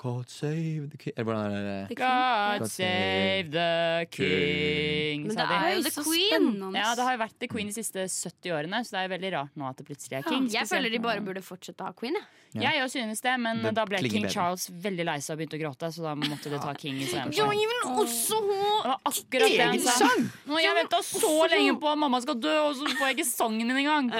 God 0.03 0.27
save 0.27 0.89
the 0.91 0.97
king 0.99 1.13
Eller 1.15 1.27
hvordan 1.29 1.53
er 1.55 1.67
det? 1.87 1.97
God 1.97 2.67
save 2.67 3.51
the 3.53 4.07
king, 4.11 5.27
Men 5.29 5.37
det 5.37 5.45
er 5.47 5.69
jo 5.77 5.83
the 5.87 5.93
queen! 6.03 6.49
Ja, 6.75 6.89
det 6.97 7.07
har 7.07 7.15
jo 7.15 7.21
vært 7.23 7.37
the 7.39 7.47
queen 7.51 7.71
de 7.71 7.75
siste 7.77 8.03
70 8.11 8.51
årene, 8.57 8.83
så 8.83 8.97
det 8.97 8.99
er 9.01 9.07
jo 9.07 9.13
veldig 9.15 9.33
rart 9.37 9.59
nå 9.59 9.69
at 9.69 9.79
det 9.79 9.87
plutselig 9.87 10.19
er 10.19 10.27
king. 10.27 10.49
Jeg 10.51 10.67
føler 10.67 10.91
de 10.91 10.99
bare 11.03 11.23
burde 11.23 11.45
fortsette 11.45 11.85
å 11.85 11.91
ha 11.91 11.95
queen. 11.95 12.19
Jeg. 12.19 12.42
Ja. 12.53 12.69
Jeg 12.71 12.83
òg 12.83 12.89
synes 12.93 13.21
det, 13.21 13.39
men 13.39 13.63
Det 13.63 13.73
da 13.73 13.85
ble 13.85 13.97
klinger 13.97 14.11
king 14.13 14.23
bedre. 14.27 14.33
Charles 14.33 14.69
veldig 14.69 15.05
lei 15.05 15.17
seg 15.19 15.33
og 15.33 15.39
begynte 15.41 15.57
å 15.57 15.61
gråte, 15.63 15.87
så 15.95 16.03
da 16.03 16.13
måtte 16.15 16.49
de 16.53 16.59
ta 16.61 16.73
king 16.77 16.97
i 17.01 17.05
stedet. 17.05 17.33
Ja, 17.37 17.47
men 17.47 17.97
også 17.97 18.37
Det 18.43 18.59
var 18.85 18.99
akkurat 19.09 19.49
det 19.49 19.59
han 19.63 19.73
Egen 19.73 19.81
sa. 19.81 19.91
sang! 20.03 20.29
Nå, 20.45 20.59
jeg 20.61 20.75
venta 20.75 20.99
så 21.01 21.33
lenge 21.49 21.79
på 21.81 21.87
at 21.91 21.97
mamma 21.97 22.21
skal 22.21 22.35
dø, 22.35 22.53
og 22.67 22.75
så 22.75 22.85
får 22.93 23.07
jeg 23.09 23.17
ikke 23.17 23.25
sangen 23.31 23.67
din 23.67 23.77
engang! 23.77 24.11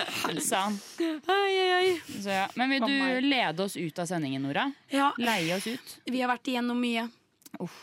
Sa 0.42 0.64
han. 0.70 0.80
Så, 0.98 2.30
ja. 2.30 2.48
Men 2.56 2.70
vil 2.70 2.82
du 2.88 3.28
lede 3.28 3.64
oss 3.64 3.76
ut 3.78 4.00
av 4.00 4.06
sendingen, 4.10 4.42
Nora? 4.44 4.72
Ja, 4.90 5.12
Leie 5.18 5.56
oss 5.58 5.68
ut? 5.68 5.98
vi 6.06 6.22
har 6.22 6.30
vært 6.34 6.48
igjennom 6.50 6.80
mye. 6.80 7.10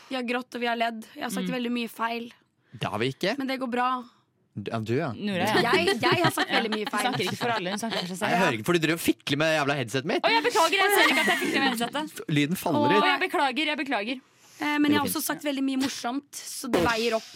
Vi 0.09 0.15
har 0.17 0.23
grått 0.27 0.55
og 0.55 0.61
vi 0.61 0.67
har 0.67 0.75
ledd. 0.75 1.05
Jeg 1.15 1.23
har 1.23 1.29
sagt 1.31 1.47
Mm. 1.47 1.55
veldig 1.55 1.71
mye 1.71 1.89
feil, 1.89 2.31
Det 2.73 2.87
har 2.89 2.99
vi 2.99 3.07
ikke. 3.13 3.37
men 3.37 3.47
det 3.47 3.59
går 3.59 3.69
bra. 3.71 4.03
Ja, 4.67 4.79
du, 4.83 4.93
ja. 4.97 5.11
Nora, 5.15 5.45
ja. 5.47 5.71
Jeg, 5.79 5.93
jeg 6.01 6.23
har 6.25 6.31
sagt 6.35 6.49
veldig 6.57 6.71
mye 6.73 6.83
Hun 6.83 6.91
feil. 6.91 7.05
snakker 7.05 7.23
ikke 7.23 7.37
for 7.39 7.53
alle, 7.55 7.71
hun 7.71 7.79
snakker 7.79 8.01
for 8.09 8.19
seg 8.19 8.33
Jeg 8.33 8.39
hører 8.41 8.57
ikke, 8.57 8.65
for 8.67 8.75
du 8.75 8.81
driver 8.83 8.97
og 8.99 9.03
fikler 9.05 9.39
med 9.39 9.53
jævla 9.55 9.77
headsetet 9.79 10.09
mitt. 10.11 10.25
Å, 10.27 10.31
jeg 10.33 10.43
beklager, 10.49 10.75
jeg 10.81 10.91
ser 10.97 11.13
ikke 11.13 11.21
at 11.23 11.29
jeg 11.31 11.39
fikler 11.45 11.61
med 11.63 11.69
headsetet. 11.71 12.25
Lyden 12.35 12.59
faller 12.59 12.97
ut. 12.97 13.05
jeg 13.07 13.21
beklager, 13.23 13.71
jeg 13.71 13.79
beklager. 13.85 14.19
Eh, 14.61 14.75
Men 14.83 14.91
jeg 14.91 14.99
har 14.99 15.07
også 15.07 15.21
sagt 15.23 15.47
veldig 15.47 15.63
mye 15.69 15.79
morsomt, 15.85 16.35
så 16.35 16.67
det 16.73 16.83
veier 16.85 17.15
opp. 17.17 17.31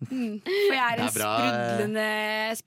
Mm. 0.00 0.38
For 0.46 0.72
jeg 0.72 0.80
er 0.80 1.00
en 1.02 1.08
er 1.10 1.12
bra. 1.12 1.32
sprudlende 1.42 2.04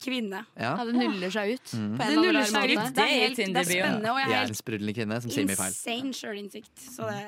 kvinne. 0.03 0.41
Ja. 0.59 0.73
Ja, 0.77 0.83
det 0.85 0.93
nuller 0.99 1.31
seg 1.33 1.55
ut. 1.55 1.71
Mm. 1.73 1.87
På 1.97 2.03
en 2.05 2.11
Det 2.11 2.19
nuller 2.27 2.45
seg 2.51 2.73
ut. 2.75 2.83
Det 2.93 3.05
er, 3.07 3.13
helt, 3.23 3.39
det 3.39 3.63
er 3.63 3.69
spennende, 3.71 4.11
og 4.11 4.19
jeg 4.21 4.27
Jeg 4.27 4.35
er 4.35 4.37
er 4.37 4.43
en 4.43 4.51
helt 4.51 4.59
sprudlende 4.59 4.93
kvinne 4.99 5.17
som 5.23 5.31
sier 5.33 5.47
mye 5.49 5.57
feil. 5.63 5.73
insane 5.73 6.13
sjølinnsikt. 6.19 6.75
Så 6.93 7.07
det 7.09 7.23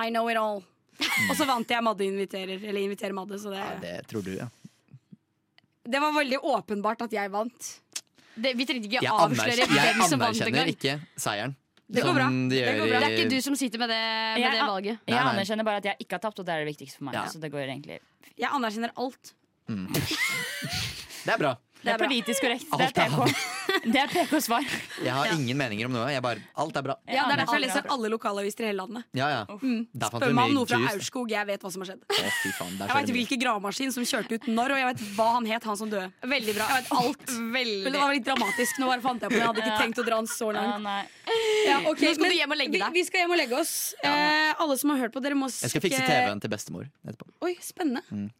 I 0.00 0.08
know 0.14 0.30
it 0.32 0.38
all. 0.40 0.62
Og 1.28 1.34
så 1.36 1.44
vant 1.44 1.68
jeg 1.68 1.82
Madde 1.84 2.06
inviterer, 2.06 2.56
eller 2.62 2.80
inviterer 2.86 3.12
Madde, 3.18 3.36
så 3.42 3.50
det 3.52 3.58
Ja, 3.60 3.70
det 3.82 3.94
tror 4.08 4.22
du, 4.24 4.32
ja. 4.38 4.46
Det 5.82 5.98
var 6.00 6.12
veldig 6.14 6.38
åpenbart 6.46 7.02
at 7.02 7.12
jeg 7.16 7.30
vant. 7.32 7.70
Det, 8.32 8.54
vi 8.56 8.64
trengte 8.64 8.88
ikke 8.88 9.02
Jeg, 9.02 9.10
avsløre 9.12 9.56
jeg 9.58 9.68
hvem 9.68 10.04
som 10.08 10.20
vant 10.22 10.30
anerkjenner 10.30 10.70
ikke 10.72 10.94
seieren. 11.20 11.56
Det 11.92 12.00
går 12.06 12.14
bra. 12.16 12.28
de 12.30 12.48
Det 12.48 12.76
går 12.78 12.86
bra. 12.88 13.00
Det 13.02 13.08
er 13.10 13.16
ikke 13.18 13.32
du 13.34 13.40
som 13.44 13.56
sitter 13.58 13.82
med 13.82 13.90
det, 13.92 13.98
med 13.98 14.40
Jeg, 14.40 14.52
det 14.54 14.68
valget. 14.70 14.94
jeg 14.94 15.12
Nei, 15.12 15.18
nei. 15.18 15.32
anerkjenner 15.34 15.66
bare 15.68 15.82
at 15.82 15.88
jeg 15.90 15.96
ikke 16.06 16.16
har 16.16 16.22
tapt, 16.24 16.38
og 16.40 16.46
det 16.48 16.54
er 16.54 16.62
det 16.64 16.70
viktigste 16.70 16.96
for 17.02 17.08
meg. 17.10 17.18
Ja. 17.18 17.26
Så 17.28 17.42
det 17.42 17.50
går 17.52 17.66
egentlig 17.66 17.98
Jeg 18.38 18.48
anerkjenner 18.48 18.94
alt. 18.96 19.34
Det 21.22 21.30
er 21.30 21.38
bra. 21.38 21.52
Det 21.82 21.92
er 21.92 21.98
politisk 21.98 22.44
korrekt. 22.44 22.66
Det 22.78 22.86
er 22.86 22.92
PK. 22.96 23.48
Det 23.92 23.98
er 23.98 24.10
PK-svar. 24.12 24.66
Jeg 25.02 25.10
har 25.10 25.32
ingen 25.34 25.58
meninger 25.58 25.88
om 25.88 25.94
noe. 25.96 26.04
Jeg 26.12 26.22
bare, 26.22 26.42
alt 26.62 26.76
er 26.78 26.84
bra. 26.86 26.94
Ja, 27.08 27.24
Det 27.26 27.34
er 27.34 27.40
derfor 27.42 27.56
jeg 27.58 27.64
leser 27.64 27.82
er 27.82 27.90
alle 27.94 28.10
lokalaviser 28.12 28.62
i 28.62 28.68
hele 28.68 28.84
landet. 28.84 29.06
Ja, 29.18 29.28
ja. 29.32 29.40
Mm. 29.58 29.80
Spør 29.90 30.28
du 30.28 30.36
meg 30.36 30.52
om 30.52 30.54
noe 30.60 30.68
fra. 30.70 30.78
Aurskog, 30.92 31.32
jeg 31.32 31.48
vet 31.48 31.64
hva 31.64 31.72
som 31.74 31.82
har 31.82 31.90
skjedd. 31.90 32.04
Å, 32.06 32.32
fy 32.42 32.52
faen. 32.54 32.76
Der 32.78 32.92
Jeg 32.92 32.98
vet 32.98 33.10
det 33.10 33.16
hvilken 33.16 33.42
gravemaskin 33.42 33.94
som 33.96 34.06
kjørte 34.06 34.38
ut 34.38 34.46
når, 34.52 34.76
og 34.76 34.82
jeg 34.82 34.88
vet 34.92 35.02
hva 35.16 35.28
han 35.38 35.48
het, 35.50 35.66
han 35.72 35.80
som 35.80 35.90
døde. 35.90 36.10
Veldig 36.34 36.54
bra. 36.58 36.68
Jeg 36.70 36.84
vet 36.84 36.92
alt. 37.00 37.24
Veldig. 37.58 37.80
Men 37.86 37.96
det 37.96 38.02
var 38.04 38.14
litt 38.18 38.28
dramatisk. 38.28 38.78
Nå 38.82 38.90
bare 38.92 39.04
fant 39.08 39.26
jeg 39.26 39.34
på 39.34 39.40
Jeg 39.40 39.48
hadde 39.48 39.64
ikke 39.64 39.72
Ja. 39.72 39.80
tenkt 39.82 40.02
å 40.02 40.06
dra 40.06 40.20
han 40.20 40.30
så 40.30 40.52
langt. 40.54 40.86
Ja, 41.66 41.80
okay. 41.90 42.12
Nå 42.12 42.14
skal 42.18 42.28
du 42.28 42.36
hjem 42.36 42.54
og 42.54 42.60
legge 42.60 42.78
deg. 42.78 42.92
vi 42.94 43.02
skal 43.08 43.24
hjem 43.24 43.34
og 43.34 43.40
legge 43.42 43.58
oss. 43.58 43.74
Eh, 44.04 44.52
alle 44.62 44.78
som 44.78 44.94
har 44.94 45.02
hørt 45.06 45.16
på, 45.16 45.22
dere 45.24 45.38
må 45.38 45.50
Jeg 45.50 45.72
skal 45.74 45.82
fikse 45.88 46.04
TV-en 46.06 46.42
til 46.42 46.52
bestemor 46.52 46.86
etterpå. 47.06 47.26
Oi, 47.46 47.56
spennende. 47.64 48.04
Mm. 48.12 48.30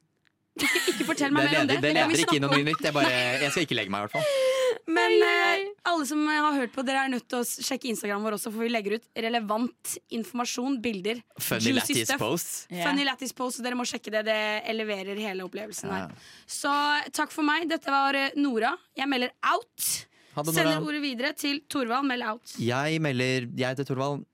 Ikke, 0.59 0.81
ikke 0.93 1.05
fortell 1.09 1.33
meg 1.33 1.47
mer 1.49 1.63
om 1.63 1.69
det. 1.71 1.79
det 1.83 1.93
leder 1.97 2.23
ikke 2.25 2.37
inn 2.37 2.45
noe 2.45 2.59
nytt. 2.67 2.83
Jeg, 2.85 2.93
bare, 2.97 3.13
jeg 3.41 3.53
skal 3.55 3.65
ikke 3.67 3.77
legge 3.79 3.93
meg, 3.95 4.03
i 4.03 4.09
hvert 4.09 4.17
fall. 4.19 4.51
Men 4.93 5.13
eh, 5.25 5.65
alle 5.89 6.05
som 6.09 6.21
har 6.27 6.57
hørt 6.59 6.73
på, 6.75 6.83
dere 6.85 7.05
er 7.07 7.13
nødt 7.13 7.25
til 7.31 7.39
å 7.41 7.47
sjekke 7.47 7.89
Instagram 7.93 8.25
vår 8.27 8.37
også, 8.37 8.51
for 8.53 8.65
vi 8.67 8.71
legger 8.73 8.97
ut 8.99 9.05
relevant 9.25 9.93
informasjon, 10.17 10.79
bilder. 10.85 11.21
Funny 11.41 11.73
Lattis 11.77 12.11
posts. 12.21 12.57
Ja. 12.73 12.89
Funny 12.89 13.07
Lattis 13.07 13.33
post, 13.37 13.61
og 13.61 13.67
dere 13.69 13.79
må 13.79 13.87
sjekke 13.89 14.13
det. 14.13 14.25
Det 14.29 14.39
eleverer 14.73 15.21
hele 15.23 15.47
opplevelsen 15.47 15.89
Ja. 15.93 16.01
her. 16.09 16.33
Så 16.51 16.73
takk 17.15 17.31
for 17.35 17.47
meg. 17.47 17.69
Dette 17.71 17.93
var 17.95 18.19
eh, 18.19 18.35
Nora. 18.41 18.75
Jeg 18.99 19.09
melder 19.13 19.33
out. 19.53 19.89
Sender 20.33 20.65
Nora. 20.75 20.83
ordet 20.89 21.03
videre 21.05 21.33
til 21.37 21.63
Torvald. 21.71 22.09
Meld 22.09 22.25
out. 22.25 22.55
Jeg 22.59 23.01
melder 23.05 23.49
Jeg 23.53 23.69
heter 23.75 23.85
Torvald. 23.89 24.25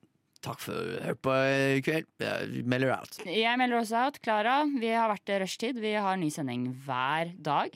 Takk 0.44 0.60
for 0.62 0.78
at 0.78 0.86
du 0.86 1.02
hørte 1.02 1.22
på 1.26 1.34
i 1.34 1.80
kveld. 1.82 2.06
Jeg 2.22 2.64
melder 2.70 2.92
out. 2.94 3.18
Jeg 3.26 3.58
melder 3.58 3.80
også 3.80 4.04
out. 4.04 4.18
Klara, 4.22 4.60
vi 4.78 4.92
har 4.94 5.10
vært 5.10 5.32
i 5.34 5.38
rushtid. 5.42 5.80
Vi 5.82 5.92
har 5.98 6.18
ny 6.20 6.28
sending 6.30 6.68
hver 6.86 7.32
dag. 7.42 7.74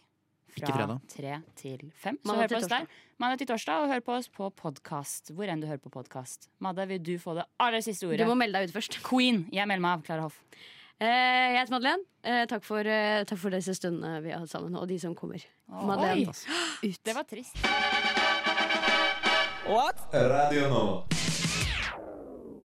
Ikke 0.52 0.68
Fra 0.68 0.76
fredag. 0.76 1.01
tre 1.09 1.39
til 1.56 1.80
fem. 1.97 2.18
Så 2.20 2.28
Mandag 2.28 2.43
hør 2.43 2.52
på 2.52 2.60
oss 2.60 2.68
der. 2.70 2.86
Mandag 3.22 3.39
til 3.40 3.48
torsdag, 3.48 3.82
og 3.82 3.89
hør 3.89 4.01
på 4.05 4.12
oss 4.18 4.28
på 4.28 4.51
podkast. 4.59 5.32
Hvor 5.32 5.48
enn 5.51 5.62
du 5.62 5.66
hører 5.66 5.80
på 5.82 5.90
podkast. 5.90 6.51
Madde, 6.60 6.86
vil 6.90 7.01
du 7.02 7.14
få 7.18 7.34
det 7.39 7.47
aller 7.59 7.80
siste 7.80 8.06
ordet? 8.06 8.20
Du 8.20 8.28
må 8.30 8.36
melde 8.39 8.60
deg 8.60 8.68
ut 8.70 8.76
først. 8.76 9.01
Queen. 9.06 9.47
Jeg 9.55 9.66
melder 9.66 9.82
meg 9.86 9.98
av. 9.98 10.05
Klara 10.06 10.26
Hoff. 10.28 10.39
Eh, 11.02 11.09
jeg 11.09 11.56
heter 11.59 11.74
Madeleine. 11.74 12.05
Eh, 12.22 12.44
takk, 12.47 12.62
for, 12.62 12.78
eh, 12.86 13.24
takk 13.24 13.39
for 13.43 13.51
disse 13.51 13.74
stundene 13.74 14.20
vi 14.22 14.30
har 14.30 14.44
hatt 14.44 14.52
sammen, 14.52 14.76
og 14.76 14.86
de 14.86 14.98
som 15.02 15.16
kommer. 15.18 15.43
Madeleine. 15.66 16.30
ut. 16.84 17.02
Det 17.02 17.16
var 17.16 17.24
trist. 17.24 17.56
What? 19.66 19.98
Radio 20.12 20.68
Nova. 20.68 21.22